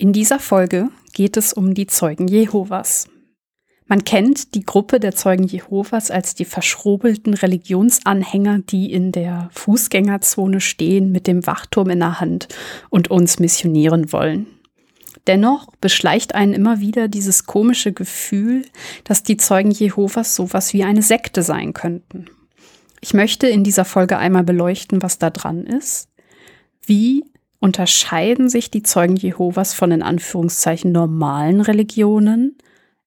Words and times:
In 0.00 0.14
dieser 0.14 0.38
Folge 0.38 0.88
geht 1.12 1.36
es 1.36 1.52
um 1.52 1.74
die 1.74 1.86
Zeugen 1.86 2.26
Jehovas. 2.26 3.06
Man 3.86 4.02
kennt 4.02 4.54
die 4.54 4.64
Gruppe 4.64 4.98
der 4.98 5.14
Zeugen 5.14 5.44
Jehovas 5.44 6.10
als 6.10 6.34
die 6.34 6.46
verschrobelten 6.46 7.34
Religionsanhänger, 7.34 8.60
die 8.60 8.90
in 8.90 9.12
der 9.12 9.50
Fußgängerzone 9.52 10.62
stehen 10.62 11.12
mit 11.12 11.26
dem 11.26 11.46
Wachturm 11.46 11.90
in 11.90 11.98
der 11.98 12.18
Hand 12.18 12.48
und 12.88 13.10
uns 13.10 13.40
missionieren 13.40 14.10
wollen. 14.10 14.46
Dennoch 15.26 15.66
beschleicht 15.82 16.34
einen 16.34 16.54
immer 16.54 16.80
wieder 16.80 17.06
dieses 17.06 17.44
komische 17.44 17.92
Gefühl, 17.92 18.64
dass 19.04 19.22
die 19.22 19.36
Zeugen 19.36 19.70
Jehovas 19.70 20.34
sowas 20.34 20.72
wie 20.72 20.82
eine 20.82 21.02
Sekte 21.02 21.42
sein 21.42 21.74
könnten. 21.74 22.24
Ich 23.02 23.12
möchte 23.12 23.48
in 23.48 23.64
dieser 23.64 23.84
Folge 23.84 24.16
einmal 24.16 24.44
beleuchten, 24.44 25.02
was 25.02 25.18
da 25.18 25.28
dran 25.28 25.66
ist, 25.66 26.08
wie 26.86 27.22
Unterscheiden 27.60 28.48
sich 28.48 28.70
die 28.70 28.82
Zeugen 28.82 29.16
Jehovas 29.16 29.74
von 29.74 29.92
in 29.92 30.02
Anführungszeichen 30.02 30.92
normalen 30.92 31.60
Religionen? 31.60 32.56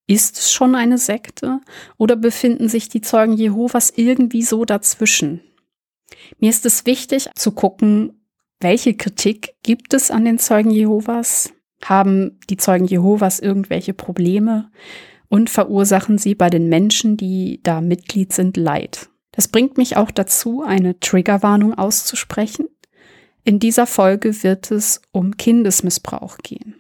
Ist 0.06 0.38
es 0.38 0.54
schon 0.54 0.76
eine 0.76 1.00
Sekte? 1.00 1.60
Oder 1.98 2.16
befinden 2.16 2.70
sich 2.70 2.88
die 2.88 3.02
Zeugen 3.02 3.34
Jehovas 3.34 3.92
irgendwie 3.96 4.44
so 4.44 4.64
dazwischen? 4.64 5.42
Mir 6.40 6.52
ist 6.52 6.66
es 6.68 6.86
wichtig 6.86 7.30
zu 7.36 7.52
gucken, 7.52 8.24
welche 8.60 8.94
Kritik 8.94 9.56
gibt 9.64 9.94
es 9.94 10.12
an 10.12 10.24
den 10.24 10.38
Zeugen 10.38 10.70
Jehovas? 10.70 11.52
Haben 11.84 12.40
die 12.50 12.58
Zeugen 12.58 12.86
Jehovas 12.86 13.40
irgendwelche 13.40 13.94
Probleme? 13.94 14.70
Und 15.30 15.50
verursachen 15.50 16.20
sie 16.20 16.36
bei 16.36 16.52
den 16.52 16.70
Menschen, 16.70 17.18
die 17.18 17.60
da 17.64 17.82
Mitglied 17.82 18.34
sind, 18.34 18.56
Leid? 18.56 19.10
Das 19.32 19.48
bringt 19.48 19.78
mich 19.78 19.98
auch 19.98 20.12
dazu, 20.12 20.62
eine 20.62 21.00
Triggerwarnung 21.00 21.74
auszusprechen. 21.74 22.68
In 23.44 23.60
dieser 23.60 23.88
Folge 23.88 24.44
wird 24.44 24.72
es 24.72 25.02
um 25.12 25.36
Kindesmissbrauch 25.38 26.38
gehen. 26.38 26.76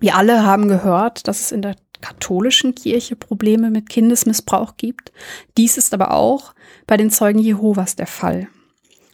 Wir 0.00 0.16
alle 0.16 0.44
haben 0.44 0.68
gehört, 0.68 1.28
dass 1.28 1.40
es 1.40 1.52
in 1.52 1.62
der 1.62 1.76
katholischen 2.00 2.74
Kirche 2.74 3.16
Probleme 3.16 3.70
mit 3.70 3.88
Kindesmissbrauch 3.88 4.76
gibt. 4.76 5.12
Dies 5.56 5.78
ist 5.78 5.94
aber 5.94 6.12
auch 6.12 6.54
bei 6.86 6.96
den 6.96 7.10
Zeugen 7.10 7.38
Jehovas 7.38 7.96
der 7.96 8.06
Fall. 8.06 8.48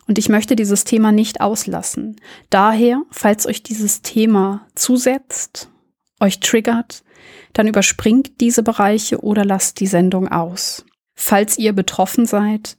Und 0.09 0.19
ich 0.19 0.29
möchte 0.29 0.57
dieses 0.57 0.83
Thema 0.83 1.13
nicht 1.13 1.41
auslassen. 1.41 2.17
Daher, 2.49 3.03
falls 3.13 3.47
euch 3.47 3.63
dieses 3.63 4.03
Thema 4.03 4.67
zusetzt, 4.75 5.69
euch 6.19 6.41
triggert, 6.41 7.05
dann 7.53 7.69
überspringt 7.69 8.41
diese 8.41 8.65
Bereiche 8.65 9.21
oder 9.21 9.45
lasst 9.45 9.79
die 9.79 9.87
Sendung 9.87 10.27
aus. 10.27 10.85
Falls 11.15 11.59
ihr 11.59 11.73
betroffen 11.73 12.27
seid, 12.27 12.77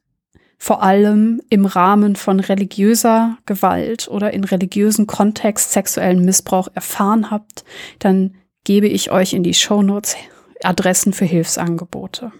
vor 0.62 0.84
allem 0.84 1.42
im 1.50 1.66
Rahmen 1.66 2.16
von 2.16 2.40
religiöser 2.40 3.36
Gewalt 3.48 4.08
oder 4.08 4.31
in 4.31 4.44
religiösen 4.44 5.08
Kontext 5.08 5.72
sexuellen 5.72 6.23
Missbrauch 6.23 6.68
erfahren 6.76 7.31
habt, 7.31 7.66
dann 7.98 8.36
gebe 8.64 8.88
ich 8.88 9.09
euch 9.09 9.34
in 9.34 9.42
die 9.42 9.56
Shownotes 9.56 10.18
Adressen 10.62 11.14
für 11.14 11.26
Hilfsangebote. 11.26 12.31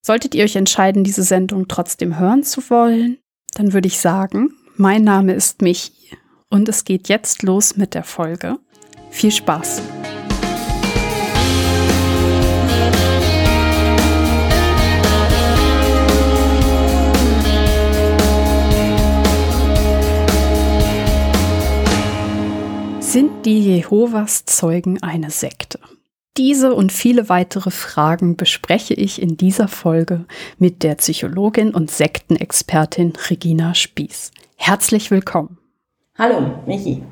Solltet 0.00 0.36
ihr 0.36 0.44
euch 0.44 0.54
entscheiden, 0.54 1.02
diese 1.02 1.24
Sendung 1.24 1.66
trotzdem 1.66 2.20
hören 2.20 2.44
zu 2.44 2.70
wollen, 2.70 3.18
dann 3.54 3.72
würde 3.72 3.88
ich 3.88 3.98
sagen, 3.98 4.50
mein 4.76 5.02
Name 5.02 5.32
ist 5.32 5.60
Michi 5.60 5.92
und 6.50 6.68
es 6.68 6.84
geht 6.84 7.08
jetzt 7.08 7.42
los 7.42 7.76
mit 7.76 7.94
der 7.94 8.04
Folge. 8.04 8.60
Viel 9.10 9.32
Spaß! 9.32 9.82
Sind 23.12 23.44
die 23.44 23.58
Jehovas 23.58 24.44
Zeugen 24.44 25.02
eine 25.02 25.30
Sekte? 25.30 25.80
Diese 26.36 26.72
und 26.72 26.92
viele 26.92 27.28
weitere 27.28 27.72
Fragen 27.72 28.36
bespreche 28.36 28.94
ich 28.94 29.20
in 29.20 29.36
dieser 29.36 29.66
Folge 29.66 30.26
mit 30.58 30.84
der 30.84 30.94
Psychologin 30.94 31.74
und 31.74 31.90
Sektenexpertin 31.90 33.14
Regina 33.28 33.74
Spieß. 33.74 34.30
Herzlich 34.54 35.10
willkommen. 35.10 35.58
Hallo, 36.16 36.62
Michi. 36.68 37.02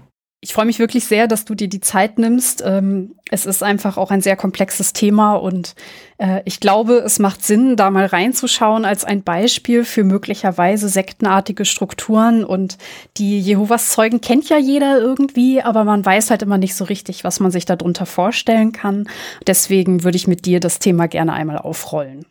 Ich 0.40 0.52
freue 0.52 0.66
mich 0.66 0.78
wirklich 0.78 1.04
sehr, 1.04 1.26
dass 1.26 1.44
du 1.44 1.56
dir 1.56 1.68
die 1.68 1.80
Zeit 1.80 2.18
nimmst. 2.18 2.62
Ähm, 2.64 3.16
es 3.28 3.44
ist 3.44 3.64
einfach 3.64 3.96
auch 3.96 4.12
ein 4.12 4.20
sehr 4.20 4.36
komplexes 4.36 4.92
Thema 4.92 5.34
und 5.34 5.74
äh, 6.18 6.42
ich 6.44 6.60
glaube, 6.60 6.98
es 6.98 7.18
macht 7.18 7.44
Sinn, 7.44 7.74
da 7.74 7.90
mal 7.90 8.06
reinzuschauen 8.06 8.84
als 8.84 9.04
ein 9.04 9.24
Beispiel 9.24 9.84
für 9.84 10.04
möglicherweise 10.04 10.88
sektenartige 10.88 11.64
Strukturen. 11.64 12.44
Und 12.44 12.78
die 13.16 13.40
Jehovas 13.40 13.90
Zeugen 13.90 14.20
kennt 14.20 14.48
ja 14.48 14.58
jeder 14.58 15.00
irgendwie, 15.00 15.60
aber 15.60 15.82
man 15.82 16.06
weiß 16.06 16.30
halt 16.30 16.42
immer 16.42 16.58
nicht 16.58 16.76
so 16.76 16.84
richtig, 16.84 17.24
was 17.24 17.40
man 17.40 17.50
sich 17.50 17.64
darunter 17.64 18.06
vorstellen 18.06 18.70
kann. 18.70 19.08
Deswegen 19.44 20.04
würde 20.04 20.16
ich 20.16 20.28
mit 20.28 20.46
dir 20.46 20.60
das 20.60 20.78
Thema 20.78 21.08
gerne 21.08 21.32
einmal 21.32 21.58
aufrollen. 21.58 22.24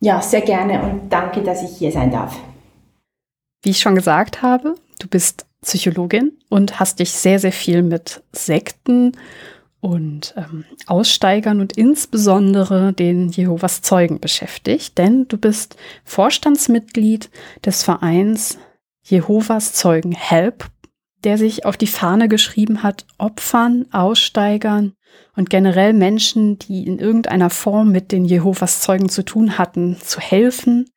Ja, 0.00 0.20
sehr 0.20 0.42
gerne 0.42 0.82
und 0.82 1.10
danke, 1.10 1.40
dass 1.42 1.62
ich 1.62 1.78
hier 1.78 1.92
sein 1.92 2.10
darf. 2.10 2.36
Wie 3.62 3.70
ich 3.70 3.80
schon 3.80 3.94
gesagt 3.94 4.42
habe, 4.42 4.74
du 4.98 5.08
bist 5.08 5.46
Psychologin 5.64 6.32
und 6.48 6.78
hast 6.78 7.00
dich 7.00 7.10
sehr, 7.10 7.38
sehr 7.38 7.52
viel 7.52 7.82
mit 7.82 8.22
Sekten 8.32 9.12
und 9.80 10.34
ähm, 10.36 10.64
Aussteigern 10.86 11.60
und 11.60 11.76
insbesondere 11.76 12.92
den 12.92 13.28
Jehovas 13.28 13.82
Zeugen 13.82 14.18
beschäftigt, 14.18 14.96
denn 14.96 15.28
du 15.28 15.36
bist 15.36 15.76
Vorstandsmitglied 16.04 17.30
des 17.64 17.82
Vereins 17.82 18.58
Jehovas 19.02 19.74
Zeugen 19.74 20.12
Help, 20.12 20.70
der 21.24 21.36
sich 21.36 21.66
auf 21.66 21.76
die 21.76 21.86
Fahne 21.86 22.28
geschrieben 22.28 22.82
hat, 22.82 23.06
Opfern, 23.18 23.86
Aussteigern 23.92 24.94
und 25.36 25.50
generell 25.50 25.92
Menschen, 25.92 26.58
die 26.58 26.86
in 26.86 26.98
irgendeiner 26.98 27.50
Form 27.50 27.92
mit 27.92 28.12
den 28.12 28.24
Jehovas 28.24 28.80
Zeugen 28.80 29.10
zu 29.10 29.22
tun 29.22 29.58
hatten, 29.58 29.98
zu 30.00 30.18
helfen, 30.18 30.88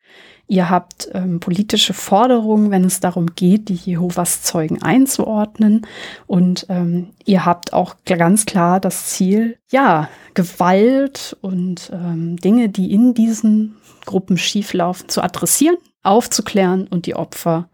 Ihr 0.50 0.70
habt 0.70 1.10
ähm, 1.14 1.42
politische 1.42 1.94
Forderungen, 1.94 2.72
wenn 2.72 2.86
es 2.86 3.02
darum 3.02 3.36
geht, 3.36 3.68
die 3.68 3.76
Jehovas 3.76 4.44
Zeugen 4.44 4.82
einzuordnen. 4.82 5.86
Und 6.26 6.66
ähm, 6.70 7.10
ihr 7.26 7.46
habt 7.46 7.74
auch 7.74 7.96
ganz 8.06 8.46
klar 8.46 8.80
das 8.80 9.08
Ziel, 9.08 9.58
ja, 9.70 10.08
Gewalt 10.36 11.36
und 11.42 11.92
ähm, 11.94 12.38
Dinge, 12.38 12.70
die 12.70 12.94
in 12.94 13.14
diesen 13.14 13.76
Gruppen 14.06 14.38
schieflaufen, 14.38 15.10
zu 15.10 15.22
adressieren, 15.22 15.76
aufzuklären 16.02 16.88
und 16.88 17.08
die 17.08 17.16
Opfer 17.16 17.68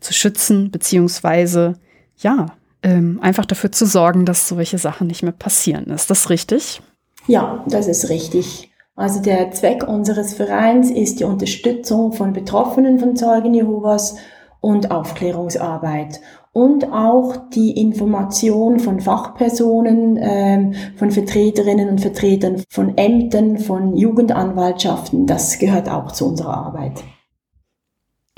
zu 0.00 0.12
schützen, 0.12 0.72
beziehungsweise, 0.72 1.74
ja, 2.16 2.46
ähm, 2.82 3.20
einfach 3.22 3.44
dafür 3.44 3.70
zu 3.70 3.86
sorgen, 3.86 4.24
dass 4.24 4.48
solche 4.48 4.78
Sachen 4.78 5.06
nicht 5.06 5.22
mehr 5.22 5.32
passieren. 5.32 5.86
Ist 5.86 6.10
das 6.10 6.30
richtig? 6.30 6.80
Ja, 7.28 7.64
das 7.68 7.86
ist 7.86 8.08
richtig. 8.08 8.67
Also 8.98 9.22
der 9.22 9.52
Zweck 9.52 9.86
unseres 9.86 10.34
Vereins 10.34 10.90
ist 10.90 11.20
die 11.20 11.24
Unterstützung 11.24 12.10
von 12.10 12.32
Betroffenen 12.32 12.98
von 12.98 13.14
Zeugen 13.14 13.54
Jehovas 13.54 14.16
und 14.60 14.90
Aufklärungsarbeit 14.90 16.20
und 16.52 16.92
auch 16.92 17.36
die 17.54 17.80
Information 17.80 18.80
von 18.80 18.98
Fachpersonen, 18.98 20.18
ähm, 20.20 20.74
von 20.96 21.12
Vertreterinnen 21.12 21.88
und 21.90 22.00
Vertretern 22.00 22.64
von 22.70 22.98
Ämtern, 22.98 23.58
von 23.58 23.96
Jugendanwaltschaften. 23.96 25.26
Das 25.26 25.60
gehört 25.60 25.88
auch 25.88 26.10
zu 26.10 26.26
unserer 26.26 26.56
Arbeit. 26.56 27.04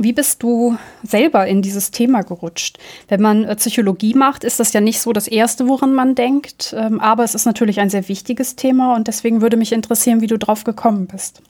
Wie 0.03 0.15
bist 0.15 0.43
du 0.43 0.77
selber 1.03 1.47
in 1.47 1.61
dieses 1.61 1.91
Thema 1.91 2.23
gerutscht? 2.23 2.79
Wenn 3.09 3.21
man 3.21 3.45
äh, 3.45 3.55
Psychologie 3.57 4.15
macht, 4.15 4.45
ist 4.45 4.59
das 4.59 4.73
ja 4.73 4.81
nicht 4.81 4.99
so 4.99 5.13
das 5.13 5.29
Erste, 5.29 5.69
woran 5.69 5.93
man 5.93 6.15
denkt. 6.15 6.75
Ähm, 6.75 7.01
aber 7.01 7.23
es 7.23 7.35
ist 7.35 7.45
natürlich 7.45 7.81
ein 7.81 7.91
sehr 7.91 8.09
wichtiges 8.09 8.57
Thema 8.57 8.97
und 8.97 9.09
deswegen 9.09 9.43
würde 9.43 9.59
mich 9.59 9.73
interessieren, 9.73 10.23
wie 10.23 10.27
du 10.27 10.39
drauf 10.39 10.65
gekommen 10.65 11.07
bist. 11.07 11.43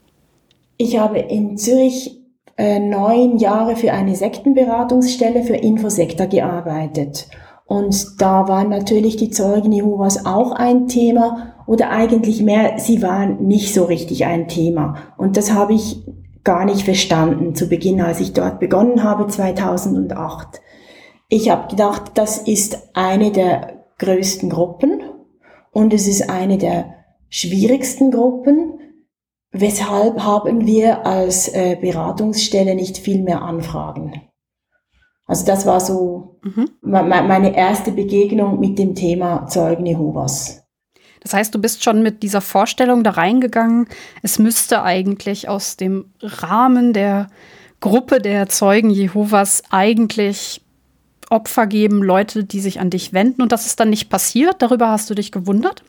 Ich 0.78 0.98
habe 0.98 1.20
in 1.20 1.58
Zürich 1.58 2.18
äh, 2.56 2.80
neun 2.80 3.38
Jahre 3.38 3.76
für 3.76 3.92
eine 3.92 4.16
Sektenberatungsstelle 4.16 5.44
für 5.44 5.54
Infosektor 5.54 6.26
gearbeitet. 6.26 7.28
Und 7.66 8.20
da 8.20 8.48
waren 8.48 8.70
natürlich 8.70 9.14
die 9.14 9.30
Zeugen 9.30 9.70
Jehovas 9.70 10.26
auch 10.26 10.50
ein 10.50 10.88
Thema 10.88 11.54
oder 11.68 11.90
eigentlich 11.90 12.42
mehr, 12.42 12.80
sie 12.80 13.00
waren 13.00 13.46
nicht 13.46 13.72
so 13.72 13.84
richtig 13.84 14.24
ein 14.24 14.48
Thema. 14.48 14.96
Und 15.16 15.36
das 15.36 15.52
habe 15.52 15.74
ich 15.74 16.02
gar 16.44 16.64
nicht 16.64 16.82
verstanden 16.82 17.54
zu 17.54 17.68
Beginn, 17.68 18.00
als 18.00 18.20
ich 18.20 18.32
dort 18.32 18.60
begonnen 18.60 19.02
habe, 19.02 19.26
2008. 19.26 20.60
Ich 21.28 21.50
habe 21.50 21.68
gedacht, 21.68 22.12
das 22.14 22.38
ist 22.38 22.90
eine 22.94 23.30
der 23.30 23.84
größten 23.98 24.50
Gruppen 24.50 25.02
und 25.70 25.92
es 25.92 26.08
ist 26.08 26.28
eine 26.28 26.58
der 26.58 26.94
schwierigsten 27.28 28.10
Gruppen. 28.10 28.78
Weshalb 29.52 30.20
haben 30.20 30.66
wir 30.66 31.06
als 31.06 31.48
äh, 31.48 31.76
Beratungsstelle 31.80 32.74
nicht 32.74 32.98
viel 32.98 33.22
mehr 33.22 33.42
Anfragen? 33.42 34.22
Also 35.26 35.46
das 35.46 35.66
war 35.66 35.80
so 35.80 36.40
mhm. 36.42 36.70
meine 36.80 37.56
erste 37.56 37.92
Begegnung 37.92 38.58
mit 38.58 38.78
dem 38.78 38.96
Thema 38.96 39.46
Zeugen 39.46 39.86
Jehovas. 39.86 40.64
Das 41.20 41.34
heißt, 41.34 41.54
du 41.54 41.58
bist 41.60 41.84
schon 41.84 42.02
mit 42.02 42.22
dieser 42.22 42.40
Vorstellung 42.40 43.04
da 43.04 43.10
reingegangen, 43.10 43.86
es 44.22 44.38
müsste 44.38 44.82
eigentlich 44.82 45.48
aus 45.48 45.76
dem 45.76 46.06
Rahmen 46.22 46.92
der 46.92 47.28
Gruppe 47.80 48.20
der 48.20 48.48
Zeugen 48.48 48.90
Jehovas 48.90 49.62
eigentlich 49.70 50.62
Opfer 51.30 51.66
geben, 51.66 52.02
Leute, 52.02 52.44
die 52.44 52.60
sich 52.60 52.80
an 52.80 52.90
dich 52.90 53.12
wenden 53.12 53.40
und 53.40 53.52
das 53.52 53.66
ist 53.66 53.78
dann 53.78 53.90
nicht 53.90 54.10
passiert? 54.10 54.56
Darüber 54.58 54.88
hast 54.88 55.08
du 55.08 55.14
dich 55.14 55.30
gewundert? 55.30 55.84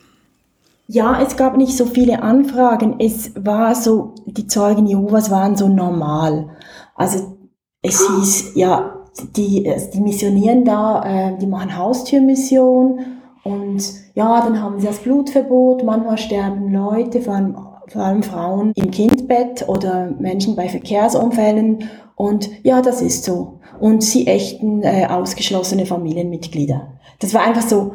Ja, 0.87 1.21
es 1.21 1.37
gab 1.37 1.57
nicht 1.57 1.75
so 1.75 1.85
viele 1.85 2.21
Anfragen. 2.21 2.99
Es 2.99 3.31
war 3.35 3.73
so, 3.75 4.13
die 4.25 4.47
Zeugen 4.47 4.85
Jehovas 4.85 5.31
waren 5.31 5.55
so 5.55 5.67
normal. 5.67 6.49
Also 6.95 7.37
es 7.81 8.07
hieß, 8.07 8.51
ja, 8.55 9.01
die, 9.35 9.73
die 9.93 9.99
missionieren 10.01 10.63
da, 10.65 11.03
äh, 11.03 11.37
die 11.37 11.47
machen 11.47 11.77
Haustürmission 11.77 12.99
und 13.43 13.83
ja, 14.13 14.41
dann 14.41 14.61
haben 14.61 14.79
sie 14.79 14.87
das 14.87 14.99
Blutverbot. 14.99 15.83
Manchmal 15.83 16.17
sterben 16.17 16.71
Leute, 16.71 17.21
vor 17.21 17.33
allem, 17.33 17.57
vor 17.87 18.01
allem 18.01 18.23
Frauen 18.23 18.71
im 18.75 18.91
Kindbett 18.91 19.67
oder 19.67 20.11
Menschen 20.19 20.55
bei 20.55 20.69
Verkehrsunfällen. 20.69 21.89
Und 22.15 22.49
ja, 22.63 22.81
das 22.81 23.01
ist 23.01 23.23
so. 23.23 23.59
Und 23.79 24.03
sie 24.03 24.27
echten 24.27 24.83
äh, 24.83 25.07
ausgeschlossene 25.09 25.85
Familienmitglieder. 25.85 26.99
Das 27.19 27.33
war 27.33 27.41
einfach 27.41 27.63
so, 27.63 27.93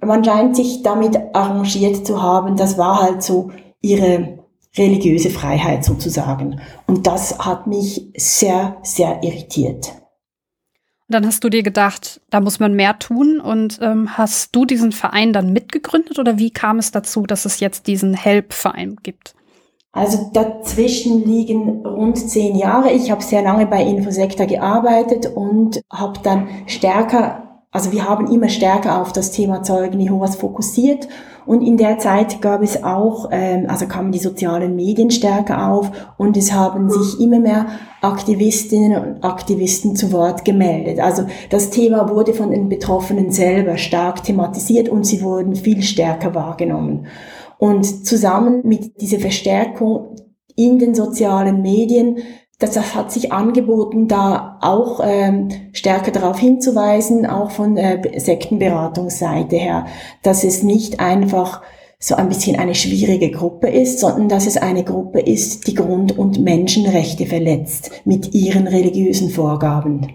man 0.00 0.24
scheint 0.24 0.56
sich 0.56 0.82
damit 0.82 1.18
arrangiert 1.32 2.06
zu 2.06 2.22
haben. 2.22 2.56
Das 2.56 2.76
war 2.76 3.00
halt 3.00 3.22
so 3.22 3.50
ihre 3.80 4.38
religiöse 4.76 5.30
Freiheit 5.30 5.84
sozusagen. 5.84 6.60
Und 6.86 7.06
das 7.06 7.38
hat 7.38 7.66
mich 7.66 8.10
sehr, 8.16 8.76
sehr 8.82 9.22
irritiert. 9.22 10.01
Dann 11.12 11.26
hast 11.26 11.44
du 11.44 11.48
dir 11.48 11.62
gedacht, 11.62 12.20
da 12.30 12.40
muss 12.40 12.58
man 12.58 12.74
mehr 12.74 12.98
tun. 12.98 13.40
Und 13.40 13.78
ähm, 13.82 14.16
hast 14.18 14.54
du 14.56 14.64
diesen 14.64 14.92
Verein 14.92 15.32
dann 15.32 15.52
mitgegründet 15.52 16.18
oder 16.18 16.38
wie 16.38 16.50
kam 16.50 16.78
es 16.78 16.90
dazu, 16.90 17.22
dass 17.22 17.44
es 17.44 17.60
jetzt 17.60 17.86
diesen 17.86 18.14
Help-Verein 18.14 18.96
gibt? 19.02 19.34
Also 19.92 20.30
dazwischen 20.32 21.24
liegen 21.24 21.86
rund 21.86 22.18
zehn 22.18 22.56
Jahre. 22.56 22.92
Ich 22.92 23.10
habe 23.10 23.22
sehr 23.22 23.42
lange 23.42 23.66
bei 23.66 23.82
Infosektor 23.82 24.46
gearbeitet 24.46 25.26
und 25.26 25.82
habe 25.90 26.18
dann 26.22 26.48
stärker 26.66 27.42
also 27.72 27.90
wir 27.90 28.06
haben 28.06 28.30
immer 28.30 28.50
stärker 28.50 29.00
auf 29.00 29.12
das 29.12 29.32
Thema 29.32 29.62
Zeugen 29.62 29.98
Jehovas 29.98 30.36
fokussiert 30.36 31.08
und 31.44 31.62
in 31.62 31.76
der 31.76 31.98
Zeit 31.98 32.40
gab 32.40 32.62
es 32.62 32.82
auch, 32.84 33.28
ähm, 33.32 33.66
also 33.68 33.86
kamen 33.86 34.12
die 34.12 34.18
sozialen 34.18 34.76
Medien 34.76 35.10
stärker 35.10 35.70
auf 35.70 35.90
und 36.16 36.36
es 36.36 36.52
haben 36.52 36.88
sich 36.88 37.20
immer 37.20 37.40
mehr 37.40 37.66
Aktivistinnen 38.00 38.96
und 38.96 39.24
Aktivisten 39.24 39.96
zu 39.96 40.12
Wort 40.12 40.44
gemeldet. 40.44 41.00
Also 41.00 41.24
das 41.50 41.70
Thema 41.70 42.08
wurde 42.08 42.32
von 42.34 42.50
den 42.50 42.68
Betroffenen 42.68 43.30
selber 43.32 43.76
stark 43.76 44.22
thematisiert 44.22 44.88
und 44.88 45.04
sie 45.04 45.22
wurden 45.22 45.54
viel 45.54 45.82
stärker 45.82 46.34
wahrgenommen. 46.34 47.06
Und 47.58 48.06
zusammen 48.06 48.62
mit 48.64 49.00
dieser 49.00 49.18
Verstärkung 49.18 50.16
in 50.56 50.78
den 50.78 50.94
sozialen 50.94 51.62
Medien 51.62 52.18
das, 52.58 52.94
hat 52.94 53.10
sich 53.10 53.32
angeboten, 53.32 54.08
da 54.08 54.58
auch 54.60 55.00
ähm, 55.02 55.48
stärker 55.72 56.12
darauf 56.12 56.38
hinzuweisen, 56.38 57.26
auch 57.26 57.50
von 57.50 57.76
äh, 57.76 58.18
Sektenberatungsseite 58.18 59.56
her, 59.56 59.86
dass 60.22 60.44
es 60.44 60.62
nicht 60.62 61.00
einfach 61.00 61.62
so 61.98 62.14
ein 62.16 62.28
bisschen 62.28 62.58
eine 62.58 62.74
schwierige 62.74 63.30
Gruppe 63.30 63.68
ist, 63.68 64.00
sondern 64.00 64.28
dass 64.28 64.46
es 64.46 64.56
eine 64.56 64.84
Gruppe 64.84 65.20
ist, 65.20 65.68
die 65.68 65.74
Grund- 65.74 66.18
und 66.18 66.40
Menschenrechte 66.40 67.26
verletzt 67.26 67.90
mit 68.04 68.34
ihren 68.34 68.66
religiösen 68.66 69.30
Vorgaben. 69.30 70.08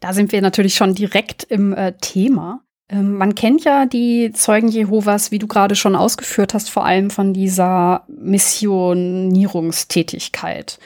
Da 0.00 0.12
sind 0.12 0.30
wir 0.30 0.40
natürlich 0.40 0.76
schon 0.76 0.94
direkt 0.94 1.42
im 1.44 1.72
äh, 1.72 1.94
Thema. 2.00 2.60
Ähm, 2.88 3.14
man 3.14 3.34
kennt 3.34 3.64
ja 3.64 3.86
die 3.86 4.30
Zeugen 4.32 4.68
Jehovas, 4.68 5.32
wie 5.32 5.40
du 5.40 5.48
gerade 5.48 5.74
schon 5.74 5.96
ausgeführt 5.96 6.54
hast, 6.54 6.70
vor 6.70 6.86
allem 6.86 7.10
von 7.10 7.34
dieser 7.34 8.04
Missionierungstätigkeit. 8.06 10.78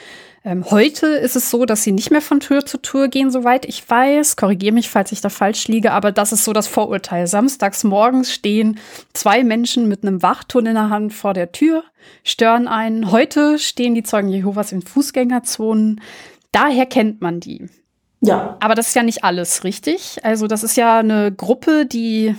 Ähm, 0.45 0.65
heute 0.69 1.07
ist 1.07 1.37
es 1.37 1.49
so, 1.49 1.65
dass 1.65 1.83
sie 1.83 1.93
nicht 1.93 2.11
mehr 2.11 2.21
von 2.21 2.41
Tür 2.41 2.65
zu 2.65 2.77
Tür 2.77 3.07
gehen, 3.07 3.31
soweit 3.31 3.65
ich 3.65 3.89
weiß. 3.89 4.35
Korrigiere 4.35 4.73
mich, 4.73 4.89
falls 4.89 5.13
ich 5.13 5.21
da 5.21 5.29
falsch 5.29 5.69
liege, 5.69 5.91
aber 5.93 6.11
das 6.11 6.33
ist 6.33 6.43
so 6.43 6.51
das 6.51 6.67
Vorurteil. 6.67 7.27
Samstags 7.27 7.85
morgens 7.85 8.33
stehen 8.33 8.77
zwei 9.13 9.45
Menschen 9.45 9.87
mit 9.87 10.03
einem 10.03 10.21
Wachton 10.21 10.65
in 10.65 10.73
der 10.73 10.89
Hand 10.89 11.13
vor 11.13 11.33
der 11.33 11.53
Tür, 11.53 11.83
stören 12.25 12.67
einen. 12.67 13.11
Heute 13.11 13.57
stehen 13.57 13.95
die 13.95 14.03
Zeugen 14.03 14.27
Jehovas 14.27 14.73
in 14.73 14.81
Fußgängerzonen. 14.81 16.01
Daher 16.51 16.87
kennt 16.87 17.21
man 17.21 17.39
die. 17.39 17.69
Ja. 18.19 18.57
Aber 18.59 18.75
das 18.75 18.89
ist 18.89 18.95
ja 18.95 19.03
nicht 19.03 19.23
alles, 19.23 19.63
richtig? 19.63 20.17
Also, 20.23 20.47
das 20.47 20.63
ist 20.63 20.75
ja 20.75 20.99
eine 20.99 21.31
Gruppe, 21.31 21.85
die 21.85 22.35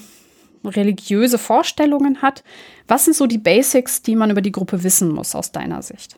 religiöse 0.62 1.38
Vorstellungen 1.38 2.20
hat. 2.20 2.44
Was 2.86 3.06
sind 3.06 3.14
so 3.16 3.26
die 3.26 3.38
Basics, 3.38 4.02
die 4.02 4.16
man 4.16 4.30
über 4.30 4.42
die 4.42 4.52
Gruppe 4.52 4.82
wissen 4.82 5.10
muss 5.10 5.34
aus 5.34 5.52
deiner 5.52 5.82
Sicht? 5.82 6.16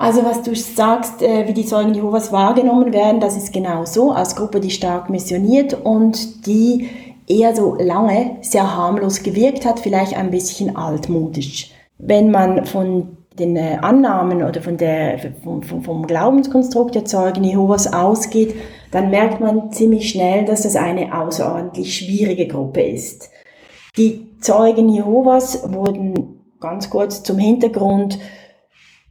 Also 0.00 0.24
was 0.24 0.40
du 0.40 0.56
sagst, 0.56 1.20
äh, 1.20 1.46
wie 1.46 1.52
die 1.52 1.66
Zeugen 1.66 1.92
Jehovas 1.92 2.32
wahrgenommen 2.32 2.94
werden, 2.94 3.20
das 3.20 3.36
ist 3.36 3.52
genau 3.52 3.84
so, 3.84 4.12
als 4.12 4.34
Gruppe, 4.34 4.58
die 4.58 4.70
stark 4.70 5.10
missioniert 5.10 5.74
und 5.74 6.46
die 6.46 6.88
eher 7.28 7.54
so 7.54 7.74
lange 7.74 8.38
sehr 8.40 8.74
harmlos 8.74 9.22
gewirkt 9.22 9.66
hat, 9.66 9.78
vielleicht 9.78 10.16
ein 10.16 10.30
bisschen 10.30 10.74
altmodisch. 10.74 11.72
Wenn 11.98 12.30
man 12.30 12.64
von 12.64 13.18
den 13.38 13.56
äh, 13.56 13.76
Annahmen 13.82 14.42
oder 14.42 14.62
von 14.62 14.78
der, 14.78 15.18
vom, 15.44 15.62
vom, 15.62 16.06
Glaubenskonstrukt 16.06 16.94
der 16.94 17.04
Zeugen 17.04 17.44
Jehovas 17.44 17.92
ausgeht, 17.92 18.54
dann 18.92 19.10
merkt 19.10 19.38
man 19.40 19.70
ziemlich 19.70 20.08
schnell, 20.08 20.46
dass 20.46 20.62
das 20.62 20.76
eine 20.76 21.14
außerordentlich 21.14 21.94
schwierige 21.94 22.48
Gruppe 22.48 22.80
ist. 22.80 23.28
Die 23.98 24.34
Zeugen 24.40 24.88
Jehovas 24.88 25.70
wurden 25.70 26.40
ganz 26.58 26.88
kurz 26.88 27.22
zum 27.22 27.36
Hintergrund 27.36 28.18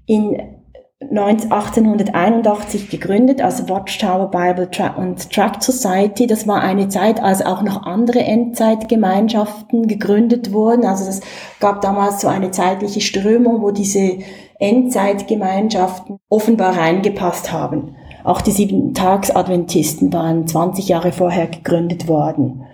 in 0.07 0.58
1881 1.01 2.89
gegründet 2.89 3.41
als 3.41 3.69
Watchtower 3.69 4.29
Bible 4.29 4.69
und 4.97 5.31
Tract 5.31 5.63
Society. 5.63 6.27
Das 6.27 6.45
war 6.45 6.61
eine 6.61 6.89
Zeit, 6.89 7.23
als 7.23 7.41
auch 7.45 7.61
noch 7.61 7.83
andere 7.83 8.19
Endzeitgemeinschaften 8.19 9.87
gegründet 9.87 10.51
wurden. 10.51 10.85
Also 10.85 11.09
es 11.09 11.21
gab 11.61 11.79
damals 11.81 12.19
so 12.19 12.27
eine 12.27 12.51
zeitliche 12.51 12.99
Strömung, 12.99 13.61
wo 13.61 13.71
diese 13.71 14.17
Endzeitgemeinschaften 14.59 16.19
offenbar 16.27 16.77
reingepasst 16.77 17.53
haben. 17.53 17.95
Auch 18.25 18.41
die 18.41 18.51
Sieben-Tags-Adventisten 18.51 20.11
waren 20.11 20.47
20 20.47 20.89
Jahre 20.89 21.13
vorher 21.13 21.47
gegründet 21.47 22.09
worden. 22.09 22.65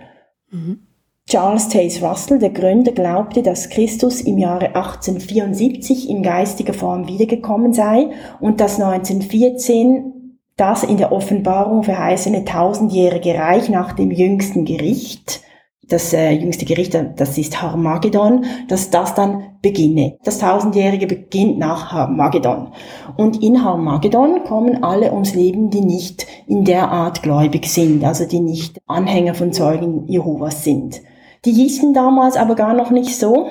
Mhm. 0.50 0.85
Charles 1.28 1.68
Taze 1.68 2.06
Russell, 2.06 2.38
der 2.38 2.50
Gründer, 2.50 2.92
glaubte, 2.92 3.42
dass 3.42 3.68
Christus 3.68 4.20
im 4.20 4.38
Jahre 4.38 4.76
1874 4.76 6.08
in 6.08 6.22
geistiger 6.22 6.72
Form 6.72 7.08
wiedergekommen 7.08 7.72
sei 7.72 8.10
und 8.38 8.60
dass 8.60 8.80
1914 8.80 10.38
das 10.56 10.84
in 10.84 10.98
der 10.98 11.10
Offenbarung 11.10 11.82
verheißene 11.82 12.44
tausendjährige 12.44 13.34
Reich 13.34 13.68
nach 13.68 13.92
dem 13.94 14.12
jüngsten 14.12 14.64
Gericht, 14.64 15.40
das 15.88 16.12
äh, 16.12 16.30
jüngste 16.30 16.64
Gericht, 16.64 16.96
das 17.16 17.36
ist 17.36 17.60
Harmagedon, 17.60 18.44
dass 18.68 18.90
das 18.90 19.16
dann 19.16 19.56
beginne. 19.62 20.18
Das 20.22 20.38
tausendjährige 20.38 21.08
beginnt 21.08 21.58
nach 21.58 21.90
Harmagedon. 21.90 22.68
Und 23.16 23.42
in 23.42 23.64
Harmagedon 23.64 24.44
kommen 24.44 24.84
alle 24.84 25.12
ums 25.12 25.34
Leben, 25.34 25.70
die 25.70 25.80
nicht 25.80 26.28
in 26.46 26.64
der 26.64 26.88
Art 26.92 27.24
gläubig 27.24 27.66
sind, 27.66 28.04
also 28.04 28.26
die 28.26 28.40
nicht 28.40 28.80
Anhänger 28.86 29.34
von 29.34 29.52
Zeugen 29.52 30.06
Jehovas 30.06 30.62
sind. 30.62 31.02
Die 31.46 31.52
hießen 31.52 31.94
damals 31.94 32.36
aber 32.36 32.56
gar 32.56 32.74
noch 32.74 32.90
nicht 32.90 33.16
so. 33.16 33.46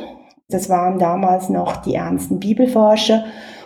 Das 0.49 0.69
waren 0.69 0.99
damals 0.99 1.49
noch 1.49 1.77
die 1.77 1.95
ernsten 1.95 2.39
Bibelforscher. 2.39 3.23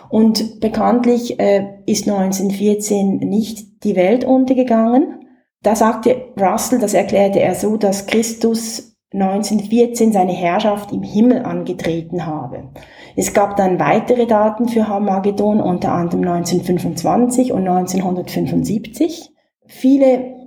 Und 0.08 0.60
bekanntlich 0.60 1.38
äh, 1.40 1.66
ist 1.86 2.08
1914 2.08 3.18
nicht 3.18 3.84
die 3.84 3.96
Welt 3.96 4.24
untergegangen. 4.24 5.26
Da 5.62 5.74
sagte 5.74 6.32
Russell, 6.40 6.78
das 6.78 6.94
erklärte 6.94 7.40
er 7.40 7.54
so, 7.54 7.76
dass 7.76 8.06
Christus 8.06 8.96
1914 9.12 10.12
seine 10.12 10.32
Herrschaft 10.32 10.92
im 10.92 11.02
Himmel 11.02 11.44
angetreten 11.44 12.26
habe. 12.26 12.70
Es 13.16 13.34
gab 13.34 13.56
dann 13.56 13.80
weitere 13.80 14.26
Daten 14.26 14.68
für 14.68 14.86
Harmagedon, 14.86 15.60
unter 15.60 15.92
anderem 15.92 16.22
1925 16.22 17.52
und 17.52 17.66
1975. 17.66 19.32
Viele 19.66 20.39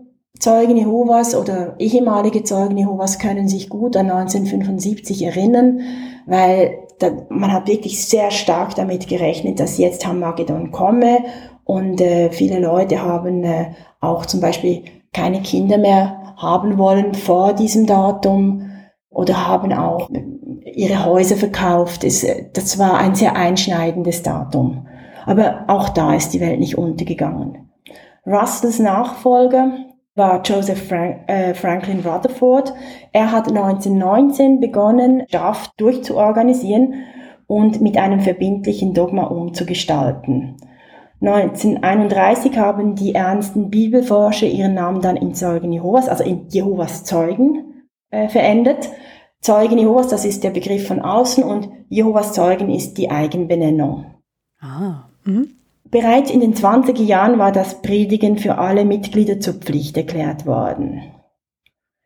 Zeugen 0.44 0.76
Jehovas 0.76 1.36
oder 1.36 1.76
ehemalige 1.80 2.44
Zeugen 2.44 2.78
Jehovas 2.78 3.18
können 3.18 3.48
sich 3.48 3.70
gut 3.70 3.96
an 3.96 4.12
1975 4.12 5.24
erinnern, 5.24 5.80
weil 6.26 6.80
da, 7.00 7.12
man 7.30 7.54
hat 7.54 7.70
wirklich 7.70 8.06
sehr 8.06 8.30
stark 8.30 8.76
damit 8.76 9.08
gerechnet, 9.08 9.62
dass 9.62 9.78
jetzt 9.78 10.06
Hamagedon 10.06 10.72
komme 10.72 11.20
und 11.64 12.02
äh, 12.02 12.30
viele 12.30 12.60
Leute 12.60 13.02
haben 13.02 13.46
äh, 13.46 13.68
auch 14.02 14.26
zum 14.26 14.42
Beispiel 14.42 14.84
keine 15.14 15.42
Kinder 15.42 15.78
mehr 15.78 16.36
haben 16.36 16.78
wollen 16.78 17.14
vor 17.14 17.54
diesem 17.54 17.86
Datum 17.86 18.70
oder 19.10 19.48
haben 19.48 19.72
auch 19.72 20.10
ihre 20.66 21.06
Häuser 21.06 21.38
verkauft. 21.38 22.04
Es, 22.04 22.28
das 22.52 22.78
war 22.78 22.98
ein 22.98 23.16
sehr 23.16 23.38
einschneidendes 23.38 24.24
Datum. 24.24 24.88
Aber 25.26 25.64
auch 25.68 25.88
da 25.88 26.14
ist 26.14 26.34
die 26.34 26.42
Welt 26.42 26.60
nicht 26.60 26.78
untergegangen. 26.78 27.70
Russells 28.26 28.80
Nachfolger, 28.80 29.72
war 30.16 30.42
Joseph 30.44 30.88
Frank, 30.88 31.28
äh, 31.28 31.54
Franklin 31.54 32.02
Rutherford. 32.02 32.74
Er 33.12 33.32
hat 33.32 33.48
1919 33.48 34.60
begonnen, 34.60 35.24
Straft 35.28 35.72
durchzuorganisieren 35.78 37.06
und 37.48 37.82
mit 37.82 37.98
einem 37.98 38.20
verbindlichen 38.20 38.94
Dogma 38.94 39.24
umzugestalten. 39.24 40.58
1931 41.22 42.58
haben 42.58 42.96
die 42.96 43.16
ernsten 43.16 43.70
Bibelforscher 43.70 44.48
ihren 44.48 44.74
Namen 44.74 45.02
dann 45.02 45.16
in 45.16 45.34
Zeugen 45.34 45.72
Jehovas, 45.72 46.10
also 46.10 46.24
in 46.24 46.50
Jehovas 46.50 47.06
Zeugen, 47.06 47.86
äh, 48.12 48.28
verändert. 48.28 48.90
Zeugen 49.40 49.78
Jehovas, 49.78 50.10
das 50.10 50.26
ist 50.26 50.44
der 50.44 50.52
Begriff 50.52 50.88
von 50.88 51.02
außen 51.02 51.44
und 51.44 51.70
Jehovas 51.90 52.34
Zeugen 52.34 52.70
ist 52.70 52.98
die 52.98 53.10
Eigenbenennung. 53.10 54.06
Ah. 54.60 55.10
Mhm. 55.24 55.63
Bereits 55.94 56.32
in 56.32 56.40
den 56.40 56.56
20er 56.56 57.04
Jahren 57.04 57.38
war 57.38 57.52
das 57.52 57.84
Predigen 57.84 58.40
für 58.40 58.58
alle 58.58 58.84
Mitglieder 58.84 59.40
zur 59.40 59.54
Pflicht 59.54 59.96
erklärt 59.96 60.48
worden. 60.48 61.04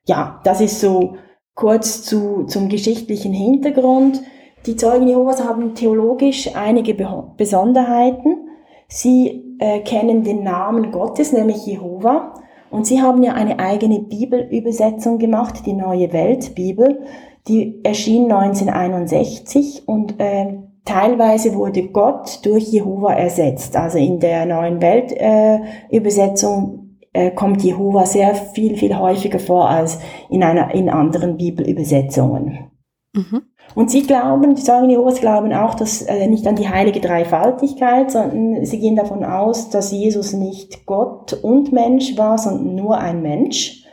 Ja, 0.05 0.41
das 0.43 0.59
ist 0.59 0.81
so 0.81 1.15
kurz 1.55 2.03
zu, 2.03 2.43
zum 2.47 2.67
geschichtlichen 2.67 3.31
Hintergrund. 3.31 4.21
Die 4.65 4.75
Zeugen 4.75 5.07
Jehovas 5.07 5.41
haben 5.41 5.73
theologisch 5.73 6.53
einige 6.53 6.95
Besonderheiten. 7.37 8.49
Sie 8.89 9.55
äh, 9.59 9.79
kennen 9.79 10.25
den 10.25 10.43
Namen 10.43 10.91
Gottes, 10.91 11.31
nämlich 11.31 11.65
Jehova. 11.65 12.33
Und 12.69 12.85
sie 12.85 13.01
haben 13.01 13.23
ja 13.23 13.35
eine 13.35 13.59
eigene 13.59 14.01
Bibelübersetzung 14.01 15.17
gemacht, 15.17 15.65
die 15.65 15.71
Neue 15.71 16.11
Weltbibel. 16.11 17.05
Die 17.47 17.79
erschien 17.85 18.29
1961 18.29 19.87
und 19.87 20.19
äh, 20.19 20.57
teilweise 20.87 21.55
wurde 21.55 21.89
Gott 21.89 22.39
durch 22.43 22.71
Jehova 22.71 23.13
ersetzt. 23.13 23.75
Also 23.75 23.97
in 23.97 24.19
der 24.19 24.45
Neuen 24.45 24.81
Weltübersetzung 24.81 26.97
äh, 27.13 27.27
äh, 27.27 27.31
kommt 27.31 27.63
Jehova 27.63 28.05
sehr 28.05 28.35
viel, 28.35 28.77
viel 28.77 28.97
häufiger 28.97 29.39
vor 29.39 29.69
als 29.69 29.99
in, 30.29 30.43
einer, 30.43 30.73
in 30.73 30.89
anderen 30.89 31.37
Bibelübersetzungen. 31.37 32.71
Mhm. 33.13 33.41
Und 33.75 33.91
sie 33.91 34.03
glauben, 34.03 34.55
die 34.55 34.61
sagen 34.61 34.89
Jehovas 34.89 35.19
glauben 35.19 35.53
auch, 35.53 35.75
dass 35.75 36.01
äh, 36.01 36.27
nicht 36.27 36.47
an 36.47 36.55
die 36.55 36.69
heilige 36.69 36.99
Dreifaltigkeit, 36.99 38.11
sondern 38.11 38.65
sie 38.65 38.79
gehen 38.79 38.95
davon 38.95 39.23
aus, 39.23 39.69
dass 39.69 39.91
Jesus 39.91 40.33
nicht 40.33 40.85
Gott 40.85 41.33
und 41.33 41.73
Mensch 41.73 42.17
war, 42.17 42.37
sondern 42.37 42.75
nur 42.75 42.97
ein 42.97 43.21
Mensch. 43.21 43.83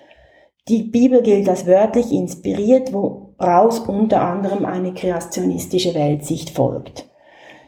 Die 0.69 0.85
Bibel 0.85 1.23
gilt 1.23 1.49
als 1.49 1.67
wörtlich 1.67 2.13
inspiriert, 2.13 2.93
woraus 3.39 3.81
unter 3.81 4.23
anderem 4.23 4.65
eine 4.65 4.95
kreationistische 4.95 5.95
Weltsicht 5.95 6.51
folgt. 6.51 7.09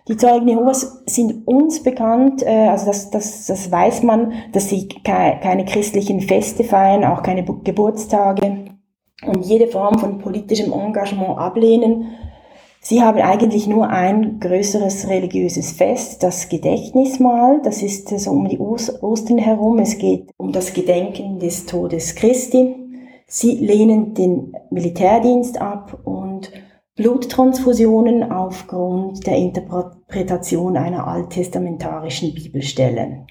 Die 0.08 0.16
Zeugen 0.16 0.46
Jehovas 0.46 1.02
sind 1.06 1.46
uns 1.48 1.82
bekannt, 1.82 2.42
äh, 2.44 2.68
also 2.68 2.86
das, 2.86 3.10
das, 3.10 3.46
das 3.46 3.72
weiß 3.72 4.04
man, 4.04 4.32
dass 4.52 4.68
sie 4.68 4.88
keine 4.88 5.64
christlichen 5.64 6.20
Feste 6.20 6.62
feiern, 6.62 7.04
auch 7.04 7.24
keine 7.24 7.44
Geburtstage 7.44 8.66
und 9.26 9.44
jede 9.44 9.66
Form 9.66 9.98
von 9.98 10.18
politischem 10.18 10.72
Engagement 10.72 11.38
ablehnen. 11.38 12.06
Sie 12.80 13.02
haben 13.02 13.18
eigentlich 13.18 13.66
nur 13.66 13.88
ein 13.88 14.38
größeres 14.38 15.08
religiöses 15.08 15.72
Fest, 15.72 16.22
das 16.22 16.48
Gedächtnismahl. 16.48 17.60
Das 17.64 17.82
ist 17.82 18.08
so 18.16 18.30
um 18.30 18.48
die 18.48 18.60
Ostern 18.60 19.38
herum. 19.38 19.80
Es 19.80 19.98
geht 19.98 20.30
um 20.36 20.52
das 20.52 20.72
Gedenken 20.72 21.40
des 21.40 21.66
Todes 21.66 22.14
Christi. 22.14 22.76
Sie 23.28 23.56
lehnen 23.56 24.14
den 24.14 24.52
Militärdienst 24.70 25.60
ab 25.60 25.98
und 26.04 26.52
Bluttransfusionen 26.94 28.30
aufgrund 28.30 29.26
der 29.26 29.36
Interpretation 29.36 30.76
einer 30.76 31.06
alttestamentarischen 31.06 32.34
Bibelstelle. 32.34 33.26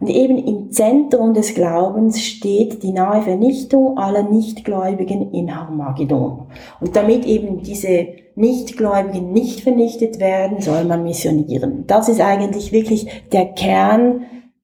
Und 0.00 0.08
eben 0.08 0.36
im 0.36 0.70
Zentrum 0.72 1.32
des 1.32 1.54
Glaubens 1.54 2.20
steht 2.20 2.82
die 2.82 2.92
nahe 2.92 3.22
Vernichtung 3.22 3.96
aller 3.96 4.24
Nichtgläubigen 4.24 5.32
in 5.32 5.54
Harmagedon. 5.54 6.48
Und 6.80 6.96
damit 6.96 7.24
eben 7.24 7.62
diese 7.62 8.08
Nichtgläubigen 8.34 9.32
nicht 9.32 9.60
vernichtet 9.60 10.18
werden, 10.18 10.60
soll 10.60 10.84
man 10.84 11.04
missionieren. 11.04 11.84
Das 11.86 12.08
ist 12.08 12.20
eigentlich 12.20 12.72
wirklich 12.72 13.06
der 13.32 13.52
Kern 13.52 14.22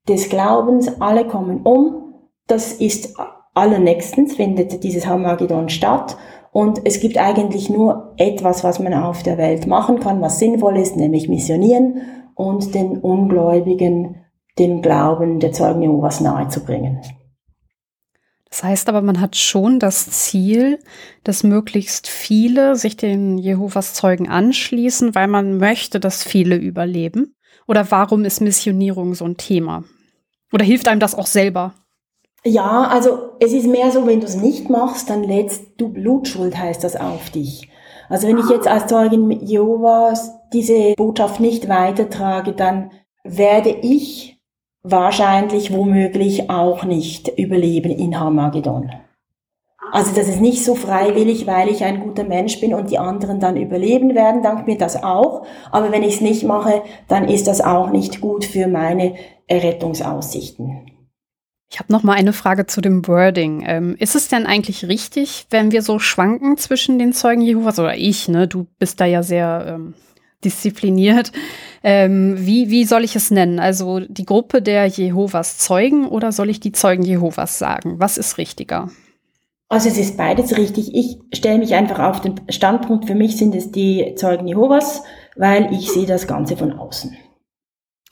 des 0.09 0.29
Glaubens. 0.29 1.01
Alle 1.01 1.25
kommen 1.25 1.63
um. 1.63 2.15
Das 2.49 2.73
ist 2.73 3.17
allernächstens 3.61 4.35
findet 4.35 4.83
dieses 4.83 5.07
Harmagedon 5.07 5.69
statt. 5.69 6.17
Und 6.53 6.81
es 6.85 6.99
gibt 6.99 7.17
eigentlich 7.17 7.71
nur 7.71 8.15
etwas, 8.17 8.65
was 8.65 8.81
man 8.81 8.93
auf 8.95 9.23
der 9.23 9.39
Welt 9.39 9.67
machen 9.67 10.01
kann, 10.01 10.21
was 10.21 10.41
sinnvoll 10.41 10.79
ist, 10.79 10.97
nämlich 10.97 11.29
missionieren 11.29 12.01
und 12.35 12.75
den 12.75 12.99
Ungläubigen 12.99 14.17
den 14.59 14.83
Glauben 14.83 15.39
der 15.39 15.53
Zeugen 15.53 15.83
Jehovas 15.83 16.21
nahezubringen. 16.21 17.01
Das 18.51 18.65
heißt 18.65 18.89
aber, 18.89 19.01
man 19.01 19.21
hat 19.21 19.37
schon 19.37 19.79
das 19.79 20.11
Ziel, 20.11 20.81
dass 21.23 21.45
möglichst 21.45 22.09
viele 22.09 22.75
sich 22.75 22.97
den 22.97 23.39
Jehovas 23.39 23.95
Zeugen 23.95 24.29
anschließen, 24.29 25.15
weil 25.15 25.29
man 25.29 25.59
möchte, 25.59 26.01
dass 26.01 26.25
viele 26.25 26.57
überleben. 26.57 27.37
Oder 27.69 27.89
warum 27.93 28.25
ist 28.25 28.41
Missionierung 28.41 29.15
so 29.15 29.25
ein 29.25 29.37
Thema? 29.37 29.85
Oder 30.53 30.65
hilft 30.65 30.89
einem 30.89 30.99
das 30.99 31.15
auch 31.15 31.29
selber? 31.29 31.75
Ja, 32.45 32.85
also 32.85 33.33
es 33.39 33.53
ist 33.53 33.67
mehr 33.67 33.91
so, 33.91 34.07
wenn 34.07 34.21
du 34.21 34.27
es 34.27 34.37
nicht 34.37 34.71
machst, 34.71 35.11
dann 35.11 35.23
lädst 35.23 35.79
du 35.79 35.91
Blutschuld, 35.91 36.57
heißt 36.57 36.83
das, 36.83 36.97
auf 36.97 37.31
dich. 37.31 37.69
Also 38.09 38.27
wenn 38.27 38.39
ich 38.39 38.49
jetzt 38.49 38.67
als 38.67 38.87
Zeugin 38.87 39.31
Jehovas 39.31 40.33
diese 40.53 40.95
Botschaft 40.97 41.39
nicht 41.39 41.69
weitertrage, 41.69 42.53
dann 42.53 42.91
werde 43.25 43.71
ich 43.71 44.41
wahrscheinlich 44.83 45.73
womöglich 45.73 46.49
auch 46.49 46.85
nicht 46.85 47.29
überleben 47.39 47.91
in 47.91 48.19
Harmagedon. 48.19 48.91
Also 49.93 50.15
das 50.15 50.29
ist 50.29 50.41
nicht 50.41 50.65
so 50.65 50.75
freiwillig, 50.75 51.47
weil 51.47 51.69
ich 51.69 51.85
ein 51.85 52.01
guter 52.01 52.25
Mensch 52.25 52.61
bin 52.61 52.75
und 52.75 52.91
die 52.91 52.99
anderen 52.99 53.41
dann 53.41 53.57
überleben 53.57 54.15
werden, 54.15 54.43
dank 54.43 54.67
mir 54.67 54.79
das 54.79 55.03
auch. 55.03 55.45
Aber 55.71 55.93
wenn 55.93 56.03
ich 56.03 56.17
es 56.17 56.21
nicht 56.21 56.45
mache, 56.45 56.83
dann 57.09 57.29
ist 57.29 57.49
das 57.49 57.61
auch 57.61 57.91
nicht 57.91 58.21
gut 58.21 58.45
für 58.45 58.67
meine 58.67 59.15
Errettungsaussichten. 59.47 61.00
Ich 61.73 61.79
habe 61.79 61.93
noch 61.93 62.03
mal 62.03 62.15
eine 62.15 62.33
Frage 62.33 62.67
zu 62.67 62.81
dem 62.81 63.07
Wording. 63.07 63.63
Ähm, 63.65 63.95
ist 63.99 64.17
es 64.17 64.27
denn 64.27 64.45
eigentlich 64.45 64.89
richtig, 64.89 65.47
wenn 65.51 65.71
wir 65.71 65.83
so 65.83 66.01
schwanken 66.01 66.57
zwischen 66.57 66.99
den 66.99 67.13
Zeugen 67.13 67.43
Jehovas 67.43 67.79
oder 67.79 67.97
ich? 67.97 68.29
Ne, 68.29 68.49
du 68.49 68.67
bist 68.81 69.01
da 69.01 69.05
ja 69.05 69.23
sehr 69.23 69.67
ähm, 69.69 69.95
diszipliniert. 70.45 71.31
Ähm, 71.85 72.35
wie, 72.39 72.71
wie 72.71 72.85
soll 72.85 73.05
ich 73.05 73.15
es 73.15 73.31
nennen? 73.31 73.61
Also 73.61 74.01
die 74.01 74.27
Gruppe 74.27 74.63
der 74.63 74.87
Jehovas 74.87 75.59
Zeugen 75.59 76.09
oder 76.09 76.33
soll 76.33 76.51
ich 76.51 76.59
die 76.59 76.73
Zeugen 76.73 77.05
Jehovas 77.05 77.61
sagen? 77.61 78.01
Was 78.01 78.19
ist 78.19 78.37
richtiger? 78.37 78.91
Also 79.69 79.89
es 79.89 79.97
ist 79.97 80.17
beides 80.17 80.57
richtig. 80.57 80.93
Ich 80.93 81.19
stelle 81.33 81.59
mich 81.59 81.75
einfach 81.77 82.01
auf 82.01 82.21
den 82.21 82.35
Standpunkt, 82.49 83.07
für 83.07 83.15
mich 83.15 83.37
sind 83.37 83.55
es 83.55 83.71
die 83.71 84.17
Zeugen 84.17 84.49
Jehovas, 84.49 85.05
weil 85.37 85.73
ich 85.73 85.89
sehe 85.93 86.07
das 86.07 86.27
Ganze 86.27 86.57
von 86.57 86.73
außen. 86.73 87.17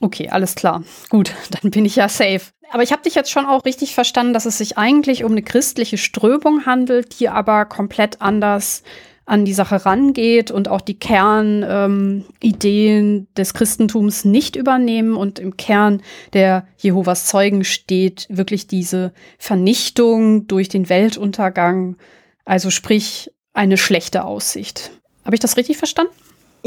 Okay, 0.00 0.28
alles 0.28 0.55
klar. 0.55 0.85
Gut, 1.09 1.33
dann 1.50 1.71
bin 1.71 1.85
ich 1.85 1.97
ja 1.97 2.09
safe. 2.09 2.43
Aber 2.71 2.83
ich 2.83 2.93
habe 2.93 3.02
dich 3.02 3.14
jetzt 3.14 3.31
schon 3.31 3.47
auch 3.47 3.64
richtig 3.64 3.95
verstanden, 3.95 4.35
dass 4.35 4.47
es 4.47 4.59
sich 4.59 4.76
eigentlich 4.76 5.25
um 5.25 5.33
eine 5.33 5.43
christliche 5.43 5.99
Strömung 5.99 6.67
handelt, 6.67 7.19
die 7.19 7.28
aber 7.28 7.64
komplett 7.64 8.21
anders 8.21 8.83
an 9.25 9.45
die 9.45 9.52
Sache 9.52 9.85
rangeht 9.85 10.50
und 10.50 10.69
auch 10.69 10.81
die 10.81 10.99
Kernideen 10.99 12.26
ähm, 12.43 13.26
des 13.37 13.52
Christentums 13.55 14.25
nicht 14.25 14.57
übernehmen. 14.57 15.17
Und 15.17 15.38
im 15.38 15.57
Kern 15.57 16.02
der 16.33 16.67
Jehovas 16.78 17.26
Zeugen 17.26 17.64
steht 17.64 18.26
wirklich 18.31 18.67
diese 18.67 19.12
Vernichtung 19.38 20.47
durch 20.47 20.69
den 20.69 20.88
Weltuntergang, 20.88 21.97
also 22.45 22.71
sprich 22.71 23.31
eine 23.52 23.76
schlechte 23.76 24.25
Aussicht. 24.25 24.93
Habe 25.25 25.37
ich 25.37 25.40
das 25.40 25.59
richtig 25.59 25.76
verstanden? 25.76 26.12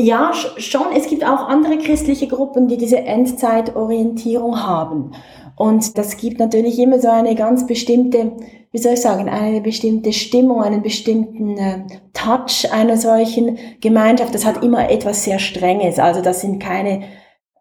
Ja, 0.02 0.32
schon. 0.34 0.88
Es 0.96 1.08
gibt 1.08 1.24
auch 1.24 1.48
andere 1.48 1.78
christliche 1.78 2.28
Gruppen, 2.28 2.68
die 2.68 2.78
diese 2.78 2.98
Endzeitorientierung 2.98 4.64
haben. 4.64 5.12
Und 5.56 5.96
das 5.96 6.18
gibt 6.18 6.40
natürlich 6.40 6.80
immer 6.80 6.98
so 7.00 7.10
eine 7.10 7.36
ganz 7.36 7.68
bestimmte, 7.68 8.32
wie 8.72 8.80
soll 8.80 8.94
ich 8.94 9.02
sagen, 9.02 9.30
eine 9.30 9.62
bestimmte 9.62 10.12
Stimmung, 10.12 10.64
einen 10.64 10.82
bestimmten 10.82 11.56
äh, 11.56 11.84
Touch 12.14 12.72
einer 12.72 12.98
solchen 12.98 13.60
Gemeinschaft. 13.80 14.34
Das 14.34 14.44
hat 14.44 14.64
immer 14.64 14.90
etwas 14.90 15.24
sehr 15.24 15.38
Strenges. 15.38 16.00
Also 16.00 16.22
das 16.22 16.42
sind 16.42 16.58
keine, 16.60 17.04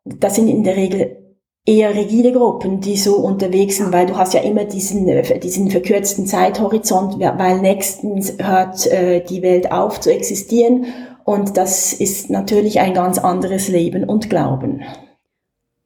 das 0.06 0.37
sind 0.37 0.49
in 0.49 0.64
der 0.64 0.76
Regel 0.76 1.18
eher 1.66 1.94
rigide 1.94 2.32
Gruppen, 2.32 2.80
die 2.80 2.97
so 2.97 3.16
unterwegs 3.16 3.76
sind, 3.76 3.92
weil 3.92 4.06
du 4.06 4.16
hast 4.16 4.32
ja 4.32 4.40
immer 4.40 4.64
diesen, 4.64 5.06
äh, 5.09 5.38
diesen 5.38 5.70
verkürzten 5.70 6.25
Zeithorizont, 6.25 7.18
weil 7.18 7.61
nächstens 7.61 8.32
hört 8.38 8.87
äh, 8.87 9.23
die 9.23 9.42
Welt 9.42 9.70
auf 9.70 10.00
zu 10.00 10.11
existieren 10.11 10.87
und 11.30 11.56
das 11.56 11.92
ist 11.92 12.28
natürlich 12.28 12.80
ein 12.80 12.92
ganz 12.92 13.16
anderes 13.16 13.68
Leben 13.68 14.02
und 14.02 14.28
Glauben. 14.28 14.82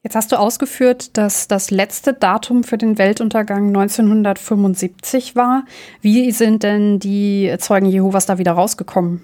Jetzt 0.02 0.16
hast 0.16 0.32
du 0.32 0.36
ausgeführt, 0.36 1.18
dass 1.18 1.48
das 1.48 1.70
letzte 1.70 2.14
Datum 2.14 2.64
für 2.64 2.78
den 2.78 2.96
Weltuntergang 2.96 3.66
1975 3.66 5.36
war. 5.36 5.64
Wie 6.00 6.32
sind 6.32 6.62
denn 6.62 6.98
die 6.98 7.54
Zeugen 7.58 7.84
Jehovas 7.84 8.24
da 8.24 8.38
wieder 8.38 8.52
rausgekommen? 8.52 9.20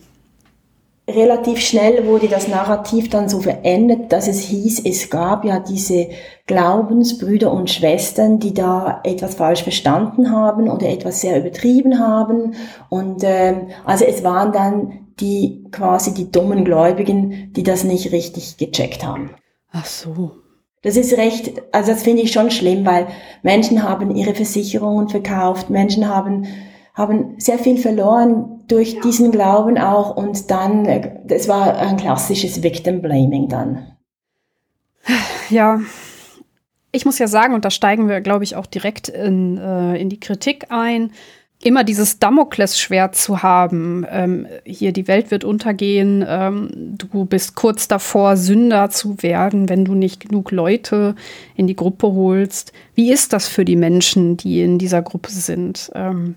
Relativ 1.08 1.58
schnell 1.58 2.06
wurde 2.06 2.28
das 2.28 2.48
Narrativ 2.48 3.08
dann 3.08 3.30
so 3.30 3.40
verändert, 3.40 4.12
dass 4.12 4.28
es 4.28 4.40
hieß, 4.40 4.84
es 4.84 5.08
gab 5.08 5.46
ja 5.46 5.58
diese 5.58 6.08
Glaubensbrüder 6.46 7.50
und 7.50 7.70
Schwestern, 7.70 8.38
die 8.38 8.52
da 8.52 9.00
etwas 9.04 9.36
falsch 9.36 9.62
verstanden 9.62 10.30
haben 10.30 10.68
oder 10.68 10.86
etwas 10.86 11.22
sehr 11.22 11.38
übertrieben 11.38 11.98
haben. 11.98 12.54
Und 12.90 13.22
ähm, 13.24 13.68
also 13.86 14.04
es 14.04 14.22
waren 14.22 14.52
dann 14.52 14.99
die 15.20 15.64
quasi 15.70 16.14
die 16.14 16.30
dummen 16.30 16.64
Gläubigen, 16.64 17.52
die 17.52 17.62
das 17.62 17.84
nicht 17.84 18.12
richtig 18.12 18.56
gecheckt 18.56 19.04
haben. 19.04 19.30
Ach 19.72 19.86
so. 19.86 20.32
Das 20.82 20.96
ist 20.96 21.16
recht, 21.18 21.52
also 21.72 21.92
das 21.92 22.02
finde 22.02 22.22
ich 22.22 22.32
schon 22.32 22.50
schlimm, 22.50 22.86
weil 22.86 23.06
Menschen 23.42 23.82
haben 23.82 24.14
ihre 24.16 24.34
Versicherungen 24.34 25.08
verkauft, 25.08 25.68
Menschen 25.68 26.08
haben, 26.08 26.46
haben 26.94 27.34
sehr 27.38 27.58
viel 27.58 27.76
verloren 27.76 28.62
durch 28.66 28.98
diesen 29.00 29.30
Glauben 29.30 29.76
auch 29.76 30.16
und 30.16 30.50
dann, 30.50 31.22
das 31.26 31.48
war 31.48 31.76
ein 31.76 31.98
klassisches 31.98 32.62
Victim 32.62 33.02
Blaming 33.02 33.48
dann. 33.48 33.92
Ja, 35.50 35.80
ich 36.92 37.04
muss 37.04 37.18
ja 37.18 37.28
sagen, 37.28 37.54
und 37.54 37.64
da 37.64 37.70
steigen 37.70 38.08
wir, 38.08 38.20
glaube 38.20 38.44
ich, 38.44 38.56
auch 38.56 38.66
direkt 38.66 39.08
in, 39.08 39.58
äh, 39.58 39.96
in 39.96 40.08
die 40.08 40.20
Kritik 40.20 40.66
ein 40.70 41.12
immer 41.62 41.84
dieses 41.84 42.18
Damoklesschwert 42.18 43.14
zu 43.14 43.42
haben, 43.42 44.06
ähm, 44.10 44.46
hier 44.64 44.92
die 44.92 45.08
Welt 45.08 45.30
wird 45.30 45.44
untergehen, 45.44 46.24
ähm, 46.26 46.96
du 46.96 47.26
bist 47.26 47.54
kurz 47.54 47.86
davor, 47.86 48.36
Sünder 48.36 48.90
zu 48.90 49.22
werden, 49.22 49.68
wenn 49.68 49.84
du 49.84 49.94
nicht 49.94 50.20
genug 50.20 50.52
Leute 50.52 51.14
in 51.54 51.66
die 51.66 51.76
Gruppe 51.76 52.12
holst. 52.12 52.72
Wie 52.94 53.12
ist 53.12 53.32
das 53.32 53.46
für 53.46 53.64
die 53.64 53.76
Menschen, 53.76 54.36
die 54.36 54.62
in 54.62 54.78
dieser 54.78 55.02
Gruppe 55.02 55.30
sind? 55.30 55.90
Ähm 55.94 56.36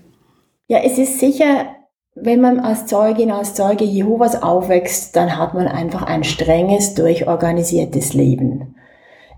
ja, 0.68 0.78
es 0.84 0.98
ist 0.98 1.18
sicher, 1.20 1.66
wenn 2.14 2.40
man 2.40 2.60
als 2.60 2.86
Zeugin, 2.86 3.30
als 3.30 3.54
Zeuge 3.54 3.84
Jehovas 3.84 4.40
aufwächst, 4.42 5.16
dann 5.16 5.38
hat 5.38 5.54
man 5.54 5.66
einfach 5.68 6.02
ein 6.02 6.22
strenges, 6.24 6.94
durchorganisiertes 6.94 8.12
Leben. 8.12 8.76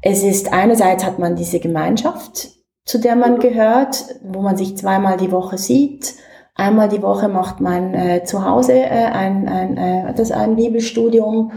Es 0.02 0.22
ist 0.22 0.52
einerseits 0.52 1.04
hat 1.04 1.18
man 1.18 1.36
diese 1.36 1.58
Gemeinschaft, 1.58 2.50
zu 2.86 2.98
der 2.98 3.16
man 3.16 3.40
gehört, 3.40 4.06
wo 4.22 4.40
man 4.40 4.56
sich 4.56 4.76
zweimal 4.76 5.16
die 5.18 5.32
Woche 5.32 5.58
sieht. 5.58 6.14
Einmal 6.54 6.88
die 6.88 7.02
Woche 7.02 7.28
macht 7.28 7.60
man 7.60 7.92
äh, 7.92 8.24
zu 8.24 8.44
Hause 8.44 8.72
äh, 8.72 8.88
ein, 8.88 9.46
ein, 9.46 9.76
äh, 9.76 10.14
das 10.14 10.30
ein 10.30 10.56
Bibelstudium 10.56 11.52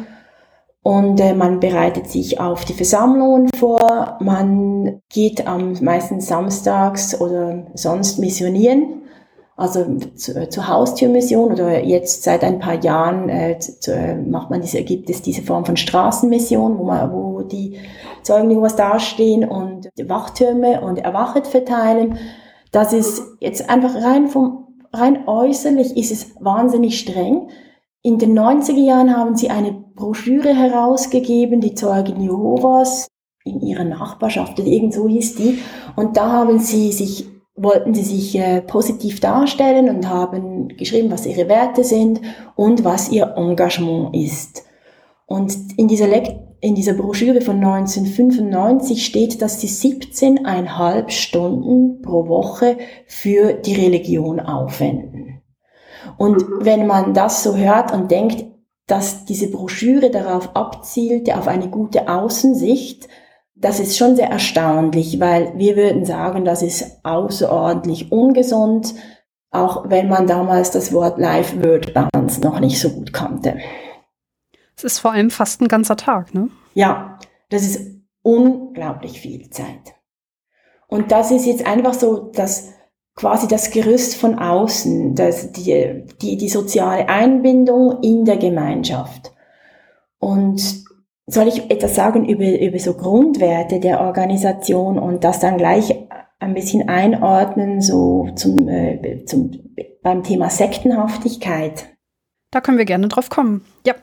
und 0.81 1.19
äh, 1.19 1.33
man 1.33 1.59
bereitet 1.59 2.09
sich 2.09 2.39
auf 2.39 2.65
die 2.65 2.73
Versammlungen 2.73 3.49
vor. 3.55 4.17
Man 4.19 5.01
geht 5.09 5.47
am 5.47 5.73
meisten 5.81 6.19
samstags 6.19 7.19
oder 7.21 7.67
sonst 7.75 8.17
missionieren, 8.17 9.03
also 9.55 9.85
zu, 10.15 10.35
äh, 10.35 10.49
zur 10.49 10.67
Haustürmission 10.67 11.51
oder 11.51 11.83
jetzt 11.83 12.23
seit 12.23 12.43
ein 12.43 12.59
paar 12.59 12.81
Jahren 12.83 13.29
äh, 13.29 13.59
zu, 13.59 13.93
äh, 13.93 14.15
macht 14.15 14.49
man 14.49 14.61
diese, 14.61 14.83
gibt 14.83 15.09
es 15.09 15.21
diese 15.21 15.43
Form 15.43 15.65
von 15.65 15.77
Straßenmission, 15.77 16.79
wo 16.79 16.85
man, 16.85 17.11
wo 17.11 17.41
die 17.41 17.77
Zeugen 18.23 18.51
Jehovas 18.51 18.75
dastehen 18.75 19.47
und 19.47 19.89
Wachtürme 20.07 20.81
und 20.81 20.97
Erwachet 20.97 21.47
verteilen. 21.47 22.17
Das 22.71 22.93
ist 22.93 23.21
jetzt 23.39 23.69
einfach 23.69 23.95
rein 23.95 24.27
vom, 24.27 24.67
rein 24.93 25.27
äußerlich 25.27 25.97
ist 25.97 26.11
es 26.11 26.35
wahnsinnig 26.39 26.99
streng. 26.99 27.49
In 28.01 28.17
den 28.17 28.37
90er 28.37 28.79
Jahren 28.79 29.15
haben 29.15 29.35
sie 29.35 29.49
eine 29.49 29.73
Broschüre 29.73 30.53
herausgegeben, 30.53 31.59
die 31.59 31.73
Zeugen 31.73 32.21
Jehovas 32.21 33.07
in 33.43 33.61
ihrer 33.61 33.83
Nachbarschaft, 33.83 34.59
irgend 34.59 34.93
so 34.93 35.07
hieß 35.07 35.35
die. 35.35 35.59
Und 35.95 36.17
da 36.17 36.31
haben 36.31 36.59
sie 36.59 36.91
sich, 36.91 37.27
wollten 37.55 37.93
sie 37.93 38.03
sich 38.03 38.37
äh, 38.37 38.61
positiv 38.61 39.19
darstellen 39.19 39.89
und 39.89 40.07
haben 40.07 40.69
geschrieben, 40.69 41.11
was 41.11 41.25
ihre 41.25 41.49
Werte 41.49 41.83
sind 41.83 42.21
und 42.55 42.83
was 42.83 43.11
ihr 43.11 43.33
Engagement 43.35 44.15
ist. 44.15 44.63
Und 45.25 45.55
in 45.77 45.87
dieser 45.87 46.07
Lekt 46.07 46.33
in 46.61 46.75
dieser 46.75 46.93
Broschüre 46.93 47.41
von 47.41 47.57
1995 47.57 49.05
steht, 49.05 49.41
dass 49.41 49.61
sie 49.61 49.67
17,5 49.67 51.09
Stunden 51.09 52.01
pro 52.01 52.27
Woche 52.27 52.77
für 53.07 53.53
die 53.53 53.75
Religion 53.75 54.39
aufwenden. 54.39 55.41
Und 56.17 56.47
mhm. 56.47 56.65
wenn 56.65 56.87
man 56.87 57.13
das 57.13 57.43
so 57.43 57.55
hört 57.55 57.93
und 57.93 58.11
denkt, 58.11 58.45
dass 58.87 59.25
diese 59.25 59.51
Broschüre 59.51 60.09
darauf 60.09 60.55
abzielte, 60.55 61.37
auf 61.37 61.47
eine 61.47 61.69
gute 61.69 62.09
Außensicht, 62.09 63.07
das 63.55 63.79
ist 63.79 63.97
schon 63.97 64.15
sehr 64.15 64.29
erstaunlich, 64.29 65.19
weil 65.19 65.53
wir 65.57 65.75
würden 65.75 66.05
sagen, 66.05 66.45
das 66.45 66.61
ist 66.61 66.99
außerordentlich 67.03 68.11
ungesund, 68.11 68.95
auch 69.51 69.89
wenn 69.89 70.07
man 70.07 70.27
damals 70.27 70.71
das 70.71 70.93
Wort 70.93 71.19
Live-Word-Balance 71.19 72.41
noch 72.41 72.59
nicht 72.59 72.79
so 72.79 72.89
gut 72.89 73.13
kannte. 73.13 73.57
Es 74.79 74.85
ist 74.85 74.99
vor 74.99 75.11
allem 75.11 75.29
fast 75.29 75.59
ein 75.59 75.67
ganzer 75.67 75.97
Tag, 75.97 76.33
ne? 76.33 76.47
Ja, 76.73 77.19
das 77.49 77.63
ist 77.63 77.99
unglaublich 78.21 79.19
viel 79.19 79.49
Zeit. 79.49 79.93
Und 80.87 81.11
das 81.11 81.31
ist 81.31 81.45
jetzt 81.45 81.67
einfach 81.67 81.93
so, 81.93 82.31
dass 82.31 82.69
quasi 83.13 83.49
das 83.49 83.71
Gerüst 83.71 84.15
von 84.15 84.39
außen, 84.39 85.15
das, 85.15 85.51
die, 85.51 86.05
die, 86.21 86.37
die 86.37 86.47
soziale 86.47 87.09
Einbindung 87.09 88.01
in 88.01 88.23
der 88.23 88.37
Gemeinschaft. 88.37 89.33
Und 90.17 90.85
soll 91.27 91.49
ich 91.49 91.69
etwas 91.69 91.95
sagen 91.95 92.23
über, 92.29 92.57
über 92.61 92.79
so 92.79 92.93
Grundwerte 92.93 93.81
der 93.81 93.99
Organisation 93.99 94.97
und 94.97 95.25
das 95.25 95.41
dann 95.41 95.57
gleich 95.57 96.07
ein 96.39 96.53
bisschen 96.53 96.87
einordnen, 96.87 97.81
so 97.81 98.29
zum, 98.35 98.69
äh, 98.69 99.25
zum, 99.25 99.51
beim 100.01 100.23
Thema 100.23 100.49
Sektenhaftigkeit? 100.49 101.97
Da 102.51 102.61
können 102.61 102.77
wir 102.77 102.85
gerne 102.85 103.09
drauf 103.09 103.29
kommen. 103.29 103.65
Ja. 103.85 103.95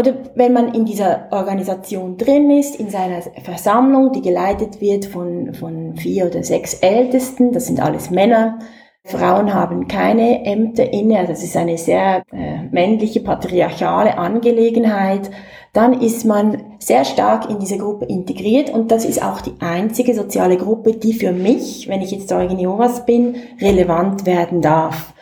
Oder 0.00 0.14
wenn 0.34 0.54
man 0.54 0.72
in 0.72 0.86
dieser 0.86 1.28
Organisation 1.30 2.16
drin 2.16 2.50
ist, 2.50 2.76
in 2.76 2.88
seiner 2.88 3.20
Versammlung, 3.42 4.12
die 4.12 4.22
geleitet 4.22 4.80
wird 4.80 5.04
von, 5.04 5.52
von 5.52 5.94
vier 5.94 6.24
oder 6.24 6.42
sechs 6.42 6.72
Ältesten, 6.74 7.52
das 7.52 7.66
sind 7.66 7.80
alles 7.80 8.10
Männer, 8.10 8.60
Frauen 9.04 9.52
haben 9.52 9.88
keine 9.88 10.46
Ämter 10.46 10.90
inne, 10.90 11.18
also 11.18 11.32
das 11.32 11.42
ist 11.42 11.54
eine 11.54 11.76
sehr 11.76 12.22
äh, 12.32 12.62
männliche, 12.70 13.20
patriarchale 13.20 14.16
Angelegenheit, 14.16 15.30
dann 15.74 16.00
ist 16.00 16.24
man 16.24 16.62
sehr 16.78 17.04
stark 17.04 17.50
in 17.50 17.58
diese 17.58 17.76
Gruppe 17.76 18.06
integriert 18.06 18.70
und 18.70 18.90
das 18.90 19.04
ist 19.04 19.22
auch 19.22 19.42
die 19.42 19.60
einzige 19.60 20.14
soziale 20.14 20.56
Gruppe, 20.56 20.94
die 20.94 21.12
für 21.12 21.32
mich, 21.32 21.88
wenn 21.88 22.00
ich 22.00 22.10
jetzt 22.10 22.28
Zeugin 22.30 22.58
Jehovas 22.58 23.04
bin, 23.04 23.36
relevant 23.60 24.24
werden 24.24 24.62
darf. 24.62 25.12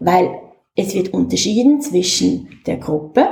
Weil 0.00 0.30
es 0.74 0.92
wird 0.92 1.14
unterschieden 1.14 1.80
zwischen 1.80 2.48
der 2.66 2.78
Gruppe, 2.78 3.28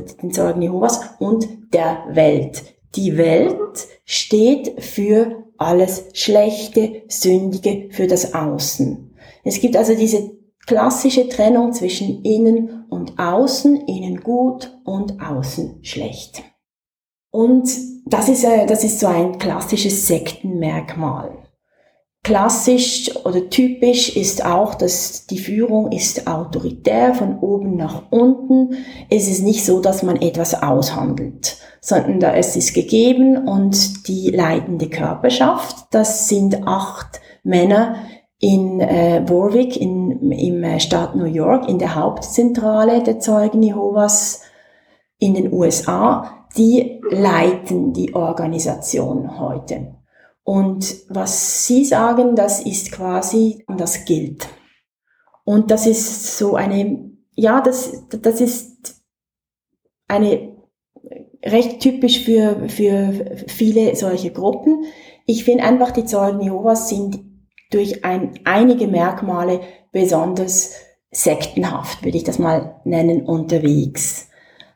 den 0.00 0.32
Zeugen 0.32 0.62
Jehovas 0.62 1.00
und 1.18 1.72
der 1.72 2.04
Welt. 2.10 2.62
Die 2.96 3.16
Welt 3.16 3.86
steht 4.04 4.82
für 4.82 5.44
alles 5.56 6.06
Schlechte, 6.14 7.02
Sündige, 7.08 7.88
für 7.90 8.06
das 8.06 8.34
Außen. 8.34 9.14
Es 9.44 9.60
gibt 9.60 9.76
also 9.76 9.94
diese 9.94 10.32
klassische 10.66 11.28
Trennung 11.28 11.72
zwischen 11.72 12.22
innen 12.22 12.84
und 12.88 13.18
außen, 13.18 13.86
innen 13.86 14.20
gut 14.20 14.78
und 14.84 15.20
außen 15.20 15.78
schlecht. 15.82 16.42
Und 17.30 17.68
das 18.06 18.28
ist, 18.28 18.44
äh, 18.44 18.66
das 18.66 18.84
ist 18.84 19.00
so 19.00 19.06
ein 19.06 19.38
klassisches 19.38 20.06
Sektenmerkmal. 20.06 21.41
Klassisch 22.24 23.10
oder 23.24 23.50
typisch 23.50 24.16
ist 24.16 24.44
auch, 24.44 24.76
dass 24.76 25.26
die 25.26 25.38
Führung 25.38 25.90
ist 25.90 26.28
autoritär 26.28 27.14
von 27.14 27.40
oben 27.40 27.76
nach 27.76 28.04
unten. 28.10 28.76
Es 29.10 29.26
ist 29.28 29.42
nicht 29.42 29.64
so, 29.64 29.80
dass 29.80 30.04
man 30.04 30.22
etwas 30.22 30.62
aushandelt, 30.62 31.56
sondern 31.80 32.20
da 32.20 32.32
es 32.32 32.54
ist 32.54 32.74
gegeben 32.74 33.48
und 33.48 34.06
die 34.06 34.30
leitende 34.30 34.88
Körperschaft, 34.88 35.86
das 35.90 36.28
sind 36.28 36.64
acht 36.64 37.20
Männer 37.42 37.96
in 38.38 38.80
äh, 38.80 39.24
Warwick 39.26 39.76
in, 39.76 40.30
im 40.30 40.62
äh, 40.62 40.78
Staat 40.78 41.16
New 41.16 41.24
York, 41.24 41.68
in 41.68 41.80
der 41.80 41.96
Hauptzentrale 41.96 43.02
der 43.02 43.18
Zeugen 43.18 43.64
Jehovas 43.64 44.42
in 45.18 45.34
den 45.34 45.52
USA, 45.52 46.46
die 46.56 47.00
leiten 47.10 47.92
die 47.92 48.14
Organisation 48.14 49.40
heute. 49.40 50.01
Und 50.44 50.96
was 51.08 51.66
Sie 51.66 51.84
sagen, 51.84 52.34
das 52.34 52.60
ist 52.60 52.92
quasi, 52.92 53.64
das 53.76 54.04
gilt. 54.04 54.48
Und 55.44 55.70
das 55.70 55.86
ist 55.86 56.38
so 56.38 56.56
eine, 56.56 57.10
ja, 57.34 57.60
das, 57.60 58.08
das 58.08 58.40
ist 58.40 59.02
eine 60.08 60.56
recht 61.44 61.80
typisch 61.80 62.24
für, 62.24 62.68
für 62.68 63.36
viele 63.48 63.96
solche 63.96 64.30
Gruppen. 64.32 64.84
Ich 65.26 65.44
finde 65.44 65.64
einfach, 65.64 65.90
die 65.90 66.04
Zeugen 66.04 66.40
Jehovas 66.40 66.88
sind 66.88 67.20
durch 67.70 68.04
ein, 68.04 68.38
einige 68.44 68.86
Merkmale 68.86 69.60
besonders 69.92 70.74
sektenhaft, 71.10 72.04
würde 72.04 72.16
ich 72.16 72.24
das 72.24 72.38
mal 72.38 72.80
nennen, 72.84 73.26
unterwegs. 73.26 74.28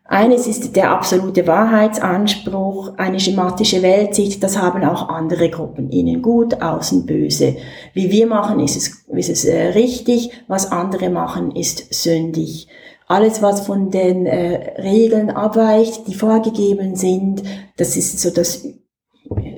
Eines 0.09 0.47
ist 0.47 0.77
der 0.77 0.93
absolute 0.93 1.49
Wahrheitsanspruch, 1.49 2.97
eine 2.97 3.19
schematische 3.19 3.83
Weltsicht, 3.83 4.41
das 4.43 4.57
haben 4.57 4.85
auch 4.85 5.09
andere 5.09 5.51
Gruppen, 5.51 5.91
innen 5.91 6.23
gut, 6.23 6.63
außen 6.63 7.07
böse. 7.07 7.57
Wie 7.93 8.11
wir 8.13 8.29
machen, 8.29 8.61
ist 8.61 8.77
es, 8.77 9.05
ist 9.09 9.31
es 9.31 9.45
äh, 9.45 9.69
richtig, 9.71 10.31
was 10.47 10.71
andere 10.71 11.11
machen, 11.11 11.51
ist 11.57 11.93
sündig. 11.93 12.69
Alles, 13.09 13.43
was 13.43 13.67
von 13.67 13.91
den 13.91 14.27
äh, 14.27 14.81
Regeln 14.81 15.31
abweicht, 15.31 16.07
die 16.07 16.15
vorgegeben 16.15 16.95
sind, 16.95 17.43
das 17.77 17.97
ist 17.97 18.21
so 18.21 18.31
das, 18.31 18.65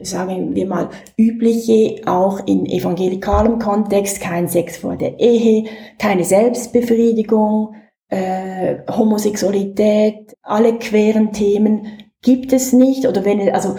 sagen 0.00 0.54
wir 0.54 0.66
mal, 0.66 0.88
übliche, 1.18 2.00
auch 2.06 2.46
in 2.46 2.64
evangelikalem 2.64 3.58
Kontext, 3.58 4.22
kein 4.22 4.48
Sex 4.48 4.78
vor 4.78 4.96
der 4.96 5.20
Ehe, 5.20 5.64
keine 5.98 6.24
Selbstbefriedigung, 6.24 7.74
äh, 8.08 8.76
Homosexualität, 8.90 10.36
alle 10.42 10.78
queren 10.78 11.32
Themen 11.32 11.86
gibt 12.22 12.52
es 12.52 12.72
nicht 12.72 13.06
oder 13.06 13.24
wenn 13.24 13.52
also 13.52 13.76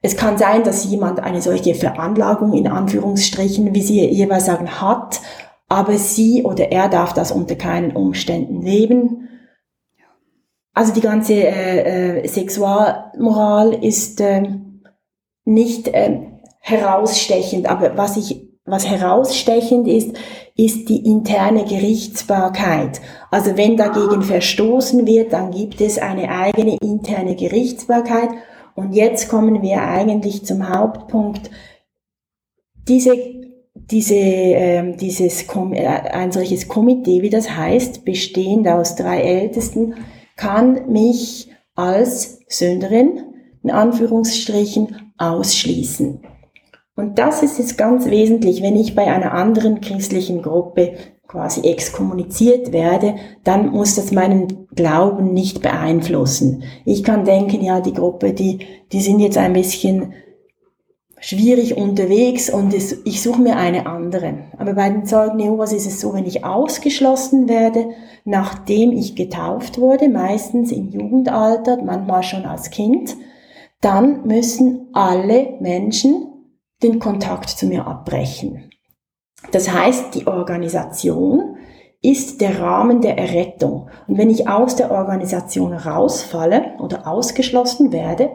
es 0.00 0.16
kann 0.16 0.36
sein, 0.36 0.64
dass 0.64 0.84
jemand 0.84 1.20
eine 1.20 1.40
solche 1.40 1.74
Veranlagung 1.74 2.52
in 2.54 2.66
Anführungsstrichen, 2.66 3.72
wie 3.72 3.82
Sie 3.82 4.04
jeweils 4.04 4.46
sagen, 4.46 4.80
hat, 4.80 5.20
aber 5.68 5.96
sie 5.96 6.42
oder 6.42 6.70
er 6.70 6.88
darf 6.88 7.14
das 7.14 7.32
unter 7.32 7.54
keinen 7.54 7.92
Umständen 7.92 8.60
leben. 8.60 9.28
Also 10.74 10.92
die 10.92 11.00
ganze 11.00 11.34
äh, 11.34 12.18
äh, 12.20 12.28
Sexualmoral 12.28 13.72
ist 13.72 14.20
äh, 14.20 14.42
nicht 15.44 15.88
äh, 15.88 16.20
herausstechend, 16.60 17.70
aber 17.70 17.96
was 17.96 18.16
ich 18.16 18.51
was 18.64 18.88
herausstechend 18.88 19.88
ist, 19.88 20.16
ist 20.56 20.88
die 20.88 21.04
interne 21.04 21.64
Gerichtsbarkeit. 21.64 23.00
Also 23.30 23.56
wenn 23.56 23.76
dagegen 23.76 24.22
verstoßen 24.22 25.06
wird, 25.06 25.32
dann 25.32 25.50
gibt 25.50 25.80
es 25.80 25.98
eine 25.98 26.30
eigene 26.30 26.76
interne 26.80 27.34
Gerichtsbarkeit. 27.34 28.30
Und 28.74 28.92
jetzt 28.92 29.28
kommen 29.28 29.62
wir 29.62 29.82
eigentlich 29.82 30.44
zum 30.44 30.68
Hauptpunkt. 30.68 31.50
Diese, 32.88 33.16
diese, 33.74 34.14
äh, 34.14 34.96
dieses, 34.96 35.46
ein 35.48 36.32
solches 36.32 36.68
Komitee, 36.68 37.22
wie 37.22 37.30
das 37.30 37.50
heißt, 37.56 38.04
bestehend 38.04 38.68
aus 38.68 38.94
drei 38.94 39.22
Ältesten, 39.22 39.94
kann 40.36 40.90
mich 40.90 41.50
als 41.74 42.40
Sünderin, 42.48 43.24
in 43.62 43.70
Anführungsstrichen, 43.70 45.12
ausschließen. 45.18 46.20
Und 46.94 47.18
das 47.18 47.42
ist 47.42 47.58
jetzt 47.58 47.78
ganz 47.78 48.06
wesentlich, 48.06 48.62
wenn 48.62 48.76
ich 48.76 48.94
bei 48.94 49.10
einer 49.10 49.32
anderen 49.32 49.80
christlichen 49.80 50.42
Gruppe 50.42 50.92
quasi 51.26 51.62
exkommuniziert 51.62 52.72
werde, 52.72 53.14
dann 53.44 53.70
muss 53.70 53.94
das 53.94 54.12
meinen 54.12 54.68
Glauben 54.74 55.32
nicht 55.32 55.62
beeinflussen. 55.62 56.64
Ich 56.84 57.02
kann 57.02 57.24
denken, 57.24 57.62
ja, 57.62 57.80
die 57.80 57.94
Gruppe, 57.94 58.34
die, 58.34 58.66
die 58.92 59.00
sind 59.00 59.20
jetzt 59.20 59.38
ein 59.38 59.54
bisschen 59.54 60.12
schwierig 61.18 61.78
unterwegs 61.78 62.50
und 62.50 62.74
es, 62.74 63.00
ich 63.04 63.22
suche 63.22 63.40
mir 63.40 63.56
eine 63.56 63.86
andere. 63.86 64.50
Aber 64.58 64.74
bei 64.74 64.90
den 64.90 65.06
Zeugen 65.06 65.38
Jehovas 65.38 65.72
ist 65.72 65.86
es 65.86 66.00
so, 66.00 66.12
wenn 66.12 66.26
ich 66.26 66.44
ausgeschlossen 66.44 67.48
werde, 67.48 67.90
nachdem 68.24 68.92
ich 68.92 69.16
getauft 69.16 69.78
wurde, 69.78 70.10
meistens 70.10 70.72
im 70.72 70.90
Jugendalter, 70.90 71.82
manchmal 71.82 72.24
schon 72.24 72.44
als 72.44 72.70
Kind, 72.70 73.16
dann 73.80 74.26
müssen 74.26 74.88
alle 74.92 75.54
Menschen 75.60 76.31
den 76.82 76.98
Kontakt 76.98 77.50
zu 77.50 77.66
mir 77.66 77.86
abbrechen. 77.86 78.70
Das 79.50 79.70
heißt, 79.70 80.14
die 80.14 80.26
Organisation 80.26 81.56
ist 82.00 82.40
der 82.40 82.60
Rahmen 82.60 83.00
der 83.00 83.16
Errettung. 83.16 83.88
Und 84.08 84.18
wenn 84.18 84.30
ich 84.30 84.48
aus 84.48 84.76
der 84.76 84.90
Organisation 84.90 85.72
rausfalle 85.72 86.74
oder 86.80 87.06
ausgeschlossen 87.06 87.92
werde, 87.92 88.30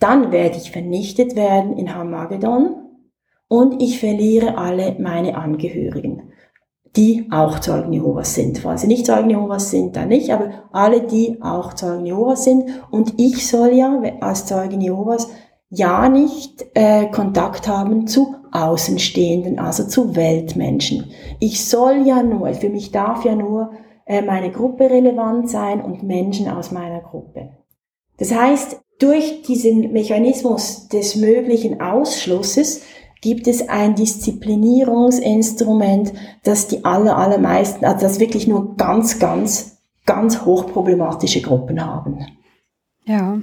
dann 0.00 0.32
werde 0.32 0.56
ich 0.56 0.72
vernichtet 0.72 1.36
werden 1.36 1.76
in 1.76 1.94
Hamagedon 1.94 2.84
und 3.48 3.80
ich 3.80 4.00
verliere 4.00 4.58
alle 4.58 4.96
meine 4.98 5.36
Angehörigen, 5.36 6.32
die 6.96 7.28
auch 7.30 7.60
Zeugen 7.60 7.92
Jehovas 7.92 8.34
sind. 8.34 8.58
Falls 8.58 8.80
sie 8.80 8.88
nicht 8.88 9.06
Zeugen 9.06 9.30
Jehovas 9.30 9.70
sind, 9.70 9.94
dann 9.94 10.08
nicht, 10.08 10.30
aber 10.32 10.64
alle, 10.72 11.06
die 11.06 11.40
auch 11.40 11.74
Zeugen 11.74 12.06
Jehovas 12.06 12.44
sind. 12.44 12.64
Und 12.90 13.14
ich 13.20 13.46
soll 13.46 13.74
ja 13.74 14.00
als 14.20 14.46
Zeugen 14.46 14.80
Jehovas 14.80 15.28
ja 15.74 16.08
nicht 16.08 16.64
äh, 16.74 17.06
Kontakt 17.06 17.68
haben 17.68 18.06
zu 18.06 18.36
Außenstehenden, 18.52 19.58
also 19.58 19.84
zu 19.84 20.14
Weltmenschen. 20.14 21.10
Ich 21.40 21.64
soll 21.64 22.06
ja 22.06 22.22
nur, 22.22 22.52
für 22.54 22.68
mich 22.68 22.92
darf 22.92 23.24
ja 23.24 23.34
nur 23.34 23.72
äh, 24.06 24.22
meine 24.22 24.52
Gruppe 24.52 24.90
relevant 24.90 25.50
sein 25.50 25.80
und 25.80 26.02
Menschen 26.02 26.48
aus 26.48 26.70
meiner 26.70 27.00
Gruppe. 27.00 27.50
Das 28.18 28.34
heißt, 28.34 28.82
durch 28.98 29.40
diesen 29.42 29.92
Mechanismus 29.92 30.88
des 30.88 31.16
möglichen 31.16 31.80
Ausschlusses 31.80 32.82
gibt 33.20 33.46
es 33.48 33.68
ein 33.68 33.96
Disziplinierungsinstrument, 33.96 36.12
das 36.44 36.68
die 36.68 36.84
aller, 36.84 37.16
allermeisten, 37.16 37.84
also 37.84 38.02
das 38.02 38.20
wirklich 38.20 38.46
nur 38.46 38.76
ganz, 38.76 39.18
ganz, 39.18 39.78
ganz 40.06 40.44
hochproblematische 40.44 41.40
Gruppen 41.40 41.84
haben. 41.84 42.24
Ja, 43.04 43.40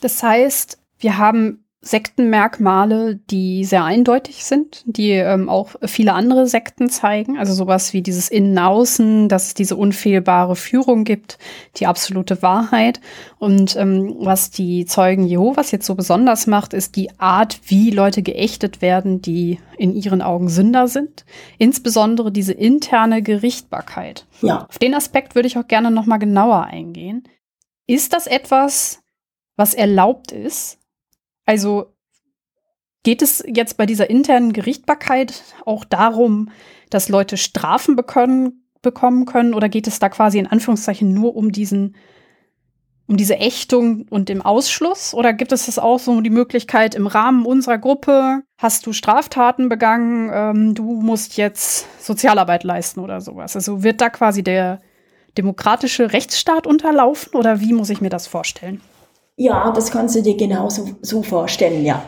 das 0.00 0.22
heißt, 0.22 0.78
wir 0.98 1.18
haben 1.18 1.63
Sektenmerkmale, 1.84 3.16
die 3.30 3.64
sehr 3.64 3.84
eindeutig 3.84 4.44
sind, 4.44 4.82
die 4.86 5.10
ähm, 5.10 5.50
auch 5.50 5.74
viele 5.82 6.14
andere 6.14 6.46
Sekten 6.46 6.88
zeigen. 6.88 7.38
Also 7.38 7.52
sowas 7.52 7.92
wie 7.92 8.00
dieses 8.00 8.30
Innen-Außen, 8.30 9.28
dass 9.28 9.48
es 9.48 9.54
diese 9.54 9.76
unfehlbare 9.76 10.56
Führung 10.56 11.04
gibt, 11.04 11.38
die 11.76 11.86
absolute 11.86 12.40
Wahrheit. 12.40 13.00
Und 13.38 13.76
ähm, 13.76 14.14
was 14.18 14.50
die 14.50 14.86
Zeugen 14.86 15.26
Jehovas 15.26 15.72
jetzt 15.72 15.86
so 15.86 15.94
besonders 15.94 16.46
macht, 16.46 16.72
ist 16.72 16.96
die 16.96 17.10
Art, 17.18 17.60
wie 17.66 17.90
Leute 17.90 18.22
geächtet 18.22 18.80
werden, 18.80 19.20
die 19.20 19.58
in 19.76 19.94
ihren 19.94 20.22
Augen 20.22 20.48
Sünder 20.48 20.88
sind. 20.88 21.26
Insbesondere 21.58 22.32
diese 22.32 22.54
interne 22.54 23.22
Gerichtbarkeit. 23.22 24.26
Ja. 24.40 24.66
Auf 24.68 24.78
den 24.78 24.94
Aspekt 24.94 25.34
würde 25.34 25.48
ich 25.48 25.58
auch 25.58 25.68
gerne 25.68 25.90
noch 25.90 26.06
mal 26.06 26.18
genauer 26.18 26.64
eingehen. 26.64 27.24
Ist 27.86 28.14
das 28.14 28.26
etwas, 28.26 29.02
was 29.56 29.74
erlaubt 29.74 30.32
ist? 30.32 30.78
Also 31.46 31.94
geht 33.02 33.22
es 33.22 33.44
jetzt 33.46 33.76
bei 33.76 33.86
dieser 33.86 34.10
internen 34.10 34.52
Gerichtbarkeit 34.52 35.42
auch 35.64 35.84
darum, 35.84 36.50
dass 36.90 37.08
Leute 37.08 37.36
Strafen 37.36 37.96
bekommen, 37.96 38.64
bekommen 38.82 39.26
können 39.26 39.54
oder 39.54 39.68
geht 39.68 39.86
es 39.86 39.98
da 39.98 40.08
quasi 40.08 40.38
in 40.38 40.46
Anführungszeichen 40.46 41.12
nur 41.12 41.36
um 41.36 41.52
diesen 41.52 41.96
um 43.06 43.16
diese 43.16 43.36
Ächtung 43.36 44.06
und 44.08 44.28
dem 44.28 44.40
Ausschluss? 44.40 45.12
Oder 45.12 45.32
gibt 45.32 45.52
es 45.52 45.66
das 45.66 45.78
auch 45.78 45.98
so 45.98 46.20
die 46.20 46.30
Möglichkeit, 46.30 46.94
im 46.94 47.06
Rahmen 47.06 47.44
unserer 47.44 47.78
Gruppe 47.78 48.42
hast 48.56 48.86
du 48.86 48.92
Straftaten 48.92 49.68
begangen, 49.68 50.30
ähm, 50.32 50.74
du 50.74 51.02
musst 51.02 51.36
jetzt 51.36 51.86
Sozialarbeit 52.02 52.64
leisten 52.64 53.00
oder 53.00 53.20
sowas? 53.20 53.56
Also 53.56 53.82
wird 53.82 54.00
da 54.00 54.08
quasi 54.08 54.42
der 54.42 54.80
demokratische 55.36 56.12
Rechtsstaat 56.12 56.66
unterlaufen 56.66 57.34
oder 57.34 57.60
wie 57.60 57.72
muss 57.72 57.90
ich 57.90 58.00
mir 58.00 58.10
das 58.10 58.26
vorstellen? 58.26 58.80
Ja, 59.36 59.72
das 59.72 59.90
kannst 59.90 60.14
du 60.14 60.22
dir 60.22 60.36
genauso 60.36 60.90
so 61.02 61.22
vorstellen, 61.22 61.84
ja. 61.84 62.02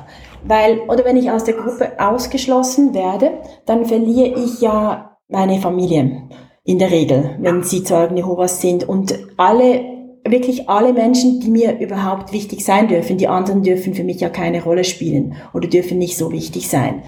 Weil, 0.44 0.80
oder 0.88 1.04
wenn 1.04 1.16
ich 1.16 1.30
aus 1.30 1.42
der 1.42 1.54
Gruppe 1.54 1.92
ausgeschlossen 1.98 2.94
werde, 2.94 3.32
dann 3.64 3.84
verliere 3.84 4.38
ich 4.40 4.60
ja 4.60 5.16
meine 5.28 5.60
Familie 5.60 6.28
in 6.62 6.78
der 6.78 6.90
Regel, 6.90 7.36
wenn 7.40 7.64
sie 7.64 7.82
Zeugen 7.82 8.16
Jehovas 8.16 8.60
sind. 8.60 8.88
Und 8.88 9.18
alle, 9.36 9.84
wirklich 10.24 10.68
alle 10.68 10.92
Menschen, 10.92 11.40
die 11.40 11.50
mir 11.50 11.80
überhaupt 11.80 12.32
wichtig 12.32 12.64
sein 12.64 12.86
dürfen, 12.86 13.18
die 13.18 13.26
anderen 13.26 13.62
dürfen 13.62 13.94
für 13.94 14.04
mich 14.04 14.20
ja 14.20 14.28
keine 14.28 14.62
Rolle 14.62 14.84
spielen 14.84 15.34
oder 15.52 15.66
dürfen 15.66 15.98
nicht 15.98 16.16
so 16.16 16.30
wichtig 16.30 16.68
sein. 16.68 17.02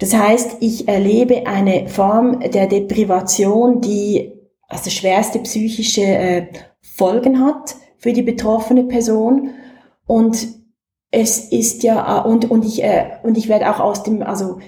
Das 0.00 0.14
heißt, 0.14 0.56
ich 0.60 0.88
erlebe 0.88 1.46
eine 1.46 1.88
Form 1.88 2.40
der 2.40 2.66
Deprivation, 2.66 3.80
die 3.80 4.32
also 4.68 4.90
schwerste 4.90 5.40
psychische 5.40 6.02
äh, 6.02 6.46
Folgen 6.80 7.44
hat 7.44 7.76
für 7.98 8.12
die 8.12 8.22
betroffene 8.22 8.84
Person 8.84 9.50
und 10.10 10.48
es 11.12 11.38
ist 11.38 11.84
ja, 11.84 12.22
und, 12.22 12.50
und 12.50 12.64
ich, 12.64 12.82
äh, 12.82 13.18
und 13.22 13.38
ich 13.38 13.48
werde 13.48 13.70
auch 13.70 13.78
aus 13.78 14.02
dem, 14.02 14.24
also, 14.24 14.58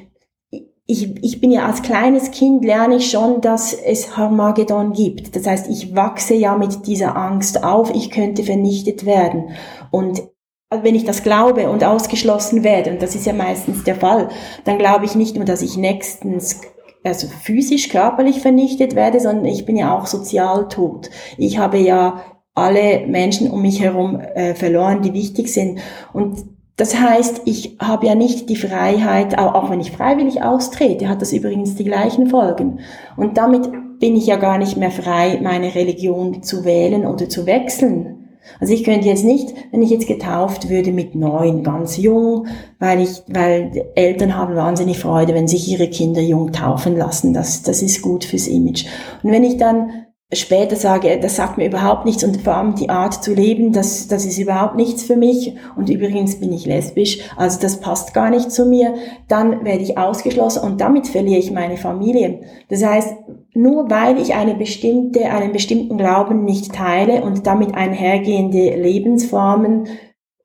ich, 0.86 1.16
ich 1.20 1.40
bin 1.40 1.50
ja 1.50 1.66
als 1.66 1.82
kleines 1.82 2.30
Kind 2.30 2.64
lerne 2.64 2.96
ich 2.96 3.10
schon, 3.10 3.40
dass 3.40 3.72
es 3.72 4.16
Harmagedon 4.16 4.92
gibt. 4.92 5.34
Das 5.34 5.44
heißt, 5.44 5.68
ich 5.68 5.96
wachse 5.96 6.34
ja 6.34 6.56
mit 6.56 6.86
dieser 6.86 7.16
Angst 7.16 7.64
auf, 7.64 7.92
ich 7.92 8.12
könnte 8.12 8.44
vernichtet 8.44 9.04
werden. 9.04 9.50
Und 9.90 10.22
wenn 10.70 10.94
ich 10.94 11.04
das 11.04 11.24
glaube 11.24 11.68
und 11.68 11.82
ausgeschlossen 11.82 12.62
werde, 12.62 12.92
und 12.92 13.02
das 13.02 13.16
ist 13.16 13.26
ja 13.26 13.32
meistens 13.32 13.82
der 13.82 13.96
Fall, 13.96 14.28
dann 14.64 14.78
glaube 14.78 15.06
ich 15.06 15.16
nicht 15.16 15.34
nur, 15.34 15.44
dass 15.44 15.62
ich 15.62 15.76
nächstens 15.76 16.60
also 17.02 17.26
physisch, 17.26 17.88
körperlich 17.88 18.40
vernichtet 18.40 18.94
werde, 18.94 19.18
sondern 19.18 19.46
ich 19.46 19.66
bin 19.66 19.76
ja 19.76 19.92
auch 19.92 20.06
sozial 20.06 20.68
tot. 20.68 21.10
Ich 21.36 21.58
habe 21.58 21.78
ja 21.78 22.22
alle 22.54 23.06
Menschen 23.06 23.50
um 23.50 23.62
mich 23.62 23.80
herum 23.80 24.20
äh, 24.20 24.54
verloren, 24.54 25.02
die 25.02 25.14
wichtig 25.14 25.52
sind. 25.52 25.80
Und 26.12 26.44
das 26.76 26.98
heißt, 26.98 27.42
ich 27.44 27.76
habe 27.80 28.06
ja 28.06 28.14
nicht 28.14 28.48
die 28.48 28.56
Freiheit, 28.56 29.38
auch, 29.38 29.54
auch 29.54 29.70
wenn 29.70 29.80
ich 29.80 29.92
freiwillig 29.92 30.42
austrete, 30.42 31.08
hat 31.08 31.22
das 31.22 31.32
übrigens 31.32 31.74
die 31.74 31.84
gleichen 31.84 32.26
Folgen. 32.28 32.80
Und 33.16 33.36
damit 33.36 33.68
bin 34.00 34.16
ich 34.16 34.26
ja 34.26 34.36
gar 34.36 34.58
nicht 34.58 34.76
mehr 34.76 34.90
frei, 34.90 35.38
meine 35.42 35.74
Religion 35.74 36.42
zu 36.42 36.64
wählen 36.64 37.06
oder 37.06 37.28
zu 37.28 37.46
wechseln. 37.46 38.18
Also 38.58 38.74
ich 38.74 38.84
könnte 38.84 39.06
jetzt 39.06 39.24
nicht, 39.24 39.54
wenn 39.70 39.82
ich 39.82 39.90
jetzt 39.90 40.08
getauft 40.08 40.68
würde 40.68 40.92
mit 40.92 41.14
neun, 41.14 41.62
ganz 41.62 41.96
jung, 41.96 42.46
weil 42.78 43.00
ich, 43.00 43.22
weil 43.28 43.86
Eltern 43.94 44.36
haben 44.36 44.56
wahnsinnig 44.56 44.98
Freude, 44.98 45.34
wenn 45.34 45.46
sich 45.46 45.70
ihre 45.70 45.88
Kinder 45.88 46.20
jung 46.20 46.52
taufen 46.52 46.96
lassen. 46.96 47.32
Das, 47.32 47.62
das 47.62 47.82
ist 47.82 48.02
gut 48.02 48.24
fürs 48.24 48.48
Image. 48.48 48.86
Und 49.22 49.30
wenn 49.30 49.44
ich 49.44 49.56
dann 49.56 50.06
später 50.32 50.76
sage, 50.76 51.18
das 51.20 51.36
sagt 51.36 51.58
mir 51.58 51.66
überhaupt 51.66 52.04
nichts. 52.04 52.24
Und 52.24 52.40
vor 52.42 52.54
allem 52.54 52.74
die 52.74 52.88
Art 52.88 53.22
zu 53.22 53.34
leben, 53.34 53.72
das, 53.72 54.08
das 54.08 54.24
ist 54.24 54.38
überhaupt 54.38 54.76
nichts 54.76 55.02
für 55.02 55.16
mich. 55.16 55.54
Und 55.76 55.90
übrigens 55.90 56.40
bin 56.40 56.52
ich 56.52 56.66
lesbisch, 56.66 57.18
also 57.36 57.60
das 57.60 57.80
passt 57.80 58.14
gar 58.14 58.30
nicht 58.30 58.50
zu 58.50 58.66
mir, 58.66 58.94
dann 59.28 59.64
werde 59.64 59.82
ich 59.82 59.98
ausgeschlossen 59.98 60.62
und 60.62 60.80
damit 60.80 61.06
verliere 61.06 61.38
ich 61.38 61.50
meine 61.50 61.76
Familie. 61.76 62.40
Das 62.68 62.84
heißt, 62.84 63.14
nur 63.54 63.90
weil 63.90 64.18
ich 64.18 64.34
eine 64.34 64.54
bestimmte, 64.54 65.26
einen 65.26 65.52
bestimmten 65.52 65.98
Glauben 65.98 66.44
nicht 66.44 66.74
teile 66.74 67.22
und 67.22 67.46
damit 67.46 67.74
einhergehende 67.74 68.76
Lebensformen 68.76 69.88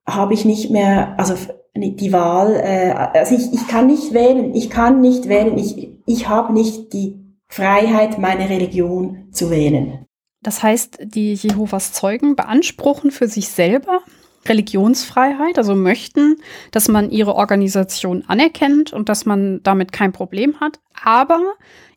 habe 0.07 0.33
ich 0.33 0.45
nicht 0.45 0.69
mehr, 0.71 1.15
also 1.17 1.35
die 1.75 2.11
Wahl, 2.11 2.55
äh, 2.55 2.91
also 2.91 3.35
ich, 3.35 3.53
ich 3.53 3.67
kann 3.67 3.87
nicht 3.87 4.13
wählen, 4.13 4.53
ich 4.55 4.69
kann 4.69 4.99
nicht 4.99 5.29
wählen, 5.29 5.57
ich, 5.57 5.91
ich 6.05 6.27
habe 6.27 6.53
nicht 6.53 6.91
die 6.93 7.26
Freiheit, 7.49 8.19
meine 8.19 8.49
Religion 8.49 9.29
zu 9.31 9.49
wählen. 9.49 10.05
Das 10.41 10.63
heißt, 10.63 10.99
die 11.01 11.33
Jehovas 11.33 11.93
Zeugen 11.93 12.35
beanspruchen 12.35 13.11
für 13.11 13.27
sich 13.27 13.49
selber 13.49 14.01
Religionsfreiheit, 14.45 15.57
also 15.57 15.75
möchten, 15.75 16.37
dass 16.71 16.87
man 16.87 17.11
ihre 17.11 17.35
Organisation 17.35 18.23
anerkennt 18.27 18.93
und 18.93 19.09
dass 19.09 19.25
man 19.25 19.61
damit 19.63 19.91
kein 19.91 20.13
Problem 20.13 20.59
hat, 20.59 20.79
aber 21.03 21.41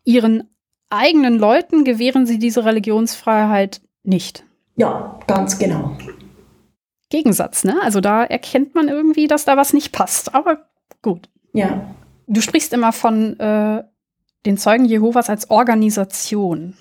ihren 0.05 0.49
eigenen 0.89 1.39
Leuten 1.39 1.85
gewähren 1.85 2.27
sie 2.27 2.39
diese 2.39 2.65
Religionsfreiheit 2.65 3.81
nicht. 4.03 4.45
Ja, 4.77 5.21
ganz 5.27 5.59
genau. 5.59 5.97
Gegensatz, 7.11 7.65
ne? 7.65 7.77
Also 7.83 8.01
da 8.01 8.25
erkennt 8.25 8.75
man 8.75 8.89
irgendwie, 8.89 9.27
dass 9.27 9.45
da 9.45 9.57
was 9.57 9.73
nicht 9.73 9.93
passt. 9.93 10.35
Aber 10.35 10.69
gut. 11.03 11.29
Ja. 11.53 11.95
Du 12.27 12.41
sprichst 12.41 12.73
immer 12.73 12.93
von 12.93 13.39
äh, 13.39 13.85
den 14.47 14.57
Zeugen 14.57 14.85
Jehovas 14.85 15.29
als 15.29 15.51
Organisation. 15.51 16.75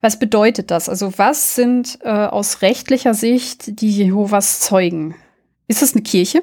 Was 0.00 0.18
bedeutet 0.18 0.70
das? 0.70 0.88
Also 0.88 1.12
was 1.18 1.54
sind 1.54 1.98
äh, 2.02 2.08
aus 2.08 2.62
rechtlicher 2.62 3.14
Sicht 3.14 3.80
die 3.80 3.90
Jehovas 3.90 4.60
Zeugen? 4.60 5.14
Ist 5.68 5.82
es 5.82 5.94
eine 5.94 6.02
Kirche? 6.02 6.42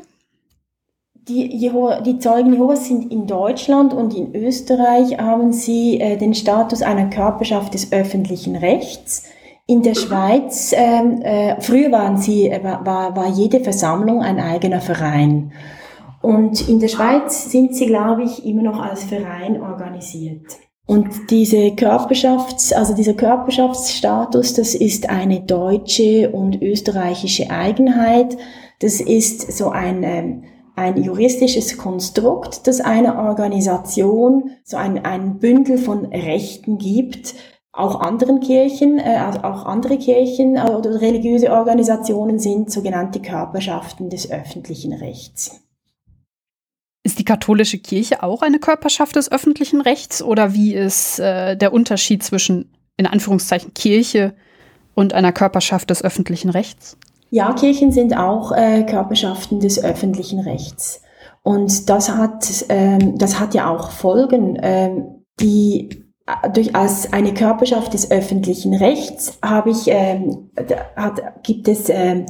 Die, 1.27 1.45
Jeho 1.57 2.01
die 2.05 2.19
Zeugen 2.19 2.53
Jehovas 2.53 2.88
sind 2.88 3.12
in 3.12 3.27
Deutschland 3.27 3.93
und 3.93 4.15
in 4.15 4.33
Österreich 4.33 5.17
haben 5.17 5.51
sie 5.51 5.99
äh, 5.99 6.17
den 6.17 6.33
Status 6.33 6.81
einer 6.81 7.10
Körperschaft 7.10 7.73
des 7.73 7.91
öffentlichen 7.91 8.55
Rechts. 8.55 9.23
In 9.65 9.81
der 9.81 9.95
Schweiz, 9.95 10.71
ähm, 10.73 11.21
äh, 11.23 11.60
früher 11.60 11.91
waren 11.91 12.17
sie, 12.17 12.47
äh, 12.47 12.63
war, 12.63 13.13
war 13.13 13.27
jede 13.27 13.60
Versammlung 13.60 14.21
ein 14.21 14.39
eigener 14.39 14.79
Verein. 14.79 15.51
Und 16.21 16.67
in 16.67 16.80
der 16.80 16.88
Schweiz 16.88 17.51
sind 17.51 17.75
sie, 17.75 17.86
glaube 17.86 18.23
ich, 18.23 18.45
immer 18.45 18.63
noch 18.63 18.80
als 18.80 19.03
Verein 19.03 19.62
organisiert. 19.62 20.58
Und 20.88 21.30
diese 21.30 21.75
Körperschafts, 21.75 22.71
also 22.71 22.95
dieser 22.95 23.13
Körperschaftsstatus, 23.13 24.53
das 24.53 24.73
ist 24.73 25.10
eine 25.10 25.41
deutsche 25.41 26.32
und 26.32 26.62
österreichische 26.62 27.49
Eigenheit. 27.49 28.38
Das 28.80 29.01
ist 29.01 29.51
so 29.51 29.69
ein, 29.69 30.03
ähm, 30.03 30.43
ein 30.77 31.03
juristisches 31.03 31.77
Konstrukt, 31.77 32.67
das 32.67 32.80
einer 32.80 33.19
Organisation 33.27 34.51
so 34.63 34.77
ein, 34.77 35.03
ein 35.03 35.39
Bündel 35.39 35.77
von 35.77 36.06
Rechten 36.06 36.77
gibt, 36.77 37.36
auch 37.73 37.99
anderen 37.99 38.39
Kirchen, 38.39 38.97
äh, 38.97 39.17
also 39.17 39.39
auch 39.39 39.65
andere 39.65 39.97
Kirchen 39.97 40.53
oder 40.53 41.01
religiöse 41.01 41.51
Organisationen 41.51 42.39
sind 42.39 42.71
sogenannte 42.71 43.19
Körperschaften 43.19 44.10
des 44.10 44.32
öffentlichen 44.32 44.93
Rechts. 44.93 45.66
Ist 47.08 47.20
die 47.20 47.24
katholische 47.24 47.78
Kirche 47.78 48.22
auch 48.22 48.41
eine 48.41 48.60
Körperschaft 48.60 49.15
des 49.15 49.32
öffentlichen 49.32 49.80
Rechts 49.80 50.22
oder 50.22 50.54
wie 50.54 50.74
ist 50.74 51.20
äh, 51.20 51.56
der 51.56 51.72
Unterschied 51.72 52.22
zwischen 52.22 52.70
in 52.98 53.06
Anführungszeichen 53.06 53.74
Kirche 53.74 54.34
und 54.93 55.13
einer 55.13 55.32
Körperschaft 55.32 55.89
des 55.89 56.04
öffentlichen 56.04 56.50
Rechts? 56.50 56.98
Ja, 57.30 57.54
Kirchen 57.54 57.93
sind 57.93 58.17
auch 58.17 58.52
äh, 58.52 58.84
Körperschaften 58.84 59.62
des 59.62 59.82
öffentlichen 59.82 60.41
Rechts. 60.41 61.02
Und 61.43 61.89
das 61.89 62.10
hat, 62.10 62.65
ähm, 62.67 63.17
das 63.17 63.39
hat 63.39 63.54
ja 63.54 63.70
auch 63.70 63.91
Folgen. 63.91 64.60
Ähm, 64.62 65.24
die 65.39 66.04
durch 66.54 66.76
als 66.76 67.13
eine 67.13 67.34
Körperschaft 67.34 67.93
des 67.93 68.12
öffentlichen 68.12 68.74
Rechts 68.74 69.39
habe 69.41 69.70
ich 69.70 69.88
ähm, 69.88 70.50
hat, 70.98 71.22
gibt 71.43 71.70
es 71.70 71.88
ähm, 71.88 72.26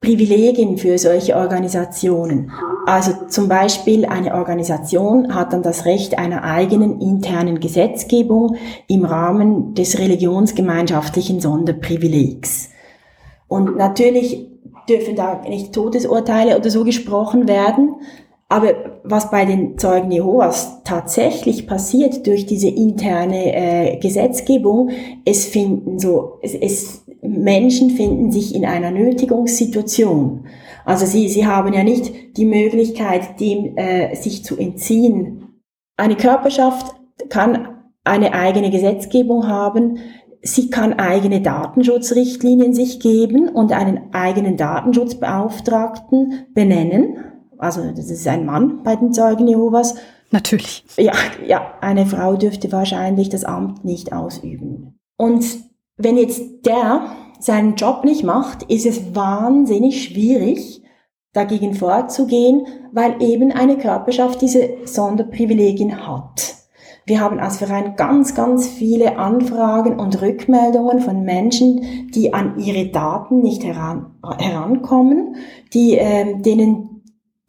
Privilegien 0.00 0.78
für 0.78 0.96
solche 0.96 1.36
Organisationen. 1.36 2.52
Also 2.86 3.12
zum 3.28 3.48
Beispiel 3.48 4.06
eine 4.06 4.34
Organisation 4.34 5.34
hat 5.34 5.52
dann 5.52 5.62
das 5.62 5.84
Recht 5.86 6.18
einer 6.18 6.44
eigenen 6.44 7.00
internen 7.00 7.58
Gesetzgebung 7.58 8.56
im 8.86 9.04
Rahmen 9.04 9.74
des 9.74 9.98
religionsgemeinschaftlichen 9.98 11.40
Sonderprivilegs. 11.40 12.70
Und 13.48 13.76
natürlich 13.76 14.48
dürfen 14.88 15.16
da 15.16 15.42
nicht 15.46 15.72
Todesurteile 15.72 16.56
oder 16.56 16.70
so 16.70 16.84
gesprochen 16.84 17.48
werden, 17.48 17.96
aber 18.48 19.00
was 19.04 19.30
bei 19.30 19.44
den 19.44 19.76
Zeugen 19.76 20.10
Jehovas 20.10 20.82
tatsächlich 20.84 21.66
passiert 21.66 22.26
durch 22.26 22.46
diese 22.46 22.68
interne 22.68 23.54
äh, 23.54 23.96
Gesetzgebung, 23.98 24.90
es 25.26 25.44
finden 25.44 25.98
so, 25.98 26.38
es, 26.40 26.54
es, 26.54 27.04
Menschen 27.22 27.90
finden 27.90 28.30
sich 28.30 28.54
in 28.54 28.64
einer 28.64 28.90
Nötigungssituation. 28.90 30.46
Also 30.84 31.06
sie, 31.06 31.28
sie 31.28 31.46
haben 31.46 31.72
ja 31.72 31.84
nicht 31.84 32.36
die 32.36 32.44
Möglichkeit, 32.44 33.40
dem 33.40 33.76
äh, 33.76 34.14
sich 34.14 34.44
zu 34.44 34.56
entziehen. 34.56 35.60
Eine 35.96 36.16
Körperschaft 36.16 36.94
kann 37.28 37.68
eine 38.04 38.32
eigene 38.32 38.70
Gesetzgebung 38.70 39.48
haben, 39.48 39.98
sie 40.40 40.70
kann 40.70 40.94
eigene 40.94 41.40
Datenschutzrichtlinien 41.40 42.72
sich 42.72 43.00
geben 43.00 43.48
und 43.48 43.72
einen 43.72 44.14
eigenen 44.14 44.56
Datenschutzbeauftragten 44.56 46.46
benennen 46.54 47.18
also 47.58 47.90
das 47.90 48.08
ist 48.08 48.26
ein 48.26 48.46
Mann 48.46 48.82
bei 48.84 48.96
den 48.96 49.12
Zeugen 49.12 49.48
Jehovas. 49.48 49.96
Natürlich. 50.30 50.84
Ja, 50.96 51.12
ja, 51.46 51.74
eine 51.80 52.06
Frau 52.06 52.36
dürfte 52.36 52.70
wahrscheinlich 52.70 53.28
das 53.28 53.44
Amt 53.44 53.84
nicht 53.84 54.12
ausüben. 54.12 54.98
Und 55.16 55.44
wenn 55.98 56.16
jetzt 56.16 56.64
der 56.64 57.12
seinen 57.40 57.74
Job 57.74 58.04
nicht 58.04 58.24
macht, 58.24 58.62
ist 58.64 58.86
es 58.86 59.14
wahnsinnig 59.14 60.04
schwierig, 60.04 60.82
dagegen 61.32 61.74
vorzugehen, 61.74 62.66
weil 62.92 63.22
eben 63.22 63.52
eine 63.52 63.76
Körperschaft 63.76 64.40
diese 64.40 64.70
Sonderprivilegien 64.84 66.06
hat. 66.06 66.56
Wir 67.04 67.20
haben 67.20 67.38
als 67.38 67.58
Verein 67.58 67.96
ganz, 67.96 68.34
ganz 68.34 68.68
viele 68.68 69.16
Anfragen 69.16 69.98
und 69.98 70.20
Rückmeldungen 70.20 71.00
von 71.00 71.22
Menschen, 71.22 72.10
die 72.14 72.34
an 72.34 72.58
ihre 72.58 72.88
Daten 72.90 73.40
nicht 73.40 73.64
heran, 73.64 74.18
herankommen, 74.38 75.36
die, 75.72 75.96
äh, 75.96 76.38
denen 76.38 77.02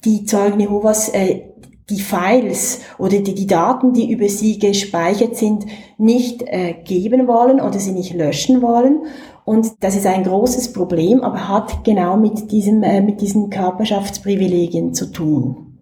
die 0.06 0.24
Zeugen 0.24 0.62
Jehovas 0.62 1.10
äh, 1.10 1.49
die 1.90 2.00
Files 2.00 2.82
oder 2.98 3.20
die, 3.20 3.36
die 3.36 3.48
Daten, 3.48 3.94
die 3.94 4.12
über 4.12 4.30
sie 4.30 4.60
gespeichert 4.60 5.36
sind, 5.36 5.66
nicht 5.98 6.44
äh, 6.44 6.74
geben 6.84 7.28
wollen 7.28 7.60
oder 7.60 7.80
sie 7.80 7.92
nicht 7.92 8.14
löschen 8.14 8.62
wollen. 8.62 9.04
Und 9.46 9.84
das 9.84 9.96
ist 9.96 10.06
ein 10.06 10.24
großes 10.24 10.74
Problem, 10.74 11.22
aber 11.22 11.50
hat 11.50 11.84
genau 11.84 12.18
mit, 12.18 12.52
diesem, 12.52 12.84
äh, 12.84 13.02
mit 13.02 13.22
diesen 13.22 13.50
Körperschaftsprivilegien 13.50 14.94
zu 14.94 15.08
tun. 15.08 15.80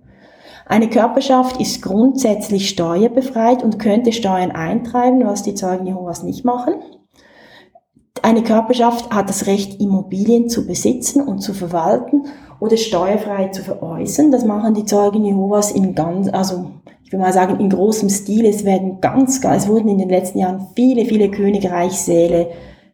Eine 0.66 0.90
Körperschaft 0.90 1.62
ist 1.62 1.82
grundsätzlich 1.82 2.70
steuerbefreit 2.70 3.64
und 3.64 3.80
könnte 3.80 4.12
Steuern 4.12 4.52
eintreiben, 4.52 5.26
was 5.26 5.44
die 5.44 5.56
Zeugen 5.56 5.88
Jehovas 5.88 6.24
nicht 6.24 6.44
machen. 6.44 6.76
Eine 8.22 8.44
Körperschaft 8.44 9.12
hat 9.12 9.30
das 9.30 9.48
Recht, 9.48 9.80
Immobilien 9.80 10.50
zu 10.50 10.66
besitzen 10.66 11.22
und 11.22 11.40
zu 11.40 11.54
verwalten 11.54 12.26
oder 12.60 12.78
steuerfrei 12.78 13.50
zu 13.50 13.64
veräußern. 13.64 14.32
Das 14.32 14.46
machen 14.46 14.74
die 14.74 14.86
Zeugen 14.86 15.26
Jehovas 15.26 15.72
in 15.72 15.96
ganz, 15.96 16.30
also 16.30 16.72
ich 17.04 17.12
will 17.12 17.20
mal 17.20 17.34
sagen, 17.34 17.60
in 17.60 17.70
großem 17.70 18.10
Stil. 18.10 18.46
Es 18.46 18.66
werden 18.66 19.00
ganz, 19.00 19.44
es 19.44 19.68
wurden 19.68 19.90
in 19.90 19.98
den 19.98 20.10
letzten 20.10 20.40
Jahren 20.40 20.68
viele, 20.76 21.06
viele 21.06 21.30
Königreichssäle 21.30 22.50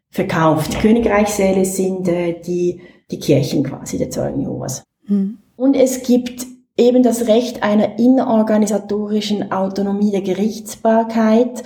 verkauft. 0.10 0.80
Königreichssäle 0.80 1.65
sind 1.65 2.08
äh, 2.08 2.39
die, 2.39 2.82
die 3.10 3.19
Kirchen 3.19 3.63
quasi 3.63 3.97
der 3.97 4.10
Zeugen 4.10 4.41
Jehovas. 4.41 4.84
Hm. 5.06 5.39
Und 5.56 5.76
es 5.76 6.04
gibt 6.04 6.45
eben 6.78 7.04
das 7.04 7.28
Recht 7.28 7.63
einer 7.63 7.99
innerorganisatorischen 7.99 9.52
Autonomie 9.52 10.12
der 10.12 10.21
Gerichtsbarkeit 10.21 11.63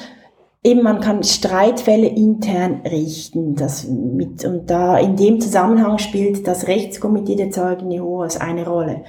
eben 0.64 0.84
man 0.84 1.00
kann 1.00 1.24
Streitfälle 1.24 2.08
intern 2.08 2.82
richten. 2.84 3.56
Das 3.56 3.88
mit, 3.88 4.44
und 4.46 4.70
da 4.70 4.98
in 4.98 5.16
dem 5.16 5.40
Zusammenhang 5.40 5.98
spielt 5.98 6.48
das 6.48 6.68
Rechtskomitee 6.68 7.36
der 7.36 7.52
Zeugen 7.52 7.92
Jehovas 7.92 8.40
eine 8.40 8.68
Rolle. 8.68 9.04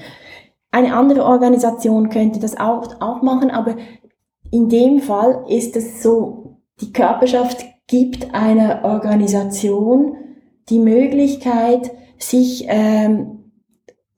Eine 0.70 0.94
andere 0.94 1.24
Organisation 1.24 2.10
könnte 2.10 2.40
das 2.40 2.58
auch, 2.58 3.00
auch 3.00 3.22
machen, 3.22 3.50
aber 3.50 3.76
in 4.50 4.68
dem 4.68 5.00
Fall 5.00 5.44
ist 5.48 5.76
es 5.76 6.02
so, 6.02 6.58
die 6.80 6.92
Körperschaft 6.92 7.64
gibt 7.86 8.34
einer 8.34 8.84
Organisation 8.84 10.16
die 10.68 10.78
Möglichkeit, 10.78 11.90
sich 12.18 12.66
ähm, 12.68 13.37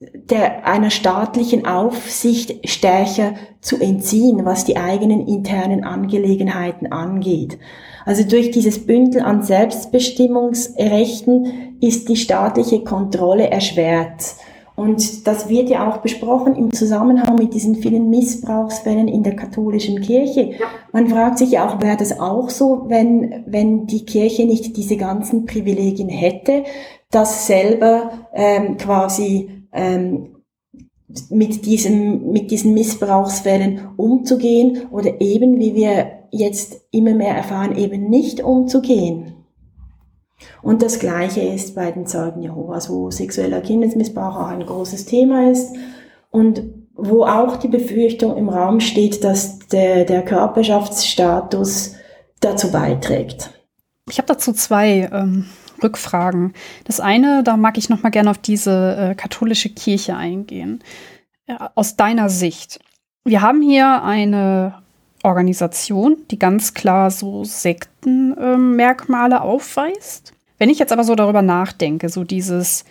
der, 0.01 0.65
einer 0.65 0.89
staatlichen 0.89 1.67
Aufsicht 1.67 2.67
stärker 2.67 3.35
zu 3.61 3.79
entziehen, 3.79 4.43
was 4.45 4.65
die 4.65 4.77
eigenen 4.77 5.27
internen 5.27 5.83
Angelegenheiten 5.83 6.91
angeht. 6.91 7.59
Also 8.05 8.27
durch 8.27 8.49
dieses 8.49 8.87
Bündel 8.87 9.21
an 9.21 9.43
Selbstbestimmungsrechten 9.43 11.77
ist 11.81 12.09
die 12.09 12.15
staatliche 12.15 12.83
Kontrolle 12.83 13.51
erschwert. 13.51 14.37
Und 14.75 15.27
das 15.27 15.49
wird 15.49 15.69
ja 15.69 15.87
auch 15.87 15.97
besprochen 15.97 16.55
im 16.55 16.73
Zusammenhang 16.73 17.35
mit 17.35 17.53
diesen 17.53 17.75
vielen 17.75 18.09
Missbrauchsfällen 18.09 19.07
in 19.07 19.21
der 19.21 19.35
katholischen 19.35 20.01
Kirche. 20.01 20.53
Man 20.91 21.09
fragt 21.09 21.37
sich 21.37 21.51
ja 21.51 21.69
auch, 21.69 21.79
wäre 21.81 21.97
das 21.97 22.19
auch 22.19 22.49
so, 22.49 22.85
wenn, 22.87 23.43
wenn 23.45 23.85
die 23.85 24.03
Kirche 24.05 24.45
nicht 24.45 24.75
diese 24.77 24.97
ganzen 24.97 25.45
Privilegien 25.45 26.09
hätte, 26.09 26.63
dass 27.11 27.45
selber 27.45 28.09
ähm, 28.33 28.77
quasi 28.77 29.60
ähm, 29.73 30.35
mit 31.29 31.65
diesem, 31.65 32.31
mit 32.31 32.51
diesen 32.51 32.73
Missbrauchsfällen 32.73 33.89
umzugehen 33.97 34.87
oder 34.91 35.19
eben, 35.19 35.59
wie 35.59 35.75
wir 35.75 36.11
jetzt 36.31 36.81
immer 36.91 37.13
mehr 37.13 37.35
erfahren, 37.35 37.75
eben 37.75 38.09
nicht 38.09 38.41
umzugehen. 38.41 39.33
Und 40.61 40.81
das 40.81 40.99
Gleiche 40.99 41.41
ist 41.41 41.75
bei 41.75 41.91
den 41.91 42.07
Zeugen 42.07 42.41
Jehovas, 42.41 42.89
wo 42.89 43.11
sexueller 43.11 43.61
Kindesmissbrauch 43.61 44.37
auch 44.37 44.47
ein 44.47 44.65
großes 44.65 45.05
Thema 45.05 45.51
ist 45.51 45.75
und 46.29 46.63
wo 46.95 47.23
auch 47.23 47.57
die 47.57 47.67
Befürchtung 47.67 48.37
im 48.37 48.49
Raum 48.49 48.79
steht, 48.79 49.23
dass 49.23 49.59
der, 49.59 50.05
der 50.05 50.23
Körperschaftsstatus 50.23 51.95
dazu 52.39 52.71
beiträgt. 52.71 53.51
Ich 54.09 54.17
habe 54.17 54.27
dazu 54.27 54.51
zwei 54.53 55.09
ähm, 55.11 55.45
Rückfragen. 55.83 56.53
Das 56.85 56.99
eine, 56.99 57.43
da 57.43 57.57
mag 57.57 57.77
ich 57.77 57.89
noch 57.89 58.03
mal 58.03 58.09
gerne 58.09 58.29
auf 58.29 58.37
diese 58.37 58.95
äh, 59.11 59.15
katholische 59.15 59.69
Kirche 59.69 60.15
eingehen. 60.15 60.83
Ja, 61.47 61.71
aus 61.75 61.95
deiner 61.95 62.29
Sicht. 62.29 62.79
Wir 63.23 63.41
haben 63.41 63.61
hier 63.61 64.03
eine 64.03 64.81
Organisation, 65.23 66.17
die 66.31 66.39
ganz 66.39 66.73
klar 66.73 67.11
so 67.11 67.43
Sektenmerkmale 67.43 69.35
äh, 69.35 69.39
aufweist. 69.39 70.33
Wenn 70.57 70.69
ich 70.69 70.79
jetzt 70.79 70.91
aber 70.91 71.03
so 71.03 71.15
darüber 71.15 71.41
nachdenke, 71.41 72.09
so 72.09 72.23
dieses 72.23 72.85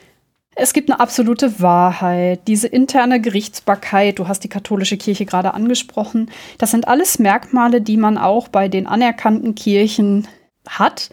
es 0.56 0.72
gibt 0.72 0.90
eine 0.90 1.00
absolute 1.00 1.60
Wahrheit, 1.60 2.40
diese 2.46 2.66
interne 2.66 3.20
Gerichtsbarkeit, 3.20 4.18
du 4.18 4.28
hast 4.28 4.44
die 4.44 4.48
katholische 4.48 4.96
Kirche 4.96 5.24
gerade 5.24 5.54
angesprochen, 5.54 6.30
das 6.58 6.72
sind 6.72 6.88
alles 6.88 7.18
Merkmale, 7.18 7.80
die 7.80 7.96
man 7.96 8.18
auch 8.18 8.48
bei 8.48 8.68
den 8.68 8.86
anerkannten 8.86 9.54
Kirchen 9.54 10.26
hat. 10.68 11.10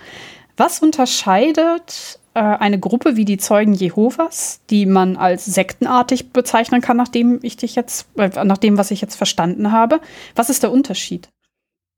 Was 0.57 0.79
unterscheidet 0.79 2.19
äh, 2.33 2.39
eine 2.39 2.79
Gruppe 2.79 3.15
wie 3.15 3.25
die 3.25 3.37
Zeugen 3.37 3.73
Jehovas, 3.73 4.61
die 4.69 4.85
man 4.85 5.15
als 5.15 5.45
sektenartig 5.45 6.33
bezeichnen 6.33 6.81
kann, 6.81 6.97
nachdem 6.97 7.39
ich 7.43 7.57
dich 7.57 7.75
jetzt, 7.75 8.07
äh, 8.17 8.43
nach 8.43 8.57
dem, 8.57 8.77
was 8.77 8.91
ich 8.91 8.99
jetzt 8.99 9.15
verstanden 9.15 9.71
habe? 9.71 10.01
Was 10.35 10.49
ist 10.49 10.63
der 10.63 10.71
Unterschied? 10.71 11.29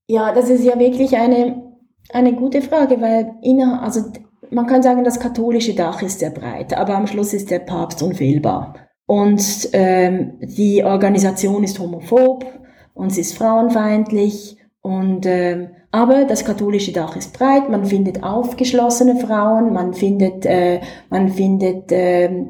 Ja, 0.07 0.33
das 0.33 0.49
ist 0.49 0.63
ja 0.63 0.77
wirklich 0.77 1.15
eine, 1.15 1.63
eine 2.11 2.33
gute 2.33 2.61
Frage, 2.61 2.99
weil 2.99 3.33
inner, 3.41 3.81
also 3.81 4.11
man 4.51 4.67
kann 4.67 4.83
sagen, 4.83 5.03
das 5.03 5.19
katholische 5.19 5.73
Dach 5.73 6.01
ist 6.01 6.19
sehr 6.19 6.31
breit, 6.31 6.73
aber 6.73 6.95
am 6.95 7.07
Schluss 7.07 7.33
ist 7.33 7.49
der 7.51 7.59
Papst 7.59 8.01
unfehlbar. 8.01 8.75
Und 9.05 9.69
ähm, 9.73 10.37
die 10.41 10.83
Organisation 10.83 11.63
ist 11.63 11.79
homophob 11.79 12.45
und 12.93 13.11
sie 13.11 13.21
ist 13.21 13.37
frauenfeindlich. 13.37 14.57
Und 14.81 15.25
ähm, 15.25 15.69
aber 15.91 16.25
das 16.25 16.45
katholische 16.45 16.91
Dach 16.91 17.15
ist 17.15 17.37
breit. 17.37 17.69
Man 17.69 17.85
findet 17.85 18.23
aufgeschlossene 18.23 19.15
Frauen, 19.17 19.73
man 19.73 19.93
findet 19.93 20.45
äh, 20.45 20.81
man 21.09 21.29
findet 21.29 21.91
äh, 21.91 22.45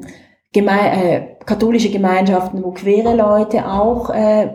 geme 0.52 0.70
äh, 0.70 1.36
katholische 1.46 1.90
Gemeinschaften, 1.90 2.62
wo 2.62 2.72
queere 2.72 3.14
Leute 3.14 3.66
auch 3.66 4.10
äh, 4.10 4.50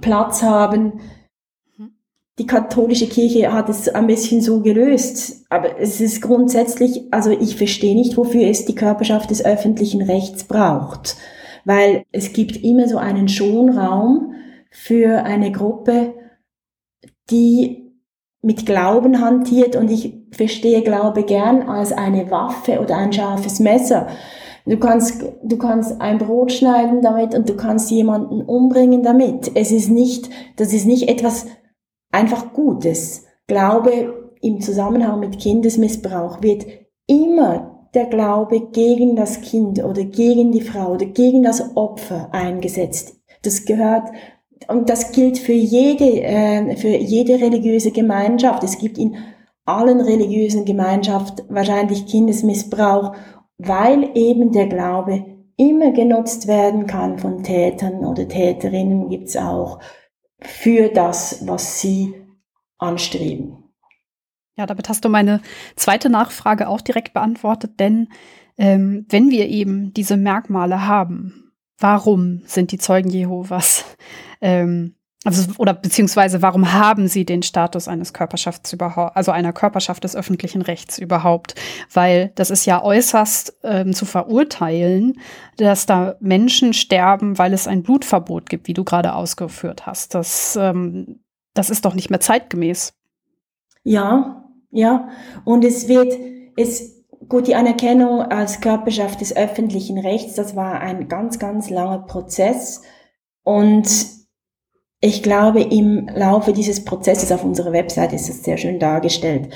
Platz 0.00 0.42
haben 0.42 1.00
die 2.38 2.46
katholische 2.46 3.08
Kirche 3.08 3.52
hat 3.52 3.68
es 3.68 3.88
ein 3.88 4.06
bisschen 4.06 4.40
so 4.40 4.60
gelöst. 4.60 5.44
Aber 5.50 5.78
es 5.80 6.00
ist 6.00 6.22
grundsätzlich, 6.22 7.02
also 7.10 7.30
ich 7.30 7.56
verstehe 7.56 7.96
nicht, 7.96 8.16
wofür 8.16 8.48
es 8.48 8.64
die 8.64 8.74
Körperschaft 8.74 9.30
des 9.30 9.44
öffentlichen 9.44 10.02
Rechts 10.02 10.44
braucht. 10.44 11.16
Weil 11.64 12.04
es 12.12 12.32
gibt 12.32 12.56
immer 12.62 12.88
so 12.88 12.98
einen 12.98 13.28
Schonraum 13.28 14.34
für 14.70 15.24
eine 15.24 15.50
Gruppe, 15.50 16.14
die 17.30 17.87
mit 18.42 18.66
Glauben 18.66 19.20
hantiert 19.20 19.76
und 19.76 19.90
ich 19.90 20.14
verstehe 20.30 20.82
Glaube 20.82 21.24
gern 21.24 21.62
als 21.62 21.92
eine 21.92 22.30
Waffe 22.30 22.80
oder 22.80 22.96
ein 22.96 23.12
scharfes 23.12 23.60
Messer. 23.60 24.08
Du 24.64 24.78
kannst, 24.78 25.24
du 25.42 25.56
kannst 25.56 26.00
ein 26.00 26.18
Brot 26.18 26.52
schneiden 26.52 27.00
damit 27.00 27.34
und 27.34 27.48
du 27.48 27.56
kannst 27.56 27.90
jemanden 27.90 28.42
umbringen 28.42 29.02
damit. 29.02 29.50
Es 29.54 29.72
ist 29.72 29.90
nicht, 29.90 30.28
das 30.56 30.72
ist 30.72 30.86
nicht 30.86 31.08
etwas 31.08 31.46
einfach 32.12 32.52
Gutes. 32.52 33.24
Glaube 33.46 34.32
im 34.42 34.60
Zusammenhang 34.60 35.20
mit 35.20 35.38
Kindesmissbrauch 35.38 36.42
wird 36.42 36.66
immer 37.06 37.88
der 37.94 38.06
Glaube 38.06 38.68
gegen 38.70 39.16
das 39.16 39.40
Kind 39.40 39.82
oder 39.82 40.04
gegen 40.04 40.52
die 40.52 40.60
Frau 40.60 40.92
oder 40.92 41.06
gegen 41.06 41.42
das 41.42 41.74
Opfer 41.76 42.28
eingesetzt. 42.32 43.16
Das 43.42 43.64
gehört 43.64 44.10
und 44.66 44.90
das 44.90 45.12
gilt 45.12 45.38
für 45.38 45.52
jede, 45.52 46.22
äh, 46.22 46.76
für 46.76 46.88
jede 46.88 47.40
religiöse 47.40 47.92
Gemeinschaft. 47.92 48.64
Es 48.64 48.78
gibt 48.78 48.98
in 48.98 49.16
allen 49.64 50.00
religiösen 50.00 50.64
Gemeinschaften 50.64 51.44
wahrscheinlich 51.48 52.06
Kindesmissbrauch, 52.06 53.14
weil 53.58 54.10
eben 54.14 54.52
der 54.52 54.66
Glaube 54.66 55.24
immer 55.56 55.92
genutzt 55.92 56.46
werden 56.46 56.86
kann 56.86 57.18
von 57.18 57.42
Tätern 57.42 58.04
oder 58.04 58.26
Täterinnen 58.28 59.08
gibt's 59.08 59.36
auch 59.36 59.80
für 60.40 60.88
das, 60.88 61.46
was 61.46 61.80
sie 61.80 62.14
anstreben. 62.78 63.64
Ja, 64.56 64.66
damit 64.66 64.88
hast 64.88 65.04
du 65.04 65.08
meine 65.08 65.40
zweite 65.76 66.10
Nachfrage 66.10 66.68
auch 66.68 66.80
direkt 66.80 67.12
beantwortet, 67.12 67.78
denn 67.78 68.08
ähm, 68.56 69.06
wenn 69.08 69.30
wir 69.30 69.48
eben 69.48 69.92
diese 69.92 70.16
Merkmale 70.16 70.86
haben, 70.86 71.47
warum 71.78 72.42
sind 72.44 72.72
die 72.72 72.78
Zeugen 72.78 73.10
Jehovas 73.10 73.84
ähm, 74.40 74.94
also, 75.24 75.50
oder 75.58 75.74
beziehungsweise 75.74 76.42
warum 76.42 76.72
haben 76.72 77.08
sie 77.08 77.24
den 77.24 77.42
Status 77.42 77.88
eines 77.88 78.12
Körperschafts 78.12 78.72
überhaupt, 78.72 79.16
also 79.16 79.32
einer 79.32 79.52
Körperschaft 79.52 80.04
des 80.04 80.14
öffentlichen 80.14 80.62
Rechts 80.62 80.98
überhaupt? 80.98 81.56
Weil 81.92 82.30
das 82.36 82.50
ist 82.50 82.66
ja 82.66 82.82
äußerst 82.82 83.58
ähm, 83.64 83.94
zu 83.94 84.04
verurteilen, 84.04 85.20
dass 85.56 85.86
da 85.86 86.14
Menschen 86.20 86.72
sterben, 86.72 87.36
weil 87.36 87.52
es 87.52 87.66
ein 87.66 87.82
Blutverbot 87.82 88.48
gibt, 88.48 88.68
wie 88.68 88.74
du 88.74 88.84
gerade 88.84 89.14
ausgeführt 89.14 89.86
hast. 89.86 90.14
Das, 90.14 90.56
ähm, 90.60 91.20
das 91.52 91.68
ist 91.68 91.84
doch 91.84 91.94
nicht 91.94 92.10
mehr 92.10 92.20
zeitgemäß. 92.20 92.94
Ja, 93.82 94.44
ja. 94.70 95.08
Und 95.44 95.64
es 95.64 95.88
wird, 95.88 96.14
es, 96.56 96.97
gut, 97.28 97.46
die 97.46 97.54
Anerkennung 97.54 98.22
als 98.22 98.60
Körperschaft 98.60 99.20
des 99.20 99.36
öffentlichen 99.36 99.98
Rechts, 99.98 100.34
das 100.34 100.56
war 100.56 100.80
ein 100.80 101.08
ganz, 101.08 101.38
ganz 101.38 101.70
langer 101.70 102.00
Prozess. 102.00 102.82
Und 103.44 103.88
ich 105.00 105.22
glaube, 105.22 105.62
im 105.62 106.08
Laufe 106.14 106.52
dieses 106.52 106.84
Prozesses 106.84 107.30
auf 107.30 107.44
unserer 107.44 107.72
Website 107.72 108.12
ist 108.12 108.28
es 108.28 108.42
sehr 108.42 108.56
schön 108.56 108.78
dargestellt, 108.78 109.52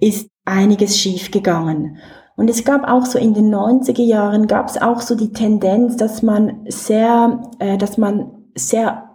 ist 0.00 0.30
einiges 0.44 0.98
schiefgegangen. 0.98 1.98
Und 2.36 2.50
es 2.50 2.64
gab 2.64 2.86
auch 2.88 3.06
so 3.06 3.18
in 3.18 3.34
den 3.34 3.54
90er 3.54 4.02
Jahren 4.02 4.46
gab 4.46 4.68
es 4.68 4.80
auch 4.80 5.00
so 5.00 5.14
die 5.14 5.32
Tendenz, 5.32 5.96
dass 5.96 6.22
man 6.22 6.64
sehr, 6.68 7.42
äh, 7.58 7.78
dass 7.78 7.98
man 7.98 8.44
sehr 8.54 9.05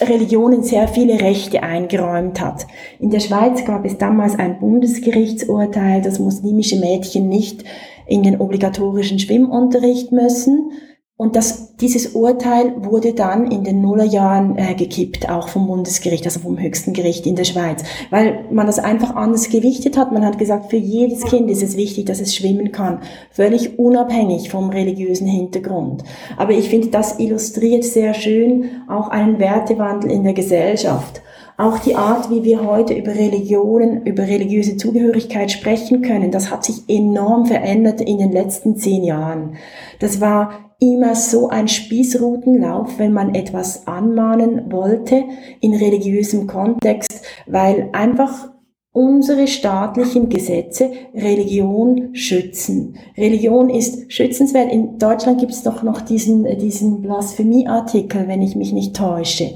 Religionen 0.00 0.62
sehr 0.62 0.88
viele 0.88 1.20
Rechte 1.20 1.62
eingeräumt 1.62 2.40
hat. 2.40 2.66
In 2.98 3.10
der 3.10 3.20
Schweiz 3.20 3.64
gab 3.64 3.84
es 3.84 3.98
damals 3.98 4.38
ein 4.38 4.58
Bundesgerichtsurteil, 4.58 6.02
dass 6.02 6.18
muslimische 6.18 6.76
Mädchen 6.76 7.28
nicht 7.28 7.64
in 8.06 8.22
den 8.22 8.40
obligatorischen 8.40 9.18
Schwimmunterricht 9.18 10.12
müssen. 10.12 10.72
Und 11.22 11.36
das, 11.36 11.76
dieses 11.76 12.16
Urteil 12.16 12.74
wurde 12.84 13.14
dann 13.14 13.48
in 13.52 13.62
den 13.62 13.80
Nullerjahren 13.80 14.58
äh, 14.58 14.74
gekippt, 14.74 15.30
auch 15.30 15.46
vom 15.46 15.68
Bundesgericht, 15.68 16.24
also 16.24 16.40
vom 16.40 16.58
höchsten 16.58 16.94
Gericht 16.94 17.28
in 17.28 17.36
der 17.36 17.44
Schweiz, 17.44 17.84
weil 18.10 18.44
man 18.50 18.66
das 18.66 18.80
einfach 18.80 19.14
anders 19.14 19.48
gewichtet 19.48 19.96
hat. 19.96 20.10
Man 20.10 20.26
hat 20.26 20.36
gesagt, 20.36 20.70
für 20.70 20.78
jedes 20.78 21.24
Kind 21.24 21.48
ist 21.48 21.62
es 21.62 21.76
wichtig, 21.76 22.06
dass 22.06 22.20
es 22.20 22.34
schwimmen 22.34 22.72
kann, 22.72 23.02
völlig 23.30 23.78
unabhängig 23.78 24.50
vom 24.50 24.70
religiösen 24.70 25.28
Hintergrund. 25.28 26.02
Aber 26.38 26.54
ich 26.54 26.68
finde, 26.68 26.88
das 26.88 27.20
illustriert 27.20 27.84
sehr 27.84 28.14
schön 28.14 28.82
auch 28.88 29.06
einen 29.06 29.38
Wertewandel 29.38 30.10
in 30.10 30.24
der 30.24 30.32
Gesellschaft. 30.32 31.22
Auch 31.56 31.78
die 31.78 31.94
Art, 31.94 32.30
wie 32.30 32.44
wir 32.44 32.64
heute 32.64 32.94
über 32.94 33.14
Religionen, 33.14 34.04
über 34.04 34.22
religiöse 34.24 34.76
Zugehörigkeit 34.76 35.50
sprechen 35.50 36.02
können, 36.02 36.30
das 36.30 36.50
hat 36.50 36.64
sich 36.64 36.88
enorm 36.88 37.46
verändert 37.46 38.00
in 38.00 38.18
den 38.18 38.32
letzten 38.32 38.76
zehn 38.76 39.04
Jahren. 39.04 39.56
Das 40.00 40.20
war 40.20 40.72
immer 40.80 41.14
so 41.14 41.48
ein 41.48 41.68
Spießrutenlauf, 41.68 42.98
wenn 42.98 43.12
man 43.12 43.34
etwas 43.34 43.86
anmahnen 43.86 44.72
wollte 44.72 45.24
in 45.60 45.74
religiösem 45.74 46.46
Kontext, 46.48 47.22
weil 47.46 47.90
einfach 47.92 48.50
unsere 48.90 49.46
staatlichen 49.46 50.28
Gesetze 50.28 50.90
Religion 51.14 52.14
schützen. 52.14 52.96
Religion 53.16 53.70
ist 53.70 54.12
schützenswert. 54.12 54.70
In 54.72 54.98
Deutschland 54.98 55.40
gibt 55.40 55.52
es 55.52 55.62
doch 55.62 55.82
noch 55.82 56.02
diesen, 56.02 56.44
diesen 56.58 57.00
Blasphemieartikel, 57.00 58.28
wenn 58.28 58.42
ich 58.42 58.54
mich 58.54 58.72
nicht 58.72 58.94
täusche. 58.94 59.52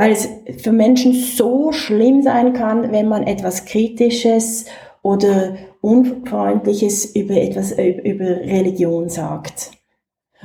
Weil 0.00 0.12
es 0.12 0.30
für 0.62 0.72
Menschen 0.72 1.12
so 1.12 1.72
schlimm 1.72 2.22
sein 2.22 2.54
kann, 2.54 2.90
wenn 2.90 3.06
man 3.06 3.24
etwas 3.26 3.66
Kritisches 3.66 4.64
oder 5.02 5.56
Unfreundliches 5.82 7.14
über 7.14 7.34
etwas, 7.34 7.72
über 7.72 8.24
Religion 8.24 9.10
sagt. 9.10 9.72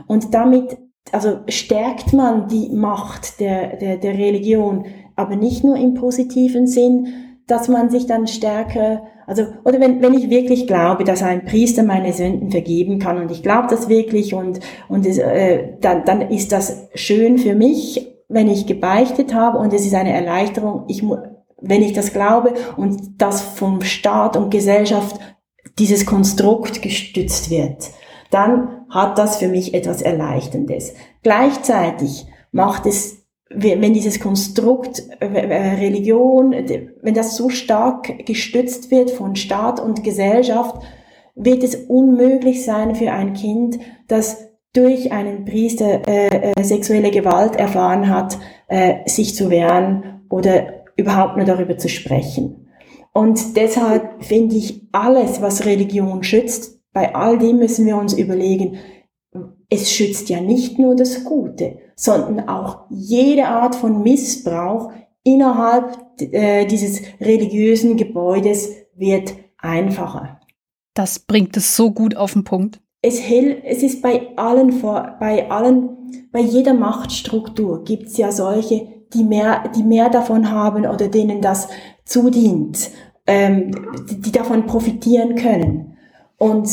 Und 0.07 0.33
damit, 0.33 0.75
also 1.13 1.39
stärkt 1.47 2.11
man 2.11 2.49
die 2.49 2.67
Macht 2.67 3.39
der, 3.39 3.77
der, 3.77 3.95
der 3.95 4.17
Religion, 4.17 4.87
aber 5.15 5.37
nicht 5.37 5.63
nur 5.63 5.77
im 5.77 5.93
positiven 5.93 6.67
Sinn, 6.67 7.07
dass 7.47 7.69
man 7.69 7.89
sich 7.89 8.07
dann 8.07 8.27
stärker, 8.27 9.03
also, 9.25 9.43
oder 9.63 9.79
wenn, 9.79 10.01
wenn 10.01 10.15
ich 10.15 10.29
wirklich 10.29 10.67
glaube, 10.67 11.05
dass 11.05 11.23
ein 11.23 11.45
Priester 11.45 11.83
meine 11.83 12.11
Sünden 12.11 12.51
vergeben 12.51 12.99
kann 12.99 13.19
und 13.19 13.31
ich 13.31 13.41
glaube 13.41 13.69
das 13.69 13.87
wirklich 13.87 14.33
und, 14.33 14.59
und 14.89 15.05
es, 15.05 15.17
äh, 15.17 15.77
dann, 15.79 16.03
dann 16.03 16.29
ist 16.29 16.51
das 16.51 16.89
schön 16.93 17.37
für 17.37 17.55
mich, 17.55 18.14
wenn 18.27 18.49
ich 18.49 18.65
gebeichtet 18.65 19.33
habe 19.33 19.57
und 19.57 19.73
es 19.73 19.85
ist 19.85 19.93
eine 19.93 20.13
Erleichterung, 20.13 20.85
ich, 20.87 21.03
wenn 21.61 21.81
ich 21.81 21.93
das 21.93 22.13
glaube 22.13 22.53
und 22.77 23.21
das 23.21 23.41
vom 23.41 23.81
Staat 23.81 24.37
und 24.37 24.49
Gesellschaft 24.49 25.19
dieses 25.77 26.05
Konstrukt 26.05 26.81
gestützt 26.81 27.49
wird, 27.49 27.91
dann 28.31 28.85
hat 28.89 29.17
das 29.17 29.37
für 29.37 29.47
mich 29.47 29.73
etwas 29.73 30.01
Erleichterndes. 30.01 30.93
Gleichzeitig 31.21 32.27
macht 32.51 32.85
es 32.85 33.25
wenn 33.49 33.93
dieses 33.93 34.19
Konstrukt 34.19 35.03
äh, 35.19 35.27
äh, 35.27 35.75
Religion, 35.75 36.51
wenn 37.01 37.13
das 37.13 37.37
so 37.37 37.49
stark 37.49 38.25
gestützt 38.25 38.91
wird 38.91 39.11
von 39.11 39.35
Staat 39.35 39.79
und 39.79 40.03
Gesellschaft, 40.03 40.81
wird 41.35 41.63
es 41.63 41.75
unmöglich 41.75 42.63
sein 42.65 42.95
für 42.95 43.11
ein 43.11 43.33
Kind, 43.33 43.77
das 44.07 44.44
durch 44.75 45.11
einen 45.11 45.45
Priester 45.45 46.07
äh, 46.07 46.51
äh, 46.51 46.63
sexuelle 46.63 47.11
Gewalt 47.11 47.55
erfahren 47.55 48.09
hat, 48.09 48.37
äh, 48.67 49.07
sich 49.07 49.35
zu 49.35 49.49
wehren 49.49 50.21
oder 50.29 50.83
überhaupt 50.97 51.37
nur 51.37 51.45
darüber 51.45 51.77
zu 51.77 51.89
sprechen. 51.89 52.67
Und 53.13 53.55
deshalb 53.55 54.23
finde 54.23 54.55
ich 54.55 54.87
alles, 54.91 55.41
was 55.41 55.65
Religion 55.65 56.23
schützt, 56.23 56.81
bei 56.91 57.15
all 57.15 57.37
dem 57.37 57.59
müssen 57.59 57.85
wir 57.85 57.97
uns 57.97 58.13
überlegen, 58.13 58.77
es 59.69 59.91
schützt 59.91 60.29
ja 60.29 60.41
nicht 60.41 60.79
nur 60.79 60.95
das 60.95 61.23
Gute, 61.23 61.77
sondern 61.95 62.47
auch 62.47 62.85
jede 62.89 63.47
Art 63.47 63.75
von 63.75 64.03
Missbrauch 64.03 64.91
innerhalb 65.23 65.97
äh, 66.19 66.65
dieses 66.65 67.01
religiösen 67.19 67.97
Gebäudes 67.97 68.69
wird 68.95 69.33
einfacher. 69.57 70.39
Das 70.93 71.19
bringt 71.19 71.57
es 71.57 71.75
so 71.75 71.91
gut 71.91 72.15
auf 72.15 72.33
den 72.33 72.43
Punkt. 72.43 72.81
Es, 73.07 73.19
es 73.19 73.83
ist 73.83 74.01
bei 74.01 74.35
allen, 74.35 74.81
bei 74.81 75.51
allen, 75.51 76.27
bei 76.31 76.39
jeder 76.39 76.73
Machtstruktur 76.73 77.83
gibt 77.83 78.07
es 78.07 78.17
ja 78.17 78.31
solche, 78.31 78.87
die 79.13 79.23
mehr, 79.23 79.69
die 79.75 79.83
mehr 79.83 80.09
davon 80.09 80.49
haben 80.49 80.87
oder 80.87 81.07
denen 81.07 81.39
das 81.39 81.67
zudient, 82.03 82.89
ähm, 83.27 83.69
die 84.09 84.31
davon 84.31 84.65
profitieren 84.65 85.35
können. 85.35 85.97
Und 86.37 86.67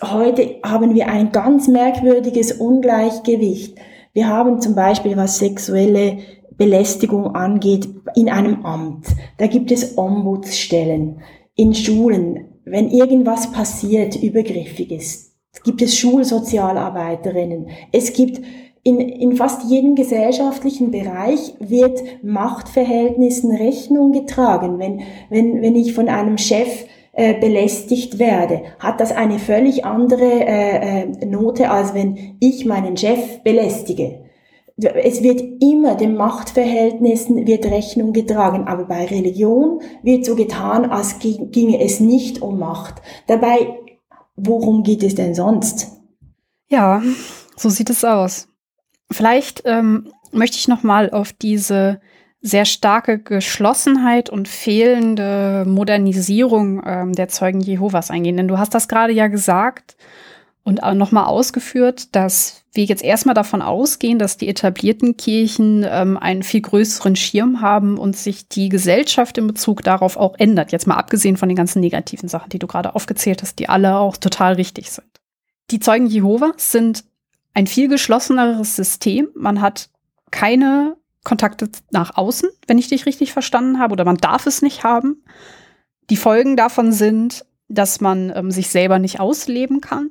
heute 0.00 0.60
haben 0.64 0.94
wir 0.94 1.08
ein 1.08 1.32
ganz 1.32 1.66
merkwürdiges 1.66 2.52
Ungleichgewicht. 2.52 3.76
Wir 4.12 4.28
haben 4.28 4.60
zum 4.60 4.76
Beispiel, 4.76 5.16
was 5.16 5.38
sexuelle 5.38 6.18
Belästigung 6.56 7.34
angeht, 7.34 7.88
in 8.14 8.28
einem 8.28 8.64
Amt. 8.64 9.08
Da 9.38 9.48
gibt 9.48 9.72
es 9.72 9.98
Ombudsstellen. 9.98 11.20
In 11.56 11.74
Schulen, 11.74 12.47
wenn 12.70 12.90
irgendwas 12.90 13.52
passiert, 13.52 14.16
übergriffiges, 14.16 15.36
gibt 15.64 15.82
es 15.82 15.96
Schulsozialarbeiterinnen. 15.98 17.68
Es 17.92 18.12
gibt 18.12 18.40
in, 18.82 19.00
in 19.00 19.36
fast 19.36 19.70
jedem 19.70 19.94
gesellschaftlichen 19.94 20.90
Bereich 20.90 21.54
wird 21.58 22.00
Machtverhältnissen 22.22 23.54
Rechnung 23.54 24.12
getragen. 24.12 24.78
Wenn, 24.78 25.00
wenn, 25.30 25.60
wenn 25.62 25.76
ich 25.76 25.92
von 25.92 26.08
einem 26.08 26.38
Chef 26.38 26.86
äh, 27.12 27.34
belästigt 27.34 28.18
werde, 28.18 28.62
hat 28.78 29.00
das 29.00 29.12
eine 29.12 29.38
völlig 29.38 29.84
andere 29.84 30.24
äh, 30.24 31.02
äh, 31.02 31.26
Note, 31.26 31.70
als 31.70 31.92
wenn 31.92 32.36
ich 32.40 32.64
meinen 32.64 32.96
Chef 32.96 33.42
belästige. 33.42 34.27
Es 34.80 35.22
wird 35.22 35.42
immer 35.60 35.96
den 35.96 36.16
Machtverhältnissen 36.16 37.46
wird 37.46 37.64
Rechnung 37.66 38.12
getragen, 38.12 38.68
aber 38.68 38.84
bei 38.84 39.06
Religion 39.06 39.80
wird 40.02 40.24
so 40.24 40.36
getan, 40.36 40.84
als 40.84 41.18
ginge 41.18 41.82
es 41.82 41.98
nicht 41.98 42.42
um 42.42 42.60
Macht. 42.60 43.02
Dabei, 43.26 43.76
worum 44.36 44.84
geht 44.84 45.02
es 45.02 45.16
denn 45.16 45.34
sonst? 45.34 45.88
Ja, 46.68 47.02
so 47.56 47.68
sieht 47.70 47.90
es 47.90 48.04
aus. 48.04 48.46
Vielleicht 49.10 49.62
ähm, 49.64 50.12
möchte 50.30 50.58
ich 50.58 50.68
noch 50.68 50.84
mal 50.84 51.10
auf 51.10 51.32
diese 51.32 52.00
sehr 52.40 52.64
starke 52.64 53.18
Geschlossenheit 53.18 54.30
und 54.30 54.46
fehlende 54.46 55.64
Modernisierung 55.66 56.82
ähm, 56.86 57.12
der 57.14 57.28
Zeugen 57.28 57.60
Jehovas 57.60 58.10
eingehen. 58.10 58.36
Denn 58.36 58.48
du 58.48 58.58
hast 58.58 58.74
das 58.74 58.86
gerade 58.86 59.12
ja 59.12 59.26
gesagt 59.26 59.96
und 60.62 60.82
auch 60.82 60.94
nochmal 60.94 61.24
ausgeführt, 61.24 62.14
dass 62.14 62.64
wir 62.78 62.84
jetzt 62.84 63.02
erstmal 63.02 63.34
davon 63.34 63.60
ausgehen, 63.60 64.20
dass 64.20 64.36
die 64.36 64.48
etablierten 64.48 65.16
Kirchen 65.16 65.84
ähm, 65.84 66.16
einen 66.16 66.44
viel 66.44 66.60
größeren 66.60 67.16
Schirm 67.16 67.60
haben 67.60 67.98
und 67.98 68.16
sich 68.16 68.48
die 68.48 68.68
Gesellschaft 68.68 69.36
in 69.36 69.48
Bezug 69.48 69.82
darauf 69.82 70.16
auch 70.16 70.36
ändert. 70.38 70.70
Jetzt 70.70 70.86
mal 70.86 70.94
abgesehen 70.94 71.36
von 71.36 71.48
den 71.48 71.56
ganzen 71.56 71.80
negativen 71.80 72.28
Sachen, 72.28 72.50
die 72.50 72.60
du 72.60 72.68
gerade 72.68 72.94
aufgezählt 72.94 73.42
hast, 73.42 73.58
die 73.58 73.68
alle 73.68 73.96
auch 73.96 74.16
total 74.16 74.54
richtig 74.54 74.90
sind. 74.92 75.08
Die 75.72 75.80
Zeugen 75.80 76.06
Jehovas 76.06 76.70
sind 76.70 77.04
ein 77.52 77.66
viel 77.66 77.88
geschlosseneres 77.88 78.76
System. 78.76 79.28
Man 79.34 79.60
hat 79.60 79.90
keine 80.30 80.96
Kontakte 81.24 81.68
nach 81.90 82.16
außen, 82.16 82.48
wenn 82.68 82.78
ich 82.78 82.86
dich 82.86 83.06
richtig 83.06 83.32
verstanden 83.32 83.80
habe, 83.80 83.92
oder 83.92 84.04
man 84.04 84.18
darf 84.18 84.46
es 84.46 84.62
nicht 84.62 84.84
haben. 84.84 85.24
Die 86.10 86.16
Folgen 86.16 86.56
davon 86.56 86.92
sind, 86.92 87.44
dass 87.68 88.00
man 88.00 88.32
ähm, 88.36 88.52
sich 88.52 88.68
selber 88.68 89.00
nicht 89.00 89.18
ausleben 89.18 89.80
kann, 89.80 90.10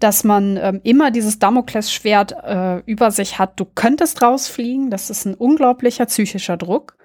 dass 0.00 0.24
man 0.24 0.56
ähm, 0.56 0.80
immer 0.82 1.10
dieses 1.10 1.38
Damoklesschwert 1.38 2.34
äh, 2.42 2.78
über 2.90 3.10
sich 3.10 3.38
hat, 3.38 3.60
du 3.60 3.64
könntest 3.64 4.22
rausfliegen, 4.22 4.90
das 4.90 5.10
ist 5.10 5.26
ein 5.26 5.34
unglaublicher 5.34 6.06
psychischer 6.06 6.56
Druck, 6.56 6.96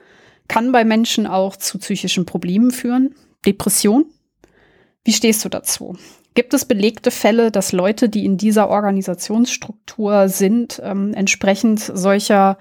kann 0.48 0.72
bei 0.72 0.84
Menschen 0.84 1.28
auch 1.28 1.56
zu 1.56 1.78
psychischen 1.78 2.26
Problemen 2.26 2.72
führen, 2.72 3.16
Depression. 3.46 4.06
Wie 5.04 5.14
stehst 5.14 5.46
du 5.46 5.50
dazu? 5.50 5.98
Gibt 6.34 6.54
es 6.54 6.66
belegte 6.66 7.12
Fälle, 7.12 7.52
dass 7.52 7.72
Leute, 7.72 8.10
die 8.10 8.26
in 8.26 8.38
dieser 8.38 8.70
Organisationsstruktur 8.70 10.28
sind, 10.28 10.82
ähm, 10.84 11.14
entsprechend 11.14 11.80
solcher 11.80 12.58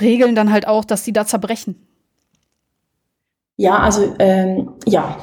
Regeln 0.00 0.34
dann 0.34 0.52
halt 0.52 0.66
auch, 0.66 0.84
dass 0.84 1.04
sie 1.04 1.12
da 1.12 1.26
zerbrechen. 1.26 1.86
Ja, 3.56 3.78
also 3.78 4.14
ähm, 4.18 4.72
ja, 4.86 5.18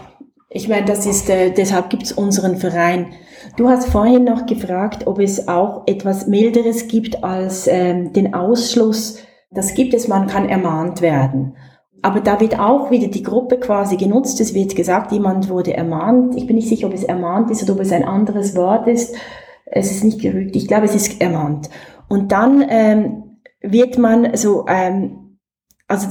ich 0.50 0.68
meine, 0.68 0.86
das 0.86 1.06
ist, 1.06 1.30
äh, 1.30 1.52
deshalb 1.52 1.90
gibt 1.90 2.04
es 2.04 2.12
unseren 2.12 2.58
Verein. 2.58 3.14
Du 3.56 3.70
hast 3.70 3.90
vorhin 3.90 4.24
noch 4.24 4.46
gefragt, 4.46 5.08
ob 5.08 5.20
es 5.20 5.48
auch 5.48 5.84
etwas 5.86 6.28
Milderes 6.28 6.88
gibt 6.88 7.24
als 7.24 7.68
ähm, 7.68 8.14
den 8.14 8.34
Ausschluss. 8.34 9.20
Das 9.52 9.74
gibt 9.74 9.94
es, 9.94 10.08
man 10.08 10.28
kann 10.28 10.50
ermahnt 10.50 11.02
werden. 11.02 11.56
Aber 12.02 12.20
da 12.20 12.40
wird 12.40 12.60
auch 12.60 12.92
wieder 12.92 13.08
die 13.08 13.24
Gruppe 13.24 13.58
quasi 13.58 13.98
genutzt. 13.98 14.40
Es 14.40 14.54
wird 14.54 14.76
gesagt, 14.76 15.12
jemand 15.12 15.50
wurde 15.50 15.76
ermahnt. 15.76 16.36
Ich 16.36 16.46
bin 16.46 16.56
nicht 16.56 16.70
sicher, 16.70 16.88
ob 16.88 16.94
es 16.94 17.04
ermahnt 17.04 17.50
ist 17.50 17.64
oder 17.64 17.74
ob 17.74 17.80
es 17.80 17.92
ein 17.92 18.04
anderes 18.04 18.56
Wort 18.56 18.88
ist. 18.88 19.16
Es 19.66 19.92
ist 19.92 20.04
nicht 20.04 20.22
gerügt. 20.22 20.56
Ich 20.56 20.68
glaube, 20.68 20.86
es 20.86 20.96
ist 20.96 21.20
ermahnt. 21.20 21.70
Und 22.08 22.32
dann 22.32 22.64
ähm, 22.70 23.40
wird 23.62 23.98
man 23.98 24.36
so, 24.38 24.66
ähm, 24.68 25.27
also 25.90 26.08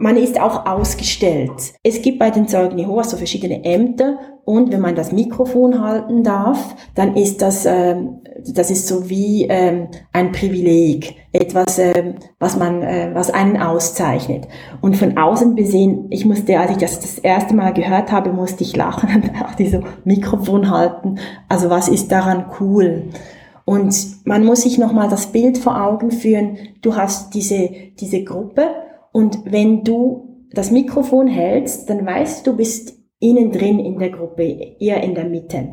man 0.00 0.16
ist 0.16 0.40
auch 0.40 0.64
ausgestellt. 0.64 1.74
Es 1.82 2.00
gibt 2.00 2.18
bei 2.18 2.30
den 2.30 2.48
Zeugen 2.48 2.78
Jehovas 2.78 3.10
so 3.10 3.18
verschiedene 3.18 3.64
Ämter 3.64 4.18
und 4.46 4.72
wenn 4.72 4.80
man 4.80 4.94
das 4.94 5.12
Mikrofon 5.12 5.82
halten 5.82 6.24
darf, 6.24 6.74
dann 6.94 7.14
ist 7.16 7.42
das, 7.42 7.66
ähm, 7.66 8.22
das 8.54 8.70
ist 8.70 8.88
so 8.88 9.10
wie 9.10 9.46
ähm, 9.48 9.88
ein 10.14 10.32
Privileg, 10.32 11.16
etwas, 11.32 11.78
ähm, 11.78 12.14
was 12.38 12.56
man, 12.56 12.82
äh, 12.82 13.10
was 13.12 13.30
einen 13.30 13.58
auszeichnet. 13.58 14.48
Und 14.80 14.96
von 14.96 15.18
außen 15.18 15.54
besehen, 15.54 16.06
ich 16.08 16.24
musste, 16.24 16.58
als 16.58 16.70
ich 16.70 16.78
das 16.78 16.98
das 17.00 17.18
erste 17.18 17.54
Mal 17.54 17.74
gehört 17.74 18.10
habe, 18.12 18.32
musste 18.32 18.64
ich 18.64 18.74
lachen 18.74 19.10
und 19.14 19.38
dachte 19.38 19.68
so, 19.68 19.82
Mikrofon 20.04 20.70
halten. 20.70 21.18
Also 21.48 21.68
was 21.68 21.88
ist 21.88 22.10
daran 22.10 22.46
cool? 22.58 23.10
Und 23.66 24.26
man 24.26 24.46
muss 24.46 24.62
sich 24.62 24.78
nochmal 24.78 25.10
das 25.10 25.26
Bild 25.26 25.58
vor 25.58 25.80
Augen 25.80 26.10
führen. 26.10 26.56
Du 26.80 26.96
hast 26.96 27.34
diese, 27.34 27.70
diese 28.00 28.24
Gruppe 28.24 28.66
und 29.12 29.40
wenn 29.44 29.84
du 29.84 30.46
das 30.52 30.70
Mikrofon 30.70 31.26
hältst, 31.26 31.88
dann 31.88 32.04
weißt 32.04 32.46
du, 32.46 32.52
du 32.52 32.56
bist 32.56 32.98
innen 33.20 33.52
drin 33.52 33.78
in 33.78 33.98
der 33.98 34.10
Gruppe, 34.10 34.42
eher 34.78 35.02
in 35.02 35.14
der 35.14 35.24
Mitte. 35.24 35.68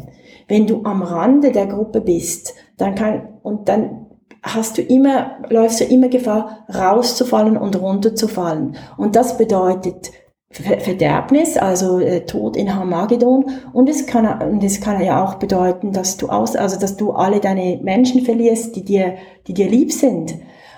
Wenn 0.48 0.68
du 0.68 0.84
am 0.84 1.02
Rande 1.02 1.52
der 1.52 1.68
Gruppe 1.68 2.02
bist, 2.02 2.54
dann 2.78 2.96
kann, 2.96 3.40
und 3.42 3.70
dann 3.70 4.08
hast 4.44 4.78
du 4.78 4.82
immer, 4.82 5.38
läufst 5.50 5.80
du 5.80 5.86
immer 5.86 6.10
Gefahr, 6.10 6.66
rauszufallen 6.74 7.58
und 7.58 7.80
runterzufallen. 7.80 8.76
Und 8.98 9.16
das 9.16 9.38
bedeutet, 9.38 10.12
Verderbnis, 10.50 11.58
also 11.58 12.00
äh, 12.00 12.26
Tod 12.26 12.56
in 12.56 12.74
Harmagedon. 12.74 13.46
Und 13.74 13.90
es 13.90 14.06
kann, 14.06 14.42
und 14.50 14.64
es 14.64 14.80
kann 14.80 15.04
ja 15.04 15.24
auch 15.24 15.36
bedeuten, 15.36 15.92
dass 15.92 16.18
du 16.18 16.30
aus, 16.30 16.56
also 16.56 16.80
dass 16.80 16.96
du 16.98 17.12
alle 17.12 17.40
deine 17.40 17.80
Menschen 17.84 18.22
verlierst, 18.22 18.76
die 18.76 18.84
dir, 18.84 19.16
die 19.48 19.54
dir 19.54 19.70
lieb 19.70 19.92
sind. 19.92 20.36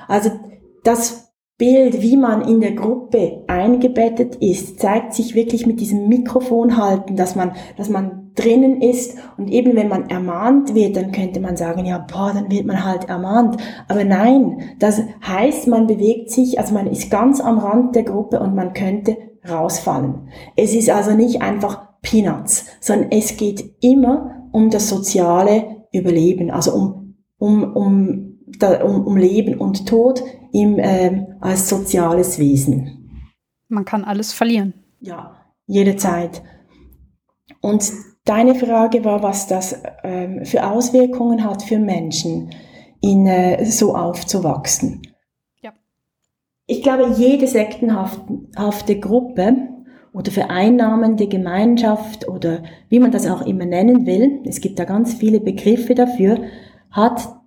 Also 0.07 0.31
das 0.83 1.28
Bild, 1.59 2.01
wie 2.01 2.15
man 2.15 2.41
in 2.41 2.61
der 2.61 2.71
Gruppe 2.71 3.43
eingebettet 3.47 4.37
ist, 4.37 4.79
zeigt 4.79 5.13
sich 5.13 5.35
wirklich 5.35 5.67
mit 5.67 5.81
diesem 5.81 6.07
Mikrofon 6.07 6.77
halten, 6.77 7.17
dass 7.17 7.35
man, 7.35 7.51
dass 7.75 7.89
man 7.89 8.31
drinnen 8.33 8.81
ist 8.81 9.17
und 9.37 9.49
eben 9.49 9.75
wenn 9.75 9.89
man 9.89 10.09
ermahnt 10.09 10.73
wird, 10.73 10.95
dann 10.95 11.11
könnte 11.11 11.41
man 11.41 11.57
sagen, 11.57 11.85
ja, 11.85 11.97
boah, 11.97 12.31
dann 12.33 12.49
wird 12.49 12.65
man 12.65 12.85
halt 12.85 13.09
ermahnt. 13.09 13.57
Aber 13.89 14.05
nein, 14.05 14.61
das 14.79 15.01
heißt, 15.27 15.67
man 15.67 15.85
bewegt 15.85 16.31
sich, 16.31 16.57
also 16.57 16.73
man 16.73 16.87
ist 16.87 17.11
ganz 17.11 17.41
am 17.41 17.59
Rand 17.59 17.93
der 17.93 18.03
Gruppe 18.03 18.39
und 18.39 18.55
man 18.55 18.71
könnte 18.71 19.17
rausfallen. 19.47 20.29
Es 20.55 20.73
ist 20.73 20.89
also 20.89 21.11
nicht 21.11 21.41
einfach 21.41 21.89
Peanuts, 22.01 22.67
sondern 22.79 23.11
es 23.11 23.35
geht 23.35 23.75
immer 23.81 24.47
um 24.53 24.69
das 24.69 24.87
soziale 24.87 25.85
Überleben, 25.91 26.51
also 26.51 26.71
um, 26.71 27.15
um, 27.37 27.75
um, 27.75 28.28
um, 28.63 29.05
um 29.05 29.17
Leben 29.17 29.59
und 29.59 29.87
Tod 29.87 30.23
im, 30.51 30.77
ähm, 30.79 31.27
als 31.41 31.69
soziales 31.69 32.39
Wesen. 32.39 33.23
Man 33.67 33.85
kann 33.85 34.03
alles 34.03 34.33
verlieren. 34.33 34.73
Ja, 34.99 35.35
jederzeit. 35.67 36.41
Und 37.61 37.91
deine 38.25 38.55
Frage 38.55 39.03
war, 39.05 39.23
was 39.23 39.47
das 39.47 39.81
ähm, 40.03 40.45
für 40.45 40.65
Auswirkungen 40.65 41.43
hat 41.43 41.63
für 41.63 41.79
Menschen, 41.79 42.51
in 43.01 43.27
äh, 43.27 43.65
so 43.65 43.95
aufzuwachsen. 43.95 45.01
Ja. 45.61 45.71
Ich 46.65 46.83
glaube, 46.83 47.13
jede 47.15 47.47
sektenhafte 47.47 48.99
Gruppe 48.99 49.55
oder 50.13 50.31
vereinnahmende 50.31 51.27
Gemeinschaft 51.27 52.27
oder 52.27 52.63
wie 52.89 52.99
man 52.99 53.11
das 53.11 53.27
auch 53.27 53.45
immer 53.45 53.65
nennen 53.65 54.05
will, 54.05 54.41
es 54.45 54.59
gibt 54.59 54.79
da 54.79 54.85
ganz 54.85 55.13
viele 55.13 55.39
Begriffe 55.39 55.95
dafür, 55.95 56.41
hat 56.91 57.38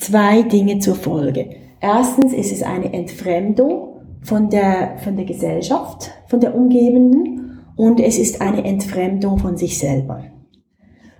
zwei 0.00 0.42
Dinge 0.42 0.78
zur 0.78 0.96
Folge. 0.96 1.50
Erstens 1.80 2.32
ist 2.32 2.52
es 2.52 2.62
eine 2.62 2.92
Entfremdung 2.92 4.00
von 4.22 4.50
der, 4.50 4.98
von 4.98 5.16
der 5.16 5.24
Gesellschaft, 5.24 6.10
von 6.26 6.40
der 6.40 6.54
Umgebenden 6.54 7.60
und 7.76 8.00
es 8.00 8.18
ist 8.18 8.40
eine 8.40 8.64
Entfremdung 8.64 9.38
von 9.38 9.56
sich 9.56 9.78
selber. 9.78 10.24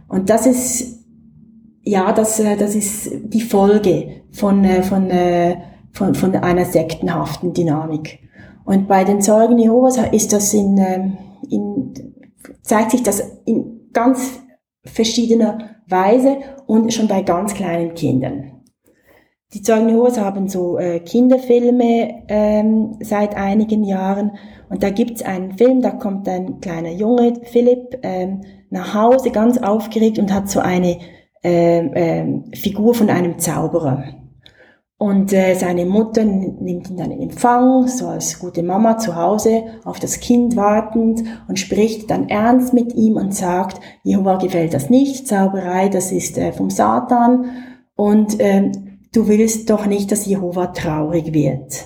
Und 0.08 0.28
das 0.28 0.46
ist, 0.46 1.04
ja, 1.82 2.12
das, 2.12 2.40
äh, 2.40 2.56
das 2.56 2.74
ist 2.74 3.10
die 3.24 3.40
Folge 3.40 4.22
von, 4.32 4.64
äh, 4.64 4.82
von, 4.82 5.08
äh, 5.10 5.56
von, 5.92 6.14
von 6.14 6.34
einer 6.36 6.64
sektenhaften 6.64 7.52
Dynamik. 7.52 8.18
Und 8.64 8.88
bei 8.88 9.04
den 9.04 9.20
Zeugen 9.20 9.58
Jehovas 9.58 9.98
ist 10.12 10.32
das 10.32 10.52
in, 10.52 10.76
ähm, 10.78 11.18
in, 11.48 11.94
zeigt 12.62 12.90
sich 12.90 13.02
das 13.02 13.22
in 13.46 13.88
ganz 13.92 14.40
verschiedener 14.84 15.76
Weise 15.88 16.38
und 16.66 16.92
schon 16.92 17.08
bei 17.08 17.22
ganz 17.22 17.54
kleinen 17.54 17.94
Kindern. 17.94 18.59
Die 19.52 19.62
Zeugen 19.62 19.88
Jehovas 19.88 20.20
haben 20.20 20.48
so 20.48 20.78
äh, 20.78 21.00
Kinderfilme 21.00 22.22
ähm, 22.28 22.96
seit 23.00 23.36
einigen 23.36 23.82
Jahren 23.82 24.32
und 24.68 24.84
da 24.84 24.90
gibt's 24.90 25.22
einen 25.22 25.58
Film, 25.58 25.82
da 25.82 25.90
kommt 25.90 26.28
ein 26.28 26.60
kleiner 26.60 26.92
Junge, 26.92 27.40
Philipp, 27.42 27.98
ähm, 28.02 28.42
nach 28.70 28.94
Hause 28.94 29.30
ganz 29.30 29.58
aufgeregt 29.58 30.20
und 30.20 30.32
hat 30.32 30.48
so 30.48 30.60
eine 30.60 30.98
ähm, 31.42 31.90
ähm, 31.94 32.44
Figur 32.54 32.94
von 32.94 33.10
einem 33.10 33.40
Zauberer. 33.40 34.04
Und 34.98 35.32
äh, 35.32 35.54
seine 35.54 35.86
Mutter 35.86 36.24
nimmt 36.24 36.90
ihn 36.90 36.96
dann 36.98 37.10
in 37.10 37.22
Empfang, 37.22 37.88
so 37.88 38.06
als 38.06 38.38
gute 38.38 38.62
Mama 38.62 38.98
zu 38.98 39.16
Hause, 39.16 39.64
auf 39.84 39.98
das 39.98 40.20
Kind 40.20 40.54
wartend 40.54 41.24
und 41.48 41.58
spricht 41.58 42.10
dann 42.10 42.28
ernst 42.28 42.72
mit 42.72 42.94
ihm 42.94 43.16
und 43.16 43.34
sagt, 43.34 43.80
Jehova 44.04 44.36
gefällt 44.36 44.74
das 44.74 44.90
nicht, 44.90 45.26
Zauberei, 45.26 45.88
das 45.88 46.12
ist 46.12 46.38
äh, 46.38 46.52
vom 46.52 46.70
Satan. 46.70 47.46
Und 47.96 48.36
ähm, 48.38 48.89
du 49.12 49.28
willst 49.28 49.70
doch 49.70 49.86
nicht, 49.86 50.10
dass 50.12 50.26
Jehova 50.26 50.68
traurig 50.68 51.32
wird. 51.32 51.84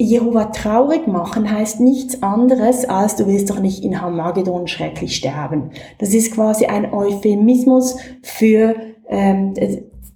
Jehova 0.00 0.46
traurig 0.46 1.08
machen 1.08 1.50
heißt 1.50 1.80
nichts 1.80 2.22
anderes, 2.22 2.84
als 2.84 3.16
du 3.16 3.26
willst 3.26 3.50
doch 3.50 3.58
nicht 3.58 3.82
in 3.82 4.00
Hamagedon 4.00 4.68
schrecklich 4.68 5.16
sterben. 5.16 5.70
Das 5.98 6.14
ist 6.14 6.32
quasi 6.32 6.66
ein 6.66 6.92
Euphemismus 6.92 7.96
für, 8.22 8.76
ähm, 9.08 9.54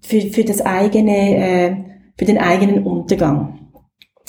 für, 0.01 0.21
für 0.21 0.45
das 0.45 0.61
eigene, 0.61 1.37
äh, 1.37 1.77
für 2.17 2.25
den 2.25 2.39
eigenen 2.39 2.87
Untergang. 2.87 3.59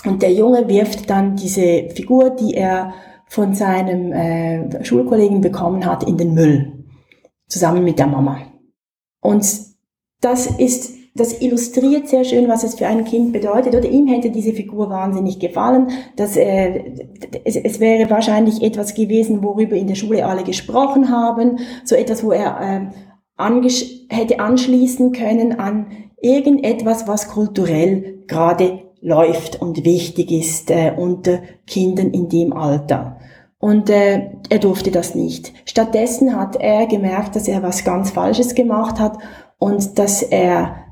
Und 0.06 0.24
der 0.24 0.34
Junge 0.34 0.68
wirft 0.68 1.10
dann 1.10 1.36
diese 1.36 1.90
Figur, 1.90 2.32
die 2.32 2.56
er 2.56 2.94
von 3.28 3.54
seinem 3.54 4.12
äh, 4.12 4.84
Schulkollegen 4.84 5.42
bekommen 5.42 5.86
hat, 5.86 6.04
in 6.04 6.18
den 6.18 6.34
Müll. 6.34 6.84
Zusammen 7.48 7.84
mit 7.84 8.00
der 8.00 8.08
Mama. 8.08 8.40
Und 9.22 9.46
das 10.20 10.48
ist 10.48 11.03
das 11.16 11.42
illustriert 11.42 12.08
sehr 12.08 12.24
schön, 12.24 12.48
was 12.48 12.64
es 12.64 12.76
für 12.76 12.88
ein 12.88 13.06
Kind 13.06 13.34
bedeutet. 13.34 13.76
Oder 13.76 13.88
ihm 13.88 14.08
hätte 14.08 14.32
diese 14.32 14.54
Figur 14.54 14.90
wahnsinnig 14.90 15.40
gefallen. 15.40 15.90
Das, 16.16 16.36
äh, 16.36 16.92
es, 17.46 17.56
es 17.56 17.80
wäre 17.80 18.10
wahrscheinlich 18.10 18.64
etwas 18.64 18.96
gewesen, 18.96 19.44
worüber 19.44 19.76
in 19.76 19.88
der 19.88 19.96
Schule 19.96 20.26
alle 20.26 20.44
gesprochen 20.44 21.10
haben. 21.10 21.60
So 21.84 21.96
etwas, 21.96 22.24
wo 22.24 22.32
er 22.32 22.92
äh, 23.38 23.70
hätte 24.10 24.40
anschließen 24.40 25.12
können 25.12 25.60
an 25.60 25.88
irgendetwas, 26.20 27.08
was 27.08 27.28
kulturell 27.28 28.24
gerade 28.28 28.80
läuft 29.02 29.62
und 29.62 29.84
wichtig 29.86 30.32
ist 30.32 30.72
äh, 30.72 30.94
unter 30.98 31.40
Kindern 31.68 32.12
in 32.12 32.30
dem 32.30 32.54
Alter. 32.54 33.20
Und 33.60 33.90
äh, 33.90 34.32
er 34.50 34.60
durfte 34.60 34.92
das 34.92 35.14
nicht. 35.14 35.54
Stattdessen 35.66 36.36
hat 36.36 36.56
er 36.56 36.88
gemerkt, 36.88 37.36
dass 37.36 37.48
er 37.48 37.62
was 37.62 37.84
ganz 37.84 38.12
Falsches 38.12 38.56
gemacht 38.56 39.00
hat 39.00 39.18
und 39.60 40.00
dass 40.00 40.22
er 40.22 40.83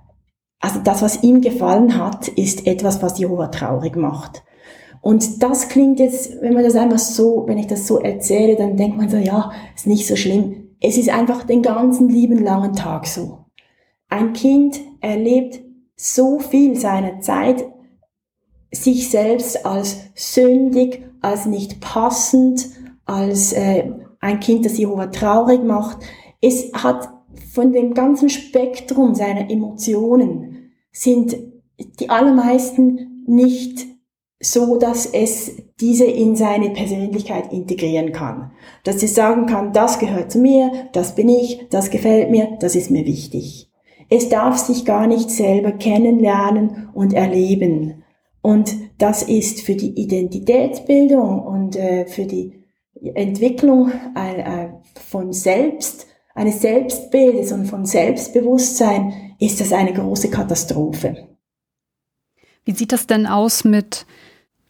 also 0.61 0.79
das, 0.79 1.01
was 1.01 1.23
ihm 1.23 1.41
gefallen 1.41 1.97
hat, 1.97 2.27
ist 2.27 2.67
etwas, 2.67 3.01
was 3.01 3.17
Jehova 3.17 3.47
traurig 3.47 3.95
macht. 3.95 4.43
Und 5.01 5.41
das 5.41 5.67
klingt 5.67 5.99
jetzt, 5.99 6.39
wenn 6.41 6.53
man 6.53 6.63
das 6.63 6.75
einfach 6.75 6.99
so, 6.99 7.45
wenn 7.47 7.57
ich 7.57 7.65
das 7.65 7.87
so 7.87 7.99
erzähle, 7.99 8.55
dann 8.55 8.77
denkt 8.77 8.97
man 8.97 9.09
so, 9.09 9.17
ja, 9.17 9.51
ist 9.75 9.87
nicht 9.87 10.07
so 10.07 10.15
schlimm. 10.15 10.75
Es 10.79 10.97
ist 10.97 11.09
einfach 11.09 11.43
den 11.43 11.63
ganzen 11.63 12.07
lieben 12.07 12.43
langen 12.43 12.73
Tag 12.73 13.07
so. 13.07 13.39
Ein 14.09 14.33
Kind 14.33 14.79
erlebt 14.99 15.61
so 15.95 16.39
viel 16.39 16.75
seiner 16.75 17.19
Zeit 17.21 17.65
sich 18.71 19.09
selbst 19.09 19.65
als 19.65 19.97
sündig, 20.15 21.03
als 21.21 21.45
nicht 21.47 21.81
passend, 21.81 22.69
als 23.05 23.53
äh, 23.53 23.91
ein 24.19 24.39
Kind, 24.39 24.65
das 24.65 24.77
Jehova 24.77 25.07
traurig 25.07 25.63
macht. 25.63 25.97
Es 26.41 26.71
hat 26.73 27.09
von 27.51 27.73
dem 27.73 27.93
ganzen 27.93 28.29
Spektrum 28.29 29.15
seiner 29.15 29.49
Emotionen 29.49 30.50
sind 30.91 31.37
die 31.99 32.09
allermeisten 32.09 33.23
nicht 33.27 33.87
so, 34.41 34.77
dass 34.77 35.05
es 35.05 35.51
diese 35.79 36.05
in 36.05 36.35
seine 36.35 36.71
Persönlichkeit 36.71 37.53
integrieren 37.53 38.11
kann. 38.11 38.51
Dass 38.83 38.99
sie 38.99 39.07
sagen 39.07 39.45
kann, 39.45 39.71
das 39.71 39.99
gehört 39.99 40.31
zu 40.31 40.39
mir, 40.39 40.71
das 40.93 41.15
bin 41.15 41.29
ich, 41.29 41.67
das 41.69 41.91
gefällt 41.91 42.31
mir, 42.31 42.57
das 42.59 42.75
ist 42.75 42.89
mir 42.89 43.05
wichtig. 43.05 43.69
Es 44.09 44.29
darf 44.29 44.57
sich 44.57 44.83
gar 44.83 45.07
nicht 45.07 45.29
selber 45.29 45.71
kennenlernen 45.71 46.89
und 46.93 47.13
erleben. 47.13 48.03
Und 48.41 48.75
das 48.97 49.23
ist 49.23 49.61
für 49.61 49.75
die 49.75 49.91
Identitätsbildung 49.91 51.39
und 51.39 51.75
äh, 51.75 52.05
für 52.07 52.25
die 52.25 52.61
Entwicklung 53.13 53.91
äh, 54.15 54.69
von 54.99 55.31
Selbst, 55.31 56.07
eines 56.33 56.61
Selbstbildes 56.61 57.51
und 57.51 57.65
von 57.65 57.85
Selbstbewusstsein 57.85 59.35
ist 59.39 59.59
das 59.59 59.73
eine 59.73 59.93
große 59.93 60.29
Katastrophe. 60.29 61.27
Wie 62.63 62.73
sieht 62.73 62.91
das 62.91 63.07
denn 63.07 63.25
aus 63.25 63.63
mit, 63.63 64.05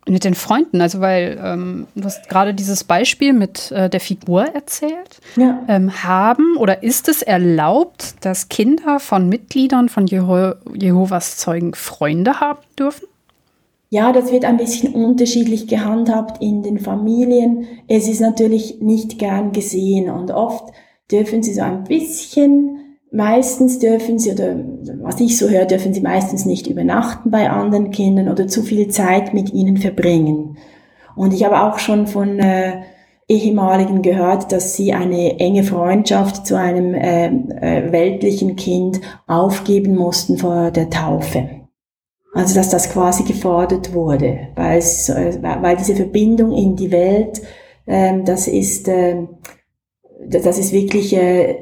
mit 0.07 0.23
den 0.23 0.33
Freunden? 0.33 0.81
Also, 0.81 1.01
weil 1.01 1.39
ähm, 1.43 1.87
du 1.93 2.05
hast 2.05 2.29
gerade 2.29 2.53
dieses 2.53 2.83
Beispiel 2.83 3.33
mit 3.33 3.71
äh, 3.71 3.89
der 3.89 3.99
Figur 3.99 4.45
erzählt. 4.45 5.19
Ja. 5.35 5.63
Ähm, 5.67 6.03
haben 6.03 6.55
oder 6.57 6.83
ist 6.83 7.09
es 7.09 7.21
erlaubt, 7.21 8.15
dass 8.21 8.49
Kinder 8.49 8.99
von 8.99 9.27
Mitgliedern 9.27 9.89
von 9.89 10.07
Jeho 10.07 10.53
Jehovas 10.73 11.37
Zeugen 11.37 11.73
Freunde 11.73 12.39
haben 12.39 12.61
dürfen? 12.79 13.07
Ja, 13.93 14.13
das 14.13 14.31
wird 14.31 14.45
ein 14.45 14.55
bisschen 14.55 14.93
unterschiedlich 14.93 15.67
gehandhabt 15.67 16.41
in 16.41 16.63
den 16.63 16.79
Familien. 16.79 17.67
Es 17.89 18.07
ist 18.07 18.21
natürlich 18.21 18.79
nicht 18.79 19.19
gern 19.19 19.51
gesehen 19.51 20.09
und 20.09 20.31
oft 20.31 20.73
dürfen 21.11 21.43
sie 21.43 21.53
so 21.53 21.61
ein 21.61 21.83
bisschen 21.83 22.81
Meistens 23.13 23.77
dürfen 23.77 24.19
sie, 24.19 24.31
oder 24.31 24.55
was 25.01 25.19
ich 25.19 25.37
so 25.37 25.49
höre, 25.49 25.65
dürfen 25.65 25.93
sie 25.93 25.99
meistens 25.99 26.45
nicht 26.45 26.67
übernachten 26.67 27.29
bei 27.29 27.49
anderen 27.49 27.91
Kindern 27.91 28.29
oder 28.29 28.47
zu 28.47 28.63
viel 28.63 28.87
Zeit 28.87 29.33
mit 29.33 29.51
ihnen 29.51 29.75
verbringen. 29.75 30.57
Und 31.17 31.33
ich 31.33 31.43
habe 31.43 31.61
auch 31.61 31.77
schon 31.77 32.07
von 32.07 32.39
äh, 32.39 32.83
ehemaligen 33.27 34.01
gehört, 34.01 34.53
dass 34.53 34.75
sie 34.77 34.93
eine 34.93 35.39
enge 35.41 35.63
Freundschaft 35.63 36.47
zu 36.47 36.57
einem 36.57 36.93
äh, 36.93 37.25
äh, 37.27 37.91
weltlichen 37.91 38.55
Kind 38.55 39.01
aufgeben 39.27 39.97
mussten 39.97 40.37
vor 40.37 40.71
der 40.71 40.89
Taufe. 40.89 41.49
Also 42.33 42.55
dass 42.55 42.69
das 42.69 42.93
quasi 42.93 43.23
gefordert 43.23 43.93
wurde, 43.93 44.47
weil, 44.55 44.77
es, 44.77 45.09
äh, 45.09 45.37
weil 45.41 45.75
diese 45.75 45.97
Verbindung 45.97 46.53
in 46.53 46.77
die 46.77 46.91
Welt, 46.91 47.41
äh, 47.87 48.23
das 48.23 48.47
ist, 48.47 48.87
äh, 48.87 49.27
das 50.27 50.57
ist 50.57 50.73
wirklich, 50.73 51.15
äh, 51.15 51.61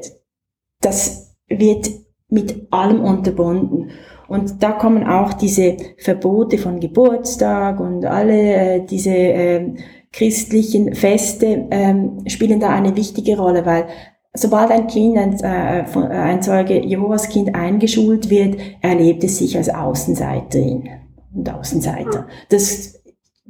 das 0.80 1.36
wird 1.48 1.90
mit 2.28 2.68
allem 2.70 3.02
unterbunden. 3.02 3.90
Und 4.28 4.62
da 4.62 4.72
kommen 4.72 5.04
auch 5.04 5.32
diese 5.32 5.76
Verbote 5.98 6.56
von 6.56 6.78
Geburtstag 6.78 7.80
und 7.80 8.04
alle 8.04 8.54
äh, 8.54 8.86
diese 8.86 9.10
äh, 9.10 9.74
christlichen 10.12 10.94
Feste 10.94 11.66
ähm, 11.70 12.22
spielen 12.26 12.60
da 12.60 12.70
eine 12.70 12.96
wichtige 12.96 13.36
Rolle, 13.36 13.66
weil 13.66 13.86
sobald 14.32 14.70
ein 14.70 14.86
Kind, 14.86 15.18
ein, 15.18 15.36
äh, 15.40 15.84
ein 16.10 16.42
Zeuge 16.42 16.80
Jehovas 16.80 17.28
Kind 17.28 17.54
eingeschult 17.54 18.30
wird, 18.30 18.56
erlebt 18.80 19.24
es 19.24 19.38
sich 19.38 19.56
als 19.56 19.68
Außenseiterin 19.68 20.88
und 21.34 21.52
Außenseiter. 21.52 22.26
Das 22.48 22.99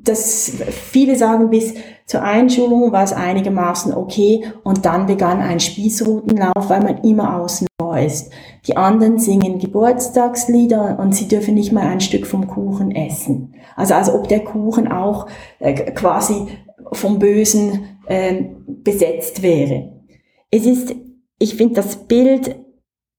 das 0.04 0.52
viele 0.70 1.16
sagen, 1.16 1.50
bis 1.50 1.74
zur 2.06 2.22
Einschulung 2.22 2.92
war 2.92 3.04
es 3.04 3.12
einigermaßen 3.12 3.94
okay 3.94 4.44
und 4.64 4.84
dann 4.84 5.06
begann 5.06 5.40
ein 5.40 5.60
Spießrutenlauf, 5.60 6.68
weil 6.68 6.82
man 6.82 6.98
immer 7.04 7.40
außen 7.40 7.66
vor 7.80 7.98
ist. 7.98 8.32
Die 8.66 8.76
anderen 8.76 9.18
singen 9.18 9.58
Geburtstagslieder 9.58 10.98
und 10.98 11.14
sie 11.14 11.28
dürfen 11.28 11.54
nicht 11.54 11.72
mal 11.72 11.86
ein 11.86 12.00
Stück 12.00 12.26
vom 12.26 12.46
Kuchen 12.46 12.94
essen. 12.94 13.54
Also 13.76 13.94
als 13.94 14.12
ob 14.12 14.28
der 14.28 14.40
Kuchen 14.40 14.90
auch 14.90 15.26
äh, 15.58 15.92
quasi 15.92 16.48
vom 16.92 17.18
Bösen 17.18 17.98
äh, 18.06 18.44
besetzt 18.66 19.42
wäre. 19.42 19.92
Es 20.50 20.66
ist, 20.66 20.94
ich 21.38 21.54
finde 21.54 21.74
das 21.74 22.08
Bild, 22.08 22.56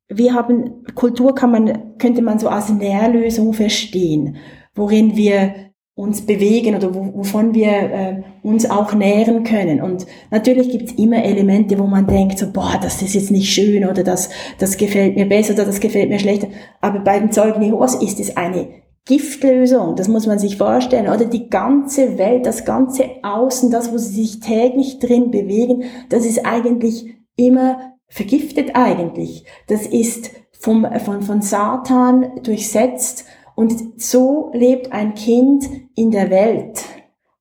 wir 0.09 0.33
haben, 0.33 0.83
Kultur 0.95 1.33
kann 1.33 1.51
man, 1.51 1.97
könnte 1.97 2.21
man 2.21 2.39
so 2.39 2.49
als 2.49 2.69
Nährlösung 2.69 3.53
verstehen, 3.53 4.35
worin 4.75 5.15
wir 5.15 5.70
uns 6.01 6.25
bewegen 6.25 6.75
oder 6.75 6.93
wovon 6.95 7.53
wir 7.53 7.69
äh, 7.69 8.23
uns 8.41 8.69
auch 8.69 8.93
nähren 8.93 9.43
können. 9.43 9.81
Und 9.81 10.07
natürlich 10.31 10.69
gibt's 10.69 10.93
immer 10.93 11.23
Elemente, 11.23 11.77
wo 11.77 11.85
man 11.85 12.07
denkt, 12.07 12.39
so, 12.39 12.51
boah, 12.51 12.79
das 12.81 13.01
ist 13.03 13.13
jetzt 13.13 13.29
nicht 13.29 13.53
schön 13.53 13.85
oder 13.87 14.03
das, 14.03 14.29
das 14.57 14.77
gefällt 14.77 15.15
mir 15.15 15.27
besser 15.27 15.53
oder 15.53 15.65
das 15.65 15.79
gefällt 15.79 16.09
mir 16.09 16.19
schlechter. 16.19 16.47
Aber 16.81 16.99
bei 16.99 17.19
den 17.19 17.31
Zeugen 17.31 17.61
Jehovas 17.61 17.95
ist 17.95 18.19
es 18.19 18.35
eine 18.35 18.67
Giftlösung, 19.05 19.95
das 19.95 20.07
muss 20.07 20.27
man 20.27 20.39
sich 20.39 20.57
vorstellen, 20.57 21.07
oder 21.07 21.25
die 21.25 21.49
ganze 21.49 22.17
Welt, 22.17 22.45
das 22.45 22.65
ganze 22.65 23.05
Außen, 23.23 23.71
das, 23.71 23.91
wo 23.91 23.97
sie 23.97 24.23
sich 24.23 24.39
täglich 24.39 24.99
drin 24.99 25.31
bewegen, 25.31 25.83
das 26.09 26.25
ist 26.25 26.45
eigentlich 26.45 27.15
immer 27.35 27.93
vergiftet 28.07 28.71
eigentlich. 28.73 29.45
Das 29.67 29.85
ist 29.85 30.31
vom, 30.59 30.85
von, 31.03 31.21
von 31.21 31.41
Satan 31.41 32.31
durchsetzt 32.43 33.25
und 33.55 34.01
so 34.01 34.51
lebt 34.53 34.91
ein 34.91 35.13
Kind 35.13 35.69
in 35.95 36.11
der 36.11 36.29
Welt, 36.29 36.83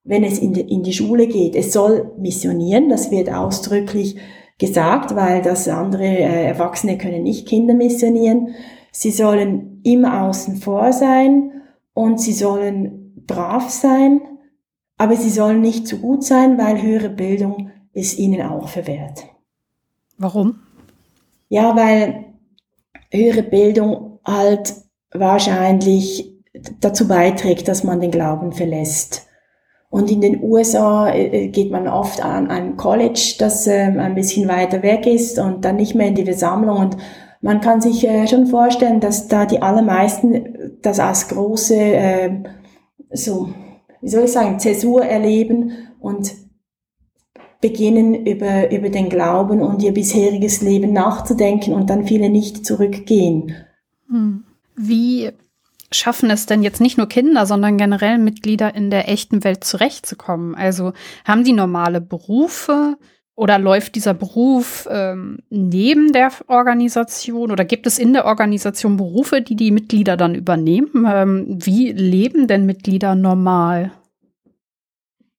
wenn 0.05 0.25
es 0.25 0.39
in 0.39 0.53
die, 0.53 0.63
in 0.63 0.83
die 0.83 0.93
Schule 0.93 1.27
geht. 1.27 1.55
Es 1.55 1.73
soll 1.73 2.13
missionieren, 2.19 2.89
das 2.89 3.11
wird 3.11 3.33
ausdrücklich 3.33 4.17
gesagt, 4.59 5.17
weil 5.17 5.43
das 5.43 5.69
andere 5.69 6.05
äh, 6.05 6.45
Erwachsene 6.47 6.99
können 6.99 7.23
nicht 7.23 7.49
Kinder 7.49 7.75
missionieren. 7.75 8.55
Sie 8.93 9.11
sollen 9.11 9.81
immer 9.85 10.23
außen 10.23 10.57
vor 10.57 10.93
sein 10.93 11.63
und 11.95 12.21
sie 12.21 12.33
sollen 12.33 13.25
brav 13.27 13.71
sein, 13.71 14.21
aber 14.99 15.17
sie 15.17 15.31
sollen 15.31 15.61
nicht 15.61 15.87
zu 15.87 15.99
gut 15.99 16.25
sein, 16.25 16.59
weil 16.59 16.83
höhere 16.83 17.09
Bildung 17.09 17.71
ist 17.93 18.19
ihnen 18.19 18.43
auch 18.43 18.69
verwehrt. 18.69 19.25
Warum? 20.19 20.61
Ja, 21.49 21.75
weil 21.75 22.27
höhere 23.11 23.43
Bildung 23.43 24.19
halt 24.25 24.75
wahrscheinlich 25.13 26.33
dazu 26.81 27.09
beiträgt, 27.09 27.69
dass 27.69 27.85
man 27.85 28.01
den 28.01 28.11
Glauben 28.11 28.53
verlässt. 28.53 29.27
Und 29.89 30.11
in 30.11 30.21
den 30.21 30.43
USA 30.43 31.13
äh, 31.13 31.49
geht 31.49 31.73
man 31.73 31.89
oft 31.89 32.25
an 32.25 32.49
ein 32.49 32.77
College, 32.77 33.35
das 33.39 33.67
ähm, 33.67 33.99
ein 33.99 34.15
bisschen 34.15 34.49
weiter 34.49 34.83
weg 34.83 35.07
ist 35.07 35.39
und 35.39 35.65
dann 35.65 35.77
nicht 35.77 35.97
mehr 35.97 36.07
in 36.07 36.15
die 36.15 36.25
Versammlung. 36.25 36.79
Und 36.79 36.97
man 37.41 37.61
kann 37.61 37.81
sich 37.81 38.07
äh, 38.07 38.29
schon 38.29 38.47
vorstellen, 38.47 39.01
dass 39.01 39.27
da 39.27 39.47
die 39.47 39.63
allermeisten 39.63 40.79
das 40.81 41.01
als 41.01 41.29
große, 41.29 41.75
ähm, 41.75 42.47
so, 43.13 43.51
wie 44.01 44.09
soll 44.09 44.25
ich 44.25 44.33
sagen, 44.33 44.61
Zäsur 44.61 45.05
erleben 45.05 45.73
und 45.99 46.35
beginnen 47.61 48.27
über, 48.27 48.71
über 48.71 48.91
den 48.91 49.09
Glauben 49.09 49.61
und 49.61 49.83
ihr 49.83 49.93
bisheriges 49.93 50.63
Leben 50.63 50.93
nachzudenken 50.93 51.75
und 51.75 51.91
dann 51.91 52.07
viele 52.07 52.31
nicht 52.31 52.65
zurückgehen. 52.65 53.57
Hm. 54.09 54.45
Wie 54.83 55.31
schaffen 55.93 56.31
es 56.31 56.47
denn 56.47 56.63
jetzt 56.63 56.81
nicht 56.81 56.97
nur 56.97 57.09
Kinder, 57.09 57.45
sondern 57.45 57.77
generell 57.77 58.17
Mitglieder 58.19 58.75
in 58.75 58.91
der 58.91 59.09
echten 59.09 59.45
Welt 59.45 59.63
zurechtzukommen? 59.63 60.55
Also 60.55 60.93
haben 61.25 61.45
die 61.45 61.53
normale 61.53 62.01
Berufe 62.01 62.97
oder 63.35 63.59
läuft 63.59 63.95
dieser 63.95 64.15
Beruf 64.15 64.89
ähm, 64.91 65.41
neben 65.51 66.13
der 66.13 66.31
Organisation 66.47 67.51
oder 67.51 67.65
gibt 67.65 67.87
es 67.87 67.99
in 67.99 68.13
der 68.13 68.25
Organisation 68.25 68.97
Berufe, 68.97 69.43
die 69.43 69.57
die 69.57 69.71
Mitglieder 69.71 70.17
dann 70.17 70.35
übernehmen? 70.35 71.07
Ähm, 71.07 71.47
wie 71.49 71.93
leben 71.93 72.47
denn 72.47 72.65
Mitglieder 72.65 73.15
normal? 73.15 73.93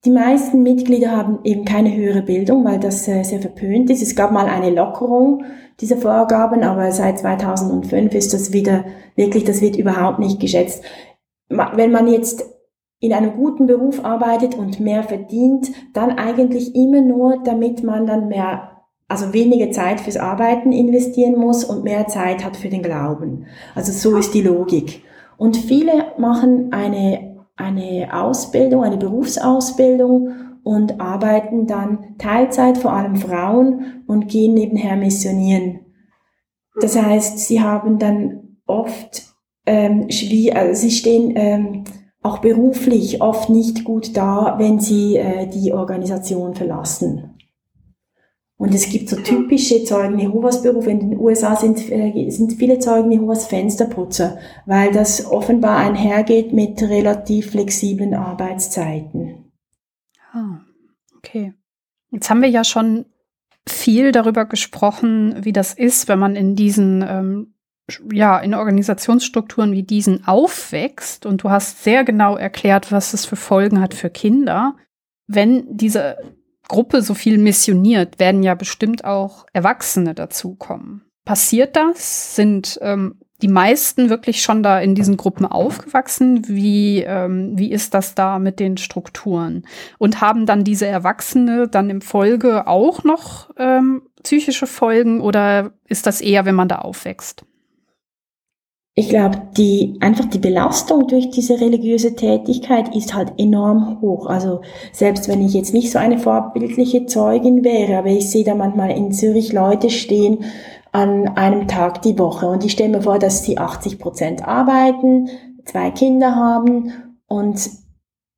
Die 0.03 0.11
meisten 0.11 0.63
Mitglieder 0.63 1.15
haben 1.15 1.39
eben 1.43 1.63
keine 1.63 1.95
höhere 1.95 2.23
Bildung, 2.23 2.65
weil 2.65 2.79
das 2.79 3.07
äh, 3.07 3.21
sehr 3.21 3.39
verpönt 3.39 3.91
ist. 3.91 4.01
Es 4.01 4.15
gab 4.15 4.31
mal 4.31 4.47
eine 4.47 4.71
Lockerung 4.71 5.43
dieser 5.79 5.97
Vorgaben, 5.97 6.63
aber 6.63 6.91
seit 6.91 7.19
2005 7.19 8.13
ist 8.15 8.33
das 8.33 8.51
wieder 8.51 8.85
wirklich, 9.15 9.43
das 9.43 9.61
wird 9.61 9.75
überhaupt 9.75 10.17
nicht 10.17 10.39
geschätzt. 10.39 10.83
Wenn 11.49 11.91
man 11.91 12.07
jetzt 12.07 12.43
in 12.99 13.13
einem 13.13 13.35
guten 13.35 13.67
Beruf 13.67 14.03
arbeitet 14.03 14.55
und 14.55 14.79
mehr 14.79 15.03
verdient, 15.03 15.71
dann 15.93 16.17
eigentlich 16.17 16.75
immer 16.75 17.01
nur, 17.01 17.39
damit 17.43 17.83
man 17.83 18.07
dann 18.07 18.27
mehr, 18.27 18.83
also 19.07 19.33
weniger 19.33 19.69
Zeit 19.71 19.99
fürs 19.99 20.17
Arbeiten 20.17 20.71
investieren 20.71 21.37
muss 21.37 21.63
und 21.63 21.83
mehr 21.83 22.07
Zeit 22.07 22.43
hat 22.43 22.57
für 22.57 22.69
den 22.69 22.81
Glauben. 22.81 23.45
Also 23.75 23.91
so 23.91 24.17
ist 24.17 24.33
die 24.33 24.41
Logik. 24.41 25.03
Und 25.37 25.57
viele 25.57 26.13
machen 26.17 26.71
eine 26.71 27.30
eine 27.61 28.09
Ausbildung, 28.13 28.83
eine 28.83 28.97
Berufsausbildung 28.97 30.31
und 30.63 30.99
arbeiten 30.99 31.67
dann 31.67 32.17
Teilzeit, 32.17 32.77
vor 32.77 32.93
allem 32.93 33.15
Frauen, 33.15 34.03
und 34.07 34.27
gehen 34.27 34.53
nebenher 34.53 34.95
missionieren. 34.95 35.79
Das 36.79 37.01
heißt, 37.01 37.39
sie 37.39 37.61
haben 37.61 37.99
dann 37.99 38.57
oft 38.65 39.31
ähm, 39.65 40.07
also 40.53 40.81
sie 40.81 40.91
stehen 40.91 41.33
ähm, 41.35 41.83
auch 42.21 42.39
beruflich 42.39 43.21
oft 43.21 43.49
nicht 43.49 43.83
gut 43.83 44.15
da, 44.15 44.55
wenn 44.57 44.79
sie 44.79 45.17
äh, 45.17 45.47
die 45.47 45.73
Organisation 45.73 46.53
verlassen. 46.55 47.30
Und 48.61 48.75
es 48.75 48.89
gibt 48.89 49.09
so 49.09 49.15
typische 49.15 49.83
Zeugen 49.85 50.19
Jehovas 50.19 50.61
Berufe. 50.61 50.91
In 50.91 50.99
den 50.99 51.19
USA 51.19 51.55
sind, 51.55 51.79
äh, 51.89 52.29
sind 52.29 52.53
viele 52.53 52.77
Zeugen 52.77 53.11
Jehovas 53.11 53.47
Fensterputzer, 53.47 54.37
weil 54.67 54.91
das 54.91 55.25
offenbar 55.25 55.77
einhergeht 55.77 56.53
mit 56.53 56.79
relativ 56.79 57.49
flexiblen 57.49 58.13
Arbeitszeiten. 58.13 59.51
Ah, 60.31 60.59
okay. 61.17 61.55
Jetzt 62.11 62.29
haben 62.29 62.43
wir 62.43 62.49
ja 62.49 62.63
schon 62.63 63.05
viel 63.67 64.11
darüber 64.11 64.45
gesprochen, 64.45 65.43
wie 65.43 65.53
das 65.53 65.73
ist, 65.73 66.07
wenn 66.07 66.19
man 66.19 66.35
in 66.35 66.55
diesen 66.55 67.01
ähm, 67.01 67.55
ja, 68.13 68.37
in 68.37 68.53
Organisationsstrukturen 68.53 69.71
wie 69.71 69.81
diesen 69.81 70.27
aufwächst 70.27 71.25
und 71.25 71.43
du 71.43 71.49
hast 71.49 71.83
sehr 71.83 72.03
genau 72.03 72.37
erklärt, 72.37 72.91
was 72.91 73.15
es 73.15 73.25
für 73.25 73.37
Folgen 73.37 73.81
hat 73.81 73.95
für 73.95 74.11
Kinder. 74.11 74.75
Wenn 75.25 75.65
diese 75.75 76.17
Gruppe 76.71 77.01
so 77.01 77.13
viel 77.13 77.37
missioniert, 77.37 78.17
werden 78.17 78.43
ja 78.43 78.55
bestimmt 78.55 79.03
auch 79.03 79.45
Erwachsene 79.51 80.15
dazukommen. 80.15 81.01
Passiert 81.25 81.75
das? 81.75 82.35
Sind 82.37 82.79
ähm, 82.81 83.19
die 83.41 83.49
meisten 83.49 84.09
wirklich 84.09 84.41
schon 84.41 84.63
da 84.63 84.79
in 84.79 84.95
diesen 84.95 85.17
Gruppen 85.17 85.45
aufgewachsen? 85.45 86.47
Wie, 86.47 87.01
ähm, 87.01 87.57
wie 87.57 87.73
ist 87.73 87.93
das 87.93 88.15
da 88.15 88.39
mit 88.39 88.61
den 88.61 88.77
Strukturen? 88.77 89.67
Und 89.97 90.21
haben 90.21 90.45
dann 90.45 90.63
diese 90.63 90.87
Erwachsene 90.87 91.67
dann 91.67 91.89
im 91.89 91.99
Folge 91.99 92.67
auch 92.67 93.03
noch 93.03 93.49
ähm, 93.57 94.03
psychische 94.23 94.65
Folgen 94.65 95.19
oder 95.19 95.73
ist 95.89 96.07
das 96.07 96.21
eher, 96.21 96.45
wenn 96.45 96.55
man 96.55 96.69
da 96.69 96.77
aufwächst? 96.77 97.43
Ich 99.01 99.09
glaube, 99.09 99.41
die, 99.57 99.97
einfach 99.99 100.25
die 100.25 100.37
Belastung 100.37 101.07
durch 101.07 101.31
diese 101.31 101.59
religiöse 101.59 102.15
Tätigkeit 102.15 102.95
ist 102.95 103.15
halt 103.15 103.33
enorm 103.39 103.99
hoch. 103.99 104.27
Also 104.27 104.61
selbst 104.93 105.27
wenn 105.27 105.43
ich 105.43 105.55
jetzt 105.55 105.73
nicht 105.73 105.91
so 105.91 105.97
eine 105.97 106.19
vorbildliche 106.19 107.07
Zeugin 107.07 107.63
wäre, 107.63 107.97
aber 107.97 108.09
ich 108.09 108.29
sehe 108.29 108.43
da 108.43 108.53
manchmal 108.53 108.91
in 108.91 109.11
Zürich 109.11 109.53
Leute 109.53 109.89
stehen 109.89 110.45
an 110.91 111.29
einem 111.29 111.67
Tag 111.67 112.03
die 112.03 112.19
Woche. 112.19 112.45
Und 112.45 112.63
ich 112.63 112.73
stelle 112.73 112.89
mir 112.89 113.01
vor, 113.01 113.17
dass 113.17 113.43
sie 113.43 113.57
80 113.57 113.97
Prozent 113.97 114.47
arbeiten, 114.47 115.29
zwei 115.65 115.89
Kinder 115.89 116.35
haben. 116.35 116.93
Und 117.25 117.71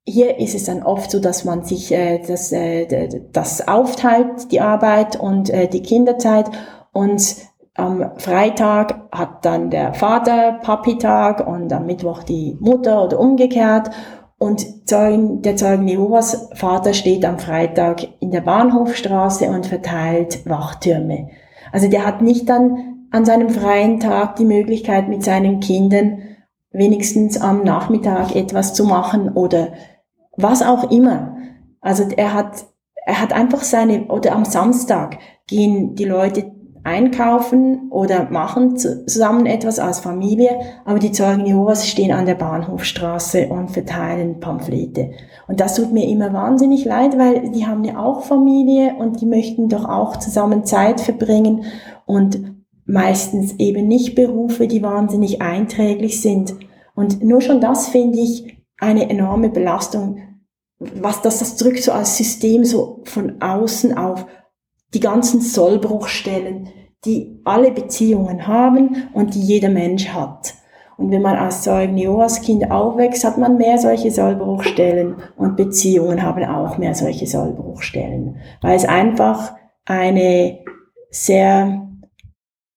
hier 0.06 0.38
ist 0.38 0.54
es 0.54 0.64
dann 0.64 0.82
oft 0.82 1.10
so, 1.10 1.20
dass 1.20 1.44
man 1.44 1.64
sich 1.64 1.92
äh, 1.92 2.20
das, 2.26 2.52
äh, 2.52 3.08
das 3.32 3.68
aufteilt, 3.68 4.50
die 4.50 4.62
Arbeit 4.62 5.20
und 5.20 5.50
äh, 5.50 5.68
die 5.68 5.82
Kinderzeit. 5.82 6.50
Und 6.90 7.36
am 7.74 8.12
Freitag 8.18 9.08
hat 9.10 9.44
dann 9.44 9.70
der 9.70 9.94
Vater 9.94 10.60
Papi-Tag 10.62 11.46
und 11.46 11.72
am 11.72 11.86
Mittwoch 11.86 12.22
die 12.22 12.56
Mutter 12.60 13.04
oder 13.04 13.18
umgekehrt. 13.18 13.90
Und 14.38 14.88
Zeugen, 14.88 15.42
der 15.42 15.56
Zeugen 15.56 15.88
Jehovas 15.88 16.50
Vater 16.54 16.92
steht 16.92 17.24
am 17.24 17.38
Freitag 17.38 18.06
in 18.20 18.30
der 18.30 18.42
Bahnhofstraße 18.42 19.48
und 19.48 19.66
verteilt 19.66 20.48
Wachtürme. 20.48 21.28
Also 21.72 21.88
der 21.88 22.06
hat 22.06 22.22
nicht 22.22 22.48
dann 22.48 23.06
an 23.10 23.24
seinem 23.24 23.50
freien 23.50 24.00
Tag 24.00 24.36
die 24.36 24.44
Möglichkeit 24.44 25.08
mit 25.08 25.24
seinen 25.24 25.60
Kindern 25.60 26.22
wenigstens 26.70 27.40
am 27.40 27.62
Nachmittag 27.64 28.34
etwas 28.34 28.74
zu 28.74 28.84
machen 28.84 29.30
oder 29.30 29.72
was 30.36 30.62
auch 30.62 30.90
immer. 30.90 31.36
Also 31.80 32.04
er 32.16 32.34
hat, 32.34 32.66
er 33.06 33.20
hat 33.20 33.32
einfach 33.32 33.62
seine, 33.62 34.06
oder 34.06 34.32
am 34.32 34.44
Samstag 34.44 35.18
gehen 35.46 35.94
die 35.94 36.04
Leute 36.04 36.53
einkaufen 36.84 37.90
oder 37.90 38.30
machen 38.30 38.76
zusammen 38.76 39.46
etwas 39.46 39.78
als 39.78 40.00
Familie, 40.00 40.50
aber 40.84 40.98
die 40.98 41.12
Zeugen 41.12 41.46
Jehovas 41.46 41.88
stehen 41.88 42.12
an 42.12 42.26
der 42.26 42.34
Bahnhofstraße 42.34 43.48
und 43.48 43.70
verteilen 43.70 44.38
Pamphlete. 44.38 45.12
Und 45.48 45.60
das 45.60 45.74
tut 45.74 45.92
mir 45.92 46.06
immer 46.06 46.32
wahnsinnig 46.32 46.84
leid, 46.84 47.18
weil 47.18 47.50
die 47.50 47.66
haben 47.66 47.84
ja 47.84 47.98
auch 47.98 48.22
Familie 48.22 48.94
und 48.98 49.20
die 49.20 49.26
möchten 49.26 49.68
doch 49.68 49.88
auch 49.88 50.18
zusammen 50.18 50.64
Zeit 50.64 51.00
verbringen 51.00 51.64
und 52.04 52.54
meistens 52.84 53.54
eben 53.58 53.88
nicht 53.88 54.14
Berufe, 54.14 54.68
die 54.68 54.82
wahnsinnig 54.82 55.40
einträglich 55.40 56.20
sind. 56.20 56.54
Und 56.94 57.24
nur 57.24 57.40
schon 57.40 57.62
das 57.62 57.88
finde 57.88 58.18
ich 58.18 58.58
eine 58.78 59.08
enorme 59.08 59.48
Belastung, 59.48 60.18
was 60.78 61.22
das, 61.22 61.38
das 61.38 61.56
drückt 61.56 61.82
so 61.82 61.92
als 61.92 62.18
System 62.18 62.64
so 62.64 63.00
von 63.04 63.40
außen 63.40 63.96
auf 63.96 64.26
die 64.94 65.00
ganzen 65.00 65.40
Sollbruchstellen, 65.40 66.68
die 67.04 67.40
alle 67.44 67.70
Beziehungen 67.70 68.46
haben 68.46 69.08
und 69.12 69.34
die 69.34 69.40
jeder 69.42 69.68
Mensch 69.68 70.08
hat. 70.08 70.54
Und 70.96 71.10
wenn 71.10 71.22
man 71.22 71.36
als 71.36 71.62
Zeugen 71.62 71.96
Jehovas 71.96 72.40
Kind 72.40 72.70
aufwächst, 72.70 73.24
hat 73.24 73.36
man 73.36 73.56
mehr 73.56 73.78
solche 73.78 74.10
Sollbruchstellen 74.10 75.16
und 75.36 75.56
Beziehungen 75.56 76.22
haben 76.22 76.44
auch 76.44 76.78
mehr 76.78 76.94
solche 76.94 77.26
Sollbruchstellen, 77.26 78.36
weil 78.62 78.76
es 78.76 78.84
einfach 78.84 79.54
eine 79.84 80.60
sehr, 81.10 81.88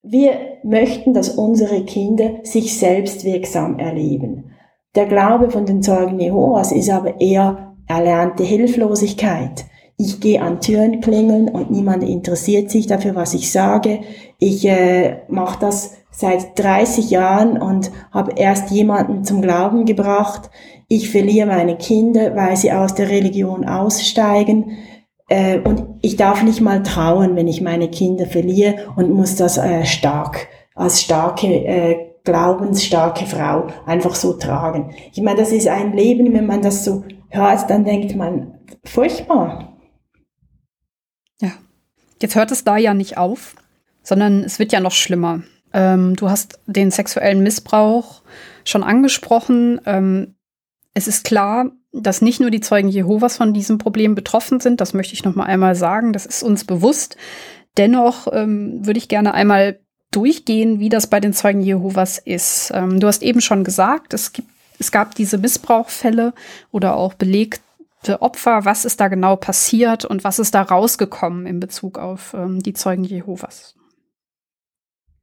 wir 0.01 0.31
möchten, 0.63 1.13
dass 1.13 1.29
unsere 1.29 1.85
Kinder 1.85 2.39
sich 2.43 2.77
selbst 2.77 3.23
wirksam 3.23 3.77
erleben. 3.77 4.51
Der 4.95 5.05
Glaube 5.05 5.51
von 5.51 5.65
den 5.65 5.83
Zeugen 5.83 6.19
Jehovas 6.19 6.71
ist 6.71 6.89
aber 6.89 7.21
eher 7.21 7.75
erlernte 7.87 8.43
Hilflosigkeit. 8.43 9.65
Ich 9.99 10.19
gehe 10.19 10.41
an 10.41 10.61
Türen 10.61 11.01
klingeln 11.01 11.49
und 11.49 11.71
niemand 11.71 12.03
interessiert 12.03 12.69
sich 12.69 12.85
dafür, 12.85 13.15
was 13.15 13.33
ich 13.33 13.51
sage. 13.51 14.01
Ich 14.37 14.63
äh, 14.67 15.21
mache 15.27 15.59
das 15.59 15.97
seit 16.11 16.57
30 16.59 17.09
Jahren 17.09 17.59
und 17.59 17.91
habe 18.11 18.33
erst 18.35 18.69
jemanden 18.69 19.23
zum 19.23 19.41
Glauben 19.41 19.85
gebracht. 19.85 20.51
Ich 20.87 21.09
verliere 21.09 21.47
meine 21.47 21.77
Kinder, 21.77 22.35
weil 22.35 22.55
sie 22.55 22.71
aus 22.71 22.93
der 22.93 23.09
Religion 23.09 23.65
aussteigen. 23.65 24.77
Äh, 25.29 25.61
und 25.61 25.83
ich 26.03 26.15
darf 26.15 26.43
nicht 26.43 26.61
mal 26.61 26.83
trauen, 26.83 27.35
wenn 27.35 27.47
ich 27.47 27.61
meine 27.61 27.89
Kinder 27.89 28.27
verliere 28.27 28.75
und 28.95 29.09
muss 29.09 29.35
das 29.35 29.57
äh, 29.57 29.83
stark, 29.83 30.47
als 30.75 31.01
starke, 31.01 31.47
äh, 31.47 31.95
glaubensstarke 32.23 33.25
Frau 33.25 33.67
einfach 33.87 34.13
so 34.13 34.33
tragen. 34.33 34.91
Ich 35.11 35.23
meine, 35.23 35.39
das 35.39 35.51
ist 35.51 35.67
ein 35.67 35.93
Leben, 35.93 36.31
wenn 36.33 36.45
man 36.45 36.61
das 36.61 36.85
so 36.85 37.03
hört, 37.29 37.67
dann 37.71 37.83
denkt 37.83 38.15
man, 38.15 38.59
furchtbar. 38.83 39.76
Jetzt 42.21 42.35
hört 42.35 42.51
es 42.51 42.63
da 42.63 42.77
ja 42.77 42.93
nicht 42.93 43.17
auf, 43.17 43.55
sondern 44.03 44.43
es 44.43 44.59
wird 44.59 44.71
ja 44.71 44.79
noch 44.79 44.91
schlimmer. 44.91 45.41
Ähm, 45.73 46.15
du 46.15 46.29
hast 46.29 46.59
den 46.65 46.91
sexuellen 46.91 47.43
Missbrauch 47.43 48.21
schon 48.63 48.83
angesprochen. 48.83 49.81
Ähm, 49.85 50.35
es 50.93 51.07
ist 51.07 51.23
klar, 51.23 51.71
dass 51.91 52.21
nicht 52.21 52.39
nur 52.39 52.51
die 52.51 52.61
Zeugen 52.61 52.89
Jehovas 52.89 53.37
von 53.37 53.53
diesem 53.53 53.77
Problem 53.77 54.15
betroffen 54.15 54.59
sind. 54.59 54.81
Das 54.81 54.93
möchte 54.93 55.13
ich 55.13 55.23
noch 55.23 55.35
mal 55.35 55.45
einmal 55.45 55.75
sagen. 55.75 56.13
Das 56.13 56.25
ist 56.25 56.43
uns 56.43 56.63
bewusst. 56.63 57.17
Dennoch 57.77 58.27
ähm, 58.31 58.85
würde 58.85 58.97
ich 58.97 59.07
gerne 59.07 59.33
einmal 59.33 59.79
durchgehen, 60.11 60.79
wie 60.79 60.89
das 60.89 61.07
bei 61.07 61.19
den 61.19 61.33
Zeugen 61.33 61.61
Jehovas 61.61 62.17
ist. 62.17 62.71
Ähm, 62.73 62.99
du 62.99 63.07
hast 63.07 63.23
eben 63.23 63.41
schon 63.41 63.63
gesagt, 63.63 64.13
es 64.13 64.33
gibt 64.33 64.49
es 64.79 64.91
gab 64.91 65.15
diese 65.15 65.37
Missbrauchfälle 65.37 66.33
oder 66.71 66.95
auch 66.95 67.13
Opfer, 68.15 68.65
was 68.65 68.85
ist 68.85 68.99
da 68.99 69.07
genau 69.07 69.35
passiert 69.35 70.05
und 70.05 70.23
was 70.23 70.39
ist 70.39 70.55
da 70.55 70.61
rausgekommen 70.61 71.45
in 71.45 71.59
Bezug 71.59 71.97
auf 71.99 72.33
ähm, 72.33 72.59
die 72.59 72.73
Zeugen 72.73 73.03
Jehovas? 73.03 73.75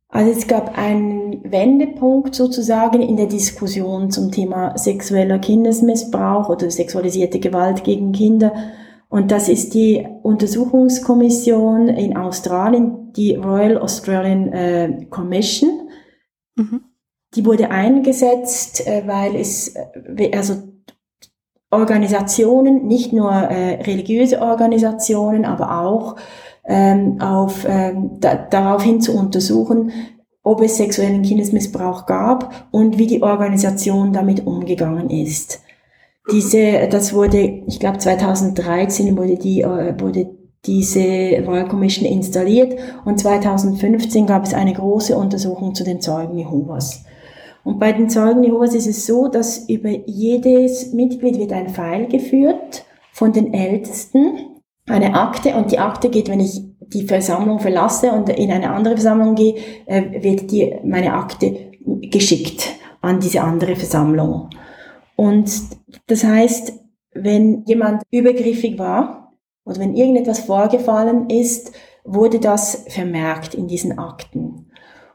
Also 0.08 0.30
es 0.30 0.46
gab 0.46 0.78
einen 0.78 1.50
Wendepunkt 1.50 2.36
sozusagen 2.36 3.02
in 3.02 3.16
der 3.16 3.26
Diskussion 3.26 4.12
zum 4.12 4.30
Thema 4.30 4.78
sexueller 4.78 5.40
Kindesmissbrauch 5.40 6.48
oder 6.48 6.70
sexualisierte 6.70 7.40
Gewalt 7.40 7.82
gegen 7.82 8.12
Kinder. 8.12 8.52
Und 9.08 9.32
das 9.32 9.48
ist 9.48 9.74
die 9.74 10.06
Untersuchungskommission 10.22 11.88
in 11.88 12.16
Australien, 12.16 13.12
die 13.14 13.34
Royal 13.34 13.78
Australian 13.78 14.52
äh, 14.52 15.06
Commission. 15.10 15.88
Mhm. 16.54 16.84
Die 17.34 17.44
wurde 17.44 17.70
eingesetzt, 17.70 18.86
äh, 18.86 19.02
weil 19.06 19.34
es, 19.34 19.74
äh, 19.74 20.30
also 20.36 20.73
Organisationen, 21.74 22.86
nicht 22.86 23.12
nur 23.12 23.30
äh, 23.32 23.82
religiöse 23.82 24.40
Organisationen, 24.40 25.44
aber 25.44 25.80
auch 25.82 26.16
ähm, 26.66 27.20
auf, 27.20 27.66
ähm, 27.68 28.12
da, 28.20 28.34
daraufhin 28.34 29.00
zu 29.00 29.16
untersuchen, 29.16 29.92
ob 30.42 30.60
es 30.60 30.76
sexuellen 30.76 31.22
Kindesmissbrauch 31.22 32.06
gab 32.06 32.68
und 32.70 32.98
wie 32.98 33.06
die 33.06 33.22
Organisation 33.22 34.12
damit 34.12 34.46
umgegangen 34.46 35.10
ist. 35.10 35.60
Diese, 36.30 36.88
das 36.88 37.12
wurde, 37.12 37.62
ich 37.66 37.80
glaube 37.80 37.98
2013 37.98 39.16
wurde 39.16 39.36
die, 39.36 39.62
äh, 39.62 39.94
wurde 39.98 40.30
diese 40.64 41.42
Royal 41.46 41.68
Commission 41.68 42.06
installiert 42.06 42.78
und 43.04 43.18
2015 43.20 44.26
gab 44.26 44.44
es 44.44 44.54
eine 44.54 44.72
große 44.72 45.16
Untersuchung 45.16 45.74
zu 45.74 45.84
den 45.84 46.00
Zeugen 46.00 46.38
Jehovas. 46.38 47.03
Und 47.64 47.78
bei 47.78 47.92
den 47.92 48.10
Zeugen 48.10 48.44
Jehovas 48.44 48.74
ist 48.74 48.86
es 48.86 49.06
so, 49.06 49.28
dass 49.28 49.68
über 49.68 49.88
jedes 49.88 50.92
Mitglied 50.92 51.38
wird 51.38 51.52
ein 51.52 51.70
Pfeil 51.70 52.06
geführt 52.06 52.84
von 53.12 53.32
den 53.32 53.54
Ältesten, 53.54 54.60
eine 54.86 55.14
Akte 55.14 55.54
und 55.54 55.72
die 55.72 55.78
Akte 55.78 56.10
geht, 56.10 56.28
wenn 56.28 56.40
ich 56.40 56.62
die 56.80 57.06
Versammlung 57.06 57.58
verlasse 57.58 58.12
und 58.12 58.28
in 58.28 58.52
eine 58.52 58.70
andere 58.70 58.94
Versammlung 58.94 59.34
gehe, 59.34 59.54
äh, 59.86 60.22
wird 60.22 60.50
die, 60.50 60.74
meine 60.84 61.14
Akte 61.14 61.72
geschickt 61.86 62.74
an 63.00 63.20
diese 63.20 63.40
andere 63.40 63.76
Versammlung. 63.76 64.50
Und 65.16 65.50
das 66.06 66.24
heißt, 66.24 66.72
wenn 67.14 67.64
jemand 67.64 68.02
übergriffig 68.10 68.78
war 68.78 69.32
oder 69.64 69.80
wenn 69.80 69.94
irgendetwas 69.94 70.40
vorgefallen 70.40 71.30
ist, 71.30 71.72
wurde 72.04 72.40
das 72.40 72.84
vermerkt 72.88 73.54
in 73.54 73.68
diesen 73.68 73.98
Akten. 73.98 74.63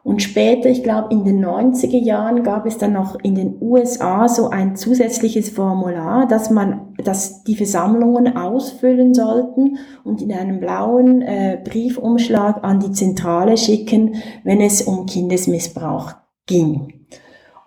Und 0.03 0.21
später, 0.21 0.69
ich 0.69 0.81
glaube 0.81 1.13
in 1.13 1.25
den 1.25 1.45
90er 1.45 2.01
Jahren, 2.01 2.43
gab 2.43 2.65
es 2.65 2.77
dann 2.77 2.93
noch 2.93 3.19
in 3.21 3.35
den 3.35 3.57
USA 3.61 4.29
so 4.29 4.49
ein 4.49 4.75
zusätzliches 4.75 5.49
Formular, 5.49 6.25
dass 6.25 6.49
man, 6.49 6.93
dass 7.03 7.43
die 7.43 7.55
Versammlungen 7.55 8.37
ausfüllen 8.37 9.13
sollten 9.13 9.77
und 10.03 10.21
in 10.21 10.31
einem 10.31 10.59
blauen 10.59 11.21
äh, 11.21 11.59
Briefumschlag 11.63 12.63
an 12.63 12.79
die 12.79 12.91
Zentrale 12.91 13.57
schicken, 13.57 14.15
wenn 14.43 14.61
es 14.61 14.81
um 14.81 15.05
Kindesmissbrauch 15.05 16.13
ging. 16.45 17.05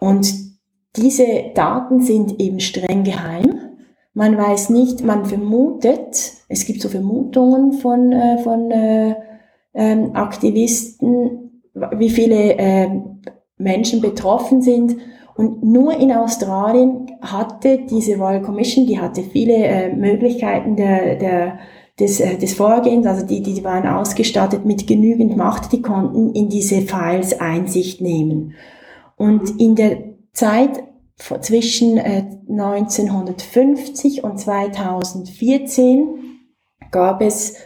Und 0.01 0.35
diese 0.97 1.27
Daten 1.55 2.01
sind 2.01 2.41
eben 2.41 2.61
streng 2.61 3.05
geheim. 3.05 3.59
Man 4.15 4.37
weiß 4.37 4.71
nicht, 4.71 5.05
man 5.05 5.27
vermutet, 5.27 6.33
es 6.49 6.67
gibt 6.67 6.81
so 6.83 6.89
Vermutungen 6.89 7.75
von, 7.75 8.13
äh, 8.13 8.39
von 8.39 8.71
äh, 8.71 9.15
ähm, 9.75 10.15
Aktivisten, 10.15 11.42
wie 11.75 12.11
viele 12.11 12.59
äh, 12.59 12.89
Menschen 13.57 14.01
betroffen 14.01 14.63
sind. 14.63 14.97
Und 15.35 15.65
nur 15.65 15.99
in 15.99 16.13
Australien 16.13 17.11
hatte 17.23 17.81
diese 17.89 18.17
Royal 18.17 18.43
Commission, 18.43 18.87
die 18.87 19.01
hatte 19.01 19.23
viele 19.23 19.55
äh, 19.55 19.95
Möglichkeiten 19.95 20.77
der, 20.77 21.17
der, 21.17 21.59
des, 21.99 22.21
äh, 22.21 22.37
des 22.37 22.53
Vorgehens, 22.55 23.07
also 23.07 23.25
die, 23.25 23.43
die 23.43 23.65
waren 23.65 23.87
ausgestattet 23.87 24.67
mit 24.67 24.87
genügend 24.87 25.35
Macht, 25.37 25.73
die 25.73 25.81
konnten 25.81 26.35
in 26.35 26.51
diese 26.51 26.83
Files 26.83 27.41
Einsicht 27.41 28.03
nehmen. 28.03 28.55
Und 29.17 29.61
in 29.61 29.75
der 29.75 29.99
Zeit 30.33 30.83
zwischen 31.17 31.97
äh, 31.97 32.25
1950 32.49 34.25
und 34.25 34.39
2014 34.39 36.19
gab 36.91 37.23
es 37.23 37.57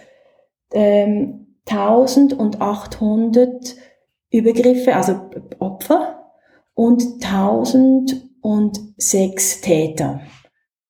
ähm, 0.72 1.46
1800 1.68 3.74
Übergriffe, 4.30 4.94
also 4.94 5.20
Opfer 5.58 6.30
und 6.74 7.02
1006 7.22 9.60
Täter. 9.60 10.20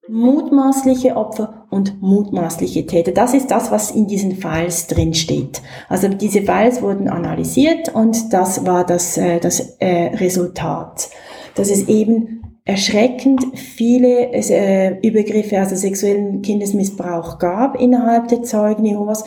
Mutmaßliche 0.09 1.16
Opfer 1.16 1.66
und 1.70 2.01
mutmaßliche 2.01 2.87
Täter. 2.87 3.11
Das 3.12 3.34
ist 3.34 3.51
das, 3.51 3.72
was 3.72 3.91
in 3.91 4.07
diesen 4.07 4.37
Files 4.37 4.87
drin 4.87 5.14
steht. 5.14 5.61
Also 5.89 6.09
diese 6.09 6.43
Files 6.43 6.80
wurden 6.80 7.09
analysiert 7.09 7.93
und 7.95 8.32
das 8.32 8.64
war 8.66 8.87
das, 8.87 9.18
äh, 9.18 9.41
das 9.41 9.76
äh, 9.80 10.14
Resultat. 10.16 11.11
Dass 11.57 11.70
es 11.70 11.89
eben 11.89 12.61
erschreckend 12.64 13.45
viele 13.57 14.32
äh, 14.32 14.99
Übergriffe, 15.07 15.59
also 15.59 15.76
sexuellen 15.76 16.43
Kindesmissbrauch 16.43 17.39
gab 17.39 17.80
innerhalb 17.80 18.28
der 18.28 18.43
Zeugen 18.43 18.84
Jehovas 18.84 19.24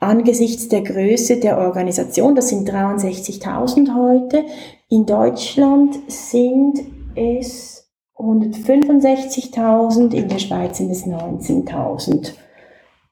angesichts 0.00 0.68
der 0.68 0.82
Größe 0.82 1.38
der 1.40 1.58
Organisation, 1.58 2.34
das 2.34 2.48
sind 2.48 2.68
63.000 2.70 3.94
heute, 3.94 4.44
in 4.88 5.06
Deutschland 5.06 5.98
sind 6.10 6.80
es 7.14 7.90
165.000, 8.16 10.14
in 10.14 10.28
der 10.28 10.38
Schweiz 10.38 10.78
sind 10.78 10.90
es 10.90 11.04
19.000 11.04 12.32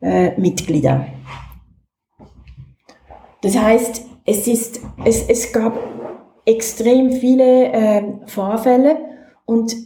äh, 0.01 0.39
Mitglieder. 0.41 1.07
Das 3.43 3.57
heißt, 3.57 4.05
es, 4.25 4.47
ist, 4.47 4.81
es, 5.05 5.29
es 5.29 5.53
gab 5.53 5.79
extrem 6.45 7.13
viele 7.13 7.73
äh, 7.73 8.03
Vorfälle 8.27 8.97
und 9.45 9.77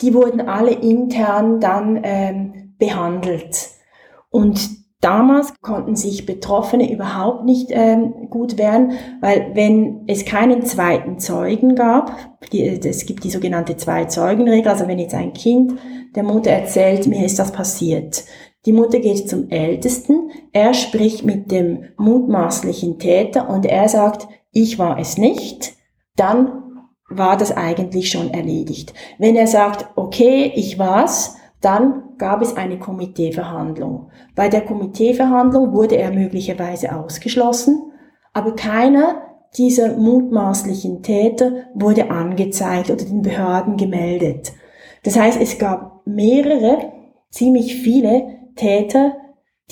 die 0.00 0.14
wurden 0.14 0.40
alle 0.40 0.72
intern 0.72 1.60
dann 1.60 2.00
ähm, 2.02 2.74
behandelt. 2.78 3.70
Und 4.30 4.81
Damals 5.02 5.52
konnten 5.62 5.96
sich 5.96 6.26
Betroffene 6.26 6.92
überhaupt 6.92 7.44
nicht 7.44 7.70
ähm, 7.70 8.30
gut 8.30 8.56
wehren, 8.56 8.92
weil 9.20 9.50
wenn 9.52 10.04
es 10.06 10.24
keinen 10.24 10.64
zweiten 10.64 11.18
Zeugen 11.18 11.74
gab, 11.74 12.16
es 12.52 13.04
gibt 13.04 13.24
die 13.24 13.30
sogenannte 13.30 13.76
Zwei-Zeugen-Regel, 13.76 14.70
also 14.70 14.86
wenn 14.86 15.00
jetzt 15.00 15.16
ein 15.16 15.32
Kind 15.32 15.72
der 16.14 16.22
Mutter 16.22 16.52
erzählt, 16.52 17.08
mir 17.08 17.26
ist 17.26 17.40
das 17.40 17.50
passiert, 17.50 18.24
die 18.64 18.72
Mutter 18.72 19.00
geht 19.00 19.28
zum 19.28 19.50
Ältesten, 19.50 20.30
er 20.52 20.72
spricht 20.72 21.24
mit 21.24 21.50
dem 21.50 21.86
mutmaßlichen 21.96 23.00
Täter 23.00 23.50
und 23.50 23.66
er 23.66 23.88
sagt, 23.88 24.28
ich 24.52 24.78
war 24.78 25.00
es 25.00 25.18
nicht, 25.18 25.72
dann 26.14 26.62
war 27.08 27.36
das 27.36 27.56
eigentlich 27.56 28.08
schon 28.08 28.32
erledigt. 28.32 28.94
Wenn 29.18 29.34
er 29.34 29.48
sagt, 29.48 29.86
okay, 29.96 30.52
ich 30.54 30.78
war's, 30.78 31.34
dann 31.60 32.04
gab 32.22 32.40
es 32.40 32.56
eine 32.56 32.78
Komiteeverhandlung. 32.78 34.12
Bei 34.36 34.48
der 34.48 34.60
Komiteeverhandlung 34.60 35.72
wurde 35.72 35.96
er 35.96 36.12
möglicherweise 36.12 36.94
ausgeschlossen, 36.94 37.90
aber 38.32 38.54
keiner 38.54 39.22
dieser 39.58 39.96
mutmaßlichen 39.96 41.02
Täter 41.02 41.64
wurde 41.74 42.12
angezeigt 42.12 42.90
oder 42.90 43.04
den 43.04 43.22
Behörden 43.22 43.76
gemeldet. 43.76 44.52
Das 45.02 45.18
heißt, 45.18 45.40
es 45.40 45.58
gab 45.58 46.06
mehrere, 46.06 46.92
ziemlich 47.30 47.74
viele 47.74 48.38
Täter, 48.54 49.16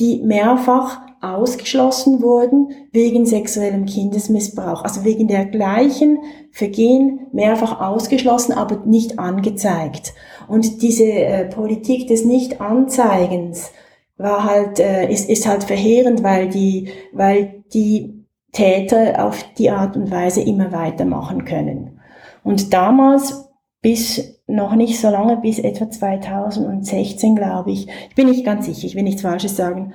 die 0.00 0.20
mehrfach 0.24 1.02
ausgeschlossen 1.20 2.22
wurden 2.22 2.70
wegen 2.92 3.26
sexuellem 3.26 3.86
Kindesmissbrauch, 3.86 4.84
also 4.84 5.04
wegen 5.04 5.28
der 5.28 5.44
gleichen 5.44 6.18
Vergehen 6.50 7.26
mehrfach 7.32 7.80
ausgeschlossen, 7.80 8.52
aber 8.52 8.84
nicht 8.86 9.18
angezeigt. 9.18 10.14
Und 10.48 10.82
diese 10.82 11.04
äh, 11.04 11.44
Politik 11.46 12.08
des 12.08 12.24
Nicht-Anzeigens 12.24 13.70
war 14.16 14.44
halt, 14.44 14.80
äh, 14.80 15.10
ist, 15.10 15.28
ist 15.28 15.46
halt 15.46 15.64
verheerend, 15.64 16.22
weil 16.22 16.48
die, 16.48 16.88
weil 17.12 17.64
die 17.72 18.24
Täter 18.52 19.24
auf 19.24 19.44
die 19.58 19.70
Art 19.70 19.96
und 19.96 20.10
Weise 20.10 20.40
immer 20.40 20.72
weitermachen 20.72 21.44
können. 21.44 22.00
Und 22.42 22.72
damals 22.72 23.50
bis 23.82 24.40
noch 24.46 24.74
nicht 24.74 25.00
so 25.00 25.08
lange, 25.08 25.36
bis 25.36 25.58
etwa 25.58 25.88
2016, 25.88 27.36
glaube 27.36 27.70
ich, 27.70 27.86
ich 28.08 28.14
bin 28.14 28.28
nicht 28.28 28.44
ganz 28.44 28.66
sicher, 28.66 28.86
ich 28.86 28.94
will 28.94 29.04
nichts 29.04 29.22
Falsches 29.22 29.56
sagen, 29.56 29.92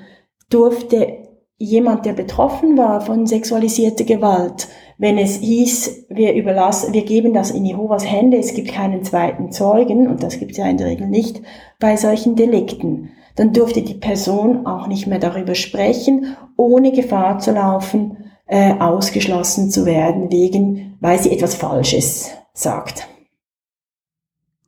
durfte 0.50 1.26
jemand, 1.58 2.06
der 2.06 2.14
betroffen 2.14 2.78
war 2.78 3.02
von 3.02 3.26
sexualisierter 3.26 4.04
Gewalt, 4.04 4.68
wenn 4.98 5.18
es 5.18 5.38
hieß, 5.38 6.08
wir 6.10 6.34
überlassen, 6.34 6.94
wir 6.94 7.04
geben 7.04 7.34
das 7.34 7.52
in 7.52 7.66
Jehovas 7.66 8.10
Hände, 8.10 8.38
es 8.38 8.54
gibt 8.54 8.70
keinen 8.70 9.04
zweiten 9.04 9.52
Zeugen, 9.52 10.08
und 10.08 10.24
das 10.24 10.40
gibt 10.40 10.52
es 10.52 10.58
ja 10.58 10.68
in 10.68 10.78
der 10.78 10.88
Regel 10.88 11.08
nicht, 11.08 11.42
bei 11.80 11.98
solchen 11.98 12.36
Delikten, 12.36 13.12
dann 13.36 13.52
durfte 13.52 13.82
die 13.82 13.96
Person 13.96 14.66
auch 14.66 14.88
nicht 14.88 15.08
mehr 15.08 15.20
darüber 15.20 15.56
sprechen, 15.56 16.38
ohne 16.56 16.92
Gefahr 16.92 17.40
zu 17.40 17.52
laufen, 17.52 18.32
äh, 18.48 18.74
ausgeschlossen 18.74 19.70
zu 19.70 19.86
werden, 19.86 20.32
wegen, 20.32 20.98
weil 21.02 21.20
sie 21.20 21.32
etwas 21.32 21.56
Falsches 21.56 22.32
sagt. 22.54 23.08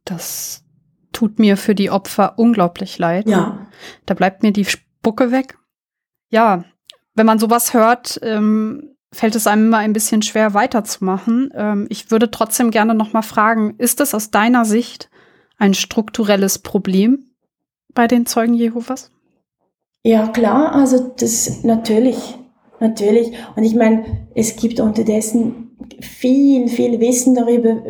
Das 0.03 0.63
tut 1.13 1.39
mir 1.39 1.57
für 1.57 1.75
die 1.75 1.89
Opfer 1.89 2.37
unglaublich 2.37 2.97
leid. 2.97 3.27
Ja. 3.29 3.67
Da 4.05 4.13
bleibt 4.13 4.43
mir 4.43 4.51
die 4.51 4.65
Spucke 4.65 5.31
weg 5.31 5.57
ja, 6.29 6.63
wenn 7.15 7.25
man 7.25 7.39
sowas 7.39 7.73
hört, 7.73 8.19
ähm, 8.21 8.95
fällt 9.11 9.35
es 9.35 9.47
einem 9.47 9.67
immer 9.67 9.77
ein 9.77 9.93
bisschen 9.93 10.21
schwer 10.21 10.53
weiterzumachen. 10.53 11.51
Ähm, 11.55 11.87
ich 11.89 12.11
würde 12.11 12.29
trotzdem 12.29 12.71
gerne 12.71 12.93
noch 12.93 13.13
mal 13.13 13.21
fragen, 13.21 13.75
ist 13.77 13.99
es 14.01 14.13
aus 14.13 14.31
deiner 14.31 14.65
Sicht 14.65 15.09
ein 15.57 15.73
strukturelles 15.73 16.59
Problem 16.59 17.31
bei 17.93 18.07
den 18.07 18.25
Zeugen 18.25 18.53
Jehovas? 18.53 19.11
Ja, 20.03 20.27
klar, 20.27 20.73
also 20.73 21.13
das 21.17 21.63
natürlich, 21.63 22.37
natürlich. 22.79 23.31
Und 23.55 23.63
ich 23.63 23.75
meine, 23.75 24.27
es 24.35 24.55
gibt 24.55 24.79
unterdessen 24.79 25.75
viel, 25.99 26.67
viel 26.67 26.99
Wissen 26.99 27.35
darüber, 27.35 27.81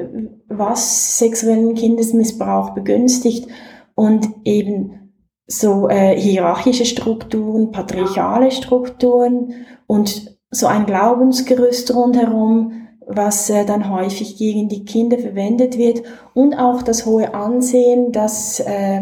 was 0.48 1.20
sexuellen 1.20 1.76
Kindesmissbrauch 1.76 2.72
begünstigt 2.72 3.48
und 3.96 4.28
eben 4.46 5.07
so 5.48 5.88
äh, 5.88 6.20
hierarchische 6.20 6.86
Strukturen, 6.86 7.72
patriarchale 7.72 8.52
Strukturen 8.52 9.54
und 9.88 10.38
so 10.52 10.68
ein 10.68 10.86
Glaubensgerüst 10.86 11.96
rundherum, 11.96 12.88
was 13.08 13.50
äh, 13.50 13.66
dann 13.66 13.90
häufig 13.90 14.38
gegen 14.38 14.68
die 14.68 14.84
Kinder 14.84 15.18
verwendet 15.18 15.78
wird 15.78 16.04
und 16.34 16.54
auch 16.54 16.82
das 16.82 17.06
hohe 17.06 17.34
Ansehen, 17.34 18.12
das 18.12 18.60
äh, 18.60 19.02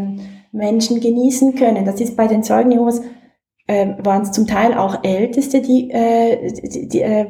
Menschen 0.52 1.02
genießen 1.02 1.56
können. 1.56 1.86
Das 1.86 2.00
ist 2.00 2.16
bei 2.16 2.28
den 2.28 2.44
Zeugen 2.44 2.72
Jehovas 2.72 3.02
äh, 3.68 3.88
waren 4.04 4.22
es 4.22 4.32
zum 4.32 4.46
Teil 4.46 4.76
auch 4.76 5.04
Älteste, 5.04 5.62
die, 5.62 5.90
äh, 5.90 6.52
die, 6.52 6.88
die, 6.88 7.02
äh, 7.02 7.26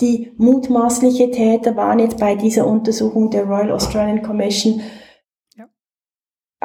die 0.00 0.32
mutmaßliche 0.36 1.32
Täter 1.32 1.74
waren 1.74 1.98
jetzt 1.98 2.18
bei 2.18 2.36
dieser 2.36 2.66
Untersuchung 2.68 3.30
der 3.30 3.44
Royal 3.44 3.72
Australian 3.72 4.22
Commission 4.22 4.80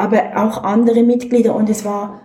aber 0.02 0.32
auch 0.36 0.64
andere 0.64 1.04
Mitglieder 1.04 1.56
und 1.56 1.70
es 1.70 1.86
war 1.86 2.22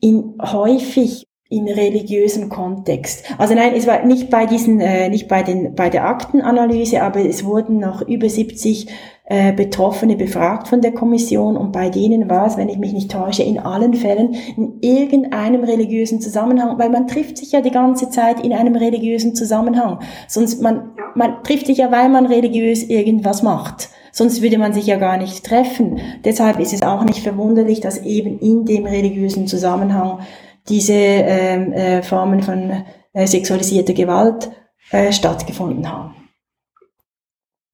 in, 0.00 0.34
häufig 0.40 1.28
in 1.50 1.66
religiösem 1.66 2.50
Kontext. 2.50 3.24
Also 3.38 3.54
nein, 3.54 3.72
es 3.74 3.86
war 3.86 4.04
nicht 4.04 4.28
bei 4.28 4.44
diesen, 4.44 4.80
äh, 4.80 5.08
nicht 5.08 5.28
bei 5.28 5.42
den, 5.42 5.74
bei 5.74 5.88
der 5.88 6.06
Aktenanalyse, 6.06 7.02
aber 7.02 7.24
es 7.24 7.42
wurden 7.42 7.78
noch 7.78 8.06
über 8.06 8.28
70 8.28 8.86
äh, 9.24 9.54
Betroffene 9.54 10.16
befragt 10.16 10.68
von 10.68 10.82
der 10.82 10.92
Kommission 10.92 11.56
und 11.56 11.72
bei 11.72 11.88
denen 11.88 12.28
war 12.28 12.46
es, 12.46 12.58
wenn 12.58 12.68
ich 12.68 12.76
mich 12.76 12.92
nicht 12.92 13.10
täusche, 13.10 13.42
in 13.42 13.58
allen 13.58 13.94
Fällen 13.94 14.34
in 14.56 14.78
irgendeinem 14.82 15.64
religiösen 15.64 16.20
Zusammenhang, 16.20 16.78
weil 16.78 16.90
man 16.90 17.06
trifft 17.06 17.38
sich 17.38 17.52
ja 17.52 17.62
die 17.62 17.70
ganze 17.70 18.10
Zeit 18.10 18.44
in 18.44 18.52
einem 18.52 18.76
religiösen 18.76 19.34
Zusammenhang. 19.34 20.00
Sonst 20.28 20.60
man, 20.60 20.90
man 21.14 21.42
trifft 21.44 21.66
sich 21.66 21.78
ja, 21.78 21.90
weil 21.90 22.10
man 22.10 22.26
religiös 22.26 22.82
irgendwas 22.82 23.42
macht. 23.42 23.88
Sonst 24.18 24.42
würde 24.42 24.58
man 24.58 24.72
sich 24.72 24.86
ja 24.86 24.96
gar 24.96 25.16
nicht 25.16 25.46
treffen. 25.46 26.00
Deshalb 26.24 26.58
ist 26.58 26.72
es 26.72 26.82
auch 26.82 27.04
nicht 27.04 27.20
verwunderlich, 27.20 27.80
dass 27.80 27.98
eben 27.98 28.40
in 28.40 28.64
dem 28.64 28.84
religiösen 28.84 29.46
Zusammenhang 29.46 30.26
diese 30.68 30.92
ähm, 30.92 31.72
äh, 31.72 32.02
Formen 32.02 32.42
von 32.42 32.82
äh, 33.12 33.26
sexualisierter 33.28 33.92
Gewalt 33.92 34.50
äh, 34.90 35.12
stattgefunden 35.12 35.88
haben. 35.88 36.16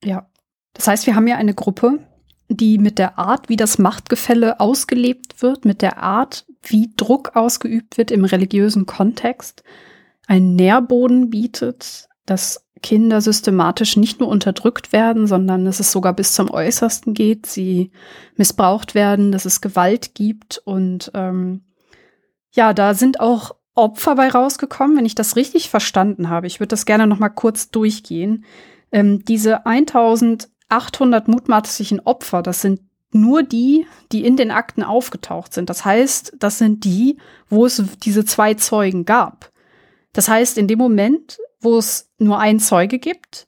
Ja, 0.05 0.28
das 0.74 0.86
heißt, 0.86 1.07
wir 1.07 1.14
haben 1.16 1.26
ja 1.26 1.36
eine 1.36 1.55
Gruppe, 1.55 2.01
die 2.51 2.76
mit 2.76 2.99
der 2.99 3.18
Art, 3.18 3.49
wie 3.49 3.57
das 3.57 3.78
Machtgefälle 3.78 4.61
ausgelebt 4.61 5.40
wird, 5.40 5.64
mit 5.64 5.80
der 5.80 6.03
Art, 6.03 6.45
wie 6.62 6.92
Druck 6.95 7.36
ausgeübt 7.36 7.97
wird 7.97 8.11
im 8.11 8.26
religiösen 8.26 8.84
Kontext, 8.84 9.62
einen 10.26 10.57
Nährboden 10.57 11.30
bietet, 11.30 12.11
das 12.26 12.66
Kinder 12.85 13.22
systematisch 13.22 13.97
nicht 13.97 14.20
nur 14.20 14.28
unterdrückt 14.28 14.93
werden, 14.93 15.26
sondern 15.26 15.64
dass 15.64 15.80
es 15.80 15.91
sogar 15.91 16.12
bis 16.12 16.35
zum 16.35 16.51
Äußersten 16.51 17.14
geht, 17.14 17.47
sie 17.47 17.91
missbraucht 18.37 18.95
werden, 18.95 19.32
dass 19.32 19.47
es 19.47 19.62
Gewalt 19.62 20.14
gibt. 20.14 20.61
Und 20.66 21.11
ähm, 21.14 21.62
ja, 22.53 22.74
da 22.74 22.93
sind 22.93 23.20
auch 23.20 23.55
Opfer 23.74 24.16
bei 24.16 24.28
rausgekommen, 24.28 24.99
wenn 24.99 25.07
ich 25.07 25.14
das 25.14 25.35
richtig 25.35 25.70
verstanden 25.70 26.28
habe. 26.28 26.47
Ich 26.47 26.61
würde 26.61 26.68
das 26.68 26.85
gerne 26.85 27.07
noch 27.07 27.18
mal 27.18 27.30
kurz 27.30 27.70
durchgehen. 27.70 28.45
Ähm, 28.93 29.24
diese 29.24 29.64
1800 29.64 31.26
mutmaßlichen 31.26 32.01
Opfer, 32.01 32.43
das 32.43 32.61
sind 32.61 32.82
nur 33.12 33.43
die, 33.43 33.87
die 34.12 34.26
in 34.26 34.37
den 34.37 34.51
Akten 34.51 34.82
aufgetaucht 34.82 35.55
sind. 35.55 35.70
Das 35.70 35.87
heißt, 35.87 36.35
das 36.39 36.59
sind 36.59 36.85
die, 36.85 37.16
wo 37.49 37.64
es 37.64 37.82
diese 38.03 38.26
zwei 38.26 38.53
Zeugen 38.53 39.07
gab. 39.07 39.54
Das 40.15 40.29
heißt, 40.29 40.57
in 40.57 40.67
dem 40.67 40.79
Moment, 40.79 41.39
wo 41.61 41.77
es 41.77 42.11
nur 42.19 42.39
einen 42.39 42.61
Zeuge 42.61 42.99
gibt, 42.99 43.47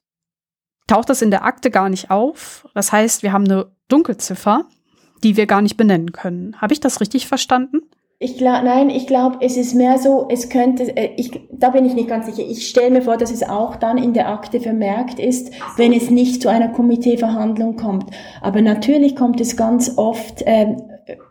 taucht 0.87 1.09
das 1.09 1.23
in 1.23 1.31
der 1.31 1.45
Akte 1.45 1.71
gar 1.71 1.89
nicht 1.89 2.11
auf. 2.11 2.69
Das 2.75 2.93
heißt, 2.93 3.23
wir 3.23 3.33
haben 3.33 3.45
eine 3.45 3.71
Dunkelziffer, 3.89 4.67
die 5.23 5.37
wir 5.37 5.47
gar 5.47 5.63
nicht 5.63 5.77
benennen 5.77 6.13
können. 6.13 6.61
Habe 6.61 6.75
ich 6.75 6.81
das 6.81 7.01
richtig 7.01 7.27
verstanden? 7.27 7.79
Ich 8.19 8.39
glaube, 8.39 8.65
nein, 8.65 8.89
ich 8.89 9.07
glaube, 9.07 9.39
es 9.43 9.59
ist 9.59 9.75
mehr 9.75 9.99
so, 9.99 10.27
es 10.31 10.49
könnte, 10.49 10.85
äh, 10.97 11.11
ich, 11.17 11.39
da 11.53 11.69
bin 11.69 11.85
ich 11.85 11.93
nicht 11.93 12.09
ganz 12.09 12.25
sicher. 12.25 12.49
Ich 12.49 12.67
stelle 12.67 12.91
mir 12.91 13.03
vor, 13.03 13.19
dass 13.19 13.31
es 13.31 13.43
auch 13.43 13.77
dann 13.77 13.99
in 13.99 14.15
der 14.15 14.31
Akte 14.31 14.59
vermerkt 14.59 15.19
ist, 15.19 15.53
wenn 15.77 15.93
es 15.93 16.09
nicht 16.09 16.41
zu 16.41 16.49
einer 16.49 16.69
Komiteeverhandlung 16.69 17.77
kommt. 17.77 18.11
Aber 18.41 18.63
natürlich 18.63 19.17
kommt 19.17 19.39
es 19.43 19.55
ganz 19.55 19.99
oft, 19.99 20.43
ähm, 20.47 20.83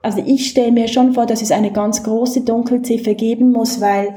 also 0.03 0.21
ich 0.23 0.47
stelle 0.47 0.71
mir 0.71 0.87
schon 0.87 1.13
vor, 1.13 1.25
dass 1.25 1.41
es 1.41 1.51
eine 1.51 1.71
ganz 1.71 2.03
große 2.03 2.41
Dunkelziffer 2.41 3.15
geben 3.15 3.51
muss, 3.51 3.81
weil 3.81 4.13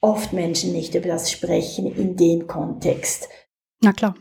oft 0.00 0.32
Menschen 0.32 0.72
nicht 0.72 0.94
über 0.94 1.08
das 1.08 1.30
sprechen 1.30 1.86
in 1.86 2.16
dem 2.16 2.46
Kontext. 2.46 3.28
Na 3.82 3.92
klar. 3.92 4.14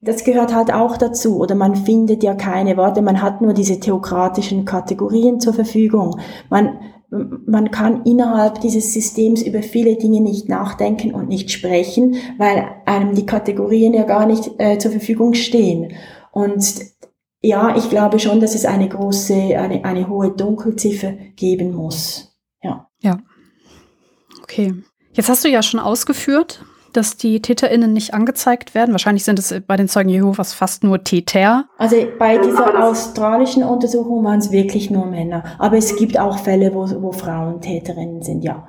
Das 0.00 0.24
gehört 0.24 0.54
halt 0.54 0.72
auch 0.72 0.96
dazu. 0.96 1.38
Oder 1.38 1.54
man 1.54 1.74
findet 1.74 2.22
ja 2.22 2.34
keine 2.34 2.76
Worte, 2.76 3.02
man 3.02 3.22
hat 3.22 3.40
nur 3.40 3.54
diese 3.54 3.80
theokratischen 3.80 4.64
Kategorien 4.64 5.40
zur 5.40 5.54
Verfügung. 5.54 6.20
Man, 6.50 6.78
man 7.10 7.70
kann 7.70 8.04
innerhalb 8.04 8.60
dieses 8.60 8.92
Systems 8.92 9.42
über 9.42 9.62
viele 9.62 9.96
Dinge 9.96 10.20
nicht 10.20 10.48
nachdenken 10.48 11.12
und 11.14 11.28
nicht 11.28 11.50
sprechen, 11.50 12.16
weil 12.38 12.66
einem 12.84 13.14
die 13.14 13.26
Kategorien 13.26 13.94
ja 13.94 14.04
gar 14.04 14.26
nicht 14.26 14.52
äh, 14.58 14.78
zur 14.78 14.90
Verfügung 14.90 15.34
stehen. 15.34 15.94
Und 16.30 16.84
ja, 17.40 17.76
ich 17.76 17.88
glaube 17.90 18.18
schon, 18.18 18.40
dass 18.40 18.54
es 18.54 18.66
eine 18.66 18.88
große, 18.88 19.34
eine, 19.34 19.84
eine 19.84 20.08
hohe 20.08 20.30
Dunkelziffer 20.30 21.12
geben 21.36 21.74
muss. 21.74 22.36
Ja. 22.62 22.88
Ja. 23.00 23.18
Okay. 24.42 24.74
Jetzt 25.16 25.30
hast 25.30 25.44
du 25.44 25.48
ja 25.48 25.62
schon 25.62 25.80
ausgeführt, 25.80 26.62
dass 26.92 27.16
die 27.16 27.40
TäterInnen 27.40 27.90
nicht 27.90 28.12
angezeigt 28.12 28.74
werden. 28.74 28.92
Wahrscheinlich 28.92 29.24
sind 29.24 29.38
es 29.38 29.54
bei 29.66 29.76
den 29.76 29.88
Zeugen 29.88 30.10
Jehovas 30.10 30.52
fast 30.52 30.84
nur 30.84 31.04
Täter. 31.04 31.64
Also 31.78 31.96
bei 32.18 32.36
dieser 32.36 32.84
australischen 32.84 33.64
Untersuchung 33.64 34.22
waren 34.24 34.40
es 34.40 34.50
wirklich 34.50 34.90
nur 34.90 35.06
Männer. 35.06 35.42
Aber 35.58 35.78
es 35.78 35.96
gibt 35.96 36.18
auch 36.18 36.38
Fälle, 36.38 36.74
wo, 36.74 36.86
wo 37.00 37.12
Frauen 37.12 37.62
Täterinnen 37.62 38.22
sind, 38.22 38.44
ja. 38.44 38.68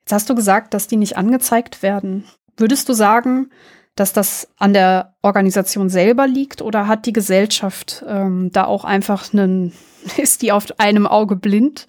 Jetzt 0.00 0.12
hast 0.12 0.30
du 0.30 0.34
gesagt, 0.34 0.72
dass 0.72 0.86
die 0.86 0.96
nicht 0.96 1.18
angezeigt 1.18 1.82
werden. 1.82 2.24
Würdest 2.56 2.88
du 2.88 2.94
sagen, 2.94 3.50
dass 3.96 4.14
das 4.14 4.48
an 4.58 4.72
der 4.72 5.14
Organisation 5.20 5.90
selber 5.90 6.26
liegt 6.26 6.62
oder 6.62 6.88
hat 6.88 7.04
die 7.04 7.12
Gesellschaft 7.12 8.02
ähm, 8.08 8.48
da 8.50 8.64
auch 8.64 8.84
einfach 8.84 9.30
einen, 9.34 9.74
ist 10.16 10.40
die 10.40 10.52
auf 10.52 10.64
einem 10.78 11.06
Auge 11.06 11.36
blind? 11.36 11.86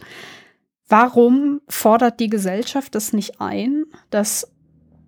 Warum 0.91 1.61
fordert 1.69 2.19
die 2.19 2.29
Gesellschaft 2.29 2.95
das 2.95 3.13
nicht 3.13 3.39
ein, 3.39 3.85
dass 4.09 4.51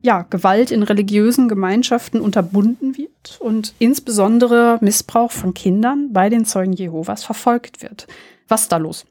ja, 0.02 0.26
Gewalt 0.30 0.72
in 0.72 0.84
religiösen 0.84 1.50
Gemeinschaften 1.50 2.22
unterbunden 2.22 2.98
wird 2.98 3.40
und 3.42 3.74
insbesondere 3.80 4.78
Missbrauch 4.80 5.32
von 5.32 5.54
Kindern 5.54 6.14
bei 6.14 6.30
den 6.30 6.46
Zeugen 6.46 6.74
Jehovas 6.74 7.26
verfolgt 7.26 7.82
wird. 7.82 8.08
Was 8.48 8.64
ist 8.64 8.72
da 8.72 8.78
los? 8.78 9.06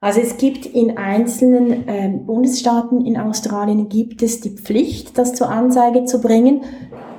Also 0.00 0.20
es 0.20 0.38
gibt 0.38 0.64
in 0.64 0.96
einzelnen 0.96 1.88
äh, 1.88 2.08
Bundesstaaten 2.08 3.04
in 3.04 3.18
Australien 3.18 3.90
gibt 3.90 4.22
es 4.22 4.40
die 4.40 4.50
Pflicht, 4.50 5.16
das 5.16 5.34
zur 5.34 5.50
Anzeige 5.50 6.06
zu 6.06 6.20
bringen. 6.22 6.62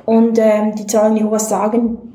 Und 0.05 0.37
ähm, 0.39 0.75
die 0.75 0.87
Zeugen 0.87 1.15
Jehovas 1.15 1.47
sagen 1.47 2.12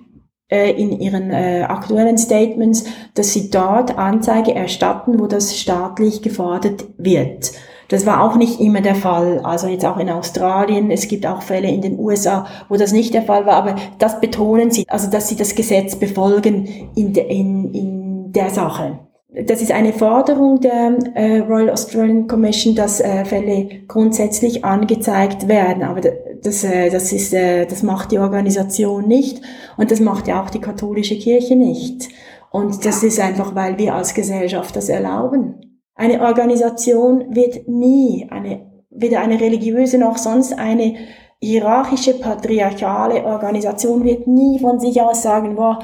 in 0.51 0.99
ihren 0.99 1.30
äh, 1.30 1.64
aktuellen 1.68 2.16
Statements, 2.16 2.84
dass 3.14 3.32
sie 3.32 3.51
dort 3.51 3.99
Anzeige 3.99 4.55
erstatten, 4.55 5.20
wo 5.20 5.26
das 5.26 5.59
staatlich 5.59 6.22
gefordert 6.22 6.86
wird. 6.96 7.53
Das 7.88 8.05
war 8.05 8.22
auch 8.22 8.36
nicht 8.36 8.61
immer 8.61 8.82
der 8.82 8.94
Fall. 8.94 9.40
Also 9.42 9.66
jetzt 9.66 9.84
auch 9.84 9.99
in 9.99 10.11
Australien. 10.11 10.90
Es 10.90 11.09
gibt 11.09 11.26
auch 11.26 11.42
Fälle 11.42 11.68
in 11.68 11.80
den 11.80 11.99
USA, 11.99 12.46
wo 12.68 12.76
das 12.76 12.92
nicht 12.92 13.14
der 13.14 13.22
Fall 13.22 13.46
war. 13.46 13.55
Aber 13.55 13.76
das 13.99 14.20
betonen 14.20 14.70
sie, 14.70 14.84
also 14.88 15.11
dass 15.11 15.28
sie 15.28 15.36
das 15.36 15.55
Gesetz 15.55 15.96
befolgen 15.96 16.90
in, 16.94 17.14
de, 17.14 17.26
in, 17.26 17.72
in 17.72 18.32
der 18.32 18.51
Sache. 18.51 19.01
Das 19.46 19.62
ist 19.62 19.72
eine 19.72 19.92
Forderung 19.92 20.61
der 20.61 20.96
äh, 21.14 21.38
Royal 21.40 21.70
Australian 21.70 22.26
Commission, 22.26 22.74
dass 22.74 23.01
äh, 23.01 23.24
Fälle 23.24 23.68
grundsätzlich 23.86 24.64
angezeigt 24.64 25.49
werden. 25.49 25.82
Aber 25.82 26.01
das, 26.43 26.64
äh, 26.64 26.91
das, 26.91 27.12
ist, 27.12 27.32
äh, 27.34 27.66
das 27.66 27.82
macht 27.82 28.12
die 28.12 28.18
Organisation 28.18 29.07
nicht 29.07 29.41
und 29.76 29.91
das 29.91 30.01
macht 30.01 30.28
ja 30.28 30.43
auch 30.43 30.51
die 30.51 30.61
katholische 30.61 31.18
Kirche 31.18 31.57
nicht. 31.57 32.09
Und 32.51 32.84
das 32.84 33.03
ist 33.03 33.20
einfach, 33.20 33.55
weil 33.55 33.78
wir 33.78 33.95
als 33.95 34.14
Gesellschaft 34.14 34.74
das 34.74 34.89
erlauben. 34.89 35.82
Eine 35.95 36.22
Organisation 36.22 37.34
wird 37.34 37.68
nie, 37.68 38.26
eine, 38.30 38.70
weder 38.91 39.20
eine 39.20 39.41
religiöse 39.41 39.99
noch 39.99 40.16
sonst 40.16 40.59
eine 40.59 40.95
hierarchische, 41.41 42.14
patriarchale 42.14 43.24
Organisation 43.24 44.05
wird 44.05 44.26
nie 44.26 44.59
von 44.59 44.80
sich 44.80 45.01
aus 45.01 45.22
sagen, 45.22 45.57
boah, 45.57 45.80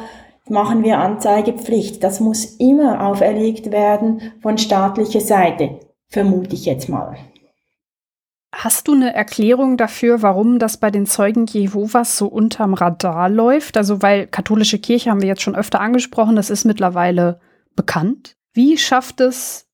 machen 0.49 0.83
wir 0.85 0.99
Anzeigepflicht. 0.99 2.03
Das 2.03 2.21
muss 2.21 2.45
immer 2.57 3.07
auferlegt 3.07 3.71
werden 3.71 4.33
von 4.41 4.59
staatlicher 4.59 5.21
Seite, 5.21 5.81
vermute 6.09 6.55
ich 6.55 6.65
jetzt 6.65 6.89
mal. 6.89 7.17
Hast 8.57 8.87
du 8.87 8.93
eine 8.93 9.13
Erklärung 9.13 9.77
dafür, 9.77 10.23
warum 10.23 10.59
das 10.59 10.77
bei 10.77 10.91
den 10.91 11.07
Zeugen 11.07 11.47
Jehovas 11.47 12.17
so 12.17 12.27
unterm 12.27 12.75
Radar 12.75 13.29
läuft? 13.29 13.77
Also, 13.77 14.01
weil 14.01 14.29
katholische 14.29 14.79
Kirche 14.79 15.11
haben 15.11 15.21
wir 15.21 15.29
jetzt 15.29 15.43
schon 15.43 15.57
öfter 15.57 15.81
angesprochen, 15.81 16.37
das 16.37 16.51
ist 16.51 16.65
mittlerweile 16.65 17.41
bekannt. 17.75 18.37
Wie 18.53 18.79
schafft 18.79 19.21
es 19.21 19.67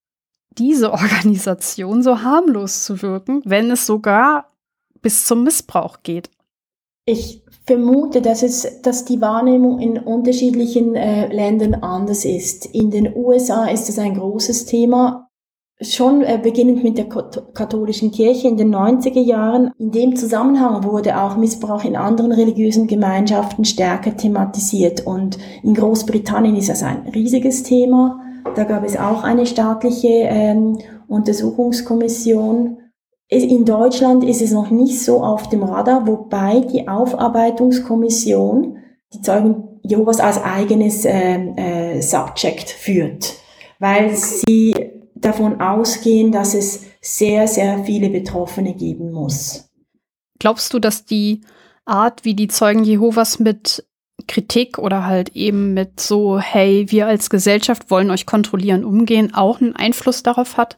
diese 0.56 0.92
Organisation 0.92 2.02
so 2.02 2.22
harmlos 2.22 2.84
zu 2.84 3.02
wirken, 3.02 3.42
wenn 3.44 3.70
es 3.70 3.86
sogar 3.86 4.50
bis 5.02 5.26
zum 5.26 5.44
Missbrauch 5.44 5.98
geht? 6.02 6.30
Ich 7.04 7.42
vermute, 7.66 8.22
dass, 8.22 8.42
es, 8.42 8.80
dass 8.82 9.04
die 9.04 9.20
Wahrnehmung 9.20 9.78
in 9.78 9.98
unterschiedlichen 9.98 10.94
äh, 10.94 11.32
Ländern 11.32 11.74
anders 11.74 12.24
ist. 12.24 12.66
In 12.66 12.90
den 12.90 13.14
USA 13.14 13.66
ist 13.66 13.88
es 13.88 13.98
ein 13.98 14.14
großes 14.14 14.66
Thema, 14.66 15.29
schon 15.82 16.22
äh, 16.22 16.38
beginnend 16.42 16.84
mit 16.84 16.98
der 16.98 17.08
katholischen 17.54 18.10
Kirche 18.10 18.48
in 18.48 18.56
den 18.56 18.74
90er 18.74 19.20
Jahren. 19.20 19.72
In 19.78 19.90
dem 19.90 20.16
Zusammenhang 20.16 20.84
wurde 20.84 21.18
auch 21.20 21.36
Missbrauch 21.36 21.84
in 21.84 21.96
anderen 21.96 22.32
religiösen 22.32 22.86
Gemeinschaften 22.86 23.64
stärker 23.64 24.16
thematisiert. 24.16 25.06
Und 25.06 25.38
in 25.62 25.74
Großbritannien 25.74 26.56
ist 26.56 26.68
das 26.68 26.82
ein 26.82 27.08
riesiges 27.14 27.62
Thema. 27.62 28.20
Da 28.54 28.64
gab 28.64 28.84
es 28.84 28.96
auch 28.96 29.22
eine 29.22 29.46
staatliche 29.46 30.08
ähm, 30.08 30.78
Untersuchungskommission. 31.08 32.78
In 33.28 33.64
Deutschland 33.64 34.24
ist 34.24 34.42
es 34.42 34.50
noch 34.50 34.70
nicht 34.70 35.00
so 35.00 35.22
auf 35.22 35.48
dem 35.48 35.62
Radar, 35.62 36.06
wobei 36.06 36.60
die 36.60 36.88
Aufarbeitungskommission 36.88 38.76
die 39.14 39.20
Zeugen 39.22 39.78
Jehovas 39.82 40.20
als 40.20 40.42
eigenes 40.42 41.04
äh, 41.04 41.36
äh, 41.36 42.00
Subject 42.02 42.68
führt, 42.68 43.34
weil 43.78 44.14
sie 44.14 44.99
davon 45.20 45.60
ausgehen, 45.60 46.32
dass 46.32 46.54
es 46.54 46.84
sehr, 47.00 47.48
sehr 47.48 47.84
viele 47.84 48.10
Betroffene 48.10 48.74
geben 48.74 49.12
muss. 49.12 49.70
Glaubst 50.38 50.72
du, 50.72 50.78
dass 50.78 51.04
die 51.04 51.42
Art, 51.84 52.24
wie 52.24 52.34
die 52.34 52.48
Zeugen 52.48 52.84
Jehovas 52.84 53.38
mit 53.38 53.84
Kritik 54.26 54.78
oder 54.78 55.06
halt 55.06 55.30
eben 55.30 55.74
mit 55.74 56.00
so, 56.00 56.38
hey, 56.38 56.86
wir 56.88 57.06
als 57.06 57.30
Gesellschaft 57.30 57.90
wollen 57.90 58.10
euch 58.10 58.26
kontrollieren, 58.26 58.84
umgehen, 58.84 59.34
auch 59.34 59.60
einen 59.60 59.76
Einfluss 59.76 60.22
darauf 60.22 60.56
hat, 60.56 60.76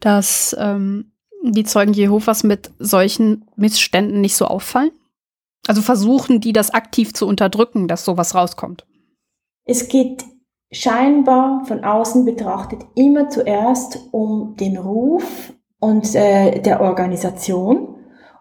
dass 0.00 0.56
ähm, 0.58 1.12
die 1.42 1.64
Zeugen 1.64 1.92
Jehovas 1.92 2.44
mit 2.44 2.70
solchen 2.78 3.44
Missständen 3.56 4.20
nicht 4.20 4.36
so 4.36 4.46
auffallen? 4.46 4.92
Also 5.66 5.82
versuchen 5.82 6.40
die 6.40 6.52
das 6.52 6.70
aktiv 6.70 7.14
zu 7.14 7.26
unterdrücken, 7.26 7.88
dass 7.88 8.04
sowas 8.04 8.34
rauskommt? 8.34 8.86
Es 9.64 9.88
geht 9.88 10.24
scheinbar 10.74 11.64
von 11.66 11.84
außen 11.84 12.24
betrachtet 12.24 12.84
immer 12.94 13.28
zuerst 13.28 14.08
um 14.10 14.56
den 14.56 14.76
Ruf 14.76 15.52
und 15.78 16.14
äh, 16.14 16.60
der 16.60 16.80
Organisation 16.80 17.96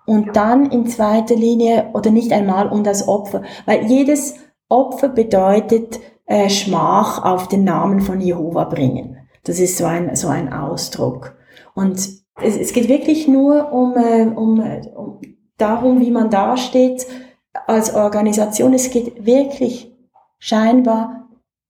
und 0.05 0.36
dann 0.36 0.69
in 0.71 0.88
zweiter 0.88 1.36
Linie 1.36 1.91
oder 1.93 2.11
nicht 2.11 2.31
einmal 2.34 2.67
um 2.67 2.84
das 2.84 3.07
Opfer, 3.07 3.43
weil 3.65 3.86
jedes 3.86 4.36
Opfer 4.67 5.09
bedeutet 5.09 5.99
äh, 6.25 6.49
Schmach 6.49 7.23
auf 7.23 7.47
den 7.47 7.63
Namen 7.63 8.01
von 8.01 8.19
Jehova 8.19 8.65
bringen. 8.65 9.17
Das 9.43 9.59
ist 9.59 9.77
so 9.77 9.86
ein, 9.86 10.15
so 10.15 10.27
ein 10.29 10.51
Ausdruck. 10.51 11.36
Und 11.75 11.97
es, 11.97 12.57
es 12.57 12.73
geht 12.73 12.88
wirklich 12.89 13.27
nur 13.27 13.71
um, 13.71 13.95
äh, 13.95 14.23
um, 14.23 14.59
um 14.95 15.21
darum, 15.57 16.01
wie 16.01 16.11
man 16.11 16.29
dasteht 16.29 17.05
als 17.67 17.93
Organisation. 17.93 18.73
Es 18.73 18.89
geht 18.89 19.25
wirklich 19.25 19.93
scheinbar 20.39 21.22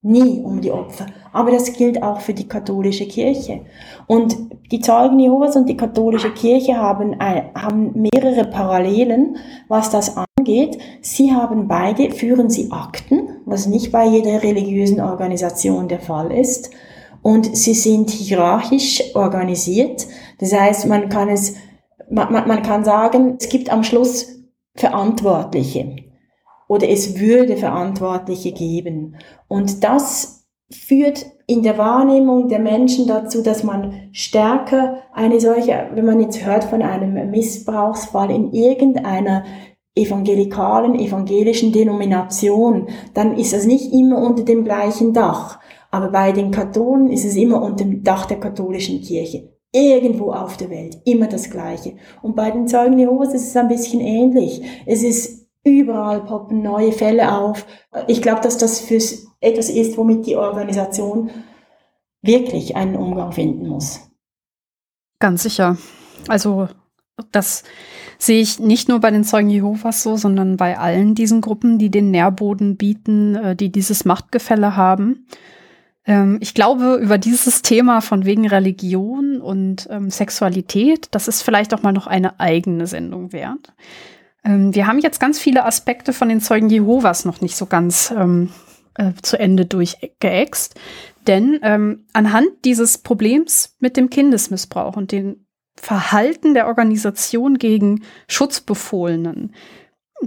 nie 0.04 0.42
um 0.42 0.62
die 0.62 0.72
Opfer. 0.72 1.08
Aber 1.32 1.50
das 1.50 1.74
gilt 1.74 2.04
auch 2.04 2.20
für 2.20 2.34
die 2.34 2.48
katholische 2.48 3.08
Kirche. 3.08 3.62
Und 4.06 4.38
die 4.72 4.82
Zeugen 4.82 5.18
Jehovas 5.18 5.56
und 5.56 5.68
die 5.68 5.78
katholische 5.78 6.32
Kirche 6.32 6.78
haben, 6.78 7.16
haben 7.20 7.94
mehrere 7.94 8.46
Parallelen, 8.46 9.38
was 9.70 9.90
das 9.90 10.16
angeht. 10.38 10.78
Sie 11.02 11.34
haben 11.34 11.68
beide, 11.68 12.12
führen 12.12 12.50
sie 12.50 12.70
Akten, 12.72 13.30
was 13.46 13.66
nicht 13.66 13.92
bei 13.92 14.06
jeder 14.06 14.44
religiösen 14.44 15.00
Organisation 15.00 15.88
der 15.88 16.00
Fall 16.00 16.32
ist. 16.32 16.72
Und 17.22 17.56
sie 17.56 17.74
sind 17.74 18.10
hierarchisch 18.10 19.16
organisiert. 19.16 20.06
Das 20.40 20.54
heißt, 20.54 20.88
man 20.88 21.08
kann 21.08 21.30
es, 21.30 21.56
man, 22.12 22.32
man 22.32 22.62
kann 22.62 22.84
sagen, 22.84 23.38
es 23.40 23.48
gibt 23.48 23.72
am 23.72 23.84
Schluss 23.84 24.28
Verantwortliche 24.76 26.03
oder 26.74 26.90
es 26.90 27.20
würde 27.20 27.56
Verantwortliche 27.56 28.52
geben. 28.52 29.16
Und 29.48 29.84
das 29.84 30.48
führt 30.72 31.26
in 31.46 31.62
der 31.62 31.78
Wahrnehmung 31.78 32.48
der 32.48 32.60
Menschen 32.60 33.06
dazu, 33.06 33.44
dass 33.44 33.64
man 33.64 34.10
stärker 34.12 35.04
eine 35.14 35.40
solche, 35.40 35.90
wenn 35.94 36.06
man 36.06 36.20
jetzt 36.20 36.44
hört 36.44 36.64
von 36.64 36.82
einem 36.82 37.30
Missbrauchsfall 37.30 38.32
in 38.32 38.54
irgendeiner 38.54 39.44
evangelikalen, 39.96 40.96
evangelischen 40.96 41.72
Denomination, 41.72 42.88
dann 43.14 43.38
ist 43.38 43.54
das 43.54 43.68
nicht 43.68 43.94
immer 43.94 44.18
unter 44.18 44.44
dem 44.44 44.64
gleichen 44.64 45.14
Dach. 45.14 45.60
Aber 45.92 46.10
bei 46.10 46.32
den 46.32 46.50
Katholen 46.50 47.12
ist 47.12 47.26
es 47.26 47.36
immer 47.36 47.62
unter 47.62 47.84
dem 47.86 48.04
Dach 48.04 48.26
der 48.26 48.40
katholischen 48.40 49.02
Kirche. 49.02 49.54
Irgendwo 49.72 50.32
auf 50.32 50.58
der 50.58 50.72
Welt. 50.72 50.98
Immer 51.06 51.28
das 51.28 51.52
Gleiche. 51.52 51.96
Und 52.24 52.36
bei 52.36 52.50
den 52.50 52.68
Zeugen 52.68 52.98
Jehovas 52.98 53.36
ist 53.36 53.48
es 53.48 53.56
ein 53.56 53.68
bisschen 53.68 54.02
ähnlich. 54.02 54.64
Es 54.88 55.04
ist 55.04 55.43
Überall 55.64 56.22
poppen 56.26 56.62
neue 56.62 56.92
Fälle 56.92 57.32
auf. 57.34 57.66
Ich 58.08 58.22
glaube, 58.22 58.42
dass 58.42 58.58
das 58.58 58.82
fürs 58.82 59.28
etwas 59.40 59.70
ist, 59.70 59.98
womit 59.98 60.26
die 60.26 60.36
Organisation 60.36 61.32
wirklich 62.22 62.76
einen 62.76 62.96
Umgang 62.96 63.32
finden 63.32 63.68
muss. 63.68 64.02
Ganz 65.20 65.44
sicher. 65.44 65.78
Also 66.28 66.68
das 67.32 67.64
sehe 68.18 68.42
ich 68.42 68.60
nicht 68.60 68.90
nur 68.90 69.00
bei 69.00 69.12
den 69.12 69.24
Zeugen 69.24 69.50
Jehovas 69.50 70.04
so, 70.04 70.18
sondern 70.18 70.58
bei 70.58 70.78
allen 70.78 71.16
diesen 71.16 71.42
Gruppen, 71.42 71.78
die 71.78 71.92
den 71.92 72.12
Nährboden 72.12 72.78
bieten, 72.78 73.36
äh, 73.36 73.56
die 73.56 73.72
dieses 73.72 74.06
Machtgefälle 74.06 74.76
haben. 74.76 75.28
Ähm, 76.06 76.38
ich 76.42 76.54
glaube, 76.54 76.96
über 76.96 77.18
dieses 77.18 77.62
Thema 77.62 78.02
von 78.02 78.26
wegen 78.26 78.48
Religion 78.48 79.42
und 79.42 79.88
ähm, 79.92 80.10
Sexualität, 80.10 81.10
das 81.12 81.28
ist 81.28 81.42
vielleicht 81.42 81.74
auch 81.74 81.84
mal 81.84 81.94
noch 81.94 82.08
eine 82.08 82.40
eigene 82.40 82.88
Sendung 82.88 83.32
wert. 83.32 83.74
Ähm, 84.44 84.74
wir 84.76 84.88
haben 84.88 85.00
jetzt 85.00 85.20
ganz 85.20 85.40
viele 85.40 85.66
Aspekte 85.66 86.14
von 86.14 86.30
den 86.30 86.42
Zeugen 86.42 86.70
Jehovas 86.70 87.26
noch 87.26 87.42
nicht 87.42 87.56
so 87.56 87.66
ganz 87.66 88.14
ähm, 88.16 88.50
äh, 88.96 89.14
zu 89.22 89.40
Ende 89.40 89.66
durchgeäxt. 89.66 90.76
Denn 91.28 91.60
ähm, 91.64 92.06
anhand 92.14 92.50
dieses 92.66 92.98
Problems 92.98 93.76
mit 93.80 93.98
dem 93.98 94.10
Kindesmissbrauch 94.10 94.98
und 94.98 95.12
dem 95.12 95.46
Verhalten 95.76 96.54
der 96.54 96.68
Organisation 96.68 97.58
gegen 97.58 98.04
Schutzbefohlenen, 98.28 99.54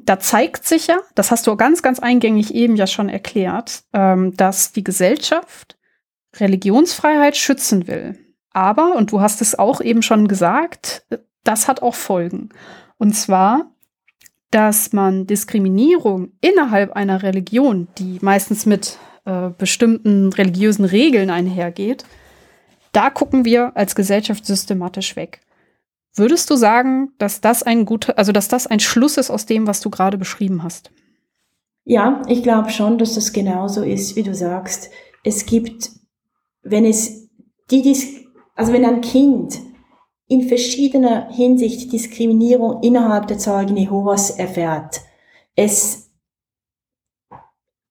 da 0.05 0.19
zeigt 0.19 0.67
sich 0.67 0.89
ja, 0.89 0.99
das 1.15 1.31
hast 1.31 1.47
du 1.47 1.57
ganz, 1.57 1.83
ganz 1.83 2.01
eingängig 2.01 2.55
eben 2.55 2.77
ja 2.77 2.87
schon 2.87 3.09
erklärt, 3.09 3.85
ähm, 3.93 4.37
dass 4.37 4.73
die 4.73 4.85
Gesellschaft 4.85 5.79
Religionsfreiheit 6.37 7.37
schützen 7.37 7.87
will. 7.87 8.19
Aber, 8.51 8.95
und 8.97 9.13
du 9.13 9.21
hast 9.21 9.41
es 9.41 9.59
auch 9.59 9.81
eben 9.81 10.03
schon 10.03 10.29
gesagt, 10.29 11.07
das 11.45 11.69
hat 11.69 11.83
auch 11.83 11.95
Folgen. 11.95 12.51
Und 12.99 13.15
zwar 13.15 13.71
dass 14.57 14.95
man 14.95 15.27
Diskriminierung 15.27 16.33
innerhalb 16.41 16.93
einer 16.93 17.23
Religion, 17.23 17.89
die 17.99 18.17
meistens 18.23 18.65
mit 18.65 18.97
äh, 19.27 19.51
bestimmten 19.51 20.33
religiösen 20.33 20.87
Regeln 20.87 21.29
einhergeht, 21.29 22.07
da 22.93 23.11
gucken 23.11 23.45
wir 23.45 23.77
als 23.77 23.95
Gesellschaft 23.95 24.47
systematisch 24.47 25.15
weg. 25.15 25.43
Würdest 26.15 26.49
du 26.49 26.57
sagen, 26.57 27.11
dass 27.19 27.43
das 27.43 27.65
ein 27.65 27.85
guter, 27.85 28.17
also 28.17 28.33
dass 28.33 28.49
das 28.49 28.67
ein 28.67 28.81
Schluss 28.81 29.19
ist 29.19 29.29
aus 29.31 29.45
dem, 29.45 29.67
was 29.67 29.83
du 29.83 29.91
gerade 29.91 30.17
beschrieben 30.17 30.63
hast? 30.63 30.91
Ja, 31.85 32.23
ich 32.27 32.43
glaube 32.43 32.71
schon, 32.71 32.97
dass 32.97 33.15
das 33.15 33.35
genauso 33.35 33.83
ist, 33.83 34.17
wie 34.17 34.23
du 34.23 34.35
sagst. 34.35 34.89
Es 35.23 35.45
gibt, 35.45 35.91
wenn 36.63 36.87
es 36.87 37.29
die, 37.71 38.27
also 38.55 38.73
wenn 38.73 38.87
ein 38.87 39.03
Kind 39.03 39.61
in 40.29 40.49
verschiedener 40.49 41.31
Hinsicht 41.31 41.93
Diskriminierung 41.93 42.83
innerhalb 42.83 43.29
der 43.29 43.39
Zeugen 43.39 43.77
Jehovas 43.77 44.31
erfährt. 44.31 45.03
Es 45.55 46.06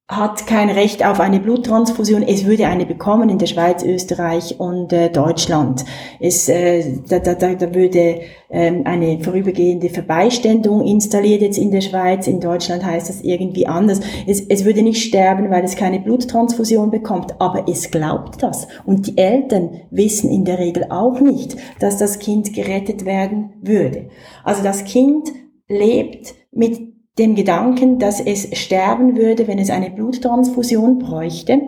hat 0.08 0.45
kein 0.45 0.70
Recht 0.70 1.03
auf 1.03 1.20
eine 1.20 1.39
Bluttransfusion. 1.39 2.22
Es 2.22 2.45
würde 2.45 2.68
eine 2.68 2.86
bekommen 2.86 3.28
in 3.28 3.39
der 3.39 3.47
Schweiz, 3.47 3.84
Österreich 3.84 4.60
und 4.60 4.93
äh, 4.93 5.10
Deutschland. 5.10 5.84
Es, 6.20 6.47
äh, 6.47 6.99
da, 7.10 7.18
da, 7.18 7.34
da 7.34 7.74
würde 7.74 8.22
ähm, 8.51 8.84
eine 8.86 9.20
vorübergehende 9.24 9.89
Verbeiständung 9.89 10.86
installiert 10.86 11.41
jetzt 11.41 11.58
in 11.58 11.72
der 11.72 11.82
Schweiz. 11.82 12.28
In 12.28 12.39
Deutschland 12.39 12.86
heißt 12.86 13.10
das 13.10 13.22
irgendwie 13.22 13.66
anders. 13.66 13.99
Es, 14.28 14.41
es 14.41 14.64
würde 14.64 14.84
nicht 14.84 15.03
sterben, 15.03 15.49
weil 15.49 15.64
es 15.64 15.76
keine 15.76 15.99
Bluttransfusion 15.99 16.91
bekommt, 16.91 17.41
aber 17.41 17.68
es 17.68 17.89
glaubt 17.89 18.43
das. 18.43 18.68
Und 18.86 19.08
die 19.08 19.18
Eltern 19.18 19.82
wissen 19.89 20.30
in 20.30 20.45
der 20.45 20.60
Regel 20.60 20.86
auch 20.91 21.20
nicht, 21.20 21.56
dass 21.80 21.97
das 21.97 22.20
Kind 22.20 22.53
gerettet 22.53 23.06
werden 23.06 23.53
würde. 23.60 24.10
Also 24.43 24.62
das 24.62 24.84
Kind 24.84 25.32
lebt 25.68 26.36
mit 26.51 26.95
dem 27.18 27.36
Gedanken, 27.36 27.99
dass 27.99 28.20
es 28.20 28.57
sterben 28.57 29.16
würde, 29.16 29.47
wenn 29.47 29.59
es 29.59 29.70
eine 29.70 29.89
Bluttransfusion 29.89 30.99
bräuchte. 30.99 31.61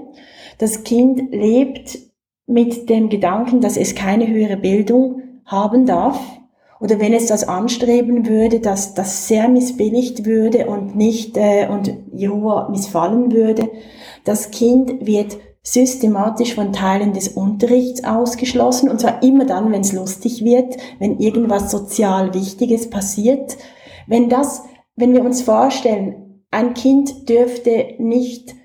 Das 0.57 0.83
Kind 0.83 1.31
lebt 1.31 1.99
mit 2.45 2.89
dem 2.89 3.09
Gedanken, 3.09 3.61
dass 3.61 3.77
es 3.77 3.95
keine 3.95 4.27
höhere 4.27 4.57
Bildung 4.57 5.21
haben 5.45 5.85
darf 5.85 6.19
oder 6.79 6.99
wenn 6.99 7.13
es 7.13 7.27
das 7.27 7.47
anstreben 7.47 8.27
würde, 8.27 8.59
dass 8.59 8.93
das 8.93 9.27
sehr 9.27 9.47
missbilligt 9.47 10.25
würde 10.25 10.67
und 10.67 10.95
nicht 10.95 11.37
äh, 11.37 11.67
und 11.69 11.93
Jehova 12.13 12.69
missfallen 12.69 13.31
würde. 13.31 13.69
Das 14.23 14.51
Kind 14.51 15.05
wird 15.05 15.37
systematisch 15.63 16.55
von 16.55 16.71
Teilen 16.71 17.13
des 17.13 17.29
Unterrichts 17.29 18.03
ausgeschlossen 18.03 18.89
und 18.89 19.01
zwar 19.01 19.21
immer 19.23 19.45
dann, 19.45 19.71
wenn 19.71 19.81
es 19.81 19.91
lustig 19.91 20.43
wird, 20.43 20.77
wenn 20.99 21.19
irgendwas 21.19 21.71
sozial 21.71 22.33
Wichtiges 22.33 22.89
passiert. 22.89 23.57
Wenn 24.05 24.29
das 24.29 24.63
wenn 24.97 25.13
wir 25.13 25.23
uns 25.23 25.41
vorstellen, 25.41 26.41
ein 26.51 26.73
Kind 26.73 27.29
dürfte 27.29 27.95
nicht 27.99 28.55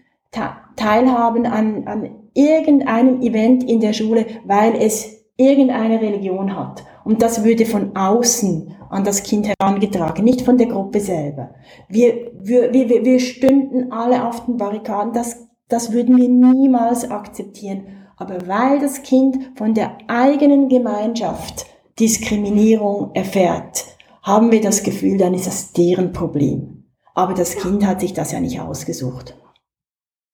teilhaben 0.77 1.47
an, 1.47 1.87
an 1.87 2.11
irgendeinem 2.35 3.21
Event 3.21 3.69
in 3.69 3.81
der 3.81 3.93
Schule, 3.93 4.27
weil 4.45 4.75
es 4.77 5.23
irgendeine 5.37 6.01
Religion 6.01 6.57
hat. 6.57 6.85
Und 7.05 7.21
das 7.21 7.45
würde 7.45 7.67
von 7.67 7.97
außen 7.97 8.75
an 8.89 9.05
das 9.05 9.23
Kind 9.23 9.49
herangetragen, 9.49 10.25
nicht 10.25 10.43
von 10.43 10.57
der 10.57 10.69
Gruppe 10.69 11.01
selber. 11.01 11.55
Wir, 11.89 12.33
wir, 12.41 12.73
wir, 12.73 12.89
wir 13.05 13.21
stünden 13.21 13.93
alle 13.93 14.27
auf 14.27 14.45
den 14.47 14.57
Barrikaden, 14.57 15.13
das, 15.13 15.49
das 15.69 15.93
würden 15.93 16.17
wir 16.17 16.29
niemals 16.29 17.11
akzeptieren. 17.11 17.87
Aber 18.17 18.47
weil 18.47 18.79
das 18.79 19.03
Kind 19.03 19.53
von 19.57 19.75
der 19.75 19.99
eigenen 20.07 20.69
Gemeinschaft 20.69 21.67
Diskriminierung 21.99 23.11
erfährt, 23.15 23.85
haben 24.23 24.53
wir 24.53 24.61
das 24.61 24.83
Gefühl, 24.83 25.19
dann 25.19 25.35
ist 25.35 25.47
das 25.47 25.73
deren 25.73 26.13
Problem. 26.13 26.85
Aber 27.15 27.35
das 27.35 27.57
Kind 27.57 27.85
hat 27.85 28.01
sich 28.01 28.15
das 28.15 28.33
ja 28.33 28.41
nicht 28.41 28.61
ausgesucht. 28.61 29.37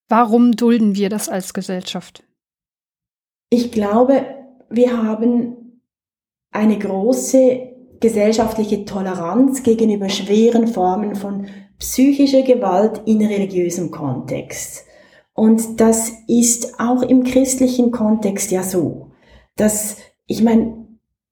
Warum 0.07 0.55
dulden 0.55 0.95
wir 0.95 1.09
das 1.09 1.27
als 1.29 1.53
Gesellschaft? 1.53 2.23
Ich 3.49 3.71
glaube, 3.71 4.25
wir 4.69 5.03
haben 5.03 5.81
eine 6.51 6.79
große 6.79 7.69
gesellschaftliche 7.99 8.85
Toleranz 8.85 9.63
gegenüber 9.63 10.09
schweren 10.09 10.67
Formen 10.67 11.15
von 11.15 11.47
psychischer 11.79 12.43
Gewalt 12.43 13.01
in 13.05 13.23
religiösem 13.25 13.91
Kontext. 13.91 14.85
Und 15.33 15.79
das 15.79 16.11
ist 16.27 16.79
auch 16.79 17.01
im 17.01 17.23
christlichen 17.23 17.91
Kontext 17.91 18.51
ja 18.51 18.63
so, 18.63 19.11
dass, 19.55 19.97
ich 20.27 20.43
meine, 20.43 20.88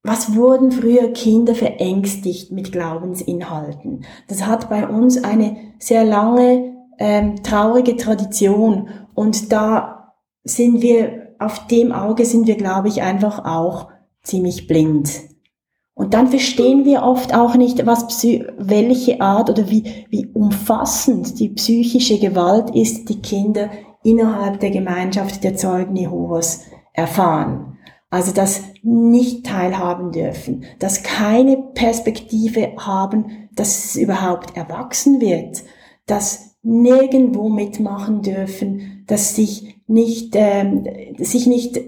was 0.08 0.36
wurden 0.36 0.72
früher 0.72 1.12
Kinder 1.12 1.53
verängstigt 1.53 2.51
mit 2.51 2.72
Glaubensinhalten? 2.72 4.05
Das 4.30 4.45
hat 4.45 4.70
bei 4.70 4.88
uns 4.88 5.24
eine 5.24 5.58
sehr 5.80 6.05
lange 6.05 6.76
ähm, 6.97 7.43
traurige 7.43 7.97
Tradition 7.97 8.88
und 9.14 9.51
da 9.51 10.14
sind 10.45 10.82
wir, 10.82 11.36
auf 11.39 11.68
dem 11.68 11.91
Auge 11.91 12.26
sind 12.26 12.47
wir, 12.47 12.55
glaube 12.55 12.88
ich, 12.88 13.01
einfach 13.01 13.43
auch 13.45 13.89
ziemlich 14.24 14.66
blind. 14.68 15.12
Und 15.93 16.14
dann 16.14 16.28
verstehen 16.28 16.86
wir 16.86 17.03
oft 17.03 17.36
auch 17.36 17.55
nicht, 17.55 17.86
was 17.86 18.24
welche 18.58 19.20
Art 19.20 19.49
oder 19.49 19.70
wie, 19.70 20.05
wie 20.10 20.28
umfassend 20.28 21.39
die 21.39 21.49
psychische 21.49 22.20
Gewalt 22.20 22.74
ist, 22.74 23.10
die 23.10 23.20
Kinder 23.20 23.70
innerhalb 24.03 24.60
der 24.60 24.72
Gemeinschaft 24.72 25.43
der 25.43 25.55
Zeugen 25.55 25.95
Jehovas 25.95 26.62
erfahren. 26.93 27.78
Also 28.10 28.32
das 28.32 28.62
nicht 28.88 29.46
teilhaben 29.46 30.14
dürfen, 30.14 30.64
dass 30.80 31.04
keine 31.04 31.58
Perspektive 31.58 32.72
haben, 32.78 33.50
dass 33.54 33.84
es 33.84 33.96
überhaupt 33.98 34.56
erwachsen 34.56 35.20
wird, 35.20 35.64
dass 36.06 36.56
nirgendwo 36.64 37.49
mitmachen 37.49 38.22
dürfen, 38.22 39.03
dass 39.07 39.36
sich 39.36 39.76
nicht, 39.88 40.36
ähm, 40.36 40.86
sich 41.18 41.48
nicht 41.48 41.82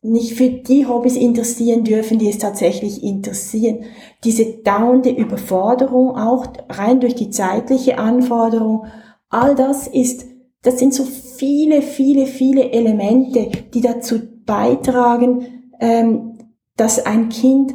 nicht 0.00 0.34
für 0.34 0.48
die 0.48 0.86
Hobbys 0.86 1.16
interessieren 1.16 1.82
dürfen, 1.82 2.20
die 2.20 2.28
es 2.28 2.38
tatsächlich 2.38 3.02
interessieren. 3.02 3.80
Diese 4.22 4.44
dauernde 4.62 5.10
Überforderung, 5.10 6.16
auch 6.16 6.46
rein 6.68 7.00
durch 7.00 7.16
die 7.16 7.30
zeitliche 7.30 7.98
Anforderung, 7.98 8.86
all 9.28 9.56
das 9.56 9.88
ist 9.88 10.26
das 10.62 10.78
sind 10.78 10.94
so 10.94 11.04
viele, 11.04 11.82
viele, 11.82 12.26
viele 12.26 12.70
Elemente, 12.70 13.50
die 13.74 13.80
dazu 13.80 14.20
beitragen, 14.48 15.70
ähm, 15.78 16.38
dass 16.76 17.04
ein 17.06 17.28
Kind 17.28 17.74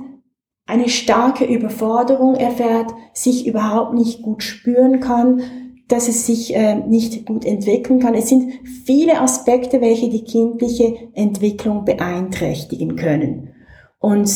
eine 0.66 0.90
starke 0.90 1.46
Überforderung 1.46 2.36
erfährt, 2.36 2.92
sich 3.14 3.48
überhaupt 3.48 3.94
nicht 3.94 4.22
gut 4.22 4.44
spüren 4.44 5.00
kann, 5.00 5.42
dass 5.88 6.08
es 6.08 6.26
sich 6.26 6.56
äh, 6.56 6.76
nicht 6.76 7.26
gut 7.26 7.46
entwickeln 7.46 8.00
kann. 8.00 8.16
Es 8.16 8.30
sind 8.30 8.54
viele 8.86 9.22
Aspekte, 9.22 9.82
welche 9.82 10.10
die 10.10 10.24
kindliche 10.24 11.12
Entwicklung 11.14 11.86
beeinträchtigen 11.86 12.96
können. 12.96 13.54
Und 14.00 14.32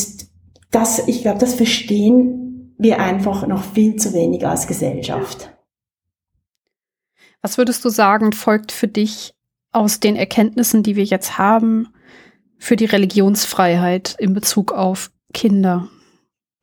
das, 0.71 1.07
ich 1.07 1.21
glaube, 1.21 1.39
das 1.39 1.55
verstehen 1.55 2.75
wir 2.77 2.99
einfach 2.99 3.47
noch 3.47 3.63
viel 3.63 3.95
zu 3.95 4.13
wenig 4.13 4.45
als 4.45 4.67
Gesellschaft. 4.67 5.49
Was 7.41 7.57
würdest 7.57 7.83
du 7.83 7.89
sagen, 7.89 8.33
folgt 8.33 8.71
für 8.71 8.87
dich 8.87 9.33
aus 9.71 9.99
den 9.99 10.15
Erkenntnissen, 10.15 10.83
die 10.83 10.95
wir 10.95 11.05
jetzt 11.05 11.37
haben, 11.37 11.87
für 12.57 12.75
die 12.75 12.85
Religionsfreiheit 12.85 14.15
in 14.19 14.33
Bezug 14.33 14.71
auf 14.71 15.11
Kinder? 15.33 15.89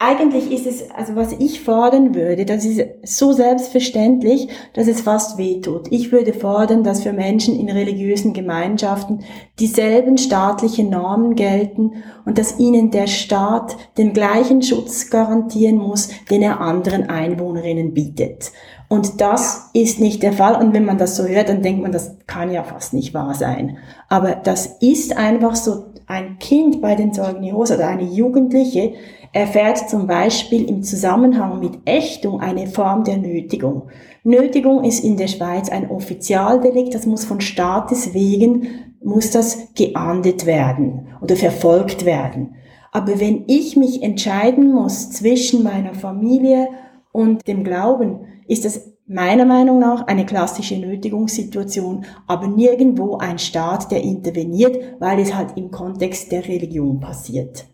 eigentlich 0.05 0.51
ist 0.51 0.67
es, 0.67 0.91
also 0.91 1.17
was 1.17 1.33
ich 1.33 1.61
fordern 1.63 2.15
würde, 2.15 2.45
das 2.45 2.65
ist 2.65 2.83
so 3.05 3.33
selbstverständlich, 3.33 4.49
dass 4.75 4.87
es 4.87 5.01
fast 5.01 5.39
wehtut. 5.39 5.87
Ich 5.91 6.13
würde 6.13 6.35
fordern, 6.35 6.85
dass 6.85 7.03
für 7.03 7.13
Menschen 7.13 7.59
in 7.59 7.71
religiösen 7.71 8.35
Gemeinschaften 8.35 9.25
dieselben 9.59 10.19
staatlichen 10.19 10.91
Normen 10.91 11.37
gelten 11.37 12.03
und 12.27 12.39
dass 12.39 12.59
ihnen 12.59 12.91
der 12.91 13.07
Staat 13.07 13.77
den 13.97 14.13
gleichen 14.13 14.63
Schutz 14.63 15.11
garantieren 15.11 15.77
muss, 15.77 16.11
den 16.29 16.43
er 16.43 16.61
anderen 16.61 17.09
Einwohnerinnen 17.09 17.95
bietet. 17.95 18.53
Und 18.95 19.21
das 19.21 19.71
ist 19.73 19.99
nicht 19.99 20.23
der 20.23 20.33
Fall. 20.33 20.55
Und 20.55 20.73
wenn 20.73 20.85
man 20.85 20.99
das 20.99 21.17
so 21.17 21.25
hört, 21.25 21.49
dann 21.49 21.63
denkt 21.63 21.83
man, 21.83 21.91
das 21.91 22.17
kann 22.29 22.53
ja 22.53 22.63
fast 22.63 22.95
nicht 22.95 23.13
wahr 23.13 23.35
sein. 23.35 23.77
Aber 24.09 24.37
das 24.37 24.67
ist 24.81 25.17
einfach 25.17 25.57
so, 25.57 25.87
ein 26.07 26.39
Kind 26.39 26.81
bei 26.81 26.95
den 26.95 27.11
Jehovas 27.41 27.73
oder 27.73 27.89
eine 27.89 28.05
Jugendliche 28.05 28.93
erfährt 29.33 29.91
zum 29.91 30.07
Beispiel 30.07 30.69
im 30.69 30.85
Zusammenhang 30.85 31.59
mit 31.59 31.73
Ächtung 31.87 32.41
eine 32.41 32.69
Form 32.69 33.03
der 33.03 33.17
Nötigung. 33.17 33.89
Nötigung 34.23 34.85
ist 34.85 35.03
in 35.03 35.17
der 35.17 35.27
Schweiz 35.27 35.71
ein 35.71 35.91
Offizialdelikt, 35.91 36.95
das 36.95 37.05
muss 37.05 37.25
von 37.25 37.41
Staates 37.41 38.15
wegen, 38.15 38.69
muss 39.03 39.33
das 39.33 39.75
geahndet 39.75 40.47
werden 40.47 41.09
oder 41.21 41.35
verfolgt 41.35 42.05
werden. 42.05 42.55
Aber 42.93 43.19
wenn 43.19 43.43
ich 43.49 43.77
mich 43.77 44.05
entscheiden 44.05 44.73
muss 44.73 45.11
zwischen 45.11 45.65
meiner 45.65 45.95
Familie 45.95 46.69
und 47.11 47.49
dem 47.49 47.65
Glauben, 47.65 48.21
ist 48.49 48.65
das 48.65 48.95
meiner 49.07 49.45
Meinung 49.45 49.79
nach 49.79 50.07
eine 50.07 50.25
klassische 50.25 50.79
Nötigungssituation, 50.79 52.07
aber 52.27 52.49
nirgendwo 52.49 53.19
ein 53.19 53.39
Staat, 53.39 53.91
der 53.91 54.03
interveniert, 54.03 54.77
weil 54.99 55.21
es 55.21 55.35
halt 55.35 55.57
im 55.57 55.71
Kontext 55.71 56.33
der 56.33 56.47
Religion 56.47 57.01
passiert. 57.01 57.67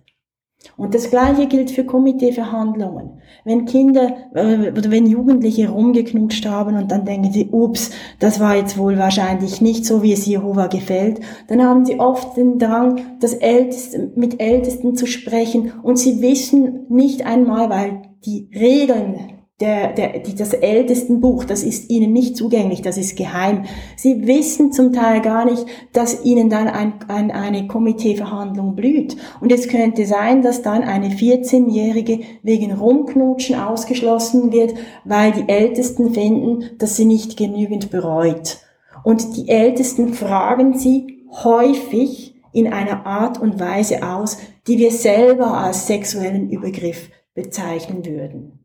Und 0.76 0.94
das 0.94 1.09
Gleiche 1.09 1.47
gilt 1.47 1.70
für 1.70 1.84
Komiteeverhandlungen. 1.84 3.22
Wenn 3.44 3.64
Kinder 3.64 4.14
äh, 4.34 4.70
oder 4.70 4.90
wenn 4.90 5.06
Jugendliche 5.06 5.70
rumgeknutscht 5.70 6.44
haben 6.44 6.76
und 6.76 6.90
dann 6.90 7.06
denken 7.06 7.32
sie, 7.32 7.48
ups, 7.51 7.90
das 8.18 8.40
war 8.40 8.56
jetzt 8.56 8.76
wohl 8.76 8.98
wahrscheinlich 8.98 9.62
nicht 9.62 9.86
so, 9.86 10.02
wie 10.02 10.12
es 10.12 10.26
Jehova 10.26 10.66
gefällt, 10.66 11.20
dann 11.48 11.62
haben 11.62 11.86
sie 11.86 11.98
oft 11.98 12.36
den 12.36 12.59
Drang, 12.59 13.01
das 13.20 13.32
Älteste, 13.32 14.12
mit 14.16 14.40
Ältesten 14.40 14.97
zu 14.97 15.06
sprechen 15.06 15.72
und 15.82 15.98
sie 15.98 16.20
wissen 16.20 16.86
nicht 16.90 17.24
einmal, 17.24 17.70
weil 17.70 18.02
die 18.26 18.51
Regeln 18.55 19.40
der, 19.61 19.93
der, 19.93 20.20
die, 20.20 20.35
das 20.35 20.55
ältesten 20.55 21.20
Buch, 21.20 21.45
das 21.45 21.62
ist 21.62 21.91
ihnen 21.91 22.12
nicht 22.12 22.37
zugänglich, 22.37 22.81
das 22.81 22.97
ist 22.97 23.16
geheim. 23.16 23.65
Sie 23.95 24.27
wissen 24.27 24.73
zum 24.73 24.93
Teil 24.93 25.20
gar 25.20 25.45
nicht, 25.45 25.66
dass 25.93 26.24
ihnen 26.24 26.49
dann 26.49 26.69
ein, 26.69 26.95
ein, 27.09 27.31
eine 27.31 27.66
Komiteeverhandlung 27.66 28.74
blüht. 28.74 29.16
Und 29.41 29.53
es 29.53 29.69
könnte 29.69 30.07
sein, 30.07 30.41
dass 30.41 30.62
dann 30.62 30.82
eine 30.82 31.09
14-Jährige 31.09 32.20
wegen 32.43 32.73
Rumknutschen 32.73 33.57
ausgeschlossen 33.57 34.51
wird, 34.51 34.74
weil 35.05 35.32
die 35.32 35.49
Ältesten 35.49 36.15
finden, 36.15 36.70
dass 36.78 36.97
sie 36.97 37.05
nicht 37.05 37.37
genügend 37.37 37.91
bereut. 37.91 38.59
Und 39.05 39.37
die 39.37 39.49
Ältesten 39.49 40.15
fragen 40.15 40.78
sie 40.78 41.27
häufig 41.45 42.35
in 42.53 42.73
einer 42.73 43.07
Art 43.07 43.41
und 43.41 43.61
Weise 43.61 44.03
aus, 44.03 44.39
die 44.66 44.78
wir 44.78 44.91
selber 44.91 45.59
als 45.59 45.87
sexuellen 45.87 46.51
Übergriff 46.51 47.11
bezeichnen 47.35 48.05
würden. 48.05 48.60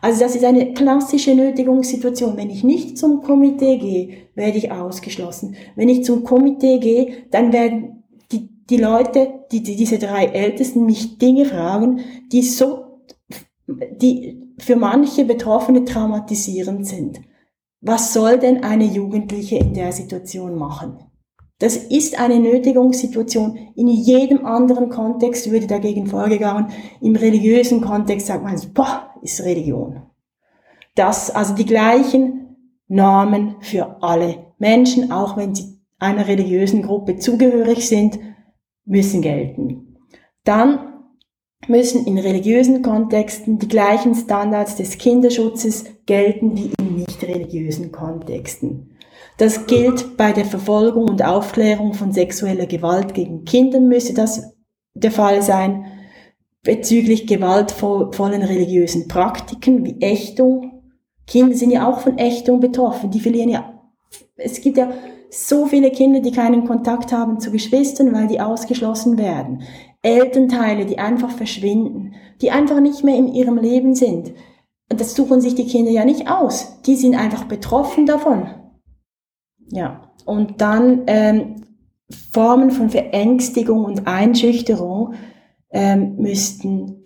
Also 0.00 0.20
das 0.20 0.36
ist 0.36 0.44
eine 0.44 0.74
klassische 0.74 1.34
Nötigungssituation. 1.34 2.36
Wenn 2.36 2.50
ich 2.50 2.62
nicht 2.62 2.98
zum 2.98 3.22
Komitee 3.22 3.78
gehe, 3.78 4.28
werde 4.34 4.58
ich 4.58 4.70
ausgeschlossen. 4.70 5.56
Wenn 5.76 5.88
ich 5.88 6.04
zum 6.04 6.24
Komitee 6.24 6.78
gehe, 6.78 7.24
dann 7.30 7.52
werden 7.52 8.04
die, 8.30 8.48
die 8.68 8.76
Leute, 8.76 9.44
die, 9.50 9.62
die, 9.62 9.76
diese 9.76 9.98
drei 9.98 10.26
Ältesten 10.26 10.84
mich 10.84 11.18
Dinge 11.18 11.46
fragen, 11.46 12.00
die 12.30 12.42
so, 12.42 13.00
die 13.66 14.54
für 14.58 14.76
manche 14.76 15.24
Betroffene 15.24 15.84
traumatisierend 15.84 16.86
sind. 16.86 17.20
Was 17.80 18.12
soll 18.12 18.38
denn 18.38 18.64
eine 18.64 18.84
Jugendliche 18.84 19.56
in 19.56 19.72
der 19.72 19.92
Situation 19.92 20.56
machen? 20.56 20.98
Das 21.58 21.76
ist 21.76 22.18
eine 22.18 22.38
Nötigungssituation. 22.38 23.58
In 23.74 23.88
jedem 23.88 24.46
anderen 24.46 24.90
Kontext 24.90 25.50
würde 25.50 25.66
dagegen 25.66 26.06
vorgegangen. 26.06 26.70
Im 27.00 27.16
religiösen 27.16 27.80
Kontext 27.80 28.28
sagt 28.28 28.44
man, 28.44 28.60
boah, 28.74 29.10
ist 29.22 29.42
Religion. 29.42 30.02
Das, 30.94 31.30
also 31.30 31.54
die 31.54 31.66
gleichen 31.66 32.56
Normen 32.86 33.56
für 33.60 34.02
alle 34.02 34.46
Menschen, 34.58 35.10
auch 35.10 35.36
wenn 35.36 35.54
sie 35.54 35.78
einer 35.98 36.28
religiösen 36.28 36.82
Gruppe 36.82 37.16
zugehörig 37.16 37.88
sind, 37.88 38.18
müssen 38.84 39.20
gelten. 39.20 39.96
Dann 40.44 40.78
müssen 41.66 42.06
in 42.06 42.18
religiösen 42.18 42.82
Kontexten 42.82 43.58
die 43.58 43.68
gleichen 43.68 44.14
Standards 44.14 44.76
des 44.76 44.96
Kinderschutzes 44.96 45.86
gelten 46.06 46.56
wie 46.56 46.70
in 46.80 46.96
nicht 46.96 47.22
religiösen 47.24 47.90
Kontexten. 47.90 48.97
Das 49.38 49.66
gilt 49.66 50.16
bei 50.16 50.32
der 50.32 50.44
Verfolgung 50.44 51.08
und 51.08 51.24
Aufklärung 51.24 51.94
von 51.94 52.12
sexueller 52.12 52.66
Gewalt 52.66 53.14
gegen 53.14 53.44
Kinder 53.44 53.78
müsse 53.78 54.12
das 54.12 54.52
der 54.94 55.12
Fall 55.12 55.42
sein. 55.42 55.86
Bezüglich 56.64 57.28
gewaltvollen 57.28 58.42
religiösen 58.42 59.06
Praktiken 59.06 59.84
wie 59.84 60.00
Ächtung. 60.00 60.82
Kinder 61.28 61.54
sind 61.54 61.70
ja 61.70 61.88
auch 61.88 62.00
von 62.00 62.18
Ächtung 62.18 62.58
betroffen. 62.58 63.12
Die 63.12 63.20
verlieren 63.20 63.48
ja, 63.48 63.80
es 64.36 64.60
gibt 64.60 64.76
ja 64.76 64.90
so 65.30 65.66
viele 65.66 65.92
Kinder, 65.92 66.18
die 66.18 66.32
keinen 66.32 66.64
Kontakt 66.64 67.12
haben 67.12 67.38
zu 67.38 67.52
Geschwistern, 67.52 68.12
weil 68.12 68.26
die 68.26 68.40
ausgeschlossen 68.40 69.18
werden. 69.18 69.62
Elternteile, 70.02 70.84
die 70.84 70.98
einfach 70.98 71.30
verschwinden, 71.30 72.14
die 72.40 72.50
einfach 72.50 72.80
nicht 72.80 73.04
mehr 73.04 73.16
in 73.16 73.28
ihrem 73.28 73.58
Leben 73.58 73.94
sind. 73.94 74.32
Und 74.90 75.00
das 75.00 75.14
suchen 75.14 75.40
sich 75.40 75.54
die 75.54 75.66
Kinder 75.66 75.92
ja 75.92 76.04
nicht 76.04 76.28
aus. 76.28 76.80
Die 76.86 76.96
sind 76.96 77.14
einfach 77.14 77.44
betroffen 77.44 78.04
davon. 78.04 78.48
Ja, 79.70 80.12
und 80.24 80.60
dann 80.60 81.02
ähm, 81.06 81.56
Formen 82.32 82.70
von 82.70 82.90
Verängstigung 82.90 83.84
und 83.84 84.06
Einschüchterung 84.06 85.14
ähm, 85.70 86.16
müssten, 86.16 87.02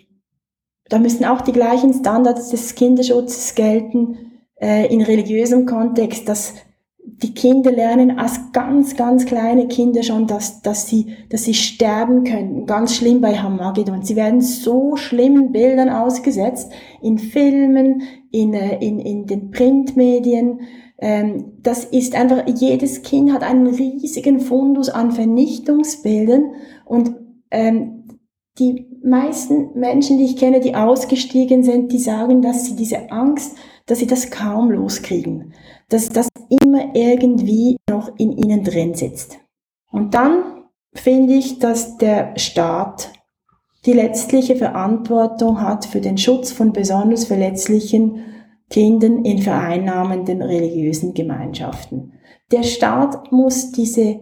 da 0.89 0.99
müssten 0.99 1.25
auch 1.25 1.41
die 1.41 1.53
gleichen 1.53 1.93
Standards 1.93 2.51
des 2.51 2.75
Kinderschutzes 2.75 3.55
gelten 3.55 4.17
äh, 4.61 4.93
in 4.93 5.03
religiösem 5.03 5.67
Kontext, 5.67 6.29
dass 6.29 6.55
die 7.05 7.35
Kinder 7.35 7.73
lernen 7.73 8.19
als 8.19 8.53
ganz, 8.53 8.97
ganz 8.97 9.27
kleine 9.27 9.69
Kinder 9.69 10.03
schon, 10.03 10.27
dass, 10.27 10.63
dass, 10.63 10.89
sie, 10.89 11.17
dass 11.31 11.45
sie 11.45 11.55
sterben 11.55 12.25
können. 12.25 12.67
Ganz 12.67 12.97
schlimm 12.97 13.21
bei 13.21 13.37
Hamagedon. 13.37 14.03
Sie 14.03 14.17
werden 14.17 14.41
so 14.41 14.97
schlimmen 14.97 15.53
Bildern 15.53 15.89
ausgesetzt, 15.89 16.71
in 17.01 17.19
Filmen, 17.19 18.03
in, 18.31 18.55
äh, 18.55 18.79
in, 18.85 18.99
in 19.01 19.27
den 19.27 19.51
Printmedien, 19.51 20.61
das 21.63 21.85
ist 21.85 22.15
einfach, 22.15 22.45
jedes 22.47 23.03
Kind 23.03 23.33
hat 23.33 23.43
einen 23.43 23.67
riesigen 23.67 24.39
Fundus 24.39 24.89
an 24.89 25.11
Vernichtungsbildern 25.11 26.55
und 26.85 27.17
ähm, 27.51 28.05
die 28.59 28.87
meisten 29.03 29.77
Menschen, 29.79 30.19
die 30.19 30.27
ich 30.27 30.37
kenne, 30.37 30.61
die 30.61 30.77
ausgestiegen 30.77 31.65
sind, 31.65 31.91
die 31.91 31.99
sagen, 31.99 32.41
dass 32.41 32.67
sie 32.67 32.77
diese 32.77 33.11
Angst, 33.11 33.57
dass 33.87 33.99
sie 33.99 34.07
das 34.07 34.31
kaum 34.31 34.71
loskriegen, 34.71 35.55
dass 35.89 36.09
das 36.09 36.29
immer 36.49 36.95
irgendwie 36.95 37.79
noch 37.91 38.17
in 38.19 38.31
ihnen 38.31 38.63
drin 38.63 38.95
sitzt. 38.95 39.39
Und 39.91 40.15
dann 40.15 40.45
finde 40.95 41.33
ich, 41.33 41.59
dass 41.59 41.99
der 41.99 42.39
Staat 42.39 43.11
die 43.87 43.93
letztliche 43.93 44.55
Verantwortung 44.55 45.61
hat 45.61 45.85
für 45.85 46.01
den 46.01 46.17
Schutz 46.17 46.53
von 46.53 46.73
besonders 46.73 47.25
verletzlichen 47.25 48.21
Kindern 48.73 49.25
in 49.25 49.39
vereinnahmenden 49.39 50.43
religiösen 50.43 51.15
Gemeinschaften. 51.15 52.15
Der 52.51 52.63
Staat 52.63 53.31
muss 53.31 53.71
diese 53.71 54.21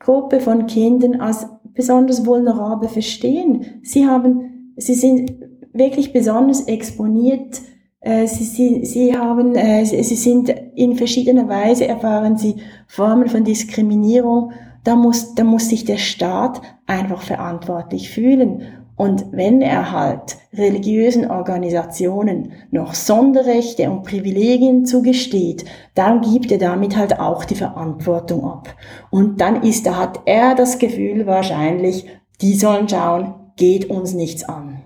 Gruppe 0.00 0.40
von 0.40 0.66
Kindern 0.66 1.20
als 1.20 1.46
besonders 1.72 2.26
vulnerabel 2.26 2.88
verstehen. 2.88 3.80
Sie 3.82 4.06
haben, 4.06 4.74
sie 4.76 4.94
sind 4.94 5.32
wirklich 5.72 6.12
besonders 6.12 6.62
exponiert. 6.62 7.62
Äh, 8.00 8.26
sie, 8.26 8.44
sie, 8.44 8.84
sie 8.84 9.16
haben, 9.16 9.54
äh, 9.54 9.84
sie 9.84 10.16
sind 10.16 10.52
in 10.74 10.96
verschiedener 10.96 11.48
Weise 11.48 11.86
erfahren 11.86 12.36
sie 12.36 12.56
Formen 12.88 13.28
von 13.28 13.44
Diskriminierung. 13.44 14.50
Da 14.82 14.96
muss, 14.96 15.36
da 15.36 15.44
muss 15.44 15.68
sich 15.68 15.84
der 15.84 15.98
Staat 15.98 16.60
einfach 16.86 17.22
verantwortlich 17.22 18.10
fühlen. 18.10 18.62
Und 18.96 19.32
wenn 19.32 19.62
er 19.62 19.90
halt 19.90 20.36
religiösen 20.52 21.30
Organisationen 21.30 22.52
noch 22.70 22.94
Sonderrechte 22.94 23.90
und 23.90 24.02
Privilegien 24.02 24.84
zugesteht, 24.84 25.64
dann 25.94 26.20
gibt 26.20 26.52
er 26.52 26.58
damit 26.58 26.96
halt 26.96 27.18
auch 27.18 27.44
die 27.44 27.54
Verantwortung 27.54 28.44
ab. 28.44 28.74
Und 29.10 29.40
dann 29.40 29.62
ist, 29.62 29.86
da 29.86 29.96
hat 29.96 30.20
er 30.26 30.54
das 30.54 30.78
Gefühl 30.78 31.26
wahrscheinlich, 31.26 32.06
die 32.40 32.54
sollen 32.54 32.88
schauen, 32.88 33.34
geht 33.56 33.88
uns 33.88 34.12
nichts 34.12 34.44
an. 34.44 34.82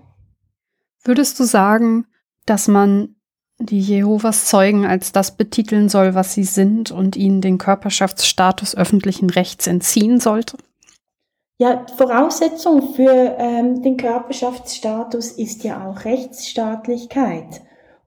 Würdest 1.03 1.39
du 1.41 1.45
sagen, 1.45 2.07
dass 2.47 2.69
man 2.69 3.17
die 3.59 3.81
Jehovas 3.81 4.47
Zeugen 4.47 4.85
als 4.85 5.13
das 5.13 5.37
betiteln 5.37 5.89
soll, 5.89 6.15
was 6.15 6.35
sie 6.35 6.45
sind 6.45 6.91
und 6.91 7.17
ihnen 7.17 7.41
den 7.41 7.59
Körperschaftsstatus 7.59 8.77
öffentlichen 8.77 9.31
Rechts 9.31 9.67
entziehen 9.67 10.21
sollte? 10.21 10.59
Ja, 11.59 11.87
Voraussetzung 11.97 12.95
für 12.95 13.37
ähm, 13.39 13.83
den 13.83 13.97
Körperschaftsstatus 13.97 15.33
ist 15.33 15.65
ja 15.65 15.87
auch 15.87 16.05
Rechtsstaatlichkeit. 16.05 17.63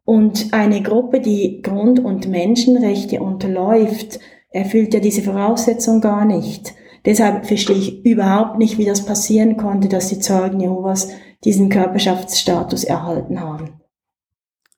Und 0.05 0.53
eine 0.53 0.83
Gruppe, 0.83 1.19
die 1.19 1.61
Grund- 1.61 1.99
und 1.99 2.27
Menschenrechte 2.27 3.21
unterläuft, 3.21 4.19
erfüllt 4.51 4.93
ja 4.93 4.99
diese 4.99 5.23
Voraussetzung 5.23 6.01
gar 6.01 6.25
nicht. 6.25 6.73
Deshalb 7.05 7.45
verstehe 7.47 7.77
ich 7.77 8.05
überhaupt 8.05 8.57
nicht, 8.57 8.77
wie 8.77 8.85
das 8.85 9.05
passieren 9.05 9.57
konnte, 9.57 9.87
dass 9.87 10.09
die 10.09 10.19
Zeugen 10.19 10.59
Jehovas 10.59 11.09
diesen 11.43 11.69
Körperschaftsstatus 11.69 12.83
erhalten 12.83 13.39
haben. 13.39 13.81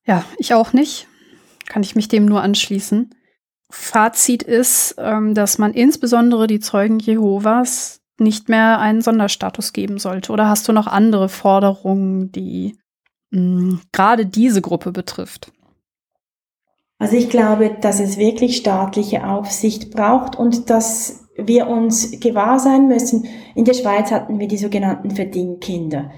Ja, 0.06 0.24
ich 0.38 0.54
auch 0.54 0.74
nicht. 0.74 1.08
Kann 1.66 1.84
ich 1.84 1.96
mich 1.96 2.08
dem 2.08 2.26
nur 2.26 2.42
anschließen. 2.42 3.16
Fazit 3.70 4.44
ist, 4.44 4.96
ähm, 4.98 5.34
dass 5.34 5.58
man 5.58 5.74
insbesondere 5.74 6.48
die 6.48 6.60
Zeugen 6.60 7.00
Jehovas 7.00 8.01
nicht 8.22 8.50
mehr 8.50 8.80
einen 8.80 9.02
Sonderstatus 9.02 9.74
geben 9.74 9.98
sollte. 9.98 10.32
Oder 10.32 10.48
hast 10.48 10.68
du 10.68 10.72
noch 10.74 10.88
andere 10.88 11.28
Forderungen, 11.28 12.32
die 12.32 12.78
mh, 13.32 13.80
gerade 13.92 14.26
diese 14.26 14.62
Gruppe 14.62 14.92
betrifft? 14.92 15.52
Also 17.00 17.16
ich 17.16 17.30
glaube, 17.30 17.78
dass 17.82 18.00
es 18.00 18.18
wirklich 18.18 18.58
staatliche 18.58 19.28
Aufsicht 19.28 19.92
braucht 19.92 20.38
und 20.38 20.70
dass 20.70 21.28
wir 21.36 21.68
uns 21.68 22.20
gewahr 22.20 22.60
sein 22.60 22.88
müssen. 22.88 23.26
In 23.56 23.66
der 23.66 23.74
Schweiz 23.74 24.12
hatten 24.12 24.40
wir 24.40 24.48
die 24.48 24.60
sogenannten 24.60 25.10
Verdingkinder. 25.12 26.12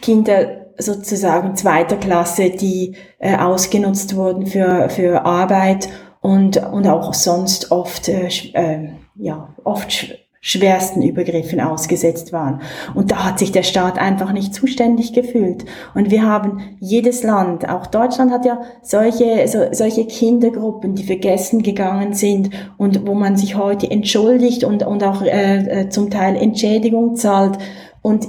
Kinder 0.00 0.66
sozusagen 0.78 1.56
zweiter 1.56 1.96
Klasse, 1.96 2.50
die 2.50 2.96
äh, 3.18 3.36
ausgenutzt 3.36 4.14
wurden 4.14 4.46
für, 4.46 4.88
für 4.88 5.24
Arbeit 5.24 5.88
und, 6.20 6.56
und 6.56 6.86
auch 6.86 7.12
sonst 7.12 7.72
oft, 7.72 8.08
äh, 8.08 8.28
äh, 8.54 8.90
ja, 9.16 9.54
oft 9.64 10.16
schwersten 10.44 11.02
Übergriffen 11.02 11.60
ausgesetzt 11.60 12.32
waren. 12.32 12.60
Und 12.94 13.12
da 13.12 13.24
hat 13.24 13.38
sich 13.38 13.52
der 13.52 13.62
Staat 13.62 13.96
einfach 13.96 14.32
nicht 14.32 14.52
zuständig 14.52 15.12
gefühlt. 15.12 15.64
Und 15.94 16.10
wir 16.10 16.24
haben 16.24 16.76
jedes 16.80 17.22
Land, 17.22 17.68
auch 17.68 17.86
Deutschland 17.86 18.32
hat 18.32 18.44
ja 18.44 18.60
solche, 18.82 19.46
so, 19.46 19.68
solche 19.70 20.04
Kindergruppen, 20.04 20.96
die 20.96 21.04
vergessen 21.04 21.62
gegangen 21.62 22.12
sind 22.12 22.50
und 22.76 23.06
wo 23.06 23.14
man 23.14 23.36
sich 23.36 23.56
heute 23.56 23.88
entschuldigt 23.88 24.64
und, 24.64 24.84
und 24.84 25.04
auch 25.04 25.22
äh, 25.22 25.82
äh 25.82 25.88
zum 25.90 26.10
Teil 26.10 26.34
Entschädigung 26.34 27.14
zahlt. 27.14 27.58
Und 28.02 28.26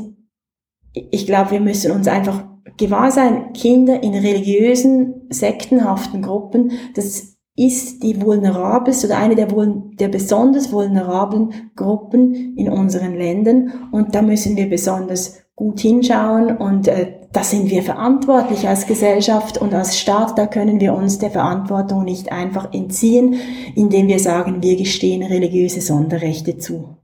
ich 0.93 1.25
glaube, 1.25 1.49
wir 1.49 1.61
müssen 1.61 1.91
uns 1.91 2.07
einfach 2.07 2.43
gewahr 2.77 3.09
sein, 3.09 3.53
Kinder 3.53 4.03
in 4.03 4.13
religiösen, 4.13 5.25
sektenhaften 5.29 6.21
Gruppen, 6.21 6.73
das 6.93 7.32
ist 7.55 8.01
die 8.01 8.19
vulnerabelste 8.19 9.07
oder 9.07 9.17
eine 9.17 9.35
der, 9.35 9.47
der 9.47 10.07
besonders 10.07 10.71
vulnerablen 10.71 11.71
Gruppen 11.75 12.55
in 12.57 12.69
unseren 12.69 13.15
Ländern. 13.15 13.89
Und 13.91 14.15
da 14.15 14.21
müssen 14.21 14.55
wir 14.55 14.69
besonders 14.69 15.43
gut 15.55 15.79
hinschauen 15.79 16.57
und 16.57 16.87
äh, 16.87 17.19
da 17.31 17.43
sind 17.43 17.69
wir 17.69 17.83
verantwortlich 17.83 18.67
als 18.67 18.87
Gesellschaft 18.87 19.57
und 19.57 19.73
als 19.73 19.99
Staat. 19.99 20.37
Da 20.37 20.47
können 20.47 20.79
wir 20.79 20.93
uns 20.93 21.19
der 21.19 21.31
Verantwortung 21.31 22.03
nicht 22.03 22.31
einfach 22.31 22.73
entziehen, 22.73 23.35
indem 23.75 24.07
wir 24.07 24.19
sagen, 24.19 24.61
wir 24.61 24.75
gestehen 24.75 25.23
religiöse 25.23 25.81
Sonderrechte 25.81 26.57
zu. 26.57 26.97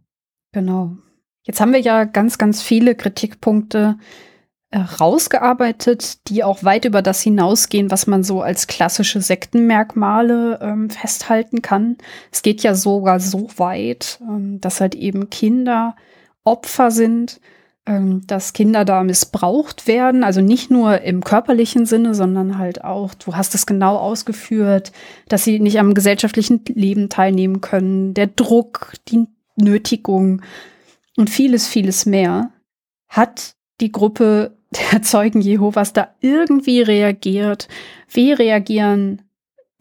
Genau. 0.52 0.92
Jetzt 1.44 1.62
haben 1.62 1.74
wir 1.74 1.80
ja 1.80 2.04
ganz, 2.04 2.38
ganz 2.38 2.62
viele 2.62 2.96
Kritikpunkte 2.96 3.98
rausgearbeitet, 4.76 6.28
die 6.28 6.44
auch 6.44 6.64
weit 6.64 6.86
über 6.86 7.02
das 7.02 7.22
hinausgehen, 7.22 7.90
was 7.90 8.06
man 8.06 8.24
so 8.24 8.42
als 8.42 8.68
klassische 8.68 9.20
Sektenmerkmale 9.20 10.60
ähm, 10.62 10.90
festhalten 10.92 11.62
kann. 11.62 11.98
Es 12.32 12.44
geht 12.44 12.62
ja 12.62 12.76
sogar 12.76 13.20
so 13.20 13.50
weit, 13.58 14.20
ähm, 14.22 14.62
dass 14.62 14.80
halt 14.80 14.94
eben 14.94 15.30
Kinder 15.32 15.96
Opfer 16.44 16.92
sind, 16.92 17.40
ähm, 17.88 18.22
dass 18.28 18.54
Kinder 18.54 18.86
da 18.86 19.04
missbraucht 19.04 19.88
werden, 19.88 20.24
also 20.24 20.42
nicht 20.42 20.70
nur 20.70 21.02
im 21.02 21.24
körperlichen 21.24 21.88
Sinne, 21.88 22.14
sondern 22.14 22.60
halt 22.60 22.84
auch, 22.84 23.16
du 23.16 23.36
hast 23.36 23.56
es 23.56 23.66
genau 23.66 23.98
ausgeführt, 23.98 24.92
dass 25.30 25.44
sie 25.44 25.60
nicht 25.60 25.80
am 25.80 25.96
gesellschaftlichen 25.96 26.62
Leben 26.68 27.10
teilnehmen 27.10 27.62
können, 27.62 28.14
der 28.14 28.28
Druck, 28.28 28.94
die 29.08 29.26
Nötigung 29.56 30.44
und 31.18 31.32
vieles, 31.32 31.68
vieles 31.68 32.06
mehr 32.06 32.52
hat 33.08 33.56
die 33.82 33.92
Gruppe 33.92 34.59
der 34.72 35.02
Zeugen 35.02 35.42
Jehovas 35.42 35.94
da 35.94 36.10
irgendwie 36.22 36.82
reagiert. 36.82 37.68
Wie 38.10 38.34
reagieren 38.34 39.24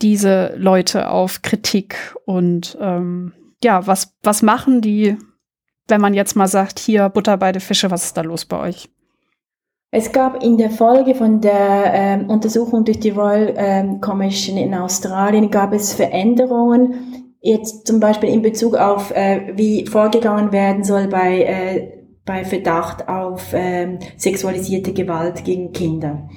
diese 0.00 0.54
Leute 0.56 1.10
auf 1.10 1.42
Kritik 1.42 2.16
und 2.24 2.78
ähm, 2.80 3.32
ja, 3.62 3.86
was, 3.86 4.14
was 4.22 4.42
machen 4.42 4.80
die, 4.80 5.16
wenn 5.88 6.00
man 6.00 6.14
jetzt 6.14 6.36
mal 6.36 6.46
sagt, 6.46 6.78
hier 6.78 7.08
Butter 7.08 7.36
beide 7.36 7.60
Fische, 7.60 7.90
was 7.90 8.04
ist 8.04 8.16
da 8.16 8.22
los 8.22 8.44
bei 8.44 8.60
euch? 8.60 8.88
Es 9.90 10.12
gab 10.12 10.42
in 10.44 10.58
der 10.58 10.70
Folge 10.70 11.14
von 11.14 11.40
der 11.40 11.92
ähm, 11.94 12.28
Untersuchung 12.28 12.84
durch 12.84 13.00
die 13.00 13.10
Royal 13.10 13.54
ähm, 13.56 14.00
Commission 14.00 14.58
in 14.58 14.74
Australien 14.74 15.50
gab 15.50 15.72
es 15.72 15.94
Veränderungen, 15.94 17.34
jetzt 17.40 17.86
zum 17.86 17.98
Beispiel 17.98 18.28
in 18.28 18.42
Bezug 18.42 18.76
auf, 18.76 19.10
äh, 19.12 19.52
wie 19.56 19.86
vorgegangen 19.86 20.52
werden 20.52 20.84
soll 20.84 21.08
bei 21.08 21.42
äh, 21.42 21.97
bei 22.28 22.44
Verdacht 22.44 23.08
auf 23.08 23.52
ähm, 23.54 23.98
sexualisierte 24.18 24.92
Gewalt 24.92 25.44
gegen 25.44 25.72
Kinder. 25.72 26.28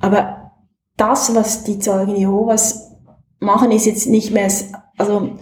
Aber 0.00 0.52
das, 0.96 1.34
was 1.34 1.64
die 1.64 1.80
Zeugen 1.80 2.14
Jehovas 2.14 2.96
machen, 3.40 3.72
ist 3.72 3.84
jetzt 3.84 4.08
nicht 4.08 4.32
mehr, 4.32 4.48
also 4.96 5.32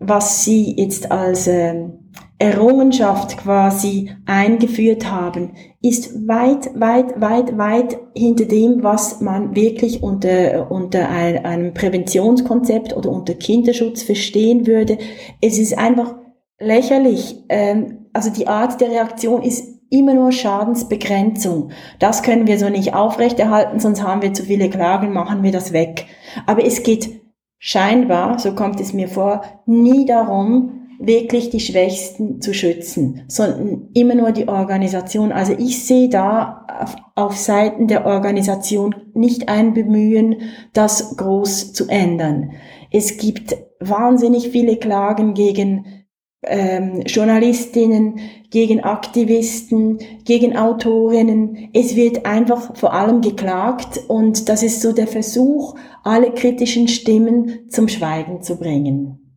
was 0.00 0.44
sie 0.44 0.74
jetzt 0.76 1.12
als 1.12 1.46
ähm, 1.46 2.10
Errungenschaft 2.38 3.36
quasi 3.36 4.12
eingeführt 4.24 5.10
haben, 5.10 5.52
ist 5.82 6.26
weit, 6.26 6.70
weit, 6.80 7.20
weit, 7.20 7.58
weit 7.58 7.98
hinter 8.14 8.46
dem, 8.46 8.82
was 8.82 9.20
man 9.20 9.54
wirklich 9.54 10.02
unter, 10.02 10.70
unter 10.70 11.10
ein, 11.10 11.44
einem 11.44 11.74
Präventionskonzept 11.74 12.96
oder 12.96 13.10
unter 13.10 13.34
Kinderschutz 13.34 14.02
verstehen 14.02 14.66
würde. 14.66 14.96
Es 15.42 15.58
ist 15.58 15.76
einfach 15.76 16.14
lächerlich, 16.58 17.44
ähm, 17.48 18.06
also 18.12 18.30
die 18.30 18.48
Art 18.48 18.80
der 18.80 18.90
Reaktion 18.90 19.42
ist 19.42 19.78
immer 19.90 20.14
nur 20.14 20.32
Schadensbegrenzung. 20.32 21.70
Das 21.98 22.22
können 22.22 22.46
wir 22.46 22.58
so 22.58 22.68
nicht 22.68 22.94
aufrechterhalten, 22.94 23.80
sonst 23.80 24.02
haben 24.02 24.22
wir 24.22 24.34
zu 24.34 24.44
viele 24.44 24.68
Klagen, 24.68 25.12
machen 25.12 25.42
wir 25.42 25.52
das 25.52 25.72
weg. 25.72 26.06
Aber 26.46 26.64
es 26.64 26.82
geht 26.82 27.20
scheinbar, 27.58 28.38
so 28.38 28.54
kommt 28.54 28.80
es 28.80 28.92
mir 28.92 29.08
vor, 29.08 29.42
nie 29.66 30.04
darum, 30.04 30.74
wirklich 31.00 31.50
die 31.50 31.60
Schwächsten 31.60 32.40
zu 32.40 32.52
schützen, 32.52 33.22
sondern 33.28 33.88
immer 33.94 34.16
nur 34.16 34.32
die 34.32 34.48
Organisation. 34.48 35.30
Also 35.30 35.54
ich 35.56 35.84
sehe 35.84 36.08
da 36.08 36.66
auf, 36.80 36.96
auf 37.14 37.36
Seiten 37.36 37.86
der 37.86 38.04
Organisation 38.04 38.94
nicht 39.14 39.48
ein 39.48 39.74
Bemühen, 39.74 40.36
das 40.72 41.16
groß 41.16 41.72
zu 41.72 41.86
ändern. 41.88 42.50
Es 42.90 43.16
gibt 43.16 43.56
wahnsinnig 43.80 44.48
viele 44.48 44.76
Klagen 44.76 45.34
gegen 45.34 45.97
ähm, 46.42 47.02
Journalistinnen, 47.02 48.20
gegen 48.50 48.80
Aktivisten, 48.82 49.98
gegen 50.24 50.56
Autorinnen. 50.56 51.68
Es 51.74 51.96
wird 51.96 52.24
einfach 52.24 52.76
vor 52.76 52.94
allem 52.94 53.20
geklagt 53.20 54.00
und 54.08 54.48
das 54.48 54.62
ist 54.62 54.80
so 54.80 54.92
der 54.92 55.06
Versuch, 55.06 55.74
alle 56.02 56.32
kritischen 56.32 56.88
Stimmen 56.88 57.68
zum 57.68 57.88
Schweigen 57.88 58.42
zu 58.42 58.56
bringen. 58.56 59.36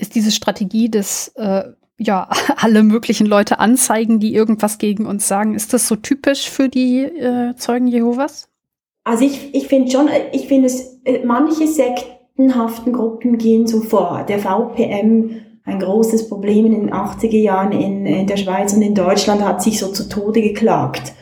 Ist 0.00 0.14
diese 0.14 0.30
Strategie 0.30 0.88
des 0.88 1.32
äh, 1.36 1.64
ja 1.98 2.28
alle 2.56 2.82
möglichen 2.82 3.26
Leute 3.26 3.58
anzeigen, 3.58 4.20
die 4.20 4.34
irgendwas 4.34 4.78
gegen 4.78 5.04
uns 5.04 5.28
sagen, 5.28 5.54
ist 5.54 5.74
das 5.74 5.88
so 5.88 5.96
typisch 5.96 6.48
für 6.48 6.68
die 6.68 7.02
äh, 7.02 7.54
Zeugen 7.56 7.88
Jehovas? 7.88 8.48
Also 9.04 9.24
ich, 9.24 9.54
ich 9.54 9.68
finde 9.68 9.90
schon, 9.90 10.08
ich 10.32 10.48
finde 10.48 10.66
es, 10.66 11.00
äh, 11.04 11.24
manche 11.24 11.66
sektenhaften 11.66 12.92
Gruppen 12.92 13.38
gehen 13.38 13.66
so 13.66 13.80
vor. 13.80 14.24
Der 14.28 14.38
VPM 14.38 15.47
ein 15.68 15.80
großes 15.80 16.28
Problem 16.28 16.66
in 16.66 16.72
den 16.72 16.92
80er 16.92 17.38
Jahren 17.38 17.72
in, 17.72 18.06
in 18.06 18.26
der 18.26 18.36
Schweiz 18.36 18.72
und 18.72 18.82
in 18.82 18.94
Deutschland 18.94 19.44
hat 19.44 19.62
sich 19.62 19.78
so 19.78 19.88
zu 19.88 20.08
Tode 20.08 20.40
geklagt. 20.40 21.12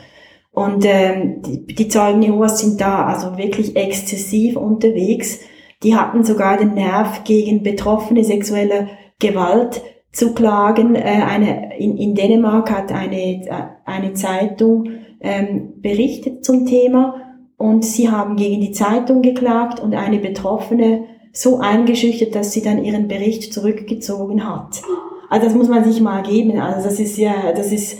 Und 0.52 0.84
ähm, 0.86 1.42
die, 1.42 1.66
die 1.66 1.88
Zeugen 1.88 2.22
Jehovas 2.22 2.60
sind 2.60 2.80
da 2.80 3.06
also 3.06 3.36
wirklich 3.36 3.76
exzessiv 3.76 4.56
unterwegs. 4.56 5.40
Die 5.82 5.94
hatten 5.94 6.24
sogar 6.24 6.56
den 6.56 6.74
Nerv 6.74 7.24
gegen 7.24 7.62
Betroffene 7.62 8.24
sexueller 8.24 8.88
Gewalt 9.18 9.82
zu 10.12 10.32
klagen. 10.32 10.94
Äh, 10.94 11.22
eine, 11.26 11.78
in, 11.78 11.98
in 11.98 12.14
Dänemark 12.14 12.70
hat 12.70 12.90
eine, 12.90 13.74
eine 13.84 14.14
Zeitung 14.14 14.88
ähm, 15.20 15.74
berichtet 15.82 16.44
zum 16.44 16.66
Thema 16.66 17.16
und 17.58 17.84
sie 17.84 18.10
haben 18.10 18.36
gegen 18.36 18.60
die 18.60 18.72
Zeitung 18.72 19.22
geklagt 19.22 19.80
und 19.80 19.94
eine 19.94 20.18
Betroffene 20.18 21.04
so 21.36 21.58
eingeschüchtert, 21.58 22.34
dass 22.34 22.52
sie 22.52 22.62
dann 22.62 22.82
ihren 22.82 23.08
Bericht 23.08 23.52
zurückgezogen 23.52 24.48
hat. 24.48 24.82
Also 25.28 25.46
das 25.46 25.54
muss 25.54 25.68
man 25.68 25.84
sich 25.84 26.00
mal 26.00 26.22
geben. 26.22 26.58
Also 26.58 26.88
das 26.88 26.98
ist 26.98 27.18
ja, 27.18 27.52
das 27.52 27.72
ist, 27.72 27.98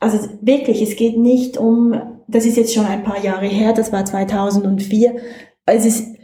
also 0.00 0.18
wirklich, 0.42 0.82
es 0.82 0.96
geht 0.96 1.16
nicht 1.16 1.56
um, 1.56 1.94
das 2.28 2.44
ist 2.44 2.58
jetzt 2.58 2.74
schon 2.74 2.84
ein 2.84 3.02
paar 3.02 3.22
Jahre 3.24 3.46
her, 3.46 3.72
das 3.72 3.90
war 3.90 4.04
2004. 4.04 5.16
Es 5.64 5.86
ist, 5.86 6.14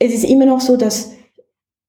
es 0.00 0.12
ist 0.12 0.24
immer 0.24 0.46
noch 0.46 0.60
so, 0.60 0.76
dass 0.76 1.12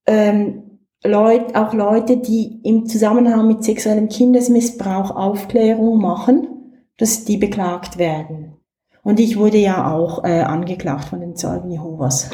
ähm, 0.06 0.80
Leut, 1.03 1.56
auch 1.56 1.74
Leute, 1.74 2.18
die 2.18 2.60
im 2.64 2.86
Zusammenhang 2.86 3.48
mit 3.48 3.64
sexuellem 3.64 4.10
Kindesmissbrauch 4.10 5.11
Aufklärung 5.11 5.99
machen, 5.99 6.84
dass 6.98 7.26
die 7.26 7.38
beklagt 7.38 7.98
werden. 7.98 8.57
Und 9.03 9.19
ich 9.19 9.38
wurde 9.38 9.57
ja 9.57 9.91
auch 9.91 10.24
äh, 10.24 10.41
angeklagt 10.41 11.06
von 11.06 11.19
den 11.19 11.36
Zeugen 11.36 11.72
Jehovas. 11.72 12.30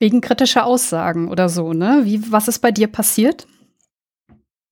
Wegen 0.00 0.20
kritischer 0.20 0.66
Aussagen 0.66 1.28
oder 1.28 1.48
so, 1.48 1.72
ne? 1.72 2.00
Wie, 2.04 2.32
was 2.32 2.48
ist 2.48 2.58
bei 2.58 2.72
dir 2.72 2.88
passiert? 2.88 3.46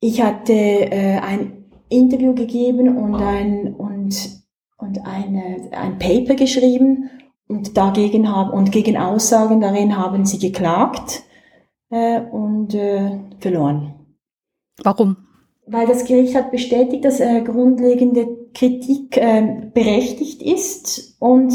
Ich 0.01 0.21
hatte 0.21 0.53
äh, 0.53 1.19
ein 1.19 1.65
Interview 1.89 2.35
gegeben 2.35 2.97
und 2.97 3.15
ein, 3.15 3.75
und, 3.75 4.43
und 4.79 5.07
eine, 5.07 5.71
ein 5.73 5.99
Paper 5.99 6.35
geschrieben 6.35 7.11
und 7.47 7.77
dagegen 7.77 8.35
haben, 8.35 8.51
und 8.51 8.73
gegen 8.73 8.97
Aussagen 8.97 9.61
darin 9.61 9.97
haben 9.97 10.25
sie 10.25 10.39
geklagt 10.39 11.23
äh, 11.91 12.21
und 12.21 12.75
äh, 12.75 13.19
verloren. 13.39 13.95
Warum? 14.83 15.17
Weil 15.67 15.87
das 15.87 16.05
Gericht 16.05 16.35
hat 16.35 16.51
bestätigt, 16.51 17.05
dass 17.05 17.21
äh, 17.21 17.43
grundlegende 17.43 18.27
Kritik 18.55 19.17
äh, 19.17 19.71
berechtigt 19.73 20.43
ist 20.43 21.17
und 21.21 21.53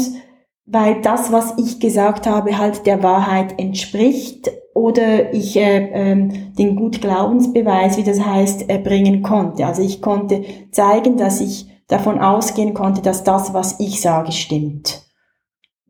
weil 0.70 1.00
das, 1.00 1.32
was 1.32 1.54
ich 1.56 1.80
gesagt 1.80 2.26
habe, 2.26 2.58
halt 2.58 2.86
der 2.86 3.02
Wahrheit 3.02 3.58
entspricht 3.58 4.50
oder 4.74 5.32
ich 5.32 5.56
äh, 5.56 5.88
ähm, 5.92 6.54
den 6.56 6.76
Gutglaubensbeweis, 6.76 7.96
wie 7.96 8.04
das 8.04 8.20
heißt, 8.20 8.68
äh, 8.68 8.78
bringen 8.78 9.22
konnte. 9.22 9.66
Also 9.66 9.82
ich 9.82 10.02
konnte 10.02 10.44
zeigen, 10.70 11.16
dass 11.16 11.40
ich 11.40 11.66
davon 11.88 12.18
ausgehen 12.18 12.74
konnte, 12.74 13.00
dass 13.00 13.24
das, 13.24 13.54
was 13.54 13.80
ich 13.80 14.00
sage, 14.00 14.32
stimmt 14.32 15.07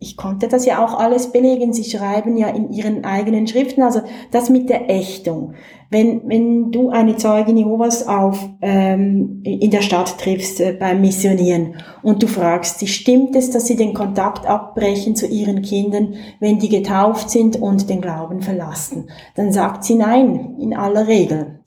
ich 0.01 0.17
konnte 0.17 0.47
das 0.47 0.65
ja 0.65 0.85
auch 0.85 0.99
alles 0.99 1.33
belegen. 1.33 1.73
Sie 1.73 1.85
schreiben 1.85 2.37
ja 2.37 2.49
in 2.49 2.73
ihren 2.73 3.05
eigenen 3.05 3.47
Schriften, 3.49 3.83
also 3.83 4.01
das 4.31 4.49
mit 4.49 4.69
der 4.69 4.89
Ächtung. 4.89 5.55
Wenn, 5.91 6.29
wenn 6.29 6.71
du 6.71 6.91
eine 6.91 7.17
Zeugin 7.17 7.57
Jehovas 7.57 8.07
auf, 8.07 8.49
ähm, 8.61 9.43
in 9.43 9.71
der 9.71 9.81
Stadt 9.81 10.19
triffst 10.19 10.61
äh, 10.61 10.77
beim 10.79 11.01
Missionieren 11.01 11.77
und 12.03 12.23
du 12.23 12.27
fragst 12.27 12.79
sie, 12.79 12.87
stimmt 12.87 13.35
es, 13.35 13.51
dass 13.51 13.67
sie 13.67 13.77
den 13.77 13.95
Kontakt 13.95 14.47
abbrechen 14.47 15.17
zu 15.17 15.27
ihren 15.27 15.63
Kindern, 15.63 16.15
wenn 16.41 16.59
die 16.59 16.69
getauft 16.69 17.31
sind 17.31 17.57
und 17.57 17.89
den 17.89 18.01
Glauben 18.01 18.43
verlassen? 18.43 19.09
Dann 19.35 19.51
sagt 19.51 19.83
sie 19.83 19.95
nein, 19.95 20.57
in 20.61 20.77
aller 20.77 21.09
Regel. 21.09 21.61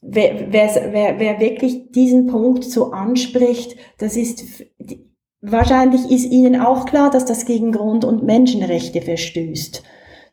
Wer, 0.00 0.48
wer, 0.52 0.68
wer, 0.90 1.20
wer 1.20 1.40
wirklich 1.40 1.92
diesen 1.92 2.26
Punkt 2.26 2.64
so 2.64 2.90
anspricht, 2.90 3.76
das 3.98 4.16
ist 4.16 4.64
Wahrscheinlich 5.44 6.08
ist 6.08 6.30
Ihnen 6.30 6.60
auch 6.60 6.86
klar, 6.86 7.10
dass 7.10 7.24
das 7.24 7.44
gegen 7.44 7.72
Grund- 7.72 8.04
und 8.04 8.22
Menschenrechte 8.22 9.02
verstößt. 9.02 9.82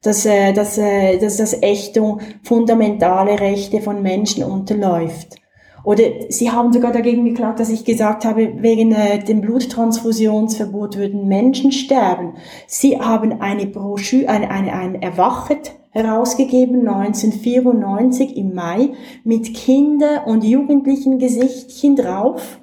Dass, 0.03 0.25
äh, 0.25 0.53
dass, 0.53 0.77
äh, 0.77 1.17
dass 1.17 1.37
das 1.37 1.61
Ächtung 1.63 2.21
fundamentale 2.43 3.39
Rechte 3.39 3.81
von 3.81 4.03
Menschen 4.03 4.43
unterläuft. 4.43 5.35
Oder 5.83 6.03
Sie 6.29 6.51
haben 6.51 6.71
sogar 6.71 6.91
dagegen 6.91 7.25
geklagt, 7.25 7.59
dass 7.59 7.71
ich 7.71 7.85
gesagt 7.85 8.23
habe, 8.23 8.61
wegen 8.61 8.91
äh, 8.91 9.23
dem 9.23 9.41
Bluttransfusionsverbot 9.41 10.95
würden 10.95 11.27
Menschen 11.27 11.71
sterben. 11.71 12.35
Sie 12.67 12.99
haben 12.99 13.41
eine 13.41 13.65
Broschüre, 13.65 14.29
eine, 14.29 14.51
eine, 14.51 14.73
ein 14.73 15.01
Erwachet 15.01 15.71
herausgegeben, 15.89 16.87
1994 16.87 18.37
im 18.37 18.53
Mai, 18.53 18.91
mit 19.23 19.55
Kinder- 19.55 20.27
und 20.27 20.43
Jugendlichen 20.43 21.17
Gesichtchen 21.17 21.95
drauf, 21.95 22.59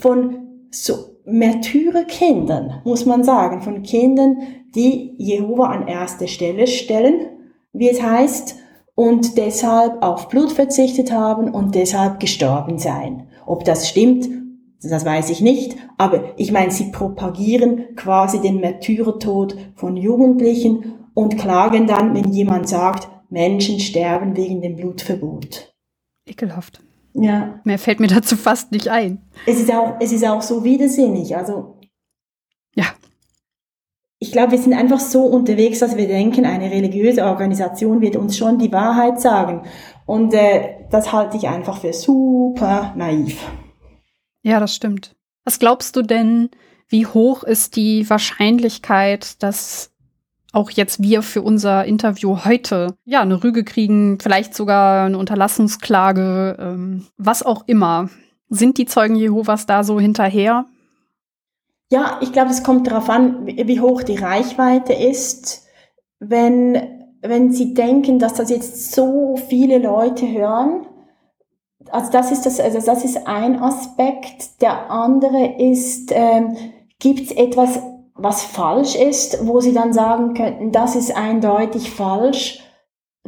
von 0.00 0.66
so 0.70 1.10
Märtyrerkindern, 1.30 2.82
muss 2.84 3.06
man 3.06 3.24
sagen, 3.24 3.62
von 3.62 3.82
Kindern, 3.82 4.38
die 4.74 5.14
Jehova 5.18 5.66
an 5.66 5.88
erste 5.88 6.28
Stelle 6.28 6.66
stellen, 6.66 7.26
wie 7.72 7.88
es 7.88 8.02
heißt, 8.02 8.56
und 8.94 9.38
deshalb 9.38 10.02
auf 10.02 10.28
Blut 10.28 10.52
verzichtet 10.52 11.10
haben 11.10 11.52
und 11.52 11.74
deshalb 11.74 12.20
gestorben 12.20 12.78
seien. 12.78 13.28
Ob 13.46 13.64
das 13.64 13.88
stimmt, 13.88 14.28
das 14.82 15.04
weiß 15.04 15.30
ich 15.30 15.40
nicht, 15.40 15.76
aber 15.98 16.38
ich 16.38 16.52
meine, 16.52 16.70
sie 16.70 16.90
propagieren 16.90 17.94
quasi 17.96 18.40
den 18.40 18.60
Märtyrertod 18.60 19.56
von 19.74 19.96
Jugendlichen 19.96 20.94
und 21.14 21.38
klagen 21.38 21.86
dann, 21.86 22.14
wenn 22.14 22.32
jemand 22.32 22.68
sagt, 22.68 23.08
Menschen 23.30 23.80
sterben 23.80 24.36
wegen 24.36 24.60
dem 24.60 24.76
Blutverbot. 24.76 25.72
Ekelhaft. 26.26 26.82
Ja. 27.14 27.60
Mehr 27.64 27.78
fällt 27.78 28.00
mir 28.00 28.06
dazu 28.06 28.36
fast 28.36 28.72
nicht 28.72 28.88
ein. 28.88 29.22
Es 29.46 29.60
ist 29.60 29.70
auch, 29.72 29.96
es 30.00 30.12
ist 30.12 30.24
auch 30.24 30.42
so 30.42 30.64
widersinnig. 30.64 31.36
Also. 31.36 31.78
Ja. 32.74 32.86
Ich 34.18 34.32
glaube, 34.32 34.52
wir 34.52 34.58
sind 34.58 34.74
einfach 34.74 35.00
so 35.00 35.24
unterwegs, 35.24 35.78
dass 35.78 35.96
wir 35.96 36.06
denken, 36.06 36.44
eine 36.44 36.70
religiöse 36.70 37.24
Organisation 37.24 38.00
wird 38.00 38.16
uns 38.16 38.36
schon 38.36 38.58
die 38.58 38.72
Wahrheit 38.72 39.20
sagen. 39.20 39.62
Und 40.06 40.34
äh, 40.34 40.86
das 40.90 41.12
halte 41.12 41.36
ich 41.36 41.48
einfach 41.48 41.80
für 41.80 41.92
super 41.92 42.92
naiv. 42.96 43.46
Ja, 44.42 44.60
das 44.60 44.74
stimmt. 44.74 45.16
Was 45.44 45.58
glaubst 45.58 45.96
du 45.96 46.02
denn, 46.02 46.50
wie 46.88 47.06
hoch 47.06 47.44
ist 47.44 47.76
die 47.76 48.08
Wahrscheinlichkeit, 48.10 49.42
dass 49.42 49.92
auch 50.52 50.70
jetzt 50.70 51.02
wir 51.02 51.22
für 51.22 51.42
unser 51.42 51.84
Interview 51.84 52.44
heute 52.44 52.94
ja 53.04 53.20
eine 53.20 53.42
Rüge 53.42 53.64
kriegen, 53.64 54.18
vielleicht 54.20 54.54
sogar 54.54 55.06
eine 55.06 55.18
Unterlassungsklage, 55.18 56.56
ähm, 56.58 57.06
was 57.16 57.42
auch 57.42 57.64
immer. 57.66 58.08
Sind 58.48 58.78
die 58.78 58.86
Zeugen 58.86 59.14
Jehovas 59.14 59.66
da 59.66 59.84
so 59.84 60.00
hinterher? 60.00 60.66
Ja, 61.92 62.18
ich 62.20 62.32
glaube, 62.32 62.50
es 62.50 62.62
kommt 62.62 62.86
darauf 62.86 63.08
an, 63.08 63.46
wie 63.46 63.80
hoch 63.80 64.02
die 64.02 64.16
Reichweite 64.16 64.92
ist. 64.92 65.66
Wenn, 66.18 66.80
wenn 67.20 67.52
Sie 67.52 67.74
denken, 67.74 68.18
dass 68.18 68.34
das 68.34 68.50
jetzt 68.50 68.92
so 68.92 69.36
viele 69.48 69.78
Leute 69.78 70.30
hören, 70.30 70.86
also 71.90 72.10
das 72.12 72.30
ist 72.30 72.46
das, 72.46 72.60
also 72.60 72.80
das 72.84 73.04
ist 73.04 73.26
ein 73.26 73.60
Aspekt. 73.60 74.60
Der 74.60 74.90
andere 74.90 75.56
ist, 75.58 76.12
ähm, 76.12 76.56
gibt 76.98 77.20
es 77.20 77.32
etwas 77.32 77.80
was 78.22 78.42
falsch 78.42 78.94
ist, 78.96 79.46
wo 79.46 79.60
sie 79.60 79.72
dann 79.72 79.92
sagen 79.92 80.34
könnten, 80.34 80.72
das 80.72 80.96
ist 80.96 81.16
eindeutig 81.16 81.90
falsch, 81.90 82.60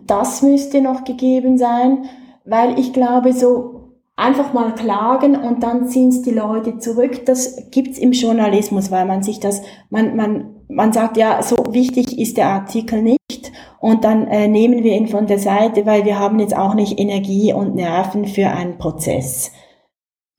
das 0.06 0.42
müsste 0.42 0.80
noch 0.80 1.04
gegeben 1.04 1.58
sein, 1.58 2.06
weil 2.44 2.78
ich 2.78 2.92
glaube, 2.92 3.32
so 3.32 3.82
einfach 4.16 4.52
mal 4.52 4.74
klagen 4.74 5.36
und 5.36 5.62
dann 5.62 5.88
ziehen 5.88 6.10
es 6.10 6.22
die 6.22 6.30
Leute 6.30 6.78
zurück, 6.78 7.24
das 7.26 7.70
gibt's 7.70 7.98
im 7.98 8.12
Journalismus, 8.12 8.90
weil 8.90 9.06
man 9.06 9.22
sich 9.22 9.40
das, 9.40 9.62
man, 9.90 10.16
man, 10.16 10.56
man 10.68 10.92
sagt, 10.92 11.16
ja, 11.16 11.42
so 11.42 11.56
wichtig 11.70 12.18
ist 12.18 12.36
der 12.36 12.48
Artikel 12.48 13.02
nicht 13.02 13.52
und 13.80 14.04
dann 14.04 14.26
äh, 14.28 14.48
nehmen 14.48 14.84
wir 14.84 14.94
ihn 14.94 15.08
von 15.08 15.26
der 15.26 15.38
Seite, 15.38 15.86
weil 15.86 16.04
wir 16.04 16.18
haben 16.18 16.38
jetzt 16.38 16.56
auch 16.56 16.74
nicht 16.74 17.00
Energie 17.00 17.52
und 17.52 17.74
Nerven 17.74 18.26
für 18.26 18.48
einen 18.48 18.78
Prozess. 18.78 19.50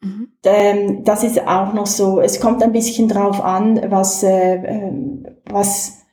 Mhm. 0.03 0.33
Ähm, 0.43 1.03
das 1.03 1.23
ist 1.23 1.41
auch 1.47 1.73
noch 1.73 1.87
so, 1.87 2.19
es 2.19 2.39
kommt 2.39 2.61
ein 2.61 2.73
bisschen 2.73 3.07
drauf 3.07 3.41
an, 3.41 3.79
was, 3.89 4.21
äh, 4.23 4.55
ähm, 4.55 5.25
was 5.45 6.03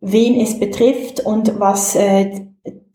wen 0.00 0.40
es 0.40 0.58
betrifft 0.58 1.20
und 1.20 1.58
was 1.58 1.96
äh, 1.96 2.46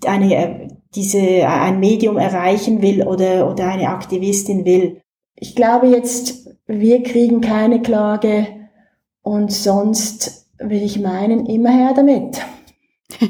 eine, 0.06 0.36
äh, 0.36 0.68
diese, 0.95 1.48
ein 1.48 1.80
Medium 1.80 2.18
erreichen 2.18 2.82
will 2.82 3.03
oder, 3.03 3.52
oder 3.52 3.68
eine 3.68 3.90
Aktivistin 3.90 4.65
will. 4.65 5.02
Ich 5.36 5.56
glaube 5.56 5.88
jetzt, 5.88 6.49
wir 6.65 7.03
kriegen 7.03 7.41
keine 7.41 7.82
Klage 7.82 8.48
und 9.22 9.52
sonst 9.52 10.48
will 10.60 10.82
ich 10.82 10.99
meinen, 10.99 11.45
immer 11.45 11.72
her 11.72 11.94
damit. 11.95 12.41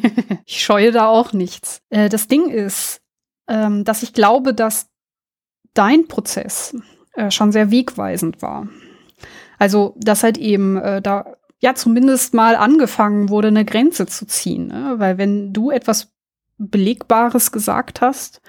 ich 0.45 0.63
scheue 0.63 0.91
da 0.91 1.07
auch 1.07 1.33
nichts. 1.33 1.81
Äh, 1.89 2.09
das 2.09 2.27
Ding 2.27 2.49
ist, 2.49 3.01
ähm, 3.49 3.83
dass 3.83 4.03
ich 4.03 4.13
glaube, 4.13 4.53
dass 4.53 4.87
dein 5.73 6.07
Prozess 6.07 6.75
äh, 7.17 7.31
schon 7.31 7.51
sehr 7.51 7.71
wegweisend 7.71 8.41
war. 8.41 8.67
Also, 9.59 9.95
dass 9.97 10.23
halt 10.23 10.37
eben 10.37 10.77
äh, 10.77 11.01
da 11.01 11.25
ja 11.59 11.73
zumindest 11.73 12.33
mal 12.33 12.55
angefangen 12.55 13.29
wurde, 13.29 13.47
eine 13.47 13.65
Grenze 13.65 14.05
zu 14.05 14.27
ziehen. 14.27 14.67
Ne? 14.67 14.95
Weil 14.97 15.17
wenn 15.17 15.51
du 15.51 15.71
etwas 15.71 16.13
Belegbares 16.59 17.51
gesagt 17.51 18.01
hast 18.01 18.41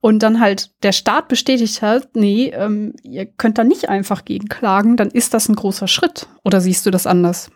und 0.00 0.22
dann 0.22 0.40
halt 0.40 0.72
der 0.82 0.92
Staat 0.92 1.28
bestätigt 1.28 1.82
hat, 1.82 2.10
nee, 2.14 2.52
ähm, 2.54 2.94
ihr 3.02 3.26
könnt 3.26 3.58
da 3.58 3.64
nicht 3.64 3.88
einfach 3.88 4.24
gegen 4.24 4.48
klagen, 4.48 4.96
dann 4.96 5.08
ist 5.08 5.32
das 5.32 5.48
ein 5.48 5.56
großer 5.56 5.88
Schritt. 5.88 6.26
Oder 6.44 6.60
siehst 6.60 6.84
du 6.86 6.90
das 6.90 7.06
anders? 7.06 7.50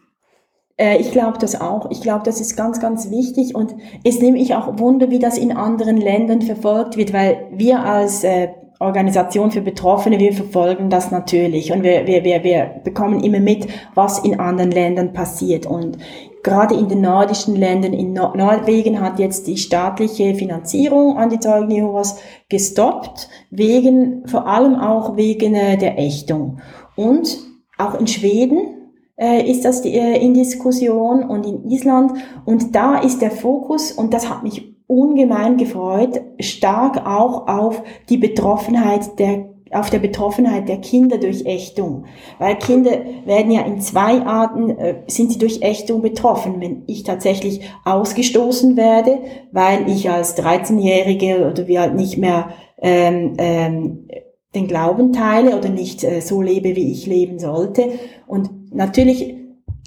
Äh, 0.76 0.98
ich 0.98 1.10
glaube 1.10 1.38
das 1.38 1.60
auch. 1.60 1.90
Ich 1.90 2.00
glaube, 2.00 2.24
das 2.24 2.40
ist 2.40 2.56
ganz, 2.56 2.80
ganz 2.80 3.10
wichtig 3.10 3.54
und 3.54 3.74
es 4.04 4.20
nehme 4.20 4.38
ich 4.38 4.54
auch 4.54 4.78
Wunder, 4.78 5.10
wie 5.10 5.18
das 5.18 5.36
in 5.36 5.52
anderen 5.56 5.96
Ländern 5.96 6.42
verfolgt 6.42 6.96
wird, 6.96 7.12
weil 7.12 7.48
wir 7.52 7.80
als 7.80 8.24
äh, 8.24 8.48
Organisation 8.80 9.50
für 9.50 9.60
Betroffene, 9.60 10.18
wir 10.18 10.32
verfolgen 10.32 10.88
das 10.88 11.10
natürlich 11.10 11.70
und 11.70 11.82
wir, 11.82 12.06
wir, 12.06 12.24
wir, 12.24 12.42
wir 12.42 12.80
bekommen 12.82 13.22
immer 13.22 13.38
mit, 13.38 13.68
was 13.94 14.20
in 14.20 14.40
anderen 14.40 14.70
Ländern 14.70 15.12
passiert. 15.12 15.66
Und 15.66 15.98
gerade 16.42 16.74
in 16.74 16.88
den 16.88 17.02
nordischen 17.02 17.56
Ländern, 17.56 17.92
in 17.92 18.14
Nor 18.14 18.34
Norwegen 18.34 19.02
hat 19.02 19.18
jetzt 19.18 19.46
die 19.46 19.58
staatliche 19.58 20.34
Finanzierung 20.34 21.18
an 21.18 21.28
die 21.28 21.38
Zeugen 21.38 21.70
Jehovas 21.70 22.20
gestoppt, 22.48 23.28
wegen, 23.50 24.26
vor 24.26 24.46
allem 24.46 24.76
auch 24.76 25.14
wegen 25.14 25.54
äh, 25.54 25.76
der 25.76 25.98
Ächtung. 25.98 26.62
Und 26.96 27.36
auch 27.76 28.00
in 28.00 28.06
Schweden 28.06 28.92
äh, 29.16 29.42
ist 29.42 29.66
das 29.66 29.84
äh, 29.84 30.16
in 30.24 30.32
Diskussion 30.32 31.22
und 31.22 31.44
in 31.44 31.70
Island. 31.70 32.12
Und 32.46 32.74
da 32.74 32.98
ist 32.98 33.20
der 33.20 33.30
Fokus, 33.30 33.92
und 33.92 34.14
das 34.14 34.30
hat 34.30 34.42
mich 34.42 34.74
ungemein 34.90 35.56
gefreut, 35.56 36.20
stark 36.40 37.06
auch 37.06 37.46
auf 37.46 37.82
die 38.08 38.16
Betroffenheit 38.16 39.18
der 39.18 39.48
auf 39.72 39.88
der 39.88 40.00
Betroffenheit 40.00 40.68
der 40.68 40.78
Kinder 40.78 41.18
durch 41.18 41.46
Ächtung. 41.46 42.06
Weil 42.40 42.56
Kinder 42.58 42.90
werden 43.24 43.52
ja 43.52 43.60
in 43.60 43.80
zwei 43.80 44.20
Arten, 44.20 44.70
äh, 44.70 44.96
sind 45.06 45.30
sie 45.30 45.38
durch 45.38 45.62
Ächtung 45.62 46.02
betroffen. 46.02 46.60
Wenn 46.60 46.82
ich 46.88 47.04
tatsächlich 47.04 47.60
ausgestoßen 47.84 48.76
werde, 48.76 49.20
weil 49.52 49.88
ich 49.88 50.10
als 50.10 50.36
13-Jährige 50.36 51.48
oder 51.48 51.68
wie 51.68 51.78
halt 51.78 51.94
nicht 51.94 52.18
mehr 52.18 52.48
ähm, 52.82 53.34
ähm, 53.38 54.08
den 54.56 54.66
Glauben 54.66 55.12
teile 55.12 55.56
oder 55.56 55.68
nicht 55.68 56.02
äh, 56.02 56.18
so 56.18 56.42
lebe, 56.42 56.74
wie 56.74 56.90
ich 56.90 57.06
leben 57.06 57.38
sollte. 57.38 57.92
Und 58.26 58.74
natürlich, 58.74 59.36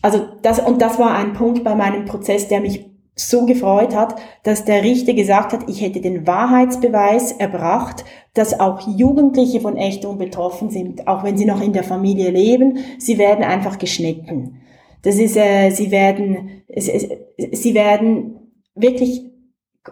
also 0.01 0.19
das, 0.43 0.59
und 0.59 0.81
das 0.81 0.97
war 0.97 1.13
ein 1.13 1.33
Punkt 1.33 1.65
bei 1.65 1.75
meinem 1.75 2.05
Prozess, 2.05 2.47
der 2.47 2.61
mich 2.61 2.92
so 3.15 3.45
gefreut 3.45 3.95
hat, 3.95 4.15
dass 4.43 4.65
der 4.65 4.83
Richter 4.83 5.13
gesagt 5.13 5.53
hat, 5.53 5.69
ich 5.69 5.81
hätte 5.81 6.01
den 6.01 6.25
Wahrheitsbeweis 6.25 7.33
erbracht, 7.33 8.03
dass 8.33 8.59
auch 8.59 8.87
Jugendliche 8.87 9.61
von 9.61 9.77
Ächtung 9.77 10.17
betroffen 10.17 10.71
sind, 10.71 11.07
auch 11.07 11.23
wenn 11.23 11.37
sie 11.37 11.45
noch 11.45 11.61
in 11.61 11.73
der 11.73 11.83
Familie 11.83 12.31
leben, 12.31 12.79
sie 12.97 13.19
werden 13.19 13.43
einfach 13.43 13.77
geschnitten. 13.77 14.61
Das 15.03 15.15
ist, 15.17 15.37
äh, 15.37 15.69
sie 15.69 15.91
werden, 15.91 16.63
sie 16.75 17.73
werden 17.73 18.51
wirklich, 18.73 19.21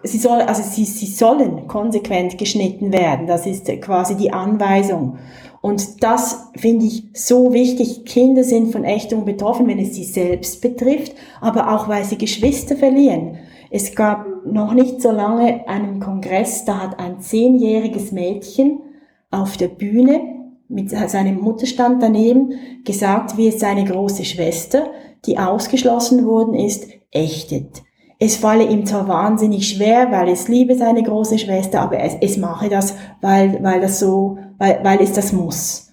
sie 0.04 0.18
soll, 0.18 0.42
also 0.42 0.64
sie, 0.64 0.86
sie 0.86 1.06
sollen 1.06 1.68
konsequent 1.68 2.38
geschnitten 2.38 2.92
werden. 2.92 3.28
Das 3.28 3.46
ist 3.46 3.68
quasi 3.82 4.16
die 4.16 4.32
Anweisung. 4.32 5.20
Und 5.62 6.04
das 6.04 6.50
finde 6.56 6.86
ich 6.86 7.04
so 7.14 7.54
wichtig. 7.54 8.06
Kinder 8.06 8.44
sind 8.44 8.72
von 8.72 8.84
Ächtung 8.84 9.26
betroffen, 9.26 9.68
wenn 9.68 9.80
es 9.80 9.96
sie 9.96 10.04
selbst 10.04 10.62
betrifft, 10.62 11.14
aber 11.40 11.74
auch 11.74 11.88
weil 11.88 12.04
sie 12.04 12.18
Geschwister 12.18 12.76
verlieren. 12.76 13.38
Es 13.70 13.96
gab 13.96 14.26
noch 14.46 14.74
nicht 14.74 15.02
so 15.02 15.12
lange 15.12 15.68
einen 15.68 16.00
Kongress, 16.00 16.66
da 16.66 16.80
hat 16.80 17.00
ein 17.00 17.22
zehnjähriges 17.22 18.12
Mädchen 18.12 18.82
auf 19.30 19.56
der 19.56 19.70
Bühne 19.70 20.22
mit 20.68 20.90
seinem 20.90 21.40
Mutterstand 21.40 22.02
daneben 22.02 22.54
gesagt, 22.84 23.38
wie 23.38 23.48
es 23.48 23.60
seine 23.60 23.86
große 23.86 24.26
Schwester, 24.26 24.88
die 25.26 25.38
ausgeschlossen 25.38 26.26
worden 26.26 26.54
ist, 26.54 26.88
ächtet. 27.12 27.84
Es 28.20 28.36
falle 28.36 28.66
ihm 28.66 28.86
zwar 28.86 29.08
wahnsinnig 29.08 29.68
schwer, 29.68 30.12
weil 30.12 30.30
es 30.30 30.48
liebe 30.48 30.76
seine 30.76 31.02
große 31.02 31.40
Schwester, 31.40 31.82
aber 31.82 32.00
es, 32.00 32.16
es 32.22 32.38
mache 32.38 32.70
das, 32.70 32.96
weil, 33.20 33.64
weil 33.64 33.82
das 33.82 34.00
so 34.00 34.38
weil, 34.62 34.80
weil 34.84 35.02
es 35.02 35.14
das 35.14 35.34
muss. 35.34 35.92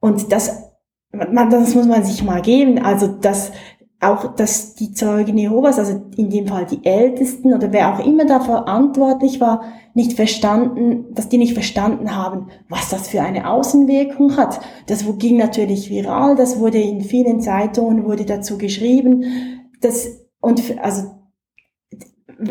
Und 0.00 0.32
das, 0.32 0.72
man, 1.12 1.50
das 1.50 1.74
muss 1.74 1.86
man 1.86 2.02
sich 2.02 2.24
mal 2.24 2.40
geben. 2.40 2.78
Also, 2.78 3.08
dass 3.08 3.52
auch, 4.00 4.34
dass 4.34 4.74
die 4.74 4.92
Zeugen 4.92 5.36
Jehovas, 5.36 5.78
also 5.78 6.00
in 6.16 6.30
dem 6.30 6.46
Fall 6.46 6.64
die 6.64 6.82
Ältesten 6.84 7.52
oder 7.52 7.72
wer 7.72 7.94
auch 7.94 8.06
immer 8.06 8.24
da 8.24 8.40
verantwortlich 8.40 9.38
war, 9.38 9.64
nicht 9.92 10.14
verstanden, 10.14 11.14
dass 11.14 11.28
die 11.28 11.36
nicht 11.36 11.52
verstanden 11.52 12.16
haben, 12.16 12.48
was 12.70 12.88
das 12.88 13.08
für 13.08 13.20
eine 13.20 13.50
Außenwirkung 13.50 14.38
hat. 14.38 14.60
Das 14.86 15.04
ging 15.18 15.36
natürlich 15.36 15.90
viral, 15.90 16.36
das 16.36 16.58
wurde 16.58 16.80
in 16.80 17.02
vielen 17.02 17.40
Zeitungen, 17.40 18.06
wurde 18.06 18.24
dazu 18.24 18.56
geschrieben, 18.56 19.24
das, 19.82 20.26
und, 20.40 20.62
also, 20.82 21.10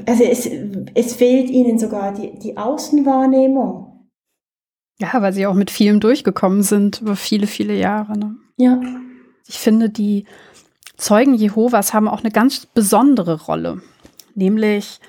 also 0.06 0.24
es, 0.24 0.48
es 0.94 1.14
fehlt 1.16 1.50
ihnen 1.50 1.80
sogar 1.80 2.14
die, 2.14 2.38
die 2.38 2.56
Außenwahrnehmung. 2.56 3.95
Ja, 5.00 5.22
weil 5.22 5.34
sie 5.34 5.46
auch 5.46 5.54
mit 5.54 5.72
vielem 5.72 6.00
durchgekommen 6.00 6.64
sind 6.64 7.02
über 7.02 7.16
viele, 7.16 7.48
viele 7.48 7.76
Jahre. 7.76 8.18
Ne? 8.18 8.36
Ja. 8.58 8.80
Ich 9.48 9.60
finde, 9.60 9.90
die 9.90 10.26
Zeugen 10.98 11.34
Jehovas 11.34 11.94
haben 11.94 12.08
auch 12.08 12.22
eine 12.22 12.32
ganz 12.32 12.66
besondere 12.66 13.44
Rolle. 13.44 13.82
Nämlich, 14.34 15.00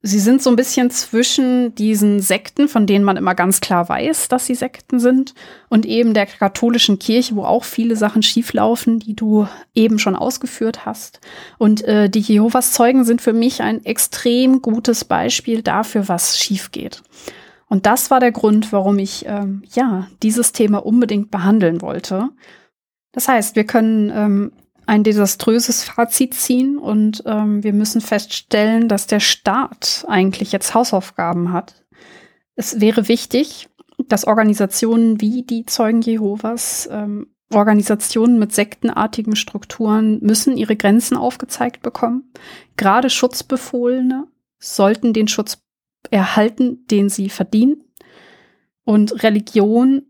sie 0.00 0.20
sind 0.20 0.40
so 0.40 0.50
ein 0.50 0.56
bisschen 0.56 0.90
zwischen 0.90 1.74
diesen 1.74 2.20
Sekten, 2.20 2.68
von 2.68 2.86
denen 2.86 3.04
man 3.04 3.16
immer 3.16 3.34
ganz 3.34 3.60
klar 3.60 3.88
weiß, 3.88 4.28
dass 4.28 4.46
sie 4.46 4.54
Sekten 4.54 5.00
sind, 5.00 5.34
und 5.68 5.84
eben 5.84 6.14
der 6.14 6.26
katholischen 6.26 7.00
Kirche, 7.00 7.34
wo 7.34 7.44
auch 7.44 7.64
viele 7.64 7.96
Sachen 7.96 8.22
schieflaufen, 8.22 9.00
die 9.00 9.16
du 9.16 9.48
eben 9.74 9.98
schon 9.98 10.14
ausgeführt 10.14 10.86
hast. 10.86 11.20
Und 11.58 11.82
äh, 11.82 12.08
die 12.08 12.20
Jehovas 12.20 12.72
Zeugen 12.72 13.04
sind 13.04 13.20
für 13.20 13.32
mich 13.32 13.62
ein 13.62 13.84
extrem 13.84 14.62
gutes 14.62 15.04
Beispiel 15.04 15.62
dafür, 15.62 16.06
was 16.06 16.38
schief 16.38 16.70
geht. 16.70 17.02
Und 17.72 17.86
das 17.86 18.10
war 18.10 18.20
der 18.20 18.32
Grund, 18.32 18.70
warum 18.70 18.98
ich 18.98 19.24
ähm, 19.26 19.62
ja 19.72 20.06
dieses 20.22 20.52
Thema 20.52 20.84
unbedingt 20.84 21.30
behandeln 21.30 21.80
wollte. 21.80 22.28
Das 23.12 23.28
heißt, 23.28 23.56
wir 23.56 23.64
können 23.64 24.12
ähm, 24.14 24.52
ein 24.84 25.04
desaströses 25.04 25.82
Fazit 25.82 26.34
ziehen 26.34 26.76
und 26.76 27.22
ähm, 27.24 27.64
wir 27.64 27.72
müssen 27.72 28.02
feststellen, 28.02 28.88
dass 28.88 29.06
der 29.06 29.20
Staat 29.20 30.04
eigentlich 30.06 30.52
jetzt 30.52 30.74
Hausaufgaben 30.74 31.50
hat. 31.50 31.86
Es 32.56 32.78
wäre 32.78 33.08
wichtig, 33.08 33.70
dass 34.06 34.26
Organisationen 34.26 35.22
wie 35.22 35.42
die 35.42 35.64
Zeugen 35.64 36.02
Jehovas, 36.02 36.90
ähm, 36.92 37.28
Organisationen 37.54 38.38
mit 38.38 38.52
sektenartigen 38.52 39.34
Strukturen 39.34 40.18
müssen 40.20 40.58
ihre 40.58 40.76
Grenzen 40.76 41.16
aufgezeigt 41.16 41.80
bekommen. 41.80 42.34
Gerade 42.76 43.08
Schutzbefohlene 43.08 44.26
sollten 44.58 45.14
den 45.14 45.26
Schutz 45.26 45.62
erhalten, 46.12 46.86
den 46.90 47.08
sie 47.08 47.28
verdienen. 47.28 47.82
Und 48.84 49.22
Religion 49.22 50.02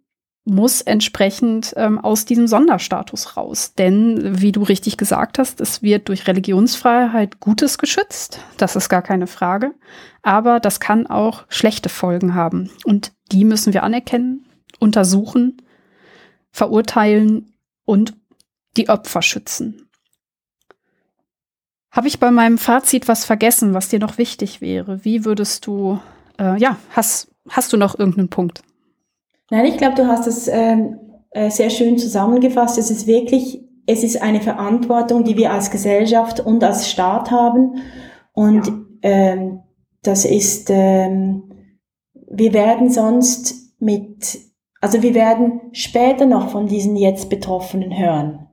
muss 0.45 0.81
entsprechend 0.81 1.73
ähm, 1.77 2.01
aus 2.01 2.25
diesem 2.25 2.49
Sonderstatus 2.49 3.37
raus. 3.37 3.75
Denn, 3.75 4.41
wie 4.41 4.51
du 4.51 4.63
richtig 4.63 4.97
gesagt 4.97 5.39
hast, 5.39 5.61
es 5.61 5.83
wird 5.83 6.09
durch 6.09 6.27
Religionsfreiheit 6.27 7.39
Gutes 7.39 7.79
geschützt. 7.79 8.41
Das 8.57 8.75
ist 8.75 8.89
gar 8.89 9.03
keine 9.03 9.29
Frage. 9.29 9.73
Aber 10.23 10.59
das 10.59 10.81
kann 10.81 11.07
auch 11.07 11.45
schlechte 11.49 11.89
Folgen 11.89 12.35
haben. 12.35 12.71
Und 12.85 13.13
die 13.31 13.45
müssen 13.45 13.73
wir 13.73 13.85
anerkennen, 13.85 14.45
untersuchen, 14.81 15.59
verurteilen 16.51 17.55
und 17.85 18.15
die 18.77 18.89
Opfer 18.89 19.23
schützen. 19.23 19.89
Habe 21.93 22.09
ich 22.09 22.19
bei 22.19 22.31
meinem 22.31 22.57
Fazit 22.57 23.07
was 23.07 23.27
vergessen, 23.27 23.75
was 23.75 23.91
dir 23.91 23.99
noch 23.99 24.17
wichtig 24.17 24.63
wäre? 24.63 25.05
Wie 25.05 25.27
würdest 25.27 25.67
du, 25.67 25.99
äh, 26.41 26.59
ja, 26.59 26.79
hast, 26.91 27.31
hast 27.51 27.73
du 27.73 27.77
noch 27.77 27.99
irgendeinen 27.99 28.31
Punkt? 28.31 28.63
Nein, 29.51 29.67
ich 29.67 29.77
glaube, 29.77 29.97
du 29.97 30.07
hast 30.07 30.27
es 30.27 30.49
ähm, 30.49 30.99
äh, 31.33 31.51
sehr 31.51 31.69
schön 31.69 31.99
zusammengefasst. 31.99 32.79
Es 32.79 32.91
ist 32.91 33.07
wirklich, 33.07 33.61
es 33.87 34.03
ist 34.03 34.23
eine 34.23 34.41
Verantwortung, 34.41 35.25
die 35.25 35.37
wir 35.37 35.53
als 35.53 35.71
Gesellschaft 35.71 36.41
und 36.41 36.65
als 36.65 36.91
Staat 36.91 37.31
haben. 37.31 37.83
Und 38.33 38.67
ja. 38.67 38.73
ähm, 39.03 39.61
das 40.03 40.25
ist, 40.25 40.71
ähm, 40.71 41.53
wir 42.15 42.55
werden 42.55 42.91
sonst 42.91 43.77
mit, 43.79 44.39
also 44.81 45.03
wir 45.03 45.13
werden 45.13 45.61
später 45.73 46.25
noch 46.25 46.49
von 46.49 46.67
diesen 46.67 46.97
jetzt 46.97 47.29
Betroffenen 47.29 47.95
hören. 47.97 48.49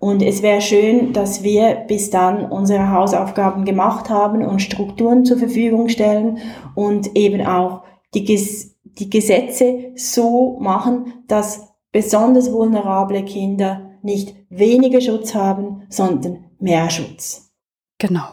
Und 0.00 0.22
es 0.22 0.40
wäre 0.40 0.62
schön, 0.62 1.12
dass 1.12 1.42
wir 1.42 1.84
bis 1.86 2.08
dann 2.08 2.50
unsere 2.50 2.90
Hausaufgaben 2.90 3.66
gemacht 3.66 4.08
haben 4.08 4.42
und 4.42 4.62
Strukturen 4.62 5.26
zur 5.26 5.36
Verfügung 5.36 5.90
stellen 5.90 6.38
und 6.74 7.14
eben 7.16 7.46
auch 7.46 7.82
die, 8.14 8.24
Ges 8.24 8.78
die 8.82 9.10
Gesetze 9.10 9.92
so 9.96 10.58
machen, 10.58 11.22
dass 11.28 11.68
besonders 11.92 12.50
vulnerable 12.50 13.22
Kinder 13.26 13.90
nicht 14.02 14.34
weniger 14.48 15.02
Schutz 15.02 15.34
haben, 15.34 15.82
sondern 15.90 16.46
mehr 16.58 16.88
Schutz. 16.88 17.52
Genau. 17.98 18.28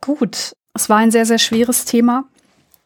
Gut. 0.00 0.52
Es 0.72 0.88
war 0.88 0.96
ein 0.96 1.10
sehr, 1.10 1.26
sehr 1.26 1.38
schweres 1.38 1.84
Thema. 1.84 2.29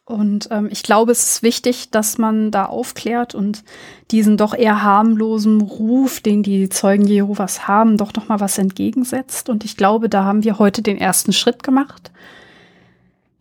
Und 0.05 0.49
ähm, 0.51 0.67
ich 0.71 0.83
glaube, 0.83 1.11
es 1.11 1.23
ist 1.23 1.43
wichtig, 1.43 1.89
dass 1.89 2.19
man 2.19 2.51
da 2.51 2.65
aufklärt 2.65 3.33
und 3.33 3.63
diesen 4.11 4.37
doch 4.37 4.53
eher 4.53 4.83
harmlosen 4.83 5.61
Ruf, 5.61 6.19
den 6.19 6.43
die 6.43 6.69
Zeugen 6.69 7.07
Jehovas 7.07 7.67
haben, 7.67 7.97
doch 7.97 8.13
noch 8.13 8.27
mal 8.27 8.39
was 8.39 8.59
entgegensetzt. 8.59 9.49
Und 9.49 9.65
ich 9.65 9.77
glaube, 9.77 10.07
da 10.07 10.23
haben 10.23 10.43
wir 10.43 10.59
heute 10.59 10.83
den 10.83 10.97
ersten 10.97 11.33
Schritt 11.33 11.63
gemacht. 11.63 12.11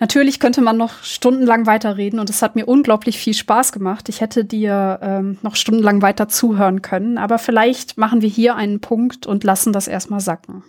Natürlich 0.01 0.41
könnte 0.41 0.62
man 0.62 0.77
noch 0.77 1.03
stundenlang 1.03 1.66
weiterreden 1.66 2.19
und 2.19 2.28
es 2.28 2.43
hat 2.43 2.57
mir 2.57 2.66
unglaublich 2.66 3.19
viel 3.19 3.35
Spaß 3.35 3.70
gemacht. 3.73 4.09
Ich 4.09 4.20
hätte 4.20 4.45
dir 4.45 4.99
ähm, 5.03 5.39
noch 5.43 5.57
stundenlang 5.57 6.03
weiter 6.03 6.28
zuhören 6.28 6.82
können, 6.82 7.16
aber 7.16 7.39
vielleicht 7.39 7.97
machen 7.97 8.20
wir 8.20 8.28
hier 8.28 8.57
einen 8.57 8.81
Punkt 8.81 9.27
und 9.27 9.45
lassen 9.45 9.73
das 9.73 9.86
erstmal 9.86 10.20
sacken. 10.20 10.65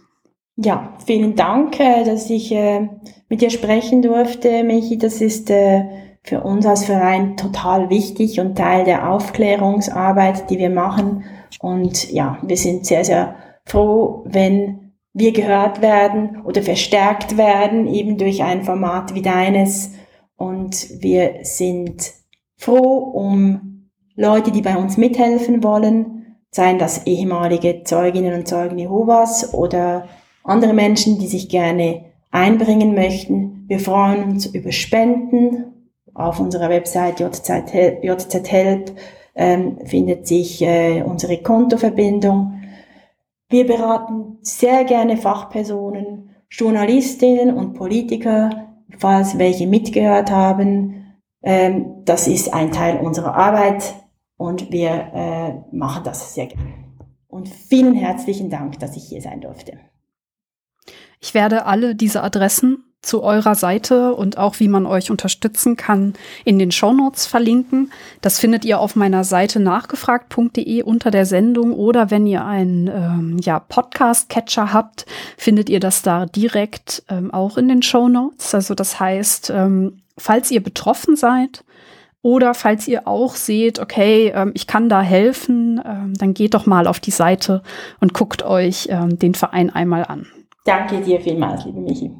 Ja, 0.58 0.94
vielen 1.06 1.36
Dank, 1.36 1.80
äh, 1.80 2.06
dass 2.06 2.30
ich 2.30 2.52
äh, 2.52 2.88
mit 3.36 3.42
dir 3.42 3.50
sprechen 3.50 4.02
durfte, 4.02 4.64
Michi. 4.64 4.98
Das 4.98 5.20
ist 5.20 5.50
äh, 5.50 5.84
für 6.24 6.42
uns 6.42 6.66
als 6.66 6.86
Verein 6.86 7.36
total 7.36 7.90
wichtig 7.90 8.40
und 8.40 8.58
Teil 8.58 8.86
der 8.86 9.12
Aufklärungsarbeit, 9.12 10.50
die 10.50 10.58
wir 10.58 10.70
machen. 10.70 11.26
Und 11.60 12.10
ja, 12.14 12.38
wir 12.44 12.56
sind 12.56 12.86
sehr, 12.86 13.04
sehr 13.04 13.36
froh, 13.66 14.24
wenn 14.26 14.94
wir 15.12 15.34
gehört 15.34 15.82
werden 15.82 16.44
oder 16.46 16.62
verstärkt 16.62 17.38
werden, 17.38 17.88
eben 17.88 18.18
durch 18.18 18.42
ein 18.42 18.64
Format 18.64 19.14
wie 19.16 19.22
deines. 19.22 19.92
Und 20.38 20.88
wir 21.02 21.40
sind 21.42 22.14
froh 22.56 23.00
um 23.00 23.90
Leute, 24.16 24.52
die 24.52 24.62
bei 24.62 24.78
uns 24.78 24.96
mithelfen 24.96 25.62
wollen, 25.62 26.38
seien 26.52 26.80
das 26.80 27.06
ehemalige 27.06 27.84
Zeuginnen 27.84 28.34
und 28.34 28.48
Zeugen 28.48 28.78
Jehovas 28.78 29.54
oder 29.54 30.08
andere 30.46 30.72
Menschen, 30.72 31.20
die 31.20 31.28
sich 31.28 31.50
gerne 31.50 32.15
einbringen 32.36 32.94
möchten. 32.94 33.64
Wir 33.68 33.80
freuen 33.80 34.26
uns 34.26 34.46
über 34.46 34.72
Spenden. 34.72 35.72
Auf 36.14 36.40
unserer 36.40 36.70
Website 36.70 37.20
JZ, 37.20 38.52
Help 38.52 38.96
ähm, 39.36 39.78
findet 39.86 40.28
sich 40.28 40.62
äh, 40.62 41.02
unsere 41.02 41.38
Kontoverbindung. 41.38 42.62
Wir 43.50 43.66
beraten 43.66 44.38
sehr 44.42 44.84
gerne 44.84 45.18
Fachpersonen, 45.18 46.30
Journalistinnen 46.50 47.56
und 47.56 47.74
Politiker, 47.74 48.50
falls 48.98 49.38
welche 49.38 49.68
mitgehört 49.68 50.30
haben. 50.32 51.16
Ähm, 51.42 52.04
das 52.06 52.28
ist 52.28 52.54
ein 52.54 52.72
Teil 52.72 52.98
unserer 52.98 53.36
Arbeit 53.36 53.94
und 54.38 54.72
wir 54.72 54.90
äh, 54.92 55.76
machen 55.76 56.04
das 56.04 56.34
sehr 56.34 56.48
gerne. 56.48 56.74
Und 57.28 57.50
vielen 57.50 57.96
herzlichen 57.96 58.50
Dank, 58.50 58.80
dass 58.80 58.96
ich 58.96 59.04
hier 59.04 59.22
sein 59.22 59.42
durfte. 59.42 59.80
Ich 61.20 61.34
werde 61.34 61.66
alle 61.66 61.96
diese 61.96 62.24
Adressen 62.24 62.84
zu 63.06 63.24
eurer 63.24 63.56
Seite 63.56 64.14
und 64.14 64.38
auch 64.38 64.60
wie 64.60 64.68
man 64.68 64.86
euch 64.86 65.12
unterstützen 65.12 65.78
kann 65.78 66.14
in 66.44 66.60
den 66.60 66.72
Shownotes 66.72 67.26
verlinken. 67.28 67.92
Das 68.22 68.40
findet 68.40 68.66
ihr 68.66 68.80
auf 68.80 68.96
meiner 68.96 69.24
Seite 69.24 69.60
nachgefragt.de 69.60 70.82
unter 70.84 71.12
der 71.12 71.26
Sendung 71.26 71.74
oder 71.74 72.12
wenn 72.12 72.28
ihr 72.28 72.44
einen 72.46 72.88
ähm, 72.88 73.38
ja, 73.42 73.60
Podcast-Catcher 73.60 74.74
habt, 74.74 75.06
findet 75.38 75.70
ihr 75.70 75.80
das 75.80 76.02
da 76.02 76.26
direkt 76.26 77.04
ähm, 77.10 77.32
auch 77.32 77.58
in 77.58 77.68
den 77.68 77.84
Shownotes. 77.84 78.54
Also 78.56 78.74
das 78.74 79.00
heißt, 79.00 79.52
ähm, 79.52 80.02
falls 80.18 80.52
ihr 80.52 80.64
betroffen 80.64 81.16
seid, 81.16 81.64
oder 82.22 82.56
falls 82.56 82.88
ihr 82.88 83.08
auch 83.08 83.36
seht, 83.36 83.78
okay, 83.78 84.32
ähm, 84.34 84.50
ich 84.56 84.66
kann 84.66 84.90
da 84.90 85.04
helfen, 85.04 85.80
ähm, 85.86 86.16
dann 86.16 86.34
geht 86.34 86.56
doch 86.56 86.66
mal 86.66 86.88
auf 86.88 87.00
die 87.00 87.12
Seite 87.12 87.62
und 88.00 88.16
guckt 88.16 88.42
euch 88.42 88.88
ähm, 88.90 89.20
den 89.20 89.36
Verein 89.36 89.70
einmal 89.70 90.06
an. 90.06 90.26
Danke 90.66 91.00
dir 91.00 91.22
vielmals, 91.22 91.64
liebe 91.64 91.80
Michi. 91.80 92.12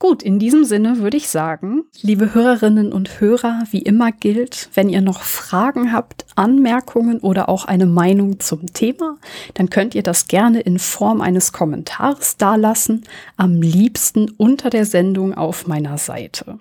Gut, 0.00 0.24
in 0.24 0.40
diesem 0.40 0.64
Sinne 0.64 0.98
würde 0.98 1.16
ich 1.16 1.28
sagen, 1.28 1.84
liebe 2.00 2.34
Hörerinnen 2.34 2.92
und 2.92 3.20
Hörer, 3.20 3.62
wie 3.70 3.82
immer 3.82 4.10
gilt, 4.10 4.68
wenn 4.74 4.88
ihr 4.88 5.00
noch 5.00 5.22
Fragen 5.22 5.92
habt, 5.92 6.26
Anmerkungen 6.34 7.20
oder 7.20 7.48
auch 7.48 7.66
eine 7.66 7.86
Meinung 7.86 8.40
zum 8.40 8.66
Thema, 8.66 9.18
dann 9.54 9.70
könnt 9.70 9.94
ihr 9.94 10.02
das 10.02 10.26
gerne 10.26 10.58
in 10.58 10.80
Form 10.80 11.20
eines 11.20 11.52
Kommentars 11.52 12.36
dalassen, 12.36 13.04
am 13.36 13.62
liebsten 13.62 14.28
unter 14.32 14.70
der 14.70 14.86
Sendung 14.86 15.34
auf 15.34 15.68
meiner 15.68 15.98
Seite. 15.98 16.58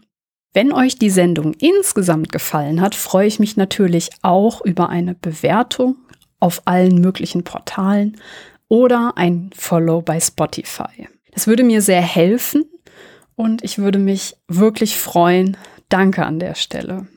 Wenn 0.53 0.71
euch 0.71 0.99
die 0.99 1.09
Sendung 1.09 1.55
insgesamt 1.55 2.31
gefallen 2.31 2.79
hat, 2.79 2.93
freue 2.93 3.25
ich 3.25 3.39
mich 3.39 3.57
natürlich 3.57 4.11
auch 4.21 4.63
über 4.63 4.89
eine 4.89 5.15
Bewertung 5.15 5.95
auf 6.39 6.61
allen 6.65 7.01
möglichen 7.01 7.43
Portalen 7.43 8.17
oder 8.67 9.13
ein 9.15 9.49
Follow 9.55 10.03
bei 10.03 10.19
Spotify. 10.19 11.07
Das 11.31 11.47
würde 11.47 11.63
mir 11.63 11.81
sehr 11.81 12.01
helfen 12.01 12.65
und 13.35 13.63
ich 13.63 13.77
würde 13.77 13.99
mich 13.99 14.35
wirklich 14.47 14.97
freuen. 14.97 15.57
Danke 15.89 16.25
an 16.25 16.39
der 16.39 16.55
Stelle. 16.55 17.07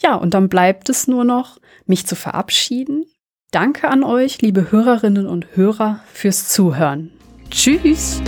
Ja, 0.00 0.14
und 0.14 0.34
dann 0.34 0.48
bleibt 0.48 0.88
es 0.88 1.06
nur 1.06 1.24
noch, 1.24 1.58
mich 1.86 2.06
zu 2.06 2.16
verabschieden. 2.16 3.04
Danke 3.50 3.88
an 3.88 4.02
euch, 4.02 4.42
liebe 4.42 4.72
Hörerinnen 4.72 5.26
und 5.26 5.46
Hörer, 5.54 6.00
fürs 6.12 6.48
Zuhören. 6.48 7.12
Tschüss! 7.50 8.20